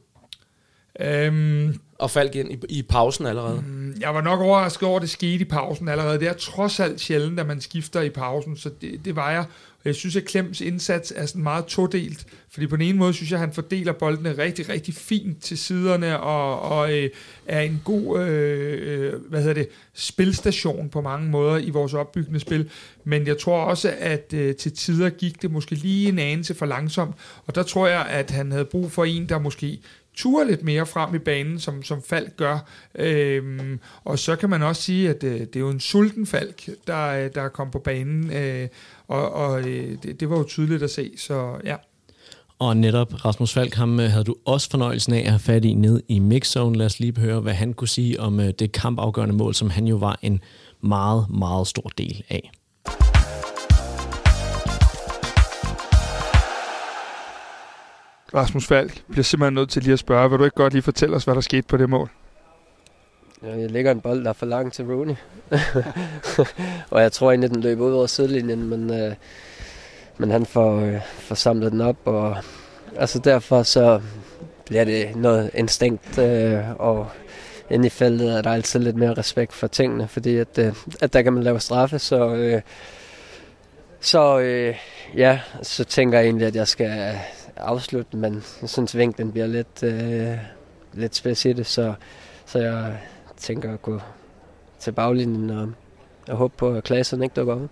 Um, 0.99 1.79
og 1.99 2.11
faldt 2.11 2.35
ind 2.35 2.51
i, 2.51 2.57
i 2.69 2.81
pausen 2.81 3.25
allerede? 3.25 3.63
Mm, 3.67 3.95
jeg 3.99 4.13
var 4.13 4.21
nok 4.21 4.39
overrasket 4.39 4.87
over, 4.87 4.95
at 4.95 5.01
det 5.01 5.09
skete 5.09 5.41
i 5.41 5.43
pausen 5.43 5.87
allerede. 5.87 6.19
Det 6.19 6.27
er 6.27 6.33
trods 6.33 6.79
alt 6.79 6.99
sjældent, 6.99 7.39
at 7.39 7.47
man 7.47 7.61
skifter 7.61 8.01
i 8.01 8.09
pausen, 8.09 8.57
så 8.57 8.69
det, 8.81 9.05
det 9.05 9.15
var 9.15 9.31
jeg. 9.31 9.45
Jeg 9.85 9.95
synes, 9.95 10.15
at 10.15 10.25
Klems 10.25 10.61
indsats 10.61 11.13
er 11.15 11.25
sådan 11.25 11.43
meget 11.43 11.65
todelt, 11.65 12.25
fordi 12.49 12.67
på 12.67 12.75
den 12.75 12.85
ene 12.85 12.97
måde 12.97 13.13
synes 13.13 13.31
jeg, 13.31 13.37
at 13.37 13.45
han 13.47 13.53
fordeler 13.53 13.93
boldene 13.93 14.37
rigtig, 14.37 14.69
rigtig 14.69 14.93
fint 14.93 15.43
til 15.43 15.57
siderne, 15.57 16.19
og, 16.19 16.61
og 16.61 16.93
øh, 16.93 17.09
er 17.45 17.61
en 17.61 17.81
god 17.83 18.19
øh, 18.19 19.13
hvad 19.29 19.39
hedder 19.39 19.53
det, 19.53 19.67
spilstation 19.93 20.89
på 20.89 21.01
mange 21.01 21.29
måder 21.29 21.57
i 21.57 21.69
vores 21.69 21.93
opbyggende 21.93 22.39
spil. 22.39 22.69
Men 23.03 23.27
jeg 23.27 23.37
tror 23.37 23.63
også, 23.63 23.93
at 23.99 24.33
øh, 24.33 24.55
til 24.55 24.71
tider 24.71 25.09
gik 25.09 25.41
det 25.41 25.51
måske 25.51 25.75
lige 25.75 26.09
en 26.09 26.19
anelse 26.19 26.55
for 26.55 26.65
langsomt, 26.65 27.15
og 27.45 27.55
der 27.55 27.63
tror 27.63 27.87
jeg, 27.87 28.05
at 28.05 28.31
han 28.31 28.51
havde 28.51 28.65
brug 28.65 28.91
for 28.91 29.05
en, 29.05 29.29
der 29.29 29.39
måske 29.39 29.79
ture 30.15 30.47
lidt 30.47 30.63
mere 30.63 30.85
frem 30.85 31.15
i 31.15 31.19
banen, 31.19 31.59
som, 31.59 31.83
som 31.83 32.01
Falk 32.01 32.37
gør. 32.37 32.59
Øhm, 32.95 33.79
og 34.03 34.19
så 34.19 34.35
kan 34.35 34.49
man 34.49 34.63
også 34.63 34.81
sige, 34.81 35.09
at 35.09 35.23
øh, 35.23 35.39
det 35.39 35.55
er 35.55 35.59
jo 35.59 35.69
en 35.69 35.79
sulten 35.79 36.27
Falk, 36.27 36.69
der, 36.87 37.07
øh, 37.07 37.29
der 37.35 37.47
kom 37.47 37.71
på 37.71 37.79
banen, 37.79 38.31
øh, 38.33 38.67
og, 39.07 39.33
og 39.33 39.59
øh, 39.59 39.97
det, 40.03 40.19
det 40.19 40.29
var 40.29 40.37
jo 40.37 40.43
tydeligt 40.43 40.83
at 40.83 40.91
se, 40.91 41.11
så 41.17 41.55
ja. 41.63 41.75
Og 42.59 42.77
netop 42.77 43.25
Rasmus 43.25 43.53
Falk, 43.53 43.73
ham 43.73 43.99
øh, 43.99 44.09
havde 44.09 44.23
du 44.23 44.35
også 44.45 44.69
fornøjelsen 44.69 45.13
af 45.13 45.19
at 45.19 45.29
have 45.29 45.39
fat 45.39 45.65
i 45.65 45.73
ned 45.73 46.03
i 46.07 46.19
mixzone. 46.19 46.77
Lad 46.77 46.85
os 46.85 46.99
lige 46.99 47.19
høre, 47.19 47.39
hvad 47.39 47.53
han 47.53 47.73
kunne 47.73 47.87
sige 47.87 48.19
om 48.19 48.39
øh, 48.39 48.53
det 48.59 48.71
kampafgørende 48.71 49.35
mål, 49.35 49.53
som 49.53 49.69
han 49.69 49.87
jo 49.87 49.95
var 49.95 50.19
en 50.21 50.39
meget, 50.81 51.25
meget 51.29 51.67
stor 51.67 51.89
del 51.97 52.23
af. 52.29 52.51
Rasmus 58.33 58.67
Falk 58.67 59.03
bliver 59.09 59.23
simpelthen 59.23 59.53
nødt 59.53 59.69
til 59.69 59.83
lige 59.83 59.93
at 59.93 59.99
spørge, 59.99 60.29
vil 60.29 60.39
du 60.39 60.43
ikke 60.43 60.55
godt 60.55 60.73
lige 60.73 60.83
fortælle 60.83 61.15
os, 61.15 61.23
hvad 61.23 61.35
der 61.35 61.41
skete 61.41 61.67
på 61.67 61.77
det 61.77 61.89
mål? 61.89 62.09
Ja, 63.43 63.57
jeg 63.57 63.71
lægger 63.71 63.91
en 63.91 64.01
bold, 64.01 64.23
der 64.23 64.29
er 64.29 64.33
for 64.33 64.45
langt 64.45 64.73
til 64.73 64.85
Rooney. 64.85 65.15
og 66.91 67.01
jeg 67.01 67.11
tror 67.11 67.31
egentlig, 67.31 67.49
den 67.49 67.61
løber 67.61 67.85
ud 67.85 67.91
over 67.91 68.07
sidelinjen, 68.07 68.69
men, 68.69 68.93
øh, 68.93 69.15
men 70.17 70.31
han 70.31 70.45
får, 70.45 70.79
øh, 70.79 71.01
får 71.03 71.35
samlet 71.35 71.71
den 71.71 71.81
op, 71.81 71.97
og 72.05 72.37
altså 72.97 73.19
derfor 73.19 73.63
så 73.63 74.01
bliver 74.65 74.83
det 74.83 75.15
noget 75.15 75.51
instinkt, 75.53 76.17
øh, 76.17 76.59
og 76.79 77.07
inde 77.69 77.87
i 77.87 77.89
feltet 77.89 78.37
er 78.37 78.41
der 78.41 78.51
altid 78.51 78.79
lidt 78.79 78.95
mere 78.95 79.13
respekt 79.13 79.53
for 79.53 79.67
tingene, 79.67 80.07
fordi 80.07 80.37
at, 80.37 80.57
øh, 80.57 80.73
at 81.01 81.13
der 81.13 81.21
kan 81.21 81.33
man 81.33 81.43
lave 81.43 81.59
straffe, 81.59 81.99
så, 81.99 82.35
øh, 82.35 82.61
så 83.99 84.39
øh, 84.39 84.75
ja, 85.15 85.39
så 85.61 85.83
tænker 85.83 86.19
jeg 86.19 86.25
egentlig, 86.25 86.47
at 86.47 86.55
jeg 86.55 86.67
skal 86.67 87.19
afslutte, 87.57 88.17
men 88.17 88.43
jeg 88.61 88.69
synes, 88.69 88.97
vinklen 88.97 89.31
bliver 89.31 89.47
lidt, 89.47 89.83
øh, 89.83 90.37
lidt 90.93 91.15
spids 91.15 91.45
i 91.45 91.53
det, 91.53 91.65
så, 91.65 91.93
så 92.45 92.59
jeg 92.59 92.99
tænker 93.37 93.73
at 93.73 93.81
gå 93.81 93.99
til 94.79 94.91
baglinjen 94.91 95.49
og, 95.49 95.71
og 96.27 96.37
håbe 96.37 96.53
på, 96.57 96.73
at 96.73 96.83
klassen 96.83 97.23
ikke 97.23 97.33
dukker 97.33 97.53
op. 97.53 97.69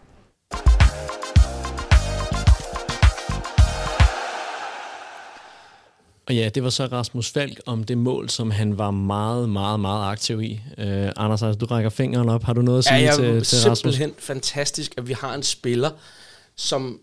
Og 6.28 6.36
ja, 6.36 6.50
det 6.50 6.64
var 6.64 6.70
så 6.70 6.86
Rasmus 6.86 7.32
Falk 7.32 7.62
om 7.66 7.84
det 7.84 7.98
mål, 7.98 8.30
som 8.30 8.52
han 8.52 8.78
var 8.78 8.92
meget, 8.92 9.50
meget, 9.50 9.80
meget 9.80 10.12
aktiv 10.12 10.42
i. 10.42 10.62
Uh, 10.78 10.84
Anders, 11.16 11.44
altså, 11.44 11.54
du 11.60 11.66
rækker 11.66 11.90
fingeren 11.90 12.30
op. 12.30 12.44
Har 12.44 12.54
du 12.54 12.62
noget 12.62 12.78
at 12.78 12.84
sige 12.84 12.98
ja, 12.98 13.12
til, 13.12 13.44
til 13.44 13.58
Rasmus? 13.58 13.78
simpelthen 13.78 14.14
fantastisk, 14.20 14.94
at 14.98 15.08
vi 15.08 15.14
har 15.14 15.34
en 15.34 15.44
spiller, 15.44 15.90
som 16.56 17.00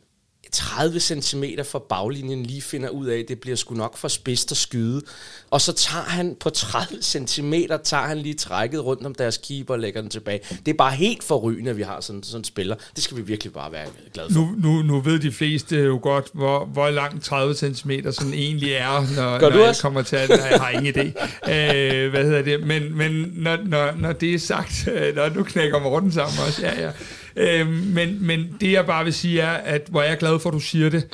30 0.53 1.01
cm 1.01 1.45
fra 1.65 1.79
baglinjen 1.79 2.43
lige 2.43 2.63
finder 2.63 2.89
ud 2.89 3.07
af, 3.07 3.19
at 3.19 3.25
det 3.29 3.41
bliver 3.41 3.57
sgu 3.57 3.75
nok 3.75 3.97
for 3.97 4.09
spidst 4.09 4.51
at 4.51 4.57
skyde. 4.57 5.03
Og 5.51 5.61
så 5.61 5.73
tager 5.73 6.05
han 6.05 6.37
på 6.41 6.51
30 6.51 7.03
cm, 7.03 7.55
tager 7.85 8.07
han 8.07 8.19
lige 8.19 8.35
trækket 8.35 8.85
rundt 8.85 9.07
om 9.07 9.15
deres 9.15 9.37
keeper 9.37 9.75
og 9.75 9.81
lægger 9.81 10.01
den 10.01 10.11
tilbage. 10.11 10.41
Det 10.67 10.73
er 10.73 10.77
bare 10.77 10.93
helt 10.93 11.25
forrygende, 11.25 11.71
at 11.71 11.77
vi 11.77 11.83
har 11.83 12.01
sådan, 12.01 12.23
sådan 12.23 12.41
en 12.41 12.45
spiller. 12.45 12.77
Det 12.97 13.05
skal 13.05 13.17
vi 13.17 13.23
virkelig 13.23 13.53
bare 13.53 13.73
være 13.73 13.87
glade 14.15 14.33
for. 14.33 14.41
Nu, 14.41 14.55
nu, 14.59 14.83
nu 14.83 15.01
ved 15.01 15.19
de 15.19 15.33
fleste 15.33 15.77
jo 15.77 15.99
godt, 16.03 16.31
hvor, 16.35 16.65
hvor 16.65 16.91
langt 16.91 17.25
30 17.25 17.55
cm 17.55 17.91
sådan 18.11 18.35
egentlig 18.35 18.73
er, 18.73 19.15
når, 19.17 19.39
Gør 19.39 19.51
når 19.51 19.65
jeg 19.65 19.77
kommer 19.81 20.03
til 20.03 20.17
at... 20.17 20.29
Nej, 20.29 20.49
jeg 20.51 20.61
har 20.61 20.71
ingen 20.71 20.95
idé. 20.97 21.11
Øh, 21.51 22.11
hvad 22.11 22.25
hedder 22.25 22.43
det? 22.43 22.67
Men, 22.67 22.97
men 22.97 23.33
når, 23.37 23.57
når, 23.67 23.93
når 23.99 24.13
det 24.13 24.35
er 24.35 24.39
sagt, 24.39 24.89
øh, 24.93 25.17
når 25.17 25.29
du 25.29 25.43
knækker 25.43 25.81
Morten 25.81 26.13
sammen 26.13 26.39
også, 26.47 26.63
ja, 26.63 26.83
ja. 26.83 26.91
Øh, 27.37 27.69
men, 27.69 28.27
men 28.27 28.57
det 28.61 28.73
jeg 28.73 28.87
bare 28.87 29.05
vil 29.05 29.13
sige 29.15 29.41
er, 29.41 29.51
at 29.51 29.83
hvor 29.91 30.03
jeg 30.03 30.13
er 30.13 30.17
glad 30.17 30.39
for, 30.41 30.49
at 30.51 30.55
du 30.55 30.61
siger 30.61 30.89
det, 30.91 31.05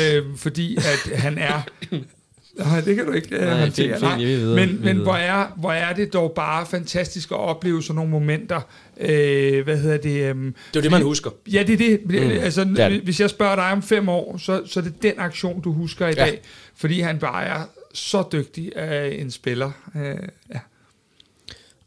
øh, 0.00 0.22
fordi 0.36 0.76
at 0.76 1.18
han 1.18 1.38
er... 1.38 1.62
Nej, 2.58 2.80
det 2.80 2.96
kan 2.96 3.06
du 3.06 3.12
ikke 3.12 3.28
Nej, 3.30 3.60
håndtere. 3.60 4.18
vi 4.18 4.44
men 4.54 4.84
men 4.84 4.96
hvor, 4.96 5.14
er, 5.14 5.46
hvor 5.56 5.72
er 5.72 5.92
det 5.94 6.12
dog 6.12 6.32
bare 6.36 6.66
fantastisk 6.66 7.30
at 7.30 7.36
opleve 7.38 7.82
sådan 7.82 7.94
nogle 7.94 8.10
momenter. 8.10 8.60
Øh, 9.00 9.64
hvad 9.64 9.78
hedder 9.78 9.96
det? 9.96 10.10
Øh, 10.10 10.16
Det 10.16 10.26
er 10.26 10.52
jo 10.76 10.80
det, 10.80 10.90
man 10.90 11.02
husker. 11.02 11.30
Ja, 11.52 11.62
det 11.62 11.72
er 11.72 11.76
det. 11.76 12.00
Mm. 12.04 12.30
Altså, 12.42 12.64
det 12.64 12.78
er 12.78 12.88
det. 12.88 13.00
Hvis 13.00 13.20
jeg 13.20 13.30
spørger 13.30 13.54
dig 13.56 13.72
om 13.72 13.82
fem 13.82 14.08
år, 14.08 14.36
så, 14.38 14.62
så 14.66 14.80
er 14.80 14.84
det 14.84 15.02
den 15.02 15.12
aktion, 15.18 15.60
du 15.60 15.72
husker 15.72 16.06
i 16.06 16.12
Ja. 16.16 16.24
dag. 16.24 16.40
Fordi 16.76 17.00
han 17.00 17.18
bare 17.18 17.44
er 17.44 17.60
så 17.94 18.24
dygtig 18.32 18.72
af 18.76 19.16
en 19.20 19.30
spiller. 19.30 19.70
Øh, 19.96 20.02
ja. 20.54 20.58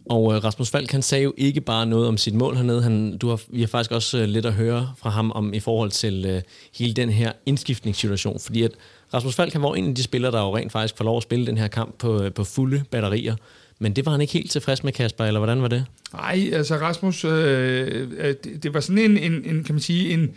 Og 0.10 0.36
øh, 0.36 0.44
Rasmus 0.44 0.70
Falk, 0.70 0.92
han 0.92 1.02
sagde 1.02 1.24
jo 1.24 1.34
ikke 1.38 1.62
bare 1.62 1.86
noget 1.86 2.08
om 2.08 2.18
sit 2.18 2.34
mål 2.34 2.56
hernede. 2.56 2.82
Han, 2.82 3.18
du 3.18 3.30
har, 3.30 3.42
vi 3.50 3.60
har 3.60 3.68
faktisk 3.68 3.92
også 3.92 4.18
øh, 4.18 4.24
lidt 4.24 4.46
at 4.46 4.54
høre 4.54 4.94
fra 4.98 5.10
ham 5.10 5.32
om 5.32 5.54
i 5.54 5.60
forhold 5.60 5.92
til 5.92 6.26
øh, 6.26 6.42
hele 6.78 6.94
den 6.94 7.10
her 7.10 7.32
indskiftningssituation. 7.46 8.40
Fordi 8.40 8.64
at 8.64 8.72
Rasmus 9.14 9.36
Falk, 9.36 9.54
han 9.54 9.62
var 9.62 9.76
en 9.76 9.90
af 9.90 9.96
de 9.96 10.04
spillere, 10.04 10.32
der 10.32 10.42
jo 10.42 10.58
rent 10.58 10.72
faktisk 10.72 10.98
får 10.98 11.06
lov 11.06 11.18
at 11.18 11.24
spille 11.24 11.46
den 11.46 11.58
her 11.58 11.68
kamp 11.68 11.96
på, 12.00 12.24
øh, 12.24 12.34
på 12.34 12.44
fulde 12.44 12.84
batterier. 12.92 13.36
Men 13.80 13.96
det 13.96 14.06
var 14.06 14.12
han 14.12 14.22
ikke 14.22 14.34
helt 14.34 14.52
tilfreds 14.52 14.84
med, 14.84 14.92
Kasper, 14.92 15.26
eller 15.26 15.40
hvordan 15.40 15.62
var 15.62 15.68
det? 15.68 15.86
Nej, 16.14 16.50
altså 16.54 16.76
Rasmus, 16.76 17.26
øh, 17.26 18.10
øh, 18.18 18.36
det, 18.44 18.64
det 18.64 18.74
var 18.74 18.80
sådan 18.80 18.98
en, 18.98 19.18
en, 19.18 19.34
en 19.34 19.64
kan 19.64 19.76
man 19.76 19.80
sige, 19.80 20.14
en, 20.14 20.22
øh, 20.24 20.30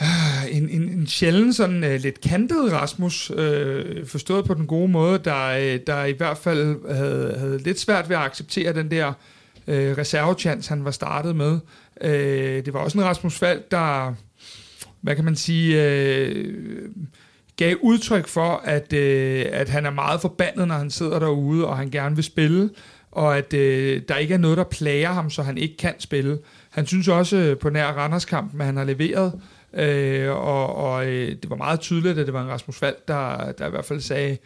en, 0.56 0.68
en, 0.68 0.82
en 0.82 1.06
sjældent 1.06 1.56
sådan 1.56 1.84
uh, 1.84 1.94
lidt 1.94 2.20
kantet 2.20 2.72
Rasmus, 2.72 3.30
uh, 3.30 3.36
forstået 4.06 4.44
på 4.44 4.54
den 4.54 4.66
gode 4.66 4.88
måde, 4.88 5.18
der, 5.18 5.56
uh, 5.56 5.80
der 5.86 6.04
i 6.04 6.12
hvert 6.12 6.38
fald 6.38 6.94
havde, 6.94 7.34
havde 7.38 7.58
lidt 7.58 7.80
svært 7.80 8.08
ved 8.08 8.16
at 8.16 8.22
acceptere 8.22 8.72
den 8.72 8.90
der 8.90 9.08
uh, 9.66 9.74
reservechance, 9.74 10.68
han 10.68 10.84
var 10.84 10.90
startet 10.90 11.36
med. 11.36 11.58
Uh, 12.04 12.10
det 12.64 12.74
var 12.74 12.80
også 12.80 12.98
en 12.98 13.04
Rasmus 13.04 13.38
Falk, 13.38 13.70
der, 13.70 14.14
hvad 15.00 15.16
kan 15.16 15.24
man 15.24 15.36
sige, 15.36 15.76
uh, 16.26 16.46
gav 17.56 17.76
udtryk 17.82 18.28
for, 18.28 18.62
at, 18.64 18.92
uh, 18.92 19.58
at 19.60 19.68
han 19.68 19.86
er 19.86 19.90
meget 19.90 20.20
forbandet, 20.20 20.68
når 20.68 20.74
han 20.74 20.90
sidder 20.90 21.18
derude, 21.18 21.66
og 21.66 21.76
han 21.76 21.90
gerne 21.90 22.14
vil 22.14 22.24
spille. 22.24 22.70
og 23.10 23.38
at 23.38 23.52
uh, 23.52 24.02
der 24.08 24.16
ikke 24.16 24.34
er 24.34 24.38
noget, 24.38 24.58
der 24.58 24.64
plager 24.64 25.12
ham, 25.12 25.30
så 25.30 25.42
han 25.42 25.58
ikke 25.58 25.76
kan 25.76 25.94
spille. 25.98 26.38
Han 26.70 26.86
synes 26.86 27.08
også 27.08 27.36
øh, 27.36 27.58
på 27.58 27.70
nær 27.70 27.86
Randerskampen, 27.86 28.60
at 28.60 28.66
han 28.66 28.76
har 28.76 28.84
leveret, 28.84 29.32
øh, 29.74 30.30
og, 30.30 30.74
og 30.74 31.06
øh, 31.06 31.28
det 31.42 31.50
var 31.50 31.56
meget 31.56 31.80
tydeligt, 31.80 32.18
at 32.18 32.26
det 32.26 32.34
var 32.34 32.42
en 32.42 32.48
Rasmus 32.48 32.76
Fald, 32.76 32.96
der, 33.08 33.52
der 33.52 33.66
i 33.66 33.70
hvert 33.70 33.84
fald 33.84 34.00
sagde, 34.00 34.38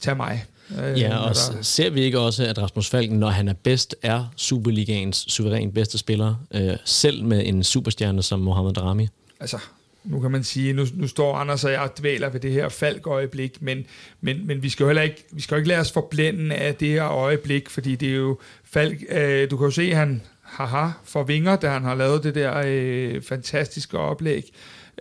tag 0.00 0.16
mig. 0.16 0.44
Øh, 0.78 1.00
ja, 1.00 1.16
og 1.16 1.34
der... 1.34 1.62
ser 1.62 1.90
vi 1.90 2.00
ikke 2.00 2.18
også, 2.18 2.44
at 2.46 2.58
Rasmus 2.58 2.90
Falken, 2.90 3.18
når 3.18 3.28
han 3.28 3.48
er 3.48 3.52
bedst, 3.52 3.96
er 4.02 4.24
Superligaens 4.36 5.16
suveræn 5.28 5.72
bedste 5.72 5.98
spiller, 5.98 6.34
øh, 6.54 6.76
selv 6.84 7.24
med 7.24 7.46
en 7.46 7.64
superstjerne 7.64 8.22
som 8.22 8.40
Mohamed 8.40 8.72
Darami? 8.72 9.08
Altså, 9.40 9.58
nu 10.04 10.20
kan 10.20 10.30
man 10.30 10.44
sige, 10.44 10.72
nu, 10.72 10.86
nu 10.94 11.06
står 11.06 11.36
Anders 11.36 11.64
og 11.64 11.72
jeg 11.72 11.90
dvæler 11.98 12.28
ved 12.28 12.40
det 12.40 12.52
her 12.52 12.68
falk-øjeblik, 12.68 13.62
men, 13.62 13.86
men, 14.20 14.46
men 14.46 14.62
vi 14.62 14.68
skal 14.68 14.84
jo 14.84 14.88
heller 14.88 15.02
ikke, 15.02 15.24
vi 15.32 15.40
skal 15.40 15.54
jo 15.54 15.56
ikke 15.56 15.68
lade 15.68 15.80
os 15.80 15.92
forblænde 15.92 16.54
af 16.54 16.74
det 16.74 16.88
her 16.88 17.08
øjeblik, 17.08 17.70
fordi 17.70 17.96
det 17.96 18.08
er 18.08 18.16
jo 18.16 18.38
Falk, 18.64 19.04
øh, 19.08 19.50
du 19.50 19.56
kan 19.56 19.64
jo 19.64 19.70
se, 19.70 19.94
han 19.94 20.22
haha, 20.50 20.88
for 21.04 21.22
vinger, 21.22 21.56
da 21.56 21.68
han 21.68 21.84
har 21.84 21.94
lavet 21.94 22.24
det 22.24 22.34
der 22.34 22.62
øh, 22.66 23.22
fantastiske 23.22 23.98
oplæg. 23.98 24.52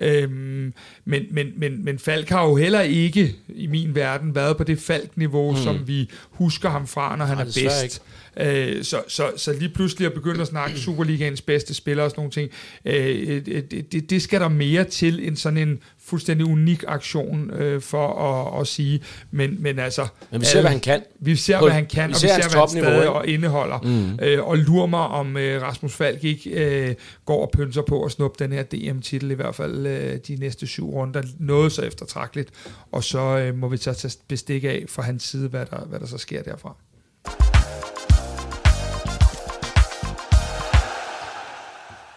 Øhm, 0.01 0.73
men, 1.05 1.23
men, 1.31 1.53
men, 1.55 1.85
men 1.85 1.99
Falk 1.99 2.29
har 2.29 2.47
jo 2.47 2.55
heller 2.55 2.81
ikke 2.81 3.35
i 3.49 3.67
min 3.67 3.95
verden 3.95 4.35
været 4.35 4.57
på 4.57 4.63
det 4.63 4.79
Falk-niveau, 4.79 5.51
mm. 5.51 5.57
som 5.57 5.87
vi 5.87 6.09
husker 6.31 6.69
ham 6.69 6.87
fra, 6.87 7.15
når 7.15 7.25
han 7.25 7.37
Nej, 7.37 7.43
er 7.43 7.45
bedst. 7.45 7.83
Ikke. 7.83 8.77
Øh, 8.77 8.83
så, 8.83 9.03
så, 9.07 9.31
så 9.37 9.53
lige 9.53 9.69
pludselig 9.69 10.05
at 10.05 10.13
begynde 10.13 10.41
at 10.41 10.47
snakke 10.47 10.79
Superligaens 10.79 11.41
bedste 11.41 11.73
spillere 11.73 12.05
og 12.05 12.11
sådan 12.11 12.19
nogle 12.19 12.31
ting, 12.31 12.49
øh, 12.85 13.45
det, 13.45 13.91
det, 13.91 14.09
det 14.09 14.21
skal 14.21 14.41
der 14.41 14.47
mere 14.47 14.83
til 14.83 15.27
end 15.27 15.37
sådan 15.37 15.57
en 15.57 15.79
fuldstændig 16.09 16.45
unik 16.45 16.83
aktion 16.87 17.51
øh, 17.51 17.81
for 17.81 18.07
at, 18.13 18.61
at 18.61 18.67
sige. 18.67 19.01
Men, 19.31 19.55
men 19.59 19.79
altså... 19.79 20.07
Men 20.31 20.41
vi 20.41 20.45
ser, 20.45 20.61
hvad 20.61 20.71
han 20.71 20.79
kan. 20.79 21.01
Vi 21.19 21.35
ser, 21.35 21.61
hvad 21.61 21.71
han 21.71 21.85
kan, 21.85 22.09
vi 22.09 22.13
og 22.13 22.19
ser 22.19 22.35
vi 22.35 22.41
ser, 22.41 22.49
hvad 22.49 22.59
han 22.59 22.69
stadig 22.69 23.09
og 23.09 23.27
indeholder. 23.27 23.79
Mm. 23.79 24.19
Øh, 24.21 24.47
og 24.47 24.57
lurer 24.57 24.87
mig, 24.87 25.07
om 25.07 25.37
øh, 25.37 25.61
Rasmus 25.61 25.93
Falk 25.93 26.23
ikke 26.23 26.49
øh, 26.49 26.95
går 27.25 27.41
og 27.41 27.51
pynser 27.53 27.81
på 27.81 28.03
at 28.03 28.11
snuppe 28.11 28.43
den 28.43 28.51
her 28.51 28.63
DM-titel, 28.63 29.31
i 29.31 29.33
hvert 29.33 29.55
fald 29.55 29.87
øh, 29.87 30.17
de 30.27 30.35
næste 30.35 30.67
syv 30.67 30.89
runder. 30.89 31.21
Noget 31.39 31.71
så 31.71 31.81
eftertragteligt. 31.81 32.49
Og 32.91 33.03
så 33.03 33.19
øh, 33.19 33.57
må 33.57 33.67
vi 33.67 33.77
så 33.77 33.93
tage 33.93 34.13
bestik 34.27 34.63
af 34.63 34.85
fra 34.87 35.03
hans 35.03 35.23
side, 35.23 35.47
hvad 35.47 35.65
der, 35.65 35.85
hvad 35.85 35.99
der 35.99 36.05
så 36.05 36.17
sker 36.17 36.43
derfra. 36.43 36.75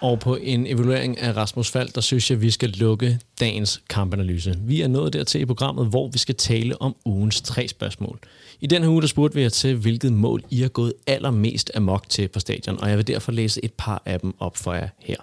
Og 0.03 0.21
på 0.21 0.37
en 0.37 0.67
evaluering 0.67 1.19
af 1.19 1.37
Rasmus 1.37 1.71
Fald, 1.71 1.89
der 1.89 2.01
synes 2.01 2.31
jeg, 2.31 2.41
vi 2.41 2.51
skal 2.51 2.69
lukke 2.69 3.19
dagens 3.41 3.83
kampanalyse. 3.89 4.59
Vi 4.61 4.81
er 4.81 4.89
nået 4.89 5.13
dertil 5.13 5.41
i 5.41 5.45
programmet, 5.45 5.87
hvor 5.87 6.09
vi 6.09 6.19
skal 6.19 6.35
tale 6.35 6.83
om 6.83 6.97
ugens 7.05 7.41
tre 7.41 7.69
spørgsmål. 7.69 8.19
I 8.61 8.67
den 8.67 8.83
her 8.83 8.91
uge, 8.91 9.03
der 9.03 9.09
spurgte 9.09 9.35
vi 9.35 9.43
jer 9.43 9.49
til, 9.49 9.77
hvilket 9.77 10.13
mål 10.13 10.43
I 10.51 10.61
har 10.63 10.69
gået 10.69 10.93
allermest 11.07 11.71
amok 11.75 12.09
til 12.09 12.29
på 12.29 12.41
stadion, 12.41 12.81
og 12.81 12.89
jeg 12.89 12.97
vil 12.97 13.07
derfor 13.07 13.33
læse 13.33 13.65
et 13.65 13.73
par 13.73 14.03
af 14.07 14.21
dem 14.21 14.35
op 14.39 14.57
for 14.57 14.75
jer 14.75 14.89
her. 14.99 15.17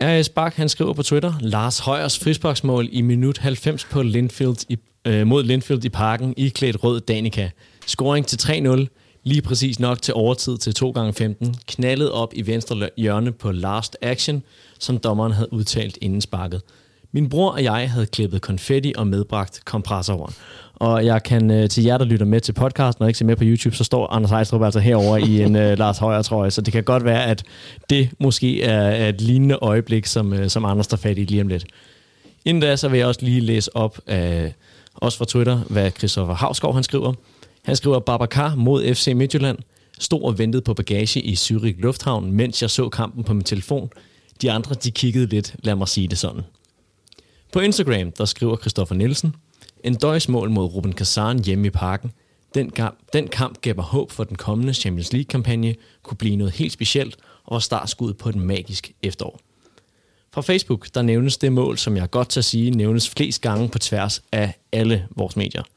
R.S. 0.00 0.28
Bak, 0.28 0.54
han 0.54 0.68
skriver 0.68 0.92
på 0.92 1.02
Twitter, 1.02 1.34
Lars 1.40 1.78
Højers 1.78 2.18
frisparksmål 2.18 2.88
i 2.92 3.00
minut 3.00 3.38
90 3.38 3.84
på 3.84 4.02
Linfield 4.02 4.56
i, 4.68 4.78
øh, 5.04 5.26
mod 5.26 5.44
Linfield 5.44 5.84
i 5.84 5.88
parken, 5.88 6.34
i 6.36 6.48
klædt 6.48 6.84
rød 6.84 7.00
Danica. 7.00 7.50
Scoring 7.86 8.26
til 8.26 8.36
3-0 8.36 9.01
lige 9.24 9.42
præcis 9.42 9.80
nok 9.80 10.02
til 10.02 10.14
overtid 10.14 10.58
til 10.58 10.74
2 10.74 10.90
gange 10.90 11.12
15 11.12 11.54
knaldet 11.66 12.10
op 12.10 12.32
i 12.34 12.46
venstre 12.46 12.88
hjørne 12.96 13.32
på 13.32 13.52
last 13.52 13.96
action, 14.02 14.42
som 14.78 14.98
dommeren 14.98 15.32
havde 15.32 15.52
udtalt 15.52 15.98
inden 16.00 16.20
sparket. 16.20 16.62
Min 17.12 17.28
bror 17.28 17.50
og 17.50 17.62
jeg 17.62 17.90
havde 17.90 18.06
klippet 18.06 18.42
konfetti 18.42 18.92
og 18.96 19.06
medbragt 19.06 19.60
kompressoren. 19.64 20.34
Og 20.74 21.06
jeg 21.06 21.22
kan 21.22 21.50
øh, 21.50 21.68
til 21.68 21.84
jer, 21.84 21.98
der 21.98 22.04
lytter 22.04 22.26
med 22.26 22.40
til 22.40 22.52
podcasten 22.52 23.02
og 23.02 23.08
ikke 23.08 23.18
ser 23.18 23.24
med 23.24 23.36
på 23.36 23.44
YouTube, 23.44 23.76
så 23.76 23.84
står 23.84 24.06
Anders 24.12 24.30
Ejstrup 24.30 24.62
altså 24.62 24.80
herover 24.80 25.16
i 25.16 25.42
en 25.42 25.56
øh, 25.56 25.78
Lars 25.78 25.98
Højer 25.98 26.22
trøje, 26.22 26.50
så 26.50 26.60
det 26.60 26.72
kan 26.72 26.84
godt 26.84 27.04
være, 27.04 27.24
at 27.24 27.44
det 27.90 28.10
måske 28.18 28.62
er 28.62 29.08
et 29.08 29.20
lignende 29.20 29.54
øjeblik, 29.54 30.06
som, 30.06 30.32
øh, 30.32 30.50
som 30.50 30.64
Anders 30.64 30.86
tager 30.86 31.00
fat 31.00 31.18
i 31.18 31.24
lige 31.24 31.40
om 31.40 31.48
lidt. 31.48 31.64
Inden 32.44 32.62
da, 32.62 32.76
så 32.76 32.88
vil 32.88 32.98
jeg 32.98 33.06
også 33.06 33.20
lige 33.22 33.40
læse 33.40 33.76
op 33.76 33.98
af, 34.06 34.54
også 34.94 35.18
fra 35.18 35.24
Twitter, 35.24 35.56
hvad 35.56 35.90
Christoffer 35.90 36.34
Havskov 36.34 36.74
han 36.74 36.82
skriver. 36.82 37.12
Han 37.64 37.76
skriver, 37.76 37.98
Babacar 37.98 38.54
mod 38.54 38.94
FC 38.94 39.12
Midtjylland. 39.16 39.58
Stod 39.98 40.22
og 40.22 40.38
ventede 40.38 40.62
på 40.62 40.74
bagage 40.74 41.20
i 41.20 41.32
Zürich 41.34 41.80
Lufthavn, 41.80 42.32
mens 42.32 42.62
jeg 42.62 42.70
så 42.70 42.88
kampen 42.88 43.24
på 43.24 43.34
min 43.34 43.44
telefon. 43.44 43.90
De 44.42 44.52
andre, 44.52 44.74
de 44.74 44.90
kiggede 44.90 45.26
lidt, 45.26 45.56
lad 45.58 45.74
mig 45.74 45.88
sige 45.88 46.08
det 46.08 46.18
sådan. 46.18 46.42
På 47.52 47.60
Instagram, 47.60 48.12
der 48.12 48.24
skriver 48.24 48.56
Christoffer 48.56 48.94
Nielsen, 48.94 49.36
en 49.84 49.94
døjsmål 49.94 50.50
mod 50.50 50.64
Ruben 50.64 50.92
Kazan 50.92 51.44
hjemme 51.44 51.66
i 51.66 51.70
parken. 51.70 52.12
Den 52.54 52.70
kamp, 52.70 52.98
den 53.12 53.28
kamp 53.28 53.60
gav 53.60 53.76
mig 53.76 53.84
håb 53.84 54.10
for 54.10 54.24
den 54.24 54.36
kommende 54.36 54.74
Champions 54.74 55.12
League-kampagne 55.12 55.74
kunne 56.02 56.16
blive 56.16 56.36
noget 56.36 56.52
helt 56.52 56.72
specielt 56.72 57.16
og 57.44 57.54
var 57.54 57.58
startskud 57.58 58.14
på 58.14 58.28
et 58.28 58.36
magisk 58.36 58.92
efterår. 59.02 59.40
Fra 60.32 60.40
Facebook, 60.40 60.88
der 60.94 61.02
nævnes 61.02 61.36
det 61.36 61.52
mål, 61.52 61.78
som 61.78 61.96
jeg 61.96 62.10
godt 62.10 62.28
til 62.28 62.40
at 62.40 62.44
sige, 62.44 62.70
nævnes 62.70 63.10
flest 63.10 63.40
gange 63.40 63.68
på 63.68 63.78
tværs 63.78 64.22
af 64.32 64.54
alle 64.72 65.06
vores 65.16 65.36
medier– 65.36 65.62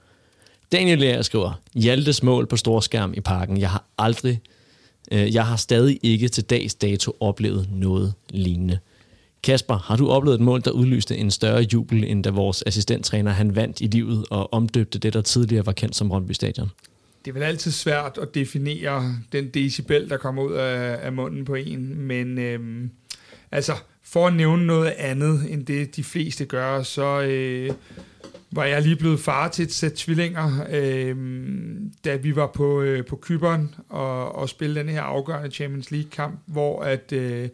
Daniel 0.71 0.97
Lær 0.97 1.21
skriver, 1.21 1.61
Hjaltes 1.75 2.23
mål 2.23 2.47
på 2.47 2.57
storskærm 2.57 3.13
i 3.13 3.19
parken. 3.19 3.59
Jeg 3.59 3.69
har 3.69 3.85
aldrig, 3.97 4.41
øh, 5.11 5.33
jeg 5.33 5.45
har 5.45 5.55
stadig 5.55 5.99
ikke 6.03 6.27
til 6.27 6.43
dags 6.43 6.75
dato 6.75 7.17
oplevet 7.19 7.67
noget 7.71 8.13
lignende. 8.29 8.79
Kasper, 9.43 9.77
har 9.77 9.95
du 9.95 10.09
oplevet 10.09 10.35
et 10.35 10.41
mål, 10.41 10.61
der 10.61 10.71
udlyste 10.71 11.17
en 11.17 11.31
større 11.31 11.61
jubel, 11.73 12.03
end 12.03 12.23
da 12.23 12.29
vores 12.29 12.63
assistenttræner 12.65 13.31
han 13.31 13.55
vandt 13.55 13.81
i 13.81 13.87
livet 13.87 14.25
og 14.29 14.53
omdøbte 14.53 14.99
det, 14.99 15.13
der 15.13 15.21
tidligere 15.21 15.65
var 15.65 15.71
kendt 15.71 15.95
som 15.95 16.11
Rønby 16.11 16.31
Stadion? 16.31 16.69
Det 17.25 17.31
er 17.31 17.33
vel 17.33 17.43
altid 17.43 17.71
svært 17.71 18.17
at 18.21 18.35
definere 18.35 19.15
den 19.31 19.49
decibel, 19.49 20.09
der 20.09 20.17
kommer 20.17 20.43
ud 20.43 20.53
af, 20.53 20.99
af 21.01 21.13
munden 21.13 21.45
på 21.45 21.55
en, 21.55 21.97
men 21.97 22.37
øhm, 22.37 22.89
altså, 23.51 23.73
for 24.03 24.27
at 24.27 24.33
nævne 24.33 24.65
noget 24.65 24.93
andet, 24.97 25.51
end 25.51 25.65
det 25.65 25.95
de 25.95 26.03
fleste 26.03 26.45
gør, 26.45 26.83
så... 26.83 27.21
Øh, 27.21 27.71
var 28.51 28.65
jeg 28.65 28.81
lige 28.81 28.95
blevet 28.95 29.19
far 29.19 29.47
til 29.47 29.63
et 29.63 29.73
sæt 29.73 29.93
tvillinger, 29.93 30.65
øh, 30.71 31.15
da 32.05 32.15
vi 32.15 32.35
var 32.35 32.47
på, 32.47 32.81
øh, 32.81 33.05
på 33.05 33.15
Kyberen 33.15 33.75
og, 33.89 34.35
og 34.35 34.49
spille 34.49 34.79
den 34.79 34.89
her 34.89 35.01
afgørende 35.01 35.51
Champions 35.51 35.91
League-kamp, 35.91 36.39
hvor 36.45 36.81
at, 36.81 37.11
øh, 37.11 37.49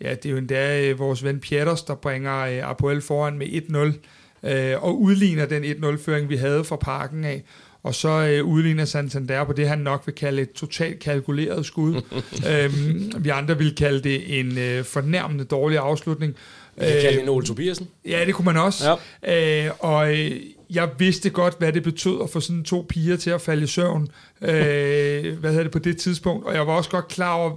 ja, 0.00 0.14
det 0.14 0.26
er 0.26 0.30
jo 0.30 0.36
endda 0.36 0.88
øh, 0.88 0.98
vores 0.98 1.24
ven 1.24 1.40
Pieters, 1.40 1.82
der 1.82 1.94
bringer 1.94 2.38
øh, 2.38 2.70
Apoel 2.70 3.00
foran 3.00 3.38
med 3.38 3.46
1-0, 3.46 4.48
øh, 4.48 4.82
og 4.82 5.00
udligner 5.00 5.46
den 5.46 5.64
1-0-føring, 5.64 6.28
vi 6.28 6.36
havde 6.36 6.64
fra 6.64 6.76
parken 6.76 7.24
af. 7.24 7.44
Og 7.82 7.94
så 7.94 8.08
øh, 8.08 8.44
udligner 8.44 8.84
Santander 8.84 9.44
på 9.44 9.52
det, 9.52 9.68
han 9.68 9.78
nok 9.78 10.02
vil 10.06 10.14
kalde 10.14 10.42
et 10.42 10.52
totalt 10.52 10.98
kalkuleret 10.98 11.66
skud. 11.66 11.94
øhm, 12.50 13.12
vi 13.24 13.28
andre 13.28 13.58
vil 13.58 13.74
kalde 13.74 14.02
det 14.02 14.40
en 14.40 14.58
øh, 14.58 14.84
fornærmende 14.84 15.44
dårlig 15.44 15.78
afslutning. 15.78 16.34
Vi 16.80 16.86
kan 16.92 17.02
kalde 17.02 17.18
hende 17.18 17.30
Ole 17.30 17.46
Tobiasen. 17.46 17.88
Ja, 18.04 18.24
det 18.26 18.34
kunne 18.34 18.44
man 18.44 18.56
også. 18.56 18.98
Ja. 19.26 19.66
Øh, 19.66 19.72
og 19.78 20.18
øh, 20.18 20.40
jeg 20.70 20.88
vidste 20.98 21.30
godt, 21.30 21.54
hvad 21.58 21.72
det 21.72 21.82
betød 21.82 22.22
at 22.22 22.30
få 22.30 22.40
sådan 22.40 22.64
to 22.64 22.86
piger 22.88 23.16
til 23.16 23.30
at 23.30 23.40
falde 23.40 23.64
i 23.64 23.66
søvn. 23.66 24.08
Øh, 24.42 25.38
hvad 25.38 25.50
hedder 25.50 25.62
det 25.62 25.72
på 25.72 25.78
det 25.78 25.96
tidspunkt? 25.96 26.46
Og 26.46 26.54
jeg 26.54 26.66
var 26.66 26.72
også 26.72 26.90
godt 26.90 27.08
klar 27.08 27.34
over, 27.34 27.52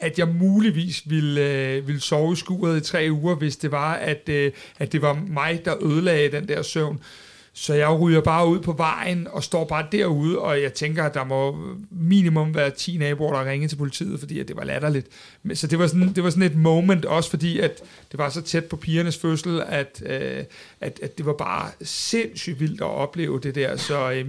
at 0.00 0.18
jeg 0.18 0.28
muligvis 0.28 1.02
ville, 1.06 1.40
øh, 1.40 1.86
ville 1.86 2.00
sove 2.00 2.32
i 2.32 2.36
skuret 2.36 2.76
i 2.76 2.80
tre 2.80 3.08
uger, 3.10 3.34
hvis 3.34 3.56
det 3.56 3.70
var, 3.72 3.94
at, 3.94 4.28
øh, 4.28 4.52
at 4.78 4.92
det 4.92 5.02
var 5.02 5.24
mig, 5.28 5.62
der 5.64 5.84
ødelagde 5.84 6.30
den 6.30 6.48
der 6.48 6.62
søvn. 6.62 7.00
Så 7.56 7.74
jeg 7.74 8.00
ryger 8.00 8.20
bare 8.20 8.48
ud 8.48 8.60
på 8.60 8.72
vejen 8.72 9.28
og 9.30 9.44
står 9.44 9.64
bare 9.64 9.86
derude, 9.92 10.38
og 10.38 10.62
jeg 10.62 10.72
tænker, 10.72 11.04
at 11.04 11.14
der 11.14 11.24
må 11.24 11.56
minimum 11.90 12.54
være 12.54 12.70
10 12.70 12.96
naboer, 12.96 13.32
der 13.32 13.50
ringer 13.50 13.68
til 13.68 13.76
politiet, 13.76 14.20
fordi 14.20 14.40
at 14.40 14.48
det 14.48 14.56
var 14.56 14.64
latterligt. 14.64 15.06
Så 15.54 15.66
det 15.66 15.78
var, 15.78 15.86
sådan, 15.86 16.12
det 16.12 16.24
var 16.24 16.30
sådan 16.30 16.42
et 16.42 16.56
moment, 16.56 17.04
også 17.04 17.30
fordi 17.30 17.58
at 17.58 17.82
det 18.10 18.18
var 18.18 18.28
så 18.28 18.42
tæt 18.42 18.64
på 18.64 18.76
pigernes 18.76 19.18
fødsel, 19.18 19.62
at, 19.66 20.02
øh, 20.06 20.44
at, 20.80 21.00
at 21.02 21.18
det 21.18 21.26
var 21.26 21.32
bare 21.32 21.70
sindssygt 21.82 22.60
vildt 22.60 22.80
at 22.80 22.86
opleve 22.86 23.40
det 23.40 23.54
der. 23.54 23.76
Så, 23.76 24.12
øh, 24.12 24.26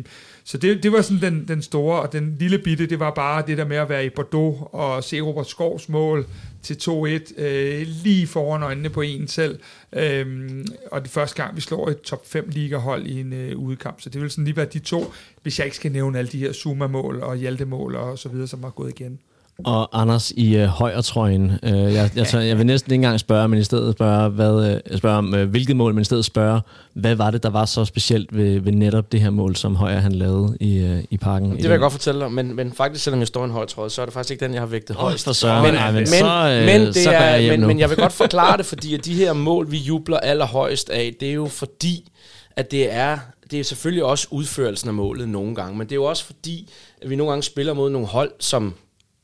så 0.47 0.57
det, 0.57 0.83
det 0.83 0.91
var 0.91 1.01
sådan 1.01 1.33
den, 1.33 1.47
den 1.47 1.61
store, 1.61 2.01
og 2.01 2.13
den 2.13 2.35
lille 2.39 2.59
bitte, 2.59 2.85
det 2.85 2.99
var 2.99 3.11
bare 3.11 3.43
det 3.47 3.57
der 3.57 3.65
med 3.65 3.77
at 3.77 3.89
være 3.89 4.05
i 4.05 4.09
Bordeaux 4.09 4.61
og 4.71 5.03
se 5.03 5.21
Robert 5.21 5.47
Skovs 5.47 5.89
mål 5.89 6.25
til 6.61 6.73
2-1 6.73 7.41
øh, 7.41 7.87
lige 7.87 8.27
foran 8.27 8.63
øjnene 8.63 8.89
på 8.89 9.01
en 9.01 9.27
selv. 9.27 9.59
Øhm, 9.93 10.65
og 10.91 11.01
det 11.01 11.09
første 11.09 11.43
gang, 11.43 11.55
vi 11.55 11.61
slår 11.61 11.89
et 11.89 12.01
top 12.01 12.27
5 12.27 12.49
ligahold 12.49 13.07
i 13.07 13.19
en 13.19 13.33
øh, 13.33 13.57
udekamp. 13.57 14.01
Så 14.01 14.09
det 14.09 14.21
vil 14.21 14.31
sådan 14.31 14.43
lige 14.45 14.57
være 14.57 14.65
de 14.65 14.79
to, 14.79 15.13
hvis 15.43 15.59
jeg 15.59 15.65
ikke 15.65 15.77
skal 15.77 15.91
nævne 15.91 16.19
alle 16.19 16.31
de 16.31 16.39
her 16.39 16.53
Zuma-mål 16.53 17.19
og 17.23 17.35
Hjalte-mål 17.35 17.95
og 17.95 18.19
så 18.19 18.29
videre, 18.29 18.47
som 18.47 18.63
har 18.63 18.69
gået 18.69 18.89
igen 18.99 19.19
og 19.63 20.01
Anders 20.01 20.31
i 20.31 20.55
øh, 20.55 20.65
højretrøjen. 20.65 21.51
Øh, 21.63 21.71
jeg, 21.71 22.09
jeg, 22.15 22.33
jeg, 22.33 22.47
jeg 22.47 22.57
vil 22.57 22.65
næsten 22.65 22.91
ikke 22.91 22.95
engang 22.95 23.19
spørge, 23.19 23.47
men 23.47 23.59
i 23.59 23.63
stedet 23.63 23.93
spørge, 23.93 24.29
hvad, 24.29 24.81
øh, 24.89 24.97
spørge 24.97 25.17
om 25.17 25.35
øh, 25.35 25.49
hvilket 25.49 25.75
mål, 25.75 25.93
men 25.93 26.01
i 26.01 26.05
stedet 26.05 26.25
spørge, 26.25 26.61
hvad 26.93 27.15
var 27.15 27.31
det, 27.31 27.43
der 27.43 27.49
var 27.49 27.65
så 27.65 27.85
specielt 27.85 28.37
ved, 28.37 28.59
ved 28.59 28.71
netop 28.71 29.11
det 29.11 29.21
her 29.21 29.29
mål, 29.29 29.55
som 29.55 29.75
Højer 29.75 29.99
han 29.99 30.11
lavede 30.11 30.57
i, 30.59 30.77
øh, 30.77 31.03
i 31.09 31.17
parken? 31.17 31.51
Det 31.51 31.63
vil 31.63 31.69
jeg 31.69 31.79
godt 31.79 31.93
fortælle 31.93 32.21
dig, 32.21 32.31
men, 32.31 32.55
men 32.55 32.73
faktisk, 32.73 33.03
selvom 33.03 33.19
jeg 33.19 33.27
står 33.27 33.41
i 33.41 33.45
en 33.45 33.51
højretrøje, 33.51 33.89
så 33.89 34.01
er 34.01 34.05
det 34.05 34.13
faktisk 34.13 34.31
ikke 34.31 34.45
den, 34.45 34.53
jeg 34.53 34.61
har 34.61 34.67
vægtet 34.67 34.95
oh, 34.95 35.01
højst. 35.01 35.25
For 35.25 35.33
så, 35.33 35.61
men, 35.61 35.73
men, 35.73 35.93
men, 35.93 36.07
så, 36.07 36.57
øh, 36.59 36.65
men, 36.65 36.81
det 36.81 36.95
så 36.95 37.11
er, 37.11 37.51
men, 37.51 37.67
men 37.67 37.79
jeg 37.79 37.89
vil 37.89 37.97
godt 37.97 38.13
forklare 38.13 38.57
det, 38.57 38.65
fordi 38.65 38.93
at 38.93 39.05
de 39.05 39.13
her 39.13 39.33
mål, 39.33 39.71
vi 39.71 39.77
jubler 39.77 40.17
allerhøjst 40.17 40.89
af, 40.89 41.15
det 41.19 41.29
er 41.29 41.33
jo 41.33 41.47
fordi, 41.47 42.11
at 42.55 42.71
det 42.71 42.93
er, 42.93 43.17
det 43.51 43.59
er 43.59 43.63
selvfølgelig 43.63 44.03
også 44.03 44.27
udførelsen 44.31 44.87
af 44.87 44.93
målet 44.93 45.29
nogle 45.29 45.55
gange, 45.55 45.77
men 45.77 45.87
det 45.87 45.91
er 45.91 45.95
jo 45.95 46.03
også 46.03 46.25
fordi, 46.25 46.69
at 47.01 47.09
vi 47.09 47.15
nogle 47.15 47.31
gange 47.31 47.43
spiller 47.43 47.73
mod 47.73 47.89
nogle 47.89 48.07
hold, 48.07 48.31
som 48.39 48.73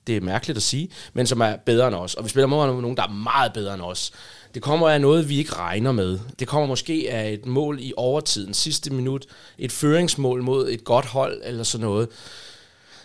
det 0.08 0.18
er 0.18 0.22
mærkeligt 0.22 0.58
at 0.58 0.64
sige, 0.64 0.89
men 1.14 1.28
som 1.28 1.41
er 1.41 1.56
bedre 1.56 1.88
end 1.88 1.95
os. 1.95 2.14
Og 2.14 2.24
vi 2.24 2.30
spiller 2.30 2.47
mod 2.47 2.82
nogen, 2.82 2.97
der 2.97 3.04
er 3.04 3.12
meget 3.12 3.54
bedre 3.54 3.74
end 3.74 3.82
os. 3.82 4.12
Det 4.54 4.62
kommer 4.62 4.89
af 4.89 5.02
noget, 5.02 5.30
vi 5.30 5.38
ikke 5.38 5.56
regner 5.56 5.91
med. 5.91 6.20
Det 6.39 6.47
kommer 6.47 6.68
måske 6.68 7.08
af 7.10 7.32
et 7.32 7.45
mål 7.45 7.78
i 7.82 7.93
overtiden, 7.97 8.54
sidste 8.54 8.93
minut, 8.93 9.26
et 9.58 9.72
føringsmål 9.72 10.43
mod 10.43 10.70
et 10.70 10.84
godt 10.84 11.06
hold 11.06 11.41
eller 11.43 11.64
sådan 11.64 11.86
noget 11.88 12.10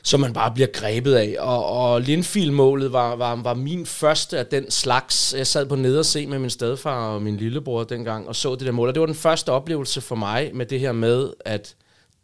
som 0.07 0.20
man 0.20 0.32
bare 0.32 0.51
bliver 0.55 0.68
grebet 0.72 1.14
af. 1.14 1.36
Og, 1.38 1.66
og 1.66 2.01
Lindfield-målet 2.01 2.92
var, 2.92 3.16
var, 3.16 3.36
var 3.36 3.55
min 3.55 3.86
første 3.86 4.38
af 4.38 4.47
den 4.47 4.70
slags. 4.70 5.34
Jeg 5.38 5.47
sad 5.47 5.66
på 5.66 5.76
nede 5.76 5.99
og 5.99 6.07
se 6.07 6.26
med 6.26 6.38
min 6.38 6.51
stedfar 6.51 7.14
og 7.14 7.22
min 7.22 7.36
lillebror 7.36 7.84
dengang, 7.84 8.28
og 8.28 8.36
så 8.36 8.55
det 8.55 8.66
der 8.66 8.72
mål. 8.72 8.88
Og 8.88 8.94
det 8.94 9.01
var 9.01 9.07
den 9.07 9.14
første 9.14 9.53
oplevelse 9.53 10.01
for 10.01 10.14
mig 10.14 10.51
med 10.55 10.66
det 10.66 10.80
her 10.80 10.92
med, 10.92 11.32
at 11.44 11.74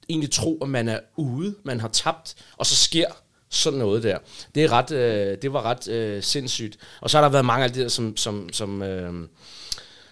egentlig 0.09 0.31
tro, 0.31 0.59
at 0.63 0.69
man 0.69 0.89
er 0.89 0.99
ude, 1.17 1.55
man 1.65 1.81
har 1.81 1.89
tabt, 1.89 2.35
og 2.57 2.67
så 2.67 2.77
sker 2.77 3.07
sådan 3.53 3.79
noget 3.79 4.03
der. 4.03 4.19
Det, 4.55 4.65
er 4.65 4.73
ret, 4.73 4.91
øh, 4.91 5.37
det 5.43 5.53
var 5.53 5.63
ret 5.63 5.89
øh, 5.89 6.23
sindssygt. 6.23 6.79
Og 7.01 7.11
så 7.11 7.17
har 7.17 7.23
der 7.23 7.31
været 7.31 7.45
mange 7.45 7.65
af 7.65 7.71
det 7.71 7.83
der, 7.83 7.89
som, 7.89 8.17
som, 8.17 8.49
som, 8.53 8.83
øh, 8.83 9.13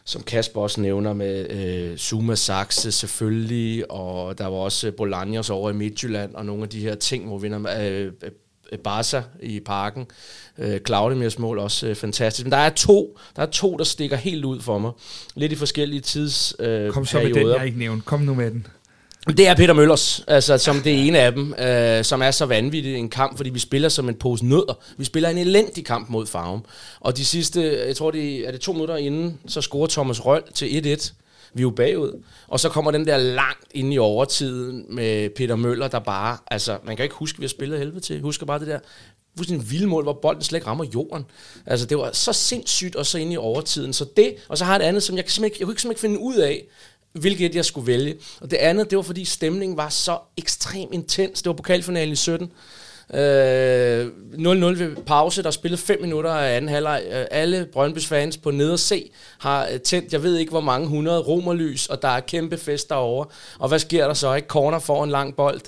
som 0.04 0.22
Kasper 0.22 0.60
også 0.60 0.80
nævner 0.80 1.12
med 1.12 1.50
øh, 1.50 1.96
Zuma 1.96 2.34
Saxe 2.34 2.92
selvfølgelig, 2.92 3.90
og 3.90 4.38
der 4.38 4.46
var 4.46 4.56
også 4.56 4.92
Bolaños 5.00 5.52
over 5.52 5.70
i 5.70 5.72
Midtjylland, 5.72 6.34
og 6.34 6.46
nogle 6.46 6.62
af 6.62 6.68
de 6.68 6.80
her 6.80 6.94
ting, 6.94 7.26
hvor 7.26 7.38
vi 7.38 7.42
vinder 7.48 7.80
øh, 7.80 8.12
øh, 8.72 8.78
Barca 8.78 9.22
i 9.42 9.60
parken. 9.60 10.06
Øh, 10.58 10.80
Claudemirs 10.86 11.38
mål 11.38 11.58
også 11.58 11.86
øh, 11.86 11.94
fantastisk. 11.94 12.44
Men 12.46 12.52
der 12.52 12.58
er 12.58 12.70
to, 12.70 13.18
der 13.36 13.42
er 13.42 13.46
to, 13.46 13.76
der 13.76 13.84
stikker 13.84 14.16
helt 14.16 14.44
ud 14.44 14.60
for 14.60 14.78
mig. 14.78 14.92
Lidt 15.34 15.52
i 15.52 15.56
forskellige 15.56 16.00
tids 16.00 16.54
øh, 16.58 16.90
Kom 16.90 17.06
så 17.06 17.18
med 17.20 17.34
den, 17.34 17.48
jeg 17.48 17.66
ikke 17.66 17.78
nævnte. 17.78 18.04
Kom 18.04 18.20
nu 18.20 18.34
med 18.34 18.50
den. 18.50 18.66
Det 19.26 19.48
er 19.48 19.54
Peter 19.54 19.74
Møllers, 19.74 20.24
altså 20.26 20.58
som 20.58 20.80
det 20.80 21.06
ene 21.06 21.18
af 21.18 21.32
dem, 21.32 21.54
øh, 21.54 22.04
som 22.04 22.22
er 22.22 22.30
så 22.30 22.46
vanvittigt 22.46 22.96
en 22.96 23.10
kamp, 23.10 23.36
fordi 23.36 23.50
vi 23.50 23.58
spiller 23.58 23.88
som 23.88 24.08
en 24.08 24.14
pose 24.14 24.46
nødder. 24.46 24.78
Vi 24.96 25.04
spiller 25.04 25.28
en 25.28 25.38
elendig 25.38 25.84
kamp 25.84 26.08
mod 26.08 26.26
Farum. 26.26 26.64
Og 27.00 27.16
de 27.16 27.24
sidste, 27.24 27.86
jeg 27.86 27.96
tror 27.96 28.10
det 28.10 28.48
er 28.48 28.50
det 28.50 28.60
to 28.60 28.72
minutter 28.72 28.96
inden, 28.96 29.40
så 29.46 29.60
scorer 29.60 29.86
Thomas 29.86 30.26
Røll 30.26 30.42
til 30.54 30.66
1-1. 30.66 31.12
Vi 31.54 31.60
er 31.60 31.62
jo 31.62 31.70
bagud. 31.70 32.22
Og 32.48 32.60
så 32.60 32.68
kommer 32.68 32.90
den 32.90 33.06
der 33.06 33.16
langt 33.16 33.64
ind 33.74 33.94
i 33.94 33.98
overtiden 33.98 34.86
med 34.88 35.30
Peter 35.30 35.56
Møller, 35.56 35.88
der 35.88 35.98
bare, 35.98 36.36
altså 36.50 36.78
man 36.84 36.96
kan 36.96 37.02
ikke 37.02 37.14
huske, 37.14 37.36
at 37.36 37.40
vi 37.40 37.44
har 37.44 37.48
spillet 37.48 37.78
helvede 37.78 38.00
til. 38.00 38.20
Husker 38.20 38.46
bare 38.46 38.58
det 38.58 38.66
der 38.66 38.78
fuldstændig 39.36 39.70
vilde 39.70 39.86
mål, 39.86 40.02
hvor 40.02 40.18
bolden 40.22 40.42
slet 40.42 40.56
ikke 40.56 40.66
rammer 40.66 40.84
jorden. 40.94 41.24
Altså, 41.66 41.86
det 41.86 41.98
var 41.98 42.10
så 42.12 42.32
sindssygt, 42.32 42.96
og 42.96 43.06
så 43.06 43.18
ind 43.18 43.32
i 43.32 43.36
overtiden. 43.36 43.92
Så 43.92 44.06
det, 44.16 44.34
og 44.48 44.58
så 44.58 44.64
har 44.64 44.72
jeg 44.74 44.84
et 44.84 44.88
andet, 44.88 45.02
som 45.02 45.16
jeg, 45.16 45.24
simpelthen 45.26 45.44
ikke, 45.44 45.56
jeg 45.60 45.66
kunne 45.66 45.72
ikke 45.72 45.82
simpelthen 45.82 46.10
ikke 46.10 46.20
finde 46.20 46.34
ud 46.34 46.36
af, 46.36 46.66
hvilket 47.12 47.54
jeg 47.54 47.64
skulle 47.64 47.86
vælge. 47.86 48.16
Og 48.40 48.50
det 48.50 48.56
andet, 48.56 48.90
det 48.90 48.96
var 48.96 49.02
fordi 49.02 49.24
stemningen 49.24 49.76
var 49.76 49.88
så 49.88 50.18
ekstremt 50.36 50.94
intens. 50.94 51.42
Det 51.42 51.50
var 51.50 51.54
pokalfinalen 51.56 52.12
i 52.12 52.16
17. 52.16 52.52
Øh, 53.14 53.18
0-0 53.18 53.18
ved 54.78 54.96
pause, 55.06 55.42
der 55.42 55.50
spillede 55.50 55.82
5 55.82 56.00
minutter 56.00 56.30
af 56.30 56.56
anden 56.56 56.68
halvleg. 56.68 57.02
Øh, 57.12 57.24
alle 57.30 57.68
Brøndby's 57.76 58.06
fans 58.06 58.36
på 58.36 58.50
ned 58.50 58.70
og 58.70 58.78
se 58.78 59.10
har 59.38 59.68
øh, 59.72 59.80
tændt, 59.80 60.12
jeg 60.12 60.22
ved 60.22 60.36
ikke 60.36 60.50
hvor 60.50 60.60
mange 60.60 60.88
hundrede 60.88 61.20
romerlys, 61.20 61.86
og 61.86 62.02
der 62.02 62.08
er 62.08 62.20
kæmpe 62.20 62.58
fest 62.58 62.88
derovre. 62.88 63.26
Og 63.58 63.68
hvad 63.68 63.78
sker 63.78 64.06
der 64.06 64.14
så? 64.14 64.34
Ikke? 64.34 64.48
Corner 64.48 64.78
får 64.78 65.04
en 65.04 65.10
lang 65.10 65.36
bold, 65.36 65.60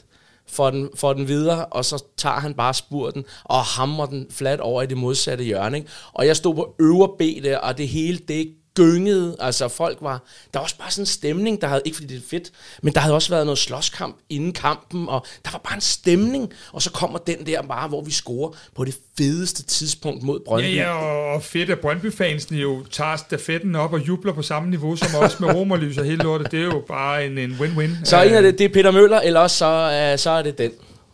får 0.49 0.71
den, 0.71 0.91
får 0.97 1.13
den 1.13 1.29
videre, 1.29 1.65
og 1.65 1.85
så 1.85 2.05
tager 2.17 2.41
han 2.41 2.55
bare 2.55 2.75
spurten 2.75 3.25
og 3.45 3.63
hammer 3.65 4.07
den 4.07 4.27
flat 4.31 4.61
over 4.61 4.83
i 4.83 4.87
det 4.87 4.97
modsatte 4.97 5.45
hjørne. 5.45 5.77
Ikke? 5.77 5.91
Og 6.13 6.27
jeg 6.27 6.37
stod 6.37 6.55
på 6.55 6.75
øvre 6.81 7.09
B 7.19 7.45
der, 7.45 7.59
og 7.59 7.79
det 7.79 7.89
hele, 7.89 8.19
det 8.19 8.55
gyngede. 8.77 9.37
Altså 9.41 9.69
folk 9.69 9.99
var... 10.01 10.23
Der 10.53 10.59
var 10.59 10.65
også 10.65 10.79
bare 10.79 10.91
sådan 10.91 11.03
en 11.03 11.07
stemning, 11.07 11.61
der 11.61 11.69
havde... 11.69 11.83
Ikke 11.85 11.97
fordi 11.97 12.15
det 12.15 12.23
er 12.23 12.29
fedt, 12.31 12.51
men 12.83 12.95
der 12.95 13.01
havde 13.01 13.15
også 13.15 13.31
været 13.31 13.47
noget 13.47 13.59
slåskamp 13.59 14.17
inden 14.29 14.53
kampen, 14.53 15.09
og 15.09 15.27
der 15.45 15.51
var 15.51 15.59
bare 15.59 15.75
en 15.75 15.81
stemning. 15.81 16.53
Og 16.73 16.83
så 16.83 16.91
kommer 16.91 17.19
den 17.19 17.47
der 17.47 17.63
bare, 17.63 17.89
hvor 17.89 18.03
vi 18.03 18.11
scorer 18.11 18.51
på 18.77 18.85
det 18.85 18.97
fedeste 19.19 19.63
tidspunkt 19.63 20.23
mod 20.23 20.41
Brøndby. 20.41 20.77
Ja, 20.77 20.83
ja, 20.83 21.35
og 21.35 21.43
fedt, 21.43 21.71
at 21.71 21.79
Brøndby-fansene 21.79 22.59
jo 22.59 22.85
tager 22.91 23.17
stafetten 23.17 23.75
op 23.75 23.93
og 23.93 24.09
jubler 24.09 24.33
på 24.33 24.43
samme 24.43 24.71
niveau 24.71 24.97
som 24.97 25.15
os 25.15 25.41
med 25.41 25.55
romerlys 25.55 25.99
og 25.99 26.05
hele 26.05 26.23
lortet. 26.23 26.51
Det 26.51 26.61
er 26.61 26.65
jo 26.65 26.85
bare 26.89 27.27
en, 27.27 27.39
en 27.39 27.51
win-win. 27.51 27.91
Så 28.05 28.23
en 28.23 28.35
af 28.35 28.43
det, 28.43 28.59
det 28.59 28.65
er 28.65 28.69
Peter 28.69 28.91
Møller, 28.91 29.21
eller 29.21 29.41
også 29.41 29.57
så, 29.57 30.11
uh, 30.13 30.19
så 30.19 30.31
er 30.31 30.43
det 30.43 30.59
den. 30.59 30.71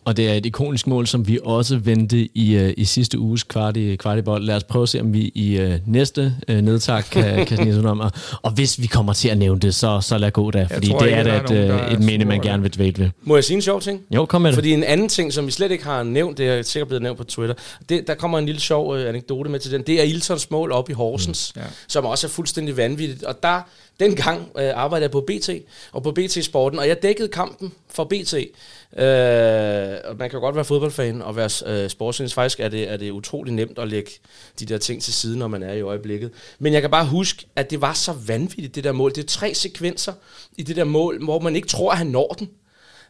Og 0.08 0.16
det 0.16 0.28
er 0.28 0.34
et 0.34 0.46
ikonisk 0.46 0.86
mål, 0.86 1.06
som 1.06 1.28
vi 1.28 1.38
også 1.44 1.76
vendte 1.76 2.28
i, 2.34 2.56
uh, 2.56 2.70
i 2.76 2.84
sidste 2.84 3.18
uges 3.18 3.42
kvart 3.42 3.76
i, 3.76 3.96
kvart 3.96 4.18
i 4.18 4.22
bold. 4.22 4.44
Lad 4.44 4.56
os 4.56 4.64
prøve 4.64 4.82
at 4.82 4.88
se, 4.88 5.00
om 5.00 5.12
vi 5.12 5.32
i 5.34 5.60
uh, 5.60 5.72
næste 5.86 6.34
uh, 6.48 6.54
nedtag 6.54 7.04
kan, 7.04 7.46
kan 7.46 7.56
snige 7.56 7.88
om. 7.90 8.00
Og, 8.00 8.12
og 8.42 8.50
hvis 8.50 8.80
vi 8.80 8.86
kommer 8.86 9.12
til 9.12 9.28
at 9.28 9.38
nævne 9.38 9.60
det, 9.60 9.74
så, 9.74 10.00
så 10.00 10.18
lad 10.18 10.30
gå 10.30 10.50
da. 10.50 10.68
Fordi 10.70 10.90
tror, 10.90 10.98
det 10.98 11.14
er 11.14 11.22
da 11.22 11.36
et, 11.36 11.50
uh, 11.50 11.92
et 11.92 12.00
minde, 12.00 12.24
man 12.24 12.40
gerne 12.40 12.62
vil 12.62 12.74
dvæle 12.74 12.94
ved. 12.98 13.10
Må 13.22 13.36
jeg 13.36 13.44
sige 13.44 13.54
en 13.54 13.62
sjov 13.62 13.80
ting? 13.80 14.00
Jo, 14.10 14.26
kom 14.26 14.42
med 14.42 14.50
det. 14.50 14.54
Fordi 14.56 14.72
en 14.72 14.84
anden 14.84 15.08
ting, 15.08 15.32
som 15.32 15.46
vi 15.46 15.52
slet 15.52 15.70
ikke 15.70 15.84
har 15.84 16.02
nævnt, 16.02 16.38
det 16.38 16.48
er 16.48 16.62
sikkert 16.62 16.88
blevet 16.88 17.02
nævnt 17.02 17.18
på 17.18 17.24
Twitter, 17.24 17.54
det, 17.88 18.06
der 18.06 18.14
kommer 18.14 18.38
en 18.38 18.46
lille 18.46 18.60
sjov 18.60 18.94
uh, 18.94 19.08
anekdote 19.08 19.50
med 19.50 19.60
til 19.60 19.72
den. 19.72 19.82
Det 19.82 20.00
er 20.00 20.04
Iltons 20.04 20.50
mål 20.50 20.72
op 20.72 20.90
i 20.90 20.92
Horsens, 20.92 21.52
mm, 21.56 21.62
ja. 21.62 21.66
som 21.88 22.04
også 22.04 22.26
er 22.26 22.30
fuldstændig 22.30 22.76
vanvittigt. 22.76 23.22
Og 23.22 23.42
der 23.42 23.60
Dengang 24.00 24.50
øh, 24.58 24.70
arbejdede 24.74 25.02
jeg 25.02 25.10
på 25.10 25.20
BT, 25.20 25.50
og 25.92 26.02
på 26.02 26.12
BT 26.12 26.44
Sporten, 26.44 26.78
og 26.78 26.88
jeg 26.88 27.02
dækkede 27.02 27.28
kampen 27.28 27.72
for 27.88 28.04
BT. 28.04 28.34
Øh, 28.34 29.96
og 30.04 30.16
man 30.16 30.30
kan 30.30 30.40
godt 30.40 30.54
være 30.54 30.64
fodboldfan 30.64 31.22
og 31.22 31.36
være 31.36 31.50
øh, 31.66 31.90
sportsjournalist. 31.90 32.34
Faktisk 32.34 32.60
er 32.60 32.68
det, 32.68 32.90
er 32.90 32.96
det 32.96 33.10
utrolig 33.10 33.54
nemt 33.54 33.78
at 33.78 33.88
lægge 33.88 34.10
de 34.60 34.66
der 34.66 34.78
ting 34.78 35.02
til 35.02 35.12
side, 35.12 35.38
når 35.38 35.48
man 35.48 35.62
er 35.62 35.72
i 35.72 35.80
øjeblikket. 35.80 36.30
Men 36.58 36.72
jeg 36.72 36.80
kan 36.80 36.90
bare 36.90 37.06
huske, 37.06 37.46
at 37.56 37.70
det 37.70 37.80
var 37.80 37.92
så 37.92 38.12
vanvittigt, 38.26 38.74
det 38.74 38.84
der 38.84 38.92
mål. 38.92 39.10
Det 39.10 39.22
er 39.22 39.28
tre 39.28 39.54
sekvenser 39.54 40.12
i 40.56 40.62
det 40.62 40.76
der 40.76 40.84
mål, 40.84 41.24
hvor 41.24 41.38
man 41.38 41.56
ikke 41.56 41.68
tror, 41.68 41.92
at 41.92 41.98
han 41.98 42.06
når 42.06 42.36
den. 42.38 42.50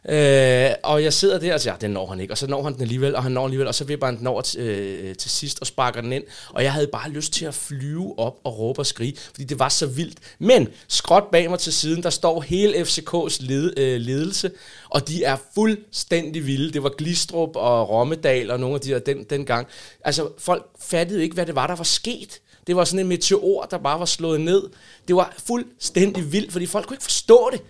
Øh, 0.05 0.69
og 0.83 1.03
jeg 1.03 1.13
sidder 1.13 1.39
der 1.39 1.53
og 1.53 1.61
siger, 1.61 1.73
ja, 1.73 1.77
den 1.81 1.91
når 1.91 2.05
han 2.07 2.19
ikke, 2.19 2.33
og 2.33 2.37
så 2.37 2.47
når 2.47 2.63
han 2.63 2.73
den 2.73 2.81
alligevel, 2.81 3.15
og 3.15 3.23
han 3.23 3.31
når 3.31 3.43
alligevel, 3.43 3.67
og 3.67 3.75
så 3.75 3.83
vipper 3.83 4.05
han 4.07 4.17
den 4.17 4.27
over 4.27 4.41
t- 4.41 4.59
øh, 4.59 5.15
til 5.15 5.31
sidst 5.31 5.61
og 5.61 5.67
sparker 5.67 6.01
den 6.01 6.13
ind. 6.13 6.23
Og 6.49 6.63
jeg 6.63 6.73
havde 6.73 6.87
bare 6.87 7.09
lyst 7.09 7.33
til 7.33 7.45
at 7.45 7.53
flyve 7.53 8.19
op 8.19 8.37
og 8.43 8.59
råbe 8.59 8.79
og 8.79 8.85
skrige, 8.85 9.13
fordi 9.17 9.43
det 9.43 9.59
var 9.59 9.69
så 9.69 9.85
vildt. 9.87 10.17
Men 10.39 10.67
skråt 10.87 11.23
bag 11.31 11.49
mig 11.49 11.59
til 11.59 11.73
siden, 11.73 12.03
der 12.03 12.09
står 12.09 12.41
hele 12.41 12.73
FCK's 12.73 13.37
led, 13.39 13.73
øh, 13.77 14.01
ledelse, 14.01 14.51
og 14.89 15.07
de 15.07 15.23
er 15.23 15.37
fuldstændig 15.55 16.45
vilde. 16.45 16.73
Det 16.73 16.83
var 16.83 16.93
Glistrup 16.97 17.55
og 17.55 17.89
Rommedal 17.89 18.51
og 18.51 18.59
nogle 18.59 18.75
af 18.75 18.81
de 18.81 18.89
der 18.89 18.99
den, 18.99 19.23
dengang. 19.23 19.67
Altså, 20.05 20.29
folk 20.37 20.65
fattede 20.81 21.23
ikke, 21.23 21.33
hvad 21.33 21.45
det 21.45 21.55
var, 21.55 21.67
der 21.67 21.75
var 21.75 21.83
sket. 21.83 22.41
Det 22.67 22.75
var 22.75 22.83
sådan 22.83 22.99
en 22.99 23.07
meteor, 23.07 23.63
der 23.71 23.77
bare 23.77 23.99
var 23.99 24.05
slået 24.05 24.41
ned. 24.41 24.63
Det 25.07 25.15
var 25.15 25.33
fuldstændig 25.47 26.31
vildt, 26.31 26.51
fordi 26.51 26.65
folk 26.65 26.87
kunne 26.87 26.95
ikke 26.95 27.03
forstå 27.03 27.49
det. 27.51 27.61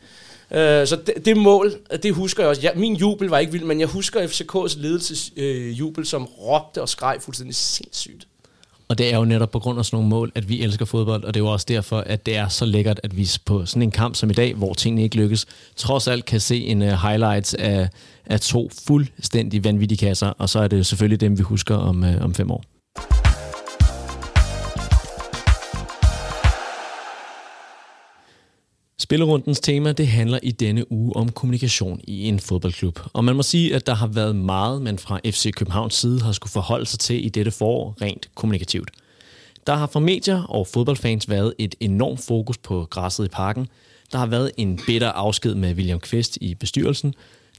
Øh, 0.52 0.88
så 0.88 0.98
det, 1.06 1.26
det 1.26 1.38
mål, 1.38 1.74
det 2.04 2.14
husker 2.14 2.44
jeg 2.44 2.50
også. 2.50 2.62
Ja, 2.62 2.70
min 2.76 2.96
jubel 2.96 3.30
var 3.30 3.38
ikke 3.38 3.52
vild, 3.52 3.64
men 3.64 3.80
jeg 3.80 3.88
husker 3.88 4.28
FCK's 4.28 4.82
ledelses 4.82 5.32
øh, 5.38 5.80
jubel, 5.80 6.06
som 6.06 6.26
råbte 6.26 6.82
og 6.82 6.90
skreg 6.90 7.18
fuldstændig 7.22 7.56
sindssygt. 7.56 8.28
Og 8.90 8.98
det 8.98 9.14
er 9.14 9.18
jo 9.18 9.26
netop 9.26 9.52
på 9.52 9.60
grund 9.60 9.80
af 9.80 9.86
sådan 9.86 9.98
nogle 9.98 10.10
mål, 10.10 10.32
at 10.36 10.50
vi 10.50 10.62
elsker 10.62 10.86
fodbold, 10.86 11.24
og 11.24 11.34
det 11.34 11.40
er 11.40 11.44
jo 11.44 11.52
også 11.52 11.66
derfor, 11.70 11.98
at 11.98 12.26
det 12.26 12.36
er 12.36 12.48
så 12.48 12.66
lækkert, 12.66 13.00
at 13.04 13.18
vi 13.18 13.30
på 13.46 13.66
sådan 13.66 13.82
en 13.82 13.92
kamp 13.92 14.16
som 14.16 14.30
i 14.30 14.34
dag, 14.34 14.54
hvor 14.54 14.74
tingene 14.74 15.04
ikke 15.04 15.16
lykkes, 15.16 15.46
trods 15.76 16.08
alt 16.08 16.26
kan 16.26 16.40
se 16.40 16.66
en 16.66 16.82
uh, 16.82 16.88
highlights 16.88 17.54
af, 17.54 17.90
af 18.26 18.42
to 18.42 18.70
fuldstændig 18.88 19.64
vanvittige 19.64 20.08
kasser, 20.08 20.28
og 20.28 20.50
så 20.50 20.60
er 20.60 20.68
det 20.68 20.86
selvfølgelig 20.86 21.22
dem, 21.22 21.38
vi 21.38 21.44
husker 21.44 21.76
om, 21.76 22.04
uh, 22.04 22.22
om 22.22 22.34
fem 22.34 22.52
år. 22.52 22.64
Spillerundens 29.02 29.60
tema 29.60 29.92
det 29.92 30.08
handler 30.08 30.40
i 30.44 30.52
denne 30.52 30.92
uge 30.92 31.16
om 31.16 31.32
kommunikation 31.32 32.02
i 32.04 32.28
en 32.28 32.40
fodboldklub. 32.40 33.00
Og 33.14 33.24
man 33.24 33.36
må 33.36 33.44
sige, 33.44 33.76
at 33.76 33.88
der 33.88 33.94
har 33.94 34.08
været 34.08 34.36
meget, 34.36 34.82
man 34.82 35.00
fra 35.00 35.20
FC 35.26 35.52
Københavns 35.52 35.96
side 35.96 36.22
har 36.22 36.32
skulle 36.32 36.52
forholde 36.52 36.86
sig 36.86 37.00
til 37.00 37.26
i 37.26 37.30
dette 37.30 37.52
forår 37.52 37.96
rent 38.02 38.30
kommunikativt. 38.36 38.92
Der 39.68 39.76
har 39.76 39.88
fra 39.88 40.00
medier 40.00 40.44
og 40.44 40.68
fodboldfans 40.68 41.30
været 41.30 41.54
et 41.58 41.76
enormt 41.80 42.20
fokus 42.20 42.58
på 42.58 42.88
græsset 42.90 43.26
i 43.26 43.28
parken. 43.28 43.68
Der 44.12 44.18
har 44.18 44.26
været 44.26 44.52
en 44.58 44.80
bitter 44.88 45.12
afsked 45.12 45.56
med 45.56 45.76
William 45.76 46.00
Kvist 46.00 46.38
i 46.42 46.56
bestyrelsen. 46.56 47.14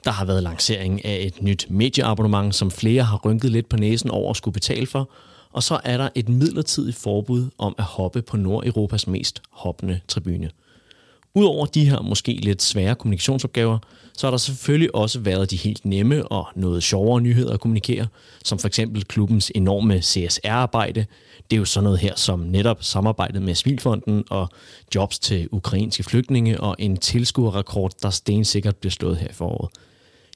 Der 0.04 0.10
har 0.10 0.24
været 0.24 0.42
lancering 0.42 1.04
af 1.04 1.18
et 1.20 1.42
nyt 1.42 1.66
medieabonnement, 1.70 2.54
som 2.54 2.70
flere 2.70 3.02
har 3.02 3.20
rynket 3.24 3.50
lidt 3.50 3.68
på 3.68 3.76
næsen 3.76 4.10
over 4.10 4.30
at 4.30 4.36
skulle 4.36 4.52
betale 4.52 4.86
for. 4.86 5.10
Og 5.52 5.62
så 5.62 5.80
er 5.84 5.96
der 5.96 6.08
et 6.14 6.28
midlertidigt 6.28 6.96
forbud 6.96 7.48
om 7.58 7.74
at 7.78 7.84
hoppe 7.84 8.22
på 8.22 8.36
Nordeuropas 8.36 9.06
mest 9.06 9.42
hoppende 9.50 10.00
tribune. 10.08 10.50
Udover 11.34 11.66
de 11.66 11.90
her 11.90 12.00
måske 12.00 12.32
lidt 12.32 12.62
svære 12.62 12.94
kommunikationsopgaver, 12.94 13.78
så 14.16 14.26
har 14.26 14.30
der 14.30 14.38
selvfølgelig 14.38 14.94
også 14.94 15.20
været 15.20 15.50
de 15.50 15.56
helt 15.56 15.84
nemme 15.84 16.26
og 16.26 16.46
noget 16.56 16.82
sjovere 16.82 17.20
nyheder 17.20 17.52
at 17.52 17.60
kommunikere, 17.60 18.06
som 18.44 18.58
for 18.58 18.66
eksempel 18.66 19.04
klubbens 19.04 19.52
enorme 19.54 20.00
CSR-arbejde. 20.02 21.06
Det 21.50 21.56
er 21.56 21.58
jo 21.58 21.64
sådan 21.64 21.84
noget 21.84 21.98
her 21.98 22.12
som 22.16 22.40
netop 22.40 22.82
samarbejdet 22.84 23.42
med 23.42 23.54
Svilfonden 23.54 24.24
og 24.30 24.48
jobs 24.94 25.18
til 25.18 25.48
ukrainske 25.52 26.02
flygtninge 26.02 26.60
og 26.60 26.76
en 26.78 26.96
tilskuerrekord, 26.96 27.92
der 28.02 28.10
stensikkert 28.10 28.76
bliver 28.76 28.90
slået 28.90 29.16
her 29.16 29.28
i 29.28 29.32
foråret. 29.32 29.70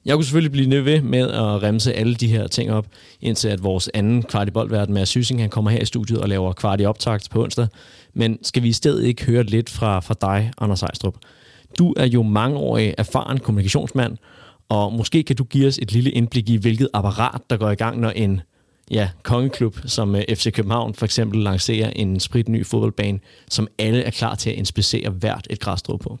Jeg 0.05 0.15
kunne 0.15 0.23
selvfølgelig 0.23 0.51
blive 0.51 0.67
nødt 0.67 0.85
ved 0.85 1.01
med 1.01 1.29
at 1.29 1.63
remse 1.63 1.93
alle 1.93 2.15
de 2.15 2.27
her 2.27 2.47
ting 2.47 2.71
op, 2.71 2.87
indtil 3.21 3.47
at 3.47 3.63
vores 3.63 3.89
anden 3.93 4.23
kvart 4.23 4.47
i 4.47 4.51
boldverden 4.51 4.93
med 4.93 5.05
Sysing, 5.05 5.41
han 5.41 5.49
kommer 5.49 5.71
her 5.71 5.79
i 5.79 5.85
studiet 5.85 6.21
og 6.21 6.29
laver 6.29 6.53
kvart 6.53 6.81
i 6.81 6.85
optakt 6.85 7.29
på 7.29 7.43
onsdag. 7.43 7.67
Men 8.13 8.43
skal 8.43 8.63
vi 8.63 8.67
i 8.67 8.73
stedet 8.73 9.03
ikke 9.03 9.25
høre 9.25 9.43
lidt 9.43 9.69
fra, 9.69 9.99
fra 9.99 10.15
dig, 10.21 10.51
Anders 10.57 10.83
Ejstrup? 10.83 11.15
Du 11.79 11.93
er 11.97 12.05
jo 12.05 12.23
mangeårig 12.23 12.93
erfaren 12.97 13.39
kommunikationsmand, 13.39 14.17
og 14.69 14.93
måske 14.93 15.23
kan 15.23 15.35
du 15.35 15.43
give 15.43 15.67
os 15.67 15.77
et 15.77 15.91
lille 15.91 16.11
indblik 16.11 16.49
i, 16.49 16.55
hvilket 16.55 16.89
apparat, 16.93 17.41
der 17.49 17.57
går 17.57 17.69
i 17.69 17.75
gang, 17.75 17.99
når 17.99 18.09
en 18.09 18.41
ja, 18.91 19.09
kongeklub 19.23 19.77
som 19.85 20.15
øh, 20.15 20.23
FC 20.35 20.53
København 20.53 20.93
for 20.93 21.05
eksempel 21.05 21.39
lancerer 21.39 21.89
en 21.89 22.19
spritny 22.19 22.65
fodboldbane, 22.65 23.19
som 23.49 23.67
alle 23.77 24.03
er 24.03 24.11
klar 24.11 24.35
til 24.35 24.49
at 24.49 24.55
inspicere 24.55 25.09
hvert 25.09 25.47
et 25.49 25.59
græsstrå 25.59 25.97
på. 25.97 26.19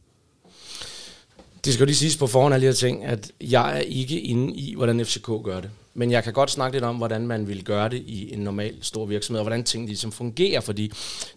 Det 1.65 1.73
skal 1.73 1.83
jo 1.83 1.85
lige 1.85 1.95
siges 1.95 2.17
på 2.17 2.27
forhånd 2.27 2.53
af 2.53 2.59
de 2.59 2.65
her 2.65 2.73
ting, 2.73 3.05
at 3.05 3.31
jeg 3.41 3.77
er 3.77 3.81
ikke 3.81 4.21
inde 4.21 4.53
i, 4.53 4.75
hvordan 4.75 5.05
FCK 5.05 5.29
gør 5.43 5.61
det. 5.61 5.69
Men 5.93 6.11
jeg 6.11 6.23
kan 6.23 6.33
godt 6.33 6.51
snakke 6.51 6.75
lidt 6.75 6.83
om, 6.83 6.95
hvordan 6.95 7.27
man 7.27 7.47
vil 7.47 7.63
gøre 7.63 7.89
det 7.89 8.03
i 8.07 8.33
en 8.33 8.39
normal 8.39 8.75
stor 8.81 9.05
virksomhed, 9.05 9.39
og 9.39 9.43
hvordan 9.43 9.63
tingene 9.63 9.87
ligesom 9.87 10.11
fungerer, 10.11 10.61
fordi 10.61 10.91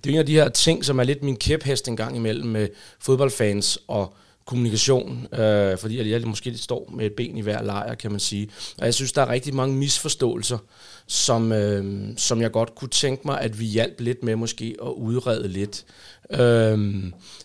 det 0.05 0.11
er 0.11 0.15
en 0.15 0.19
af 0.19 0.27
de 0.27 0.35
her 0.35 0.49
ting, 0.49 0.85
som 0.85 0.99
er 0.99 1.05
lidt 1.05 1.23
min 1.23 1.37
kæphest 1.37 1.89
en 1.89 1.97
gang 1.97 2.17
imellem 2.17 2.47
med 2.49 2.69
fodboldfans 3.01 3.79
og 3.89 4.15
kommunikation, 4.47 5.27
øh, 5.33 5.79
fordi 5.79 6.11
jeg 6.11 6.27
måske 6.27 6.59
står 6.59 6.93
med 6.95 7.07
et 7.07 7.13
ben 7.13 7.37
i 7.37 7.41
hver 7.41 7.63
lejr, 7.63 7.95
kan 7.95 8.11
man 8.11 8.21
sige. 8.21 8.49
Og 8.79 8.85
jeg 8.85 8.95
synes, 8.95 9.13
der 9.13 9.23
er 9.23 9.29
rigtig 9.29 9.55
mange 9.55 9.77
misforståelser, 9.77 10.59
som, 11.07 11.53
øh, 11.53 12.09
som 12.17 12.43
jeg 12.43 12.51
godt 12.53 12.75
kunne 12.75 12.89
tænke 12.89 13.23
mig, 13.25 13.41
at 13.41 13.61
vi 13.61 13.65
hjalp 13.65 14.01
lidt 14.01 14.25
med 14.25 14.37
måske 14.37 14.77
at 14.83 14.89
udrede 14.89 15.49
lidt. 15.49 15.85
Øh, 16.31 16.39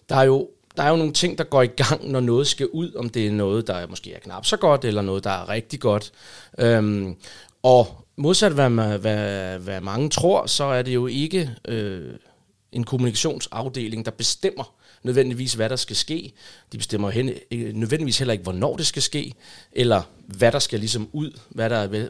der 0.09 0.15
er 0.15 0.23
jo 0.23 0.49
der 0.77 0.83
er 0.83 0.89
jo 0.89 0.95
nogle 0.95 1.13
ting, 1.13 1.37
der 1.37 1.43
går 1.43 1.61
i 1.61 1.67
gang, 1.67 2.11
når 2.11 2.19
noget 2.19 2.47
skal 2.47 2.67
ud, 2.67 2.93
om 2.93 3.09
det 3.09 3.27
er 3.27 3.31
noget, 3.31 3.67
der 3.67 3.87
måske 3.87 4.13
er 4.13 4.19
knap 4.19 4.45
så 4.45 4.57
godt, 4.57 4.85
eller 4.85 5.01
noget, 5.01 5.23
der 5.23 5.29
er 5.29 5.49
rigtig 5.49 5.79
godt. 5.79 6.11
Øhm, 6.57 7.15
og 7.63 8.05
modsat 8.15 8.51
hvad, 8.51 8.69
hvad, 8.97 9.59
hvad 9.59 9.81
mange 9.81 10.09
tror, 10.09 10.45
så 10.45 10.63
er 10.63 10.81
det 10.81 10.93
jo 10.93 11.07
ikke 11.07 11.49
øh, 11.67 12.13
en 12.71 12.83
kommunikationsafdeling, 12.83 14.05
der 14.05 14.11
bestemmer 14.11 14.73
nødvendigvis, 15.03 15.53
hvad 15.53 15.69
der 15.69 15.75
skal 15.75 15.95
ske. 15.95 16.33
De 16.71 16.77
bestemmer 16.77 17.09
hen, 17.09 17.31
øh, 17.51 17.73
nødvendigvis 17.73 18.17
heller 18.17 18.31
ikke, 18.31 18.43
hvornår 18.43 18.75
det 18.75 18.87
skal 18.87 19.01
ske, 19.01 19.33
eller 19.71 20.01
hvad 20.27 20.51
der 20.51 20.59
skal 20.59 20.79
ligesom 20.79 21.09
ud, 21.11 21.39
hvad 21.49 21.69
der 21.69 21.87
øh, 21.91 22.07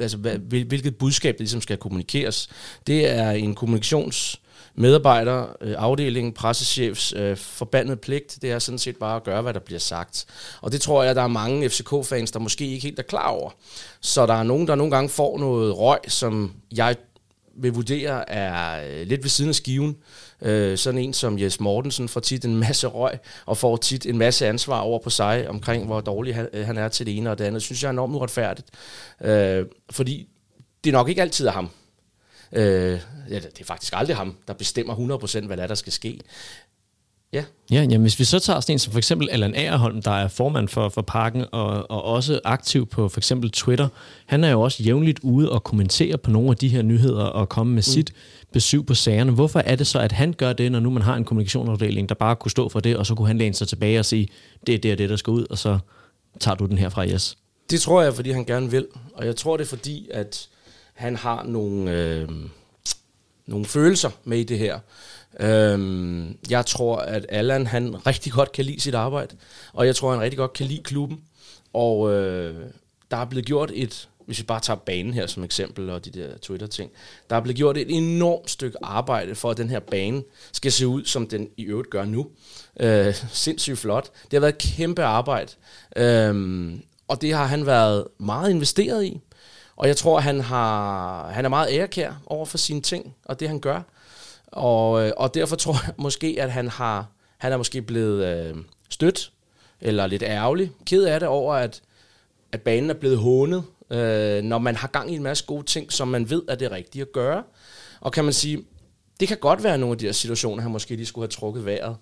altså, 0.00 0.16
hvilket 0.48 0.96
budskab, 0.96 1.34
der 1.34 1.42
ligesom 1.42 1.60
skal 1.60 1.76
kommunikeres. 1.76 2.48
Det 2.86 3.10
er 3.10 3.30
en 3.30 3.54
kommunikations 3.54 4.40
medarbejder, 4.74 5.46
øh, 5.60 5.74
afdeling, 5.78 6.34
pressechefs 6.34 7.12
øh, 7.16 7.36
forbandet 7.36 8.00
pligt, 8.00 8.38
det 8.42 8.50
er 8.50 8.58
sådan 8.58 8.78
set 8.78 8.96
bare 8.96 9.16
at 9.16 9.24
gøre, 9.24 9.42
hvad 9.42 9.54
der 9.54 9.60
bliver 9.60 9.78
sagt. 9.78 10.26
Og 10.60 10.72
det 10.72 10.80
tror 10.80 11.02
jeg, 11.02 11.14
der 11.14 11.22
er 11.22 11.26
mange 11.26 11.70
FCK-fans, 11.70 12.30
der 12.30 12.38
måske 12.38 12.66
ikke 12.66 12.82
helt 12.82 12.98
er 12.98 13.02
klar 13.02 13.28
over. 13.28 13.50
Så 14.00 14.26
der 14.26 14.34
er 14.34 14.42
nogen, 14.42 14.66
der 14.66 14.74
nogle 14.74 14.90
gange 14.90 15.08
får 15.08 15.38
noget 15.38 15.78
røg, 15.78 15.98
som 16.08 16.52
jeg 16.76 16.96
vil 17.56 17.72
vurdere 17.72 18.30
er 18.30 18.86
øh, 18.88 19.06
lidt 19.06 19.22
ved 19.22 19.30
siden 19.30 19.48
af 19.48 19.54
skiven. 19.54 19.96
Øh, 20.42 20.78
sådan 20.78 21.00
en 21.00 21.12
som 21.12 21.38
Jes 21.38 21.60
Mortensen 21.60 22.08
får 22.08 22.20
tit 22.20 22.44
en 22.44 22.56
masse 22.56 22.86
røg, 22.86 23.18
og 23.46 23.56
får 23.56 23.76
tit 23.76 24.06
en 24.06 24.18
masse 24.18 24.46
ansvar 24.46 24.80
over 24.80 24.98
på 24.98 25.10
sig, 25.10 25.48
omkring 25.48 25.86
hvor 25.86 26.00
dårlig 26.00 26.34
han, 26.34 26.48
øh, 26.52 26.66
han 26.66 26.78
er 26.78 26.88
til 26.88 27.06
det 27.06 27.16
ene 27.16 27.30
og 27.30 27.38
det 27.38 27.44
andet. 27.44 27.60
Det 27.60 27.62
synes 27.62 27.82
jeg 27.82 27.88
er 27.88 27.92
enormt 27.92 28.14
uretfærdigt. 28.14 28.68
Øh, 29.20 29.66
fordi 29.90 30.28
det 30.84 30.92
nok 30.92 31.08
ikke 31.08 31.22
altid 31.22 31.46
er 31.46 31.52
ham. 31.52 31.70
Øh, 32.52 33.00
ja, 33.30 33.34
det 33.34 33.60
er 33.60 33.64
faktisk 33.64 33.92
aldrig 33.96 34.16
ham, 34.16 34.36
der 34.48 34.54
bestemmer 34.54 34.94
100% 34.94 35.46
hvad 35.46 35.56
der, 35.56 35.62
er, 35.62 35.66
der 35.66 35.74
skal 35.74 35.92
ske. 35.92 36.20
Ja. 37.32 37.44
Ja, 37.70 37.82
jamen, 37.82 38.00
hvis 38.00 38.18
vi 38.18 38.24
så 38.24 38.38
tager 38.38 38.60
sådan 38.60 38.74
en 38.74 38.78
som 38.78 38.92
for 38.92 38.98
eksempel 38.98 39.28
Allan 39.30 39.54
Aarholm, 39.54 40.02
der 40.02 40.10
er 40.10 40.28
formand 40.28 40.68
for, 40.68 40.88
for 40.88 41.02
Parken, 41.02 41.44
og, 41.52 41.90
og 41.90 42.04
også 42.04 42.40
aktiv 42.44 42.86
på 42.86 43.08
for 43.08 43.20
eksempel 43.20 43.50
Twitter, 43.50 43.88
han 44.26 44.44
er 44.44 44.50
jo 44.50 44.60
også 44.60 44.82
jævnligt 44.82 45.20
ude 45.22 45.52
og 45.52 45.64
kommentere 45.64 46.18
på 46.18 46.30
nogle 46.30 46.50
af 46.50 46.56
de 46.56 46.68
her 46.68 46.82
nyheder 46.82 47.24
og 47.24 47.48
komme 47.48 47.72
med 47.72 47.78
mm. 47.78 47.82
sit 47.82 48.12
besøg 48.52 48.86
på 48.86 48.94
sagerne. 48.94 49.32
Hvorfor 49.32 49.58
er 49.58 49.76
det 49.76 49.86
så, 49.86 49.98
at 49.98 50.12
han 50.12 50.32
gør 50.32 50.52
det, 50.52 50.72
når 50.72 50.80
nu 50.80 50.90
man 50.90 51.02
har 51.02 51.16
en 51.16 51.24
kommunikationsafdeling, 51.24 52.08
der 52.08 52.14
bare 52.14 52.36
kunne 52.36 52.50
stå 52.50 52.68
for 52.68 52.80
det, 52.80 52.96
og 52.96 53.06
så 53.06 53.14
kunne 53.14 53.26
han 53.28 53.38
læne 53.38 53.54
sig 53.54 53.68
tilbage 53.68 53.98
og 53.98 54.04
sige, 54.04 54.28
det 54.66 54.74
er 54.74 54.78
det 54.78 54.92
og 54.92 54.98
det, 54.98 55.10
der 55.10 55.16
skal 55.16 55.30
ud, 55.30 55.46
og 55.50 55.58
så 55.58 55.78
tager 56.40 56.54
du 56.54 56.66
den 56.66 56.78
her 56.78 56.88
fra 56.88 57.06
yes? 57.06 57.36
Det 57.70 57.80
tror 57.80 58.02
jeg, 58.02 58.14
fordi 58.14 58.30
han 58.30 58.44
gerne 58.44 58.70
vil. 58.70 58.86
Og 59.14 59.26
jeg 59.26 59.36
tror 59.36 59.56
det 59.56 59.64
er 59.64 59.68
fordi, 59.68 60.08
at 60.10 60.48
han 61.02 61.16
har 61.16 61.42
nogle, 61.42 61.90
øh, 61.90 62.28
nogle 63.46 63.66
følelser 63.66 64.10
med 64.24 64.38
i 64.38 64.44
det 64.44 64.58
her. 64.58 64.78
Øh, 65.40 66.26
jeg 66.50 66.66
tror, 66.66 66.96
at 66.96 67.26
Allan 67.28 67.66
han 67.66 68.06
rigtig 68.06 68.32
godt 68.32 68.52
kan 68.52 68.64
lide 68.64 68.80
sit 68.80 68.94
arbejde, 68.94 69.36
og 69.72 69.86
jeg 69.86 69.96
tror, 69.96 70.10
han 70.12 70.20
rigtig 70.20 70.38
godt 70.38 70.52
kan 70.52 70.66
lide 70.66 70.82
klubben. 70.82 71.20
Og 71.72 72.12
øh, 72.12 72.66
der 73.10 73.16
er 73.16 73.24
blevet 73.24 73.46
gjort 73.46 73.70
et, 73.74 74.08
hvis 74.26 74.38
vi 74.38 74.44
bare 74.44 74.60
tager 74.60 74.76
banen 74.76 75.14
her 75.14 75.26
som 75.26 75.44
eksempel, 75.44 75.90
og 75.90 76.04
de 76.04 76.10
der 76.10 76.38
Twitter-ting, 76.38 76.90
der 77.30 77.36
er 77.36 77.40
blevet 77.40 77.56
gjort 77.56 77.76
et 77.76 77.96
enormt 77.96 78.50
stykke 78.50 78.78
arbejde 78.82 79.34
for, 79.34 79.50
at 79.50 79.56
den 79.56 79.70
her 79.70 79.80
bane 79.80 80.22
skal 80.52 80.72
se 80.72 80.86
ud, 80.86 81.04
som 81.04 81.26
den 81.26 81.48
i 81.56 81.62
øvrigt 81.62 81.90
gør 81.90 82.04
nu. 82.04 82.26
Øh, 82.80 83.14
sindssygt 83.32 83.78
flot. 83.78 84.10
Det 84.24 84.32
har 84.32 84.40
været 84.40 84.52
et 84.52 84.58
kæmpe 84.58 85.02
arbejde, 85.02 85.52
øh, 85.96 86.72
og 87.08 87.22
det 87.22 87.34
har 87.34 87.46
han 87.46 87.66
været 87.66 88.04
meget 88.18 88.50
investeret 88.50 89.04
i. 89.04 89.20
Og 89.82 89.88
jeg 89.88 89.96
tror, 89.96 90.20
han, 90.20 90.40
har, 90.40 91.28
han 91.28 91.44
er 91.44 91.48
meget 91.48 91.68
ærekær 91.72 92.12
over 92.26 92.46
for 92.46 92.58
sine 92.58 92.80
ting, 92.80 93.14
og 93.24 93.40
det 93.40 93.48
han 93.48 93.60
gør. 93.60 93.80
Og, 94.46 95.06
øh, 95.06 95.12
og 95.16 95.34
derfor 95.34 95.56
tror 95.56 95.72
jeg 95.86 95.94
måske, 95.96 96.36
at 96.40 96.52
han 96.52 96.68
har 96.68 97.06
han 97.38 97.52
er 97.52 97.56
måske 97.56 97.82
blevet 97.82 98.26
øh, 98.26 98.56
stødt, 98.90 99.32
eller 99.80 100.06
lidt 100.06 100.22
ærgerlig, 100.22 100.70
ked 100.86 101.04
af 101.04 101.20
det 101.20 101.28
over, 101.28 101.54
at, 101.54 101.82
at 102.52 102.62
banen 102.62 102.90
er 102.90 102.94
blevet 102.94 103.18
hånet, 103.18 103.64
øh, 103.90 104.42
når 104.42 104.58
man 104.58 104.76
har 104.76 104.88
gang 104.88 105.12
i 105.12 105.14
en 105.14 105.22
masse 105.22 105.44
gode 105.46 105.66
ting, 105.66 105.92
som 105.92 106.08
man 106.08 106.30
ved, 106.30 106.42
er 106.48 106.54
det 106.54 106.70
rigtige 106.70 107.02
at 107.02 107.12
gøre. 107.12 107.42
Og 108.00 108.12
kan 108.12 108.24
man 108.24 108.32
sige, 108.32 108.64
det 109.20 109.28
kan 109.28 109.36
godt 109.36 109.64
være 109.64 109.78
nogle 109.78 109.92
af 109.92 109.98
de 109.98 110.04
her 110.04 110.12
situationer, 110.12 110.62
han 110.62 110.72
måske 110.72 110.96
lige 110.96 111.06
skulle 111.06 111.22
have 111.22 111.30
trukket 111.30 111.66
vejret 111.66 111.96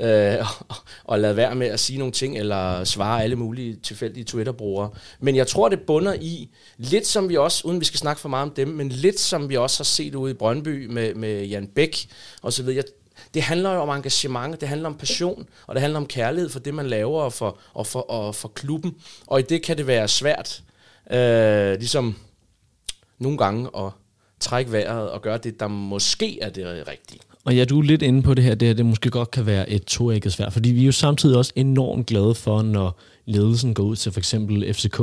øh, 0.00 0.36
og, 0.68 0.76
og 1.04 1.20
lade 1.20 1.36
være 1.36 1.54
med 1.54 1.66
at 1.66 1.80
sige 1.80 1.98
nogle 1.98 2.12
ting, 2.12 2.38
eller 2.38 2.84
svare 2.84 3.22
alle 3.22 3.36
mulige 3.36 3.76
tilfældige 3.82 4.24
Twitter-brugere. 4.24 4.90
Men 5.20 5.36
jeg 5.36 5.46
tror, 5.46 5.68
det 5.68 5.80
bunder 5.80 6.14
i, 6.14 6.50
lidt 6.76 7.06
som 7.06 7.28
vi 7.28 7.36
også, 7.36 7.66
uden 7.66 7.80
vi 7.80 7.84
skal 7.84 7.98
snakke 7.98 8.20
for 8.20 8.28
meget 8.28 8.42
om 8.42 8.50
dem, 8.50 8.68
men 8.68 8.88
lidt 8.88 9.20
som 9.20 9.48
vi 9.48 9.56
også 9.56 9.78
har 9.78 9.84
set 9.84 10.14
ude 10.14 10.30
i 10.30 10.34
Brøndby 10.34 10.86
med, 10.86 11.14
med 11.14 11.44
Jan 11.44 11.66
Bæk 11.66 12.08
og 12.42 12.52
så 12.52 12.62
videre. 12.62 12.82
Det 13.34 13.42
handler 13.42 13.74
jo 13.74 13.80
om 13.80 13.88
engagement, 13.88 14.60
det 14.60 14.68
handler 14.68 14.88
om 14.88 14.98
passion, 14.98 15.48
og 15.66 15.74
det 15.74 15.80
handler 15.80 16.00
om 16.00 16.06
kærlighed 16.06 16.50
for 16.50 16.58
det, 16.58 16.74
man 16.74 16.86
laver, 16.86 17.22
og 17.22 17.32
for, 17.32 17.58
og 17.72 17.86
for, 17.86 18.00
og 18.10 18.34
for 18.34 18.48
klubben. 18.48 18.94
Og 19.26 19.40
i 19.40 19.42
det 19.42 19.62
kan 19.62 19.76
det 19.76 19.86
være 19.86 20.08
svært, 20.08 20.62
øh, 21.10 21.78
ligesom 21.78 22.16
nogle 23.18 23.38
gange 23.38 23.70
at 23.76 23.92
trække 24.40 24.72
vejret 24.72 25.10
og 25.10 25.22
gøre 25.22 25.38
det, 25.38 25.60
der 25.60 25.68
måske 25.68 26.40
er 26.40 26.50
det 26.50 26.88
rigtige. 26.88 27.20
Og 27.48 27.56
ja, 27.56 27.64
du 27.64 27.78
er 27.78 27.82
lidt 27.82 28.02
inde 28.02 28.22
på 28.22 28.34
det 28.34 28.44
her, 28.44 28.54
det, 28.54 28.68
her, 28.68 28.74
det 28.74 28.86
måske 28.86 29.10
godt 29.10 29.30
kan 29.30 29.46
være 29.46 29.70
et 29.70 29.84
toægget 29.84 30.32
svært, 30.32 30.52
fordi 30.52 30.70
vi 30.70 30.80
er 30.80 30.86
jo 30.86 30.92
samtidig 30.92 31.36
også 31.36 31.52
enormt 31.56 32.06
glade 32.06 32.34
for, 32.34 32.62
når 32.62 33.00
ledelsen 33.26 33.74
går 33.74 33.82
ud 33.82 33.96
til 33.96 34.12
for 34.12 34.20
eksempel 34.20 34.74
FCK 34.74 35.00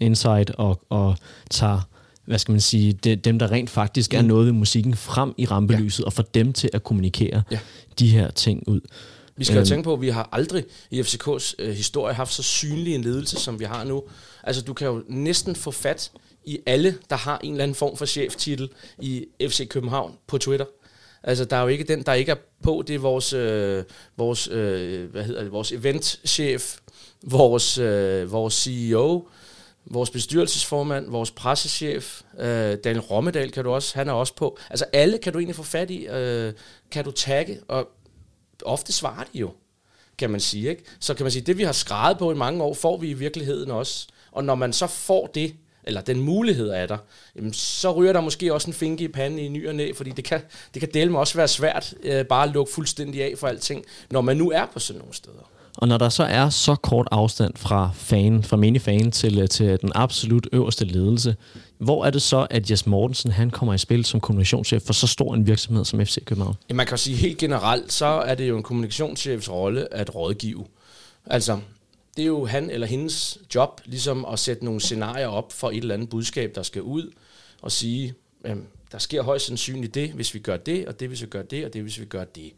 Insight 0.00 0.50
og, 0.50 0.80
og 0.88 1.16
tager 1.50 1.80
hvad 2.24 2.38
skal 2.38 2.52
man 2.52 2.60
sige, 2.60 2.92
det, 2.92 3.24
dem, 3.24 3.38
der 3.38 3.50
rent 3.50 3.70
faktisk 3.70 4.14
er 4.14 4.22
mm. 4.22 4.28
noget 4.28 4.46
ved 4.46 4.52
musikken, 4.52 4.96
frem 4.96 5.34
i 5.38 5.46
rampelyset, 5.46 6.00
ja. 6.00 6.06
og 6.06 6.12
får 6.12 6.22
dem 6.22 6.52
til 6.52 6.70
at 6.72 6.84
kommunikere 6.84 7.42
ja. 7.50 7.58
de 7.98 8.08
her 8.08 8.30
ting 8.30 8.68
ud. 8.68 8.80
Vi 9.36 9.44
skal 9.44 9.54
jo 9.54 9.60
øhm. 9.60 9.68
tænke 9.68 9.84
på, 9.84 9.92
at 9.92 10.00
vi 10.00 10.08
har 10.08 10.28
aldrig 10.32 10.64
i 10.90 11.00
FCK's 11.00 11.54
øh, 11.58 11.74
historie 11.74 12.14
haft 12.14 12.32
så 12.32 12.42
synlig 12.42 12.94
en 12.94 13.02
ledelse, 13.02 13.36
som 13.36 13.60
vi 13.60 13.64
har 13.64 13.84
nu. 13.84 14.02
Altså, 14.44 14.62
du 14.62 14.74
kan 14.74 14.86
jo 14.86 15.02
næsten 15.08 15.56
få 15.56 15.70
fat 15.70 16.10
i 16.44 16.58
alle, 16.66 16.94
der 17.10 17.16
har 17.16 17.38
en 17.38 17.50
eller 17.50 17.62
anden 17.62 17.74
form 17.74 17.96
for 17.96 18.06
cheftitel 18.06 18.68
i 18.98 19.24
FC 19.48 19.68
København 19.68 20.12
på 20.26 20.38
Twitter. 20.38 20.66
Altså, 21.22 21.44
der 21.44 21.56
er 21.56 21.62
jo 21.62 21.68
ikke 21.68 21.84
den, 21.84 22.02
der 22.02 22.12
ikke 22.12 22.32
er 22.32 22.36
på. 22.62 22.84
Det 22.86 22.94
er 22.94 22.98
vores, 22.98 23.32
øh, 23.32 23.84
vores, 24.16 24.48
øh, 24.48 25.10
hvad 25.10 25.24
hedder 25.24 25.42
det, 25.42 25.52
vores 25.52 25.72
eventchef, 25.72 26.78
vores, 27.22 27.78
øh, 27.78 28.32
vores 28.32 28.54
CEO, 28.54 29.28
vores 29.86 30.10
bestyrelsesformand, 30.10 31.10
vores 31.10 31.30
pressechef, 31.30 32.22
øh, 32.38 32.76
Daniel 32.84 33.00
Rommedal 33.00 33.50
kan 33.50 33.64
du 33.64 33.70
også, 33.70 33.98
han 33.98 34.08
er 34.08 34.12
også 34.12 34.34
på. 34.34 34.58
Altså 34.70 34.84
alle 34.92 35.18
kan 35.18 35.32
du 35.32 35.38
egentlig 35.38 35.56
få 35.56 35.62
fat 35.62 35.90
i, 35.90 36.06
øh, 36.06 36.52
kan 36.90 37.04
du 37.04 37.10
tagge, 37.10 37.60
og 37.68 37.88
ofte 38.64 38.92
svarer 38.92 39.24
de 39.32 39.38
jo, 39.38 39.50
kan 40.18 40.30
man 40.30 40.40
sige. 40.40 40.70
Ikke? 40.70 40.84
Så 41.00 41.14
kan 41.14 41.24
man 41.24 41.32
sige, 41.32 41.42
det 41.42 41.58
vi 41.58 41.62
har 41.62 41.72
skrevet 41.72 42.18
på 42.18 42.32
i 42.32 42.34
mange 42.34 42.62
år, 42.62 42.74
får 42.74 42.96
vi 42.96 43.10
i 43.10 43.14
virkeligheden 43.14 43.70
også. 43.70 44.06
Og 44.32 44.44
når 44.44 44.54
man 44.54 44.72
så 44.72 44.86
får 44.86 45.26
det, 45.26 45.54
eller 45.84 46.00
den 46.00 46.20
mulighed 46.20 46.68
er 46.68 46.86
der, 46.86 46.98
jamen, 47.36 47.52
så 47.52 47.92
ryger 47.92 48.12
der 48.12 48.20
måske 48.20 48.54
også 48.54 48.70
en 48.70 48.74
finke 48.74 49.04
i 49.04 49.08
panden 49.08 49.38
i 49.38 49.48
ny 49.48 49.68
og 49.68 49.74
næ, 49.74 49.92
fordi 49.96 50.10
det 50.10 50.24
kan, 50.24 50.40
det 50.74 50.80
kan 50.80 50.88
dele 50.94 51.10
med 51.10 51.20
også 51.20 51.34
være 51.34 51.48
svært 51.48 51.94
øh, 52.02 52.24
bare 52.24 52.44
at 52.44 52.54
lukke 52.54 52.72
fuldstændig 52.72 53.22
af 53.22 53.34
for 53.38 53.46
alting, 53.46 53.84
når 54.10 54.20
man 54.20 54.36
nu 54.36 54.50
er 54.50 54.66
på 54.72 54.78
sådan 54.78 54.98
nogle 54.98 55.14
steder. 55.14 55.50
Og 55.76 55.88
når 55.88 55.98
der 55.98 56.08
så 56.08 56.22
er 56.22 56.48
så 56.48 56.74
kort 56.74 57.08
afstand 57.10 57.54
fra 57.56 57.90
fan, 57.94 58.42
fra 58.42 58.56
minifan 58.56 59.10
til, 59.10 59.38
øh, 59.38 59.48
til 59.48 59.80
den 59.80 59.92
absolut 59.94 60.48
øverste 60.52 60.84
ledelse, 60.84 61.36
hvor 61.78 62.04
er 62.04 62.10
det 62.10 62.22
så, 62.22 62.46
at 62.50 62.70
Jes 62.70 62.86
Mortensen 62.86 63.30
han 63.30 63.50
kommer 63.50 63.74
i 63.74 63.78
spil 63.78 64.04
som 64.04 64.20
kommunikationschef 64.20 64.82
for 64.82 64.92
så 64.92 65.06
stor 65.06 65.34
en 65.34 65.46
virksomhed 65.46 65.84
som 65.84 66.06
FC 66.06 66.24
København? 66.24 66.54
Ja, 66.68 66.74
man 66.74 66.86
kan 66.86 66.98
sige 66.98 67.16
helt 67.16 67.38
generelt, 67.38 67.92
så 67.92 68.06
er 68.06 68.34
det 68.34 68.48
jo 68.48 68.56
en 68.56 68.62
kommunikationschefs 68.62 69.50
rolle 69.50 69.94
at 69.94 70.14
rådgive. 70.14 70.64
Altså, 71.26 71.58
det 72.20 72.24
er 72.24 72.28
jo 72.28 72.44
han 72.44 72.70
eller 72.70 72.86
hendes 72.86 73.38
job, 73.54 73.80
ligesom 73.84 74.24
at 74.24 74.38
sætte 74.38 74.64
nogle 74.64 74.80
scenarier 74.80 75.26
op 75.26 75.52
for 75.52 75.70
et 75.70 75.76
eller 75.76 75.94
andet 75.94 76.08
budskab, 76.08 76.54
der 76.54 76.62
skal 76.62 76.82
ud, 76.82 77.10
og 77.62 77.72
sige, 77.72 78.14
jamen, 78.44 78.66
der 78.92 78.98
sker 78.98 79.22
højst 79.22 79.46
sandsynligt 79.46 79.94
det, 79.94 80.10
hvis 80.12 80.34
vi 80.34 80.38
gør 80.38 80.56
det, 80.56 80.86
og 80.86 81.00
det, 81.00 81.08
hvis 81.08 81.22
vi 81.22 81.26
gør 81.26 81.42
det, 81.42 81.64
og 81.64 81.72
det, 81.72 81.82
hvis 81.82 82.00
vi 82.00 82.04
gør 82.04 82.24
det. 82.24 82.52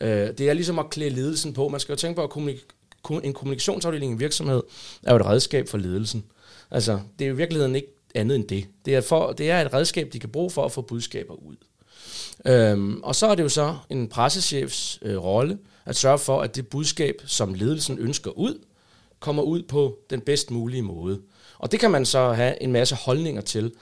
Øh, 0.00 0.08
det 0.08 0.40
er 0.40 0.52
ligesom 0.52 0.78
at 0.78 0.90
klæde 0.90 1.10
ledelsen 1.10 1.52
på. 1.52 1.68
Man 1.68 1.80
skal 1.80 1.92
jo 1.92 1.96
tænke 1.96 2.16
på, 2.16 2.22
at 2.22 2.30
kommunik- 2.30 3.22
en 3.24 3.32
kommunikationsafdeling 3.32 4.10
i 4.10 4.14
en 4.14 4.20
virksomhed 4.20 4.62
er 5.02 5.12
jo 5.12 5.16
et 5.16 5.26
redskab 5.26 5.68
for 5.68 5.78
ledelsen. 5.78 6.24
Altså, 6.70 7.00
det 7.18 7.24
er 7.24 7.28
jo 7.28 7.34
i 7.34 7.36
virkeligheden 7.36 7.76
ikke 7.76 7.88
andet 8.14 8.34
end 8.34 8.48
det. 8.48 8.66
Det 8.84 8.94
er, 8.94 9.00
for, 9.00 9.32
det 9.32 9.50
er 9.50 9.60
et 9.60 9.74
redskab, 9.74 10.12
de 10.12 10.18
kan 10.18 10.30
bruge 10.30 10.50
for 10.50 10.64
at 10.64 10.72
få 10.72 10.82
budskaber 10.82 11.34
ud. 11.34 11.56
Øhm, 12.46 13.00
og 13.02 13.14
så 13.14 13.26
er 13.26 13.34
det 13.34 13.42
jo 13.42 13.48
så 13.48 13.76
en 13.90 14.08
pressechefs 14.08 14.98
øh, 15.02 15.16
rolle 15.16 15.58
at 15.86 15.96
sørge 15.96 16.18
for, 16.18 16.42
at 16.42 16.56
det 16.56 16.68
budskab, 16.68 17.22
som 17.26 17.54
ledelsen 17.54 17.98
ønsker 17.98 18.30
ud, 18.30 18.58
kommer 19.26 19.42
ud 19.42 19.62
på 19.62 19.98
den 20.10 20.20
bedst 20.20 20.50
mulige 20.50 20.82
måde. 20.82 21.20
Og 21.58 21.72
det 21.72 21.80
kan 21.80 21.90
man 21.90 22.06
så 22.06 22.32
have 22.32 22.62
en 22.62 22.72
masse 22.72 22.94
holdninger 22.94 23.40
til. 23.40 23.72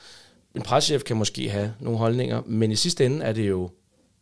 En 0.54 0.62
pressechef 0.62 1.02
kan 1.02 1.16
måske 1.16 1.50
have 1.50 1.74
nogle 1.80 1.98
holdninger, 1.98 2.42
men 2.46 2.72
i 2.72 2.76
sidste 2.76 3.06
ende 3.06 3.24
er 3.24 3.32
det 3.32 3.48
jo 3.48 3.70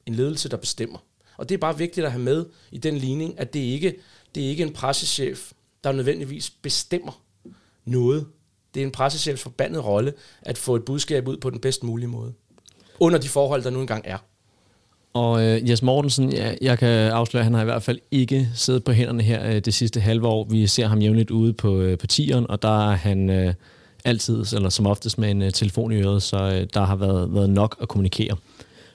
en 0.06 0.14
ledelse, 0.14 0.48
der 0.48 0.56
bestemmer. 0.56 0.98
Og 1.36 1.48
det 1.48 1.54
er 1.54 1.58
bare 1.58 1.78
vigtigt 1.78 2.06
at 2.06 2.12
have 2.12 2.22
med 2.22 2.46
i 2.70 2.78
den 2.78 2.96
ligning, 2.96 3.40
at 3.40 3.54
det 3.54 3.60
ikke 3.60 3.94
det 4.34 4.44
er 4.44 4.48
ikke 4.48 4.62
en 4.62 4.72
pressechef, 4.72 5.52
der 5.84 5.92
nødvendigvis 5.92 6.50
bestemmer 6.50 7.22
noget. 7.84 8.26
Det 8.74 8.82
er 8.82 8.86
en 8.86 8.92
pressechefs 8.92 9.42
forbandede 9.42 9.82
rolle 9.82 10.14
at 10.42 10.58
få 10.58 10.76
et 10.76 10.84
budskab 10.84 11.28
ud 11.28 11.36
på 11.36 11.50
den 11.50 11.60
bedst 11.60 11.82
mulige 11.82 12.08
måde. 12.08 12.32
Under 13.00 13.18
de 13.18 13.28
forhold, 13.28 13.62
der 13.62 13.70
nu 13.70 13.80
engang 13.80 14.04
er. 14.06 14.18
Og 15.14 15.42
øh, 15.42 15.70
Jes 15.70 15.82
Mortensen, 15.82 16.32
ja, 16.32 16.54
jeg 16.60 16.78
kan 16.78 16.88
afsløre, 16.88 17.40
at 17.40 17.44
han 17.44 17.54
har 17.54 17.60
i 17.60 17.64
hvert 17.64 17.82
fald 17.82 17.98
ikke 18.10 18.48
siddet 18.54 18.84
på 18.84 18.92
hænderne 18.92 19.22
her 19.22 19.50
øh, 19.50 19.60
det 19.60 19.74
sidste 19.74 20.00
halve 20.00 20.26
år. 20.26 20.44
Vi 20.44 20.66
ser 20.66 20.86
ham 20.86 20.98
jævnligt 20.98 21.30
ude 21.30 21.52
på, 21.52 21.80
øh, 21.80 21.98
på 21.98 22.06
tieren, 22.06 22.46
og 22.50 22.62
der 22.62 22.90
er 22.90 22.96
han 22.96 23.30
øh, 23.30 23.54
altid, 24.04 24.44
eller 24.54 24.68
som 24.68 24.86
oftest 24.86 25.18
med 25.18 25.30
en 25.30 25.42
øh, 25.42 25.52
telefon 25.52 25.92
i 25.92 25.96
øret, 25.96 26.22
så 26.22 26.36
øh, 26.36 26.66
der 26.74 26.84
har 26.84 26.96
været, 26.96 27.34
været 27.34 27.50
nok 27.50 27.76
at 27.80 27.88
kommunikere. 27.88 28.36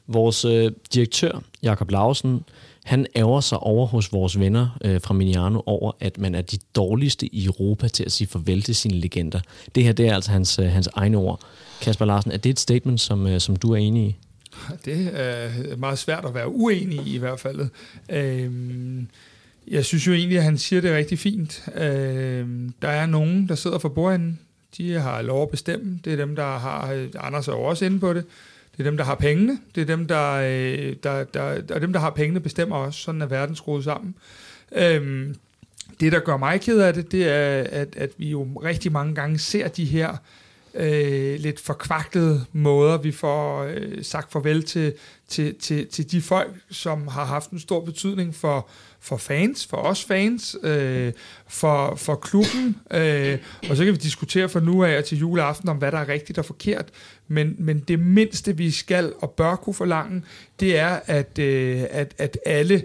Vores 0.08 0.46
øh, 0.46 0.72
direktør, 0.94 1.42
Jakob 1.64 1.92
Lausen, 1.92 2.44
han 2.84 3.06
ærger 3.16 3.40
sig 3.40 3.58
over 3.58 3.88
hos 3.88 4.14
vores 4.14 4.40
venner 4.40 4.78
øh, 4.86 5.02
fra 5.02 5.14
Miniano 5.14 5.62
over, 5.66 5.92
at 6.00 6.18
man 6.18 6.36
er 6.36 6.42
de 6.42 6.58
dårligste 6.76 7.36
i 7.36 7.46
Europa 7.46 7.88
til 7.88 8.04
at 8.04 8.12
sige 8.12 8.28
farvel 8.28 8.62
til 8.62 8.76
sine 8.76 8.94
legender. 8.94 9.40
Det 9.76 9.84
her, 9.84 9.92
det 9.92 10.08
er 10.08 10.16
altså 10.16 10.32
hans, 10.32 10.60
øh, 10.60 10.66
hans 10.66 10.90
egne 10.94 11.18
ord. 11.18 11.40
Kasper 11.82 12.06
Larsen, 12.06 12.32
er 12.32 12.38
det 12.38 12.50
et 12.50 12.60
statement, 12.60 13.02
som, 13.02 13.28
øh, 13.28 13.40
som 13.40 13.56
du 13.56 13.72
er 13.72 13.78
enig 13.78 14.08
i? 14.08 14.16
Det 14.86 15.10
er 15.14 15.76
meget 15.78 16.00
svært 16.00 16.26
at 16.26 16.34
være 16.34 16.50
uenig 16.50 17.08
i 17.08 17.16
i 17.16 17.18
hvert 17.18 17.40
fald. 17.40 17.70
Øhm, 18.10 19.08
jeg 19.68 19.86
synes 19.86 20.08
jo 20.08 20.14
egentlig, 20.14 20.38
at 20.38 20.44
han 20.44 20.58
siger 20.58 20.82
det 20.82 20.96
rigtig 20.96 21.20
fint. 21.20 21.70
Øhm, 21.76 22.74
der 22.82 22.88
er 22.88 23.06
nogen, 23.06 23.50
der 23.50 23.56
sidder 23.56 23.80
for 23.80 23.90
bordenden. 23.90 24.40
De 24.78 24.94
har 24.94 25.22
lov 25.22 25.44
at 25.44 25.50
bestemme. 25.50 26.00
Det 26.06 26.14
er 26.14 26.18
dem, 26.18 26.36
der 26.36 26.58
har... 26.58 27.08
Anders 27.20 27.48
er 27.48 27.54
også 27.54 27.86
inde 27.86 28.00
på 28.00 28.14
det. 28.14 28.26
Det 28.72 28.80
er 28.80 28.84
dem, 28.84 28.98
der 28.98 29.04
har 29.04 29.16
pengene. 29.16 29.60
Det 29.76 29.82
er 29.82 29.86
dem, 29.86 30.08
der, 30.08 30.32
øh, 30.34 30.96
der, 31.04 31.24
der, 31.24 31.62
der, 31.62 31.80
dem, 31.80 31.94
der 31.94 32.00
har 32.00 32.10
pengene, 32.10 32.40
bestemmer 32.40 32.76
også. 32.76 33.00
Sådan 33.00 33.22
er 33.22 33.26
verden 33.26 33.56
skruet 33.56 33.84
sammen. 33.84 34.16
Øhm, 34.76 35.36
det, 36.00 36.12
der 36.12 36.20
gør 36.20 36.38
mig 36.38 36.62
ked 36.62 36.80
af 36.80 36.94
det, 36.94 37.12
det 37.12 37.28
er, 37.28 37.64
at, 37.64 37.96
at 37.98 38.10
vi 38.18 38.30
jo 38.30 38.44
rigtig 38.44 38.92
mange 38.92 39.16
gange 39.16 39.40
ser 39.40 39.68
de 39.68 39.86
her 39.86 40.18
øh, 40.78 41.40
lidt 41.40 41.60
forkvaklede 41.60 42.46
måder, 42.54 42.98
vi 42.98 43.12
får 43.12 43.64
øh, 43.64 44.04
sagt 44.04 44.32
farvel 44.32 44.64
til, 44.64 44.94
til, 45.28 45.56
til, 45.56 45.88
til 45.88 46.12
de 46.12 46.22
folk, 46.22 46.54
som 46.70 47.08
har 47.08 47.26
haft 47.26 47.50
en 47.50 47.60
stor 47.60 47.86
betydning 47.86 48.36
for, 48.36 48.70
for 49.00 49.18
fans, 49.18 49.68
for 49.68 49.78
os 49.78 50.04
fans, 50.04 50.56
øh, 50.64 51.14
for, 51.48 51.96
for 51.96 52.16
klubben, 52.16 52.76
øh, 52.92 53.38
og 53.70 53.78
så 53.78 53.84
kan 53.86 53.94
vi 53.94 53.98
diskutere 53.98 54.50
fra 54.50 54.60
nu 54.60 54.84
af 54.84 54.98
og 54.98 55.06
til 55.06 55.18
juleaften 55.18 55.70
om, 55.70 55.78
hvad 55.78 55.92
der 55.92 55.98
er 55.98 56.08
rigtigt 56.08 56.40
og 56.40 56.46
forkert, 56.46 56.86
men, 57.28 57.56
men 57.60 57.80
det 57.80 58.00
mindste, 58.00 58.58
vi 58.58 58.72
skal 58.72 59.14
og 59.20 59.32
bør 59.32 59.56
kunne 59.56 59.74
forlange, 59.74 60.24
det 60.60 60.78
er, 60.78 61.00
at, 61.06 61.40
øh, 61.40 61.84
at, 61.90 62.14
at 62.18 62.38
alle 62.46 62.84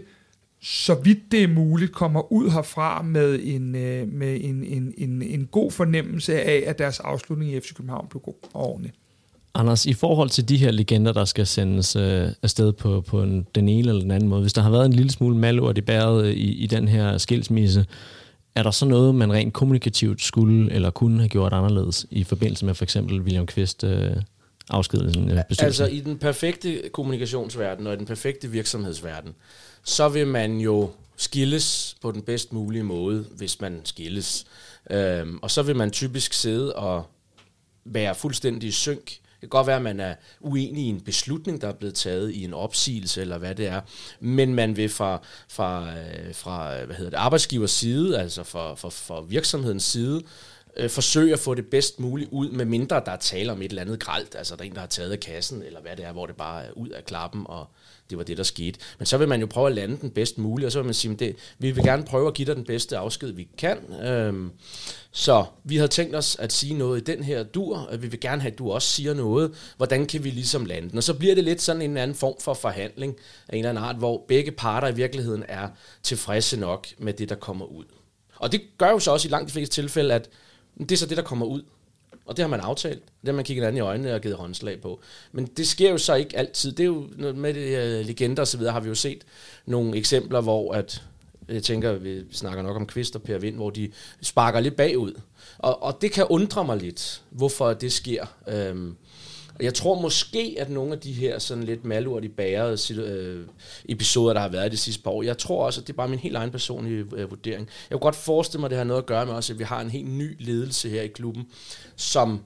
så 0.63 0.95
vidt 0.95 1.33
det 1.33 1.43
er 1.43 1.49
muligt, 1.49 1.93
kommer 1.93 2.33
ud 2.33 2.51
herfra 2.51 3.03
med 3.03 3.41
en, 3.43 3.75
øh, 3.75 4.09
med 4.09 4.39
en, 4.41 4.65
en, 4.65 4.95
en, 4.99 5.23
en 5.23 5.47
god 5.47 5.71
fornemmelse 5.71 6.43
af, 6.43 6.63
at 6.67 6.79
deres 6.79 7.01
afslutning 7.01 7.53
i 7.53 7.61
FC 7.61 7.75
København 7.75 8.07
blev 8.11 8.21
god 8.21 8.35
og 8.53 8.71
ordentlig. 8.71 8.93
Anders, 9.55 9.87
i 9.87 9.93
forhold 9.93 10.31
til 10.31 10.49
de 10.49 10.57
her 10.57 10.71
legender, 10.71 11.13
der 11.13 11.25
skal 11.25 11.47
sendes 11.47 11.97
øh, 11.97 12.29
afsted 12.43 12.73
på, 12.73 13.01
på 13.01 13.23
en, 13.23 13.47
den 13.55 13.69
ene 13.69 13.89
eller 13.89 14.03
den 14.03 14.11
anden 14.11 14.29
måde, 14.29 14.41
hvis 14.41 14.53
der 14.53 14.63
har 14.63 14.71
været 14.71 14.87
en 14.87 14.93
lille 14.93 15.11
smule 15.11 15.37
malurt 15.37 15.79
i 15.79 15.81
bæret 15.81 16.29
i, 16.29 16.53
i 16.53 16.67
den 16.67 16.89
her 16.89 17.19
skilsmisse, 17.19 17.87
er 18.55 18.63
der 18.63 18.71
så 18.71 18.87
noget, 18.87 19.15
man 19.15 19.33
rent 19.33 19.55
kommunikativt 19.55 20.23
skulle 20.23 20.73
eller 20.73 20.91
kunne 20.91 21.19
have 21.19 21.29
gjort 21.29 21.53
anderledes 21.53 22.07
i 22.11 22.25
forbindelse 22.25 22.65
med 22.65 22.75
for 22.75 22.85
eksempel 22.85 23.21
William 23.21 23.47
Kvist 23.47 23.85
øh, 23.85 24.17
afskedelsen 24.71 25.31
øh, 25.31 25.43
Altså 25.59 25.87
i 25.87 26.01
den 26.01 26.19
perfekte 26.19 26.83
kommunikationsverden 26.93 27.87
og 27.87 27.95
i 27.95 27.97
den 27.97 28.07
perfekte 28.07 28.51
virksomhedsverden, 28.51 29.35
så 29.85 30.09
vil 30.09 30.27
man 30.27 30.59
jo 30.59 30.91
skilles 31.17 31.97
på 32.01 32.13
den 32.13 32.23
bedst 32.23 32.53
mulige 32.53 32.83
måde, 32.85 33.27
hvis 33.37 33.61
man 33.61 33.81
skilles. 33.85 34.47
Øhm, 34.91 35.39
og 35.43 35.51
så 35.51 35.63
vil 35.63 35.77
man 35.77 35.91
typisk 35.91 36.33
sidde 36.33 36.77
og 36.77 37.07
være 37.85 38.15
fuldstændig 38.15 38.69
i 38.69 38.73
synk. 38.73 39.05
Det 39.07 39.51
kan 39.51 39.59
godt 39.59 39.67
være, 39.67 39.77
at 39.77 39.83
man 39.83 40.01
er 40.01 40.15
uenig 40.41 40.85
i 40.85 40.89
en 40.89 41.01
beslutning, 41.01 41.61
der 41.61 41.69
er 41.69 41.73
blevet 41.73 41.95
taget 41.95 42.31
i 42.31 42.45
en 42.45 42.55
opsigelse, 42.55 43.21
eller 43.21 43.39
hvad 43.39 43.55
det 43.55 43.67
er. 43.67 43.81
Men 44.21 44.55
man 44.55 44.77
vil 44.77 44.89
fra, 44.89 45.23
fra, 45.49 45.99
øh, 45.99 46.35
fra 46.35 46.85
hvad 46.85 46.97
hedder 46.97 47.11
det, 47.11 47.17
arbejdsgivers 47.17 47.71
side, 47.71 48.21
altså 48.21 48.43
fra, 48.43 48.75
fra, 48.75 48.89
fra 48.89 49.21
virksomhedens 49.21 49.85
side, 49.85 50.23
øh, 50.77 50.91
forsøge 50.91 51.33
at 51.33 51.39
få 51.39 51.55
det 51.55 51.67
bedst 51.67 52.01
muligt 52.01 52.31
ud, 52.33 52.51
med 52.51 52.65
mindre 52.65 53.03
der 53.07 53.13
er 53.13 53.17
tale 53.17 53.53
om 53.53 53.63
et 53.63 53.69
eller 53.69 53.83
andet 53.83 54.01
gralt, 54.01 54.35
altså 54.35 54.57
der 54.57 54.63
er 54.63 54.67
en, 54.67 54.75
der 54.75 54.81
har 54.81 54.87
taget 54.87 55.13
af 55.13 55.21
kassen, 55.21 55.63
eller 55.63 55.81
hvad 55.81 55.97
det 55.97 56.05
er, 56.05 56.13
hvor 56.13 56.27
det 56.27 56.37
bare 56.37 56.65
er 56.65 56.71
ud 56.73 56.89
af 56.89 57.05
klappen, 57.05 57.43
og 57.49 57.67
det 58.11 58.19
var 58.19 58.25
det, 58.25 58.37
der 58.37 58.43
skete. 58.43 58.79
Men 58.99 59.07
så 59.07 59.19
vil 59.19 59.29
man 59.29 59.41
jo 59.41 59.47
prøve 59.47 59.67
at 59.67 59.75
lande 59.75 59.99
den 60.01 60.11
bedst 60.11 60.39
muligt, 60.39 60.67
og 60.67 60.73
så 60.73 60.79
vil 60.79 60.85
man 60.85 60.95
sige, 60.95 61.15
det, 61.15 61.37
vi 61.59 61.71
vil 61.71 61.85
gerne 61.85 62.05
prøve 62.05 62.29
at 62.29 62.35
give 62.35 62.47
dig 62.47 62.57
den 62.57 62.65
bedste 62.65 62.99
afsked, 62.99 63.33
vi 63.33 63.49
kan. 63.59 63.79
Øhm, 64.03 64.51
så 65.13 65.45
vi 65.65 65.77
havde 65.77 65.89
tænkt 65.89 66.17
os 66.17 66.37
at 66.37 66.53
sige 66.53 66.75
noget 66.75 67.01
i 67.01 67.05
den 67.05 67.25
her 67.25 67.43
dur, 67.43 67.89
at 67.91 68.03
vi 68.03 68.07
vil 68.07 68.21
gerne 68.21 68.43
have, 68.43 68.53
at 68.53 68.59
du 68.59 68.71
også 68.71 68.89
siger 68.89 69.15
noget. 69.15 69.73
Hvordan 69.77 70.07
kan 70.07 70.25
vi 70.25 70.31
ligesom 70.31 70.65
lande 70.65 70.91
den? 70.91 70.99
Og 70.99 71.05
så 71.05 71.15
bliver 71.15 71.35
det 71.35 71.45
lidt 71.45 71.63
sådan 71.63 71.83
en 71.83 71.97
anden 71.97 72.17
form 72.17 72.35
for 72.41 72.55
forhandling 72.55 73.17
af 73.49 73.57
en 73.57 73.59
eller 73.59 73.71
anden 73.71 73.85
art, 73.85 73.97
hvor 73.97 74.25
begge 74.29 74.53
parter 74.53 74.89
i 74.89 74.95
virkeligheden 74.95 75.45
er 75.49 75.69
tilfredse 76.03 76.57
nok 76.57 76.87
med 76.99 77.13
det, 77.13 77.29
der 77.29 77.35
kommer 77.35 77.67
ud. 77.67 77.85
Og 78.37 78.53
det 78.53 78.61
gør 78.79 78.91
jo 78.91 78.99
så 78.99 79.11
også 79.11 79.29
i 79.29 79.31
langt 79.31 79.49
de 79.49 79.53
fleste 79.53 79.75
tilfælde, 79.75 80.15
at 80.15 80.29
det 80.79 80.93
er 80.93 80.97
så 80.97 81.07
det, 81.07 81.17
der 81.17 81.23
kommer 81.23 81.47
ud. 81.47 81.63
Og 82.27 82.37
det 82.37 82.43
har 82.43 82.49
man 82.49 82.61
aftalt. 82.61 83.03
Det 83.05 83.29
har 83.29 83.33
man 83.33 83.45
kigget 83.45 83.65
anden 83.65 83.77
i 83.77 83.81
øjnene 83.81 84.15
og 84.15 84.21
givet 84.21 84.37
håndslag 84.37 84.81
på. 84.81 85.01
Men 85.33 85.47
det 85.47 85.69
sker 85.69 85.91
jo 85.91 85.99
så 85.99 86.15
ikke 86.15 86.39
altid. 86.39 86.73
Det 86.73 86.81
er 86.81 86.87
jo 86.87 87.09
med 87.35 87.55
det, 87.55 88.01
uh, 88.01 88.07
legender 88.07 88.43
og 88.43 88.49
så 88.49 88.59
videre, 88.59 88.73
har 88.73 88.81
vi 88.81 88.89
jo 88.89 88.95
set 88.95 89.25
nogle 89.67 89.97
eksempler, 89.97 90.41
hvor 90.41 90.73
at, 90.73 91.03
øh, 91.49 91.55
jeg 91.55 91.63
tænker, 91.63 91.93
vi 91.93 92.23
snakker 92.33 92.63
nok 92.63 92.77
om 92.77 92.87
Kvist 92.87 93.17
og 93.17 93.23
Per 93.23 93.39
Vind, 93.39 93.57
hvor 93.57 93.71
de 93.71 93.91
sparker 94.23 94.61
lidt 94.61 94.77
bagud. 94.77 95.21
Og, 95.59 95.83
og 95.83 95.99
det 96.01 96.13
kan 96.13 96.27
undre 96.31 96.65
mig 96.65 96.77
lidt, 96.77 97.23
hvorfor 97.31 97.73
det 97.73 97.93
sker. 97.93 98.27
Øhm, 98.49 98.97
jeg 99.63 99.75
tror 99.75 100.01
måske, 100.01 100.57
at 100.59 100.71
nogle 100.71 100.93
af 100.93 101.01
de 101.01 101.13
her 101.13 101.39
sådan 101.39 101.65
lidt 101.65 101.85
malurt 101.85 102.25
i 102.25 102.29
bæret 102.29 102.91
øh, 102.91 103.47
episoder, 103.89 104.33
der 104.33 104.41
har 104.41 104.49
været 104.49 104.73
de 104.73 104.77
sidste 104.77 105.03
par 105.03 105.11
år, 105.11 105.23
jeg 105.23 105.39
tror 105.39 105.67
også, 105.67 105.81
at 105.81 105.87
det 105.87 105.93
er 105.93 105.97
bare 105.97 106.09
min 106.09 106.19
helt 106.19 106.37
egen 106.37 106.51
personlige 106.51 107.05
øh, 107.17 107.31
vurdering. 107.31 107.69
Jeg 107.91 107.95
kunne 107.95 108.01
godt 108.01 108.17
forestille 108.17 108.61
mig, 108.61 108.67
at 108.67 108.71
det 108.71 108.79
har 108.79 108.85
noget 108.85 109.03
at 109.03 109.07
gøre 109.07 109.27
med 109.27 109.35
også, 109.35 109.53
at 109.53 109.59
vi 109.59 109.65
har 109.65 109.81
en 109.81 109.91
helt 109.91 110.11
ny 110.11 110.37
ledelse 110.39 110.89
her 110.89 111.03
i 111.03 111.09
klubben, 111.09 111.47
som 111.97 112.41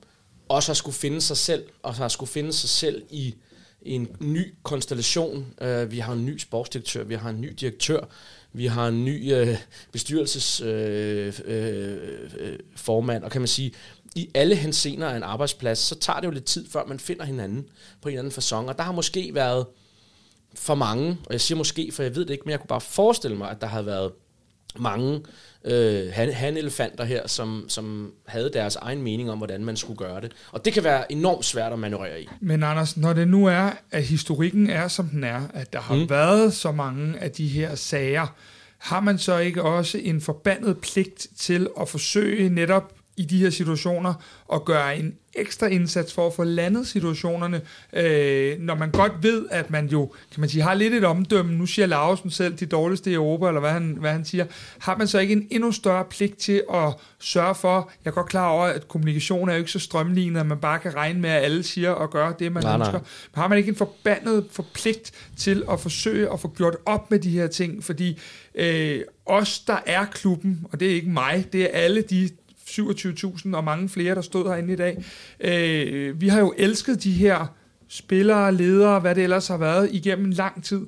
også 0.48 0.68
har 0.68 0.74
skulle 0.74 0.96
finde 0.96 1.20
sig 1.20 1.36
selv, 1.36 1.64
og 1.82 1.94
har 1.94 2.08
skulle 2.08 2.30
finde 2.30 2.52
sig 2.52 2.68
selv 2.68 3.02
i 3.10 3.34
en 3.82 4.08
ny 4.20 4.54
konstellation. 4.62 5.46
Uh, 5.62 5.90
vi 5.90 5.98
har 5.98 6.12
en 6.12 6.26
ny 6.26 6.38
sportsdirektør, 6.38 7.04
vi 7.04 7.14
har 7.14 7.30
en 7.30 7.40
ny 7.40 7.54
direktør, 7.60 8.00
vi 8.56 8.66
har 8.66 8.88
en 8.88 9.04
ny 9.04 9.32
øh, 9.32 9.56
bestyrelsesformand, 9.92 11.44
øh, 11.48 13.08
øh, 13.08 13.16
øh 13.16 13.24
og 13.24 13.30
kan 13.30 13.40
man 13.40 13.48
sige, 13.48 13.72
i 14.16 14.30
alle 14.34 14.54
hensener 14.54 15.08
af 15.08 15.16
en 15.16 15.22
arbejdsplads, 15.22 15.78
så 15.78 15.94
tager 15.94 16.20
det 16.20 16.26
jo 16.26 16.32
lidt 16.32 16.44
tid, 16.44 16.70
før 16.70 16.84
man 16.86 17.00
finder 17.00 17.24
hinanden 17.24 17.64
på 18.02 18.08
en 18.08 18.12
eller 18.12 18.20
anden 18.20 18.32
fasong. 18.32 18.68
Og 18.68 18.78
der 18.78 18.84
har 18.84 18.92
måske 18.92 19.30
været 19.34 19.66
for 20.54 20.74
mange, 20.74 21.18
og 21.26 21.32
jeg 21.32 21.40
siger 21.40 21.58
måske, 21.58 21.92
for 21.92 22.02
jeg 22.02 22.14
ved 22.14 22.24
det 22.24 22.30
ikke, 22.30 22.42
men 22.44 22.50
jeg 22.50 22.60
kunne 22.60 22.68
bare 22.68 22.80
forestille 22.80 23.36
mig, 23.36 23.50
at 23.50 23.60
der 23.60 23.66
har 23.66 23.82
været 23.82 24.12
mange 24.78 25.20
øh, 25.64 26.12
han, 26.12 26.32
han-elefanter 26.32 27.04
her, 27.04 27.28
som, 27.28 27.64
som 27.68 28.12
havde 28.26 28.50
deres 28.52 28.76
egen 28.76 29.02
mening 29.02 29.30
om, 29.30 29.38
hvordan 29.38 29.64
man 29.64 29.76
skulle 29.76 29.98
gøre 29.98 30.20
det. 30.20 30.32
Og 30.52 30.64
det 30.64 30.72
kan 30.72 30.84
være 30.84 31.12
enormt 31.12 31.44
svært 31.44 31.72
at 31.72 31.78
manøvrere 31.78 32.22
i. 32.22 32.28
Men 32.40 32.62
Anders, 32.62 32.96
når 32.96 33.12
det 33.12 33.28
nu 33.28 33.46
er, 33.46 33.70
at 33.90 34.02
historikken 34.02 34.70
er, 34.70 34.88
som 34.88 35.08
den 35.08 35.24
er, 35.24 35.42
at 35.54 35.72
der 35.72 35.80
har 35.80 35.94
mm. 35.94 36.10
været 36.10 36.52
så 36.52 36.72
mange 36.72 37.18
af 37.18 37.30
de 37.30 37.48
her 37.48 37.74
sager, 37.74 38.26
har 38.78 39.00
man 39.00 39.18
så 39.18 39.38
ikke 39.38 39.62
også 39.62 39.98
en 39.98 40.20
forbandet 40.20 40.78
pligt 40.78 41.26
til 41.38 41.68
at 41.80 41.88
forsøge 41.88 42.48
netop 42.48 42.92
i 43.16 43.24
de 43.24 43.38
her 43.38 43.50
situationer 43.50 44.14
og 44.48 44.64
gøre 44.64 44.98
en 44.98 45.14
ekstra 45.34 45.66
indsats 45.66 46.12
for 46.12 46.26
at 46.26 46.32
få 46.32 46.44
landet 46.44 46.86
situationerne, 46.86 47.60
øh, 47.92 48.58
når 48.60 48.74
man 48.74 48.90
godt 48.90 49.12
ved, 49.22 49.46
at 49.50 49.70
man 49.70 49.86
jo, 49.86 50.12
kan 50.32 50.40
man 50.40 50.48
sige, 50.48 50.62
har 50.62 50.74
lidt 50.74 50.94
et 50.94 51.04
omdømme, 51.04 51.52
nu 51.54 51.66
siger 51.66 51.86
Larsen 51.86 52.30
selv, 52.30 52.54
de 52.54 52.66
dårligste 52.66 53.10
i 53.10 53.14
Europa, 53.14 53.48
eller 53.48 53.60
hvad 53.60 53.70
han, 53.70 53.96
hvad 54.00 54.12
han 54.12 54.24
siger, 54.24 54.44
har 54.78 54.96
man 54.96 55.08
så 55.08 55.18
ikke 55.18 55.32
en 55.32 55.46
endnu 55.50 55.72
større 55.72 56.04
pligt 56.04 56.38
til 56.38 56.62
at 56.74 56.94
sørge 57.18 57.54
for, 57.54 57.90
jeg 58.04 58.10
er 58.10 58.14
godt 58.14 58.28
klar 58.28 58.48
over, 58.48 58.64
at 58.64 58.88
kommunikation 58.88 59.48
er 59.48 59.52
jo 59.52 59.58
ikke 59.58 59.70
så 59.70 59.78
strømlignet, 59.78 60.40
at 60.40 60.46
man 60.46 60.58
bare 60.58 60.78
kan 60.78 60.94
regne 60.94 61.20
med, 61.20 61.30
at 61.30 61.44
alle 61.44 61.62
siger 61.62 61.90
og 61.90 62.10
gør 62.10 62.32
det, 62.32 62.52
man 62.52 62.62
Nej, 62.62 62.74
ønsker. 62.78 62.92
nej. 62.92 63.02
Men 63.34 63.40
har 63.40 63.48
man 63.48 63.58
ikke 63.58 63.68
en 63.70 63.76
forbandet 63.76 64.46
forpligt 64.50 65.12
til 65.36 65.62
at 65.70 65.80
forsøge 65.80 66.32
at 66.32 66.40
få 66.40 66.48
gjort 66.56 66.76
op 66.86 67.10
med 67.10 67.18
de 67.18 67.30
her 67.30 67.46
ting, 67.46 67.84
fordi 67.84 68.18
øh, 68.54 69.00
os, 69.26 69.58
der 69.58 69.78
er 69.86 70.04
klubben, 70.04 70.66
og 70.72 70.80
det 70.80 70.90
er 70.90 70.94
ikke 70.94 71.10
mig, 71.10 71.46
det 71.52 71.62
er 71.62 71.68
alle 71.72 72.02
de 72.02 72.28
27.000 72.78 73.56
og 73.56 73.64
mange 73.64 73.88
flere, 73.88 74.14
der 74.14 74.20
stod 74.20 74.48
herinde 74.48 74.72
i 74.72 74.76
dag. 74.76 75.04
Øh, 75.40 76.20
vi 76.20 76.28
har 76.28 76.40
jo 76.40 76.54
elsket 76.58 77.04
de 77.04 77.12
her 77.12 77.46
spillere, 77.88 78.54
ledere, 78.54 79.00
hvad 79.00 79.14
det 79.14 79.22
ellers 79.22 79.48
har 79.48 79.56
været 79.56 79.88
igennem 79.92 80.30
lang 80.30 80.64
tid. 80.64 80.80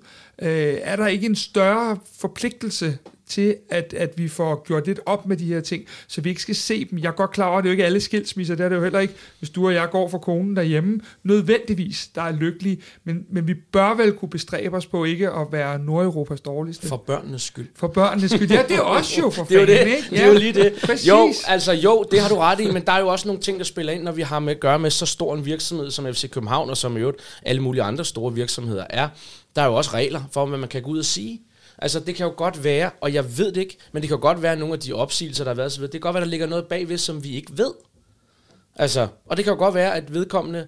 Øh, 0.43 0.77
er 0.83 0.97
der 0.97 1.07
ikke 1.07 1.27
en 1.27 1.37
større 1.37 1.97
forpligtelse 2.21 2.99
til, 3.29 3.57
at, 3.71 3.95
at 3.97 4.13
vi 4.17 4.29
får 4.29 4.65
gjort 4.67 4.87
lidt 4.87 5.01
op 5.07 5.27
med 5.27 5.37
de 5.37 5.45
her 5.45 5.61
ting, 5.61 5.85
så 6.09 6.21
vi 6.21 6.29
ikke 6.29 6.43
skal 6.43 6.55
se 6.55 6.85
dem. 6.85 6.99
Jeg 6.99 7.09
er 7.09 7.13
godt 7.13 7.31
klar 7.31 7.47
over, 7.47 7.59
at 7.59 7.65
det 7.65 7.69
er 7.69 7.71
jo 7.71 7.73
ikke 7.73 7.85
alle 7.85 8.01
skilsmisser, 8.01 8.55
det 8.55 8.65
er 8.65 8.69
det 8.69 8.77
jo 8.77 8.83
heller 8.83 9.01
ikke, 9.01 9.15
hvis 9.39 9.51
du 9.51 9.67
og 9.67 9.75
jeg 9.75 9.91
går 9.91 10.09
for 10.09 10.19
konen 10.19 10.57
derhjemme, 10.57 11.01
nødvendigvis, 11.25 12.09
der 12.15 12.23
er 12.23 12.33
lykkelige, 12.33 12.83
men, 13.05 13.25
men 13.31 13.49
vi 13.49 13.55
bør 13.55 13.95
vel 13.95 14.13
kunne 14.13 14.29
bestræbe 14.29 14.77
os 14.77 14.87
på 14.87 15.05
ikke 15.05 15.31
at 15.31 15.47
være 15.53 15.79
Nordeuropas 15.79 16.41
dårligste. 16.41 16.89
For 16.89 16.97
børnenes 16.97 17.43
skyld. 17.43 17.69
For 17.77 17.89
børnenes 17.89 18.31
skyld. 18.31 18.51
Ja, 18.51 18.63
det 18.69 18.77
er 18.77 18.81
også 18.81 19.21
jo 19.21 19.31
for 19.31 19.45
Det 19.49 19.57
er 19.57 19.61
jo 19.61 19.67
fanden, 19.67 19.87
det. 19.87 19.97
ikke? 19.97 20.11
Det 20.11 20.21
er 20.21 20.27
jo 20.27 20.39
lige 20.39 20.53
det. 20.53 20.75
Præcis. 20.83 21.09
Jo, 21.09 21.33
altså 21.47 21.73
jo, 21.73 22.05
det 22.11 22.21
har 22.21 22.29
du 22.29 22.37
ret 22.37 22.61
i, 22.61 22.71
men 22.71 22.83
der 22.87 22.93
er 22.93 23.01
jo 23.01 23.09
også 23.09 23.29
nogle 23.29 23.43
ting, 23.43 23.59
der 23.59 23.65
spiller 23.65 23.93
ind, 23.93 24.03
når 24.03 24.13
vi 24.13 24.23
har 24.23 24.39
med 24.39 24.55
at 24.55 24.61
gøre 24.61 24.79
med 24.79 24.91
så 24.91 25.07
stor 25.07 25.35
en 25.35 25.45
virksomhed 25.45 25.91
som 25.91 26.15
FC 26.15 26.31
København, 26.31 26.71
og 26.71 26.77
som 26.77 26.97
i 26.97 27.01
øvrigt 27.01 27.19
alle 27.43 27.63
mulige 27.63 27.83
andre 27.83 28.05
store 28.05 28.35
virksomheder 28.35 28.85
er. 28.91 29.09
Der 29.57 29.63
er 29.63 29.67
jo 29.67 29.75
også 29.75 29.91
regler 29.95 30.23
for, 30.33 30.47
hvad 30.47 30.59
man 30.59 30.69
kan 30.69 30.83
gå 30.83 30.91
ud 30.91 30.99
og 30.99 31.05
sige. 31.05 31.41
Altså, 31.79 32.01
det 32.01 32.15
kan 32.15 32.27
jo 32.27 32.33
godt 32.37 32.65
være, 32.65 32.91
og 33.01 33.15
jeg 33.15 33.39
ved 33.39 33.53
det 33.53 33.61
ikke, 33.61 33.77
men 33.93 34.03
det 34.03 34.09
kan 34.09 34.17
jo 34.17 34.23
godt 34.23 34.43
være, 34.43 34.53
at 34.53 34.59
nogle 34.59 34.75
af 34.75 34.81
de 34.81 34.93
opsigelser, 34.93 35.45
der 35.45 35.51
har 35.51 35.57
været, 35.57 35.73
så 35.73 35.83
det 35.83 35.91
kan 35.91 36.01
godt 36.01 36.15
være, 36.15 36.25
der 36.25 36.31
ligger 36.31 36.47
noget 36.47 36.67
bagved, 36.67 36.99
som 36.99 37.25
vi 37.25 37.37
ikke 37.37 37.59
ved. 37.59 37.73
Altså, 38.77 39.09
og 39.27 39.37
det 39.37 39.45
kan 39.45 39.53
jo 39.53 39.59
godt 39.59 39.75
være, 39.75 39.95
at 39.95 40.15
vedkommende, 40.15 40.67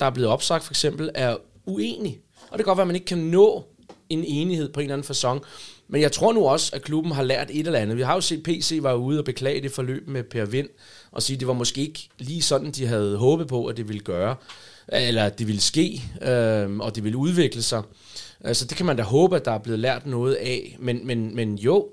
der 0.00 0.06
er 0.06 0.10
blevet 0.10 0.30
opsagt 0.30 0.64
for 0.64 0.72
eksempel, 0.72 1.10
er 1.14 1.36
uenig. 1.66 2.20
Og 2.50 2.58
det 2.58 2.64
kan 2.64 2.70
godt 2.70 2.76
være, 2.76 2.82
at 2.82 2.86
man 2.86 2.96
ikke 2.96 3.06
kan 3.06 3.18
nå 3.18 3.64
en 4.08 4.24
enighed 4.24 4.72
på 4.72 4.80
en 4.80 4.84
eller 4.84 4.94
anden 4.94 5.06
fasong. 5.06 5.42
Men 5.88 6.00
jeg 6.00 6.12
tror 6.12 6.32
nu 6.32 6.46
også, 6.46 6.70
at 6.74 6.82
klubben 6.82 7.12
har 7.12 7.22
lært 7.22 7.50
et 7.50 7.66
eller 7.66 7.78
andet. 7.78 7.96
Vi 7.96 8.02
har 8.02 8.14
jo 8.14 8.20
set, 8.20 8.42
PC 8.42 8.78
var 8.82 8.94
ude 8.94 9.18
og 9.18 9.24
beklage 9.24 9.62
det 9.62 9.72
forløb 9.72 10.08
med 10.08 10.22
Per 10.22 10.44
Vind, 10.44 10.68
og 11.10 11.22
sige, 11.22 11.34
at 11.34 11.40
det 11.40 11.48
var 11.48 11.54
måske 11.54 11.80
ikke 11.80 12.08
lige 12.18 12.42
sådan, 12.42 12.70
de 12.70 12.86
havde 12.86 13.16
håbet 13.16 13.48
på, 13.48 13.66
at 13.66 13.76
det 13.76 13.88
ville 13.88 14.00
gøre, 14.00 14.36
eller 14.88 15.24
at 15.24 15.38
det 15.38 15.46
ville 15.46 15.60
ske, 15.60 16.02
øh, 16.22 16.78
og 16.78 16.94
det 16.94 17.04
ville 17.04 17.18
udvikle 17.18 17.62
sig. 17.62 17.82
Altså, 18.46 18.64
det 18.64 18.76
kan 18.76 18.86
man 18.86 18.96
da 18.96 19.02
håbe, 19.02 19.36
at 19.36 19.44
der 19.44 19.52
er 19.52 19.58
blevet 19.58 19.78
lært 19.80 20.06
noget 20.06 20.34
af. 20.34 20.76
Men, 20.80 21.06
men, 21.06 21.36
men 21.36 21.58
jo, 21.58 21.88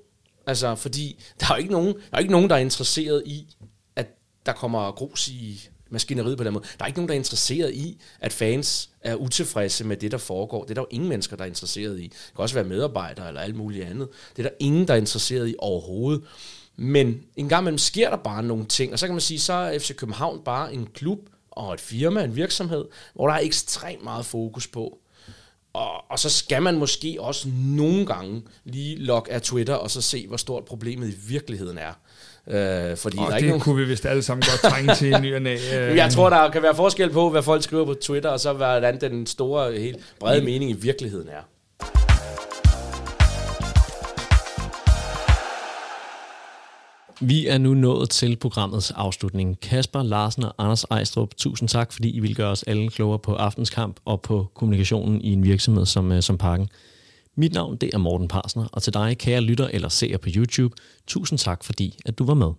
altså, 0.47 0.75
fordi 0.75 1.23
der 1.39 1.45
er 1.45 1.55
jo 1.55 1.59
ikke 1.59 1.71
nogen, 1.71 1.93
der 1.93 2.01
er 2.11 2.19
ikke 2.19 2.31
nogen, 2.31 2.49
der 2.49 2.55
er 2.55 2.59
interesseret 2.59 3.23
i, 3.25 3.55
at 3.95 4.07
der 4.45 4.53
kommer 4.53 4.91
grus 4.91 5.27
i 5.27 5.69
maskineriet 5.89 6.37
på 6.37 6.43
den 6.43 6.53
måde. 6.53 6.65
Der 6.77 6.83
er 6.83 6.87
ikke 6.87 6.99
nogen, 6.99 7.09
der 7.09 7.13
er 7.13 7.17
interesseret 7.17 7.73
i, 7.73 8.01
at 8.19 8.33
fans 8.33 8.89
er 9.01 9.15
utilfredse 9.15 9.83
med 9.83 9.97
det, 9.97 10.11
der 10.11 10.17
foregår. 10.17 10.63
Det 10.63 10.69
er 10.69 10.73
der 10.73 10.81
jo 10.81 10.87
ingen 10.91 11.09
mennesker, 11.09 11.35
der 11.35 11.43
er 11.43 11.47
interesseret 11.47 11.99
i. 11.99 12.03
Det 12.03 12.31
kan 12.35 12.41
også 12.41 12.55
være 12.55 12.63
medarbejdere 12.63 13.27
eller 13.27 13.41
alt 13.41 13.55
muligt 13.55 13.85
andet. 13.85 14.07
Det 14.35 14.45
er 14.45 14.49
der 14.49 14.55
ingen, 14.59 14.87
der 14.87 14.93
er 14.93 14.97
interesseret 14.97 15.49
i 15.49 15.55
overhovedet. 15.59 16.23
Men 16.75 17.21
en 17.35 17.49
gang 17.49 17.63
imellem 17.63 17.77
sker 17.77 18.09
der 18.09 18.17
bare 18.17 18.43
nogle 18.43 18.65
ting, 18.65 18.93
og 18.93 18.99
så 18.99 19.05
kan 19.05 19.13
man 19.13 19.21
sige, 19.21 19.39
så 19.39 19.53
er 19.53 19.79
FC 19.79 19.95
København 19.95 20.41
bare 20.45 20.73
en 20.73 20.87
klub 20.93 21.19
og 21.51 21.73
et 21.73 21.81
firma, 21.81 22.23
en 22.23 22.35
virksomhed, 22.35 22.85
hvor 23.13 23.27
der 23.27 23.33
er 23.33 23.39
ekstremt 23.39 24.03
meget 24.03 24.25
fokus 24.25 24.67
på, 24.67 24.99
og, 25.73 26.11
og 26.11 26.19
så 26.19 26.29
skal 26.29 26.61
man 26.61 26.77
måske 26.77 27.17
også 27.19 27.47
nogle 27.57 28.05
gange 28.05 28.41
lige 28.65 28.95
logge 28.97 29.31
af 29.31 29.41
Twitter, 29.41 29.73
og 29.73 29.91
så 29.91 30.01
se, 30.01 30.27
hvor 30.27 30.37
stort 30.37 30.65
problemet 30.65 31.07
i 31.09 31.15
virkeligheden 31.27 31.77
er. 31.77 31.91
Øh, 32.47 32.97
fordi 32.97 33.17
Og 33.17 33.21
der 33.21 33.27
er 33.27 33.29
det 33.31 33.37
ikke 33.37 33.47
nogen... 33.47 33.61
kunne 33.61 33.75
vi 33.75 33.85
vist 33.85 34.05
alle 34.05 34.23
sammen 34.23 34.43
godt 34.49 34.73
trænge 34.73 34.95
til 34.95 35.07
i 35.11 35.19
ny 35.19 35.35
og. 35.35 35.59
Øh, 35.73 35.95
Jeg 35.97 36.11
tror, 36.11 36.29
der 36.29 36.51
kan 36.51 36.61
være 36.61 36.75
forskel 36.75 37.09
på, 37.09 37.29
hvad 37.29 37.43
folk 37.43 37.63
skriver 37.63 37.85
på 37.85 37.93
Twitter, 37.93 38.29
og 38.29 38.39
så 38.39 38.53
hvordan 38.53 39.01
den 39.01 39.25
store, 39.27 39.73
helt 39.73 39.97
brede 40.19 40.39
Mm. 40.39 40.45
mening 40.45 40.71
i 40.71 40.73
virkeligheden 40.73 41.29
er. 41.29 41.41
Vi 47.21 47.47
er 47.47 47.57
nu 47.57 47.73
nået 47.73 48.09
til 48.09 48.35
programmets 48.35 48.91
afslutning. 48.91 49.59
Kasper, 49.59 50.03
Larsen 50.03 50.43
og 50.43 50.53
Anders 50.57 50.83
Ejstrup, 50.83 51.35
tusind 51.37 51.69
tak, 51.69 51.93
fordi 51.93 52.09
I 52.09 52.19
vil 52.19 52.35
gøre 52.35 52.51
os 52.51 52.63
alle 52.63 52.89
klogere 52.89 53.19
på 53.19 53.35
aftenskamp 53.35 53.99
og 54.05 54.21
på 54.21 54.51
kommunikationen 54.53 55.21
i 55.21 55.33
en 55.33 55.43
virksomhed 55.43 55.85
som, 55.85 56.11
øh, 56.11 56.21
som 56.21 56.37
Parken. 56.37 56.69
Mit 57.35 57.53
navn 57.53 57.77
det 57.77 57.93
er 57.93 57.97
Morten 57.97 58.27
Parsner, 58.27 58.65
og 58.71 58.83
til 58.83 58.93
dig, 58.93 59.17
kære 59.17 59.41
lytter 59.41 59.67
eller 59.67 59.89
seer 59.89 60.17
på 60.17 60.29
YouTube, 60.35 60.75
tusind 61.07 61.39
tak, 61.39 61.63
fordi 61.63 61.99
at 62.05 62.19
du 62.19 62.25
var 62.25 62.33
med. 62.33 62.51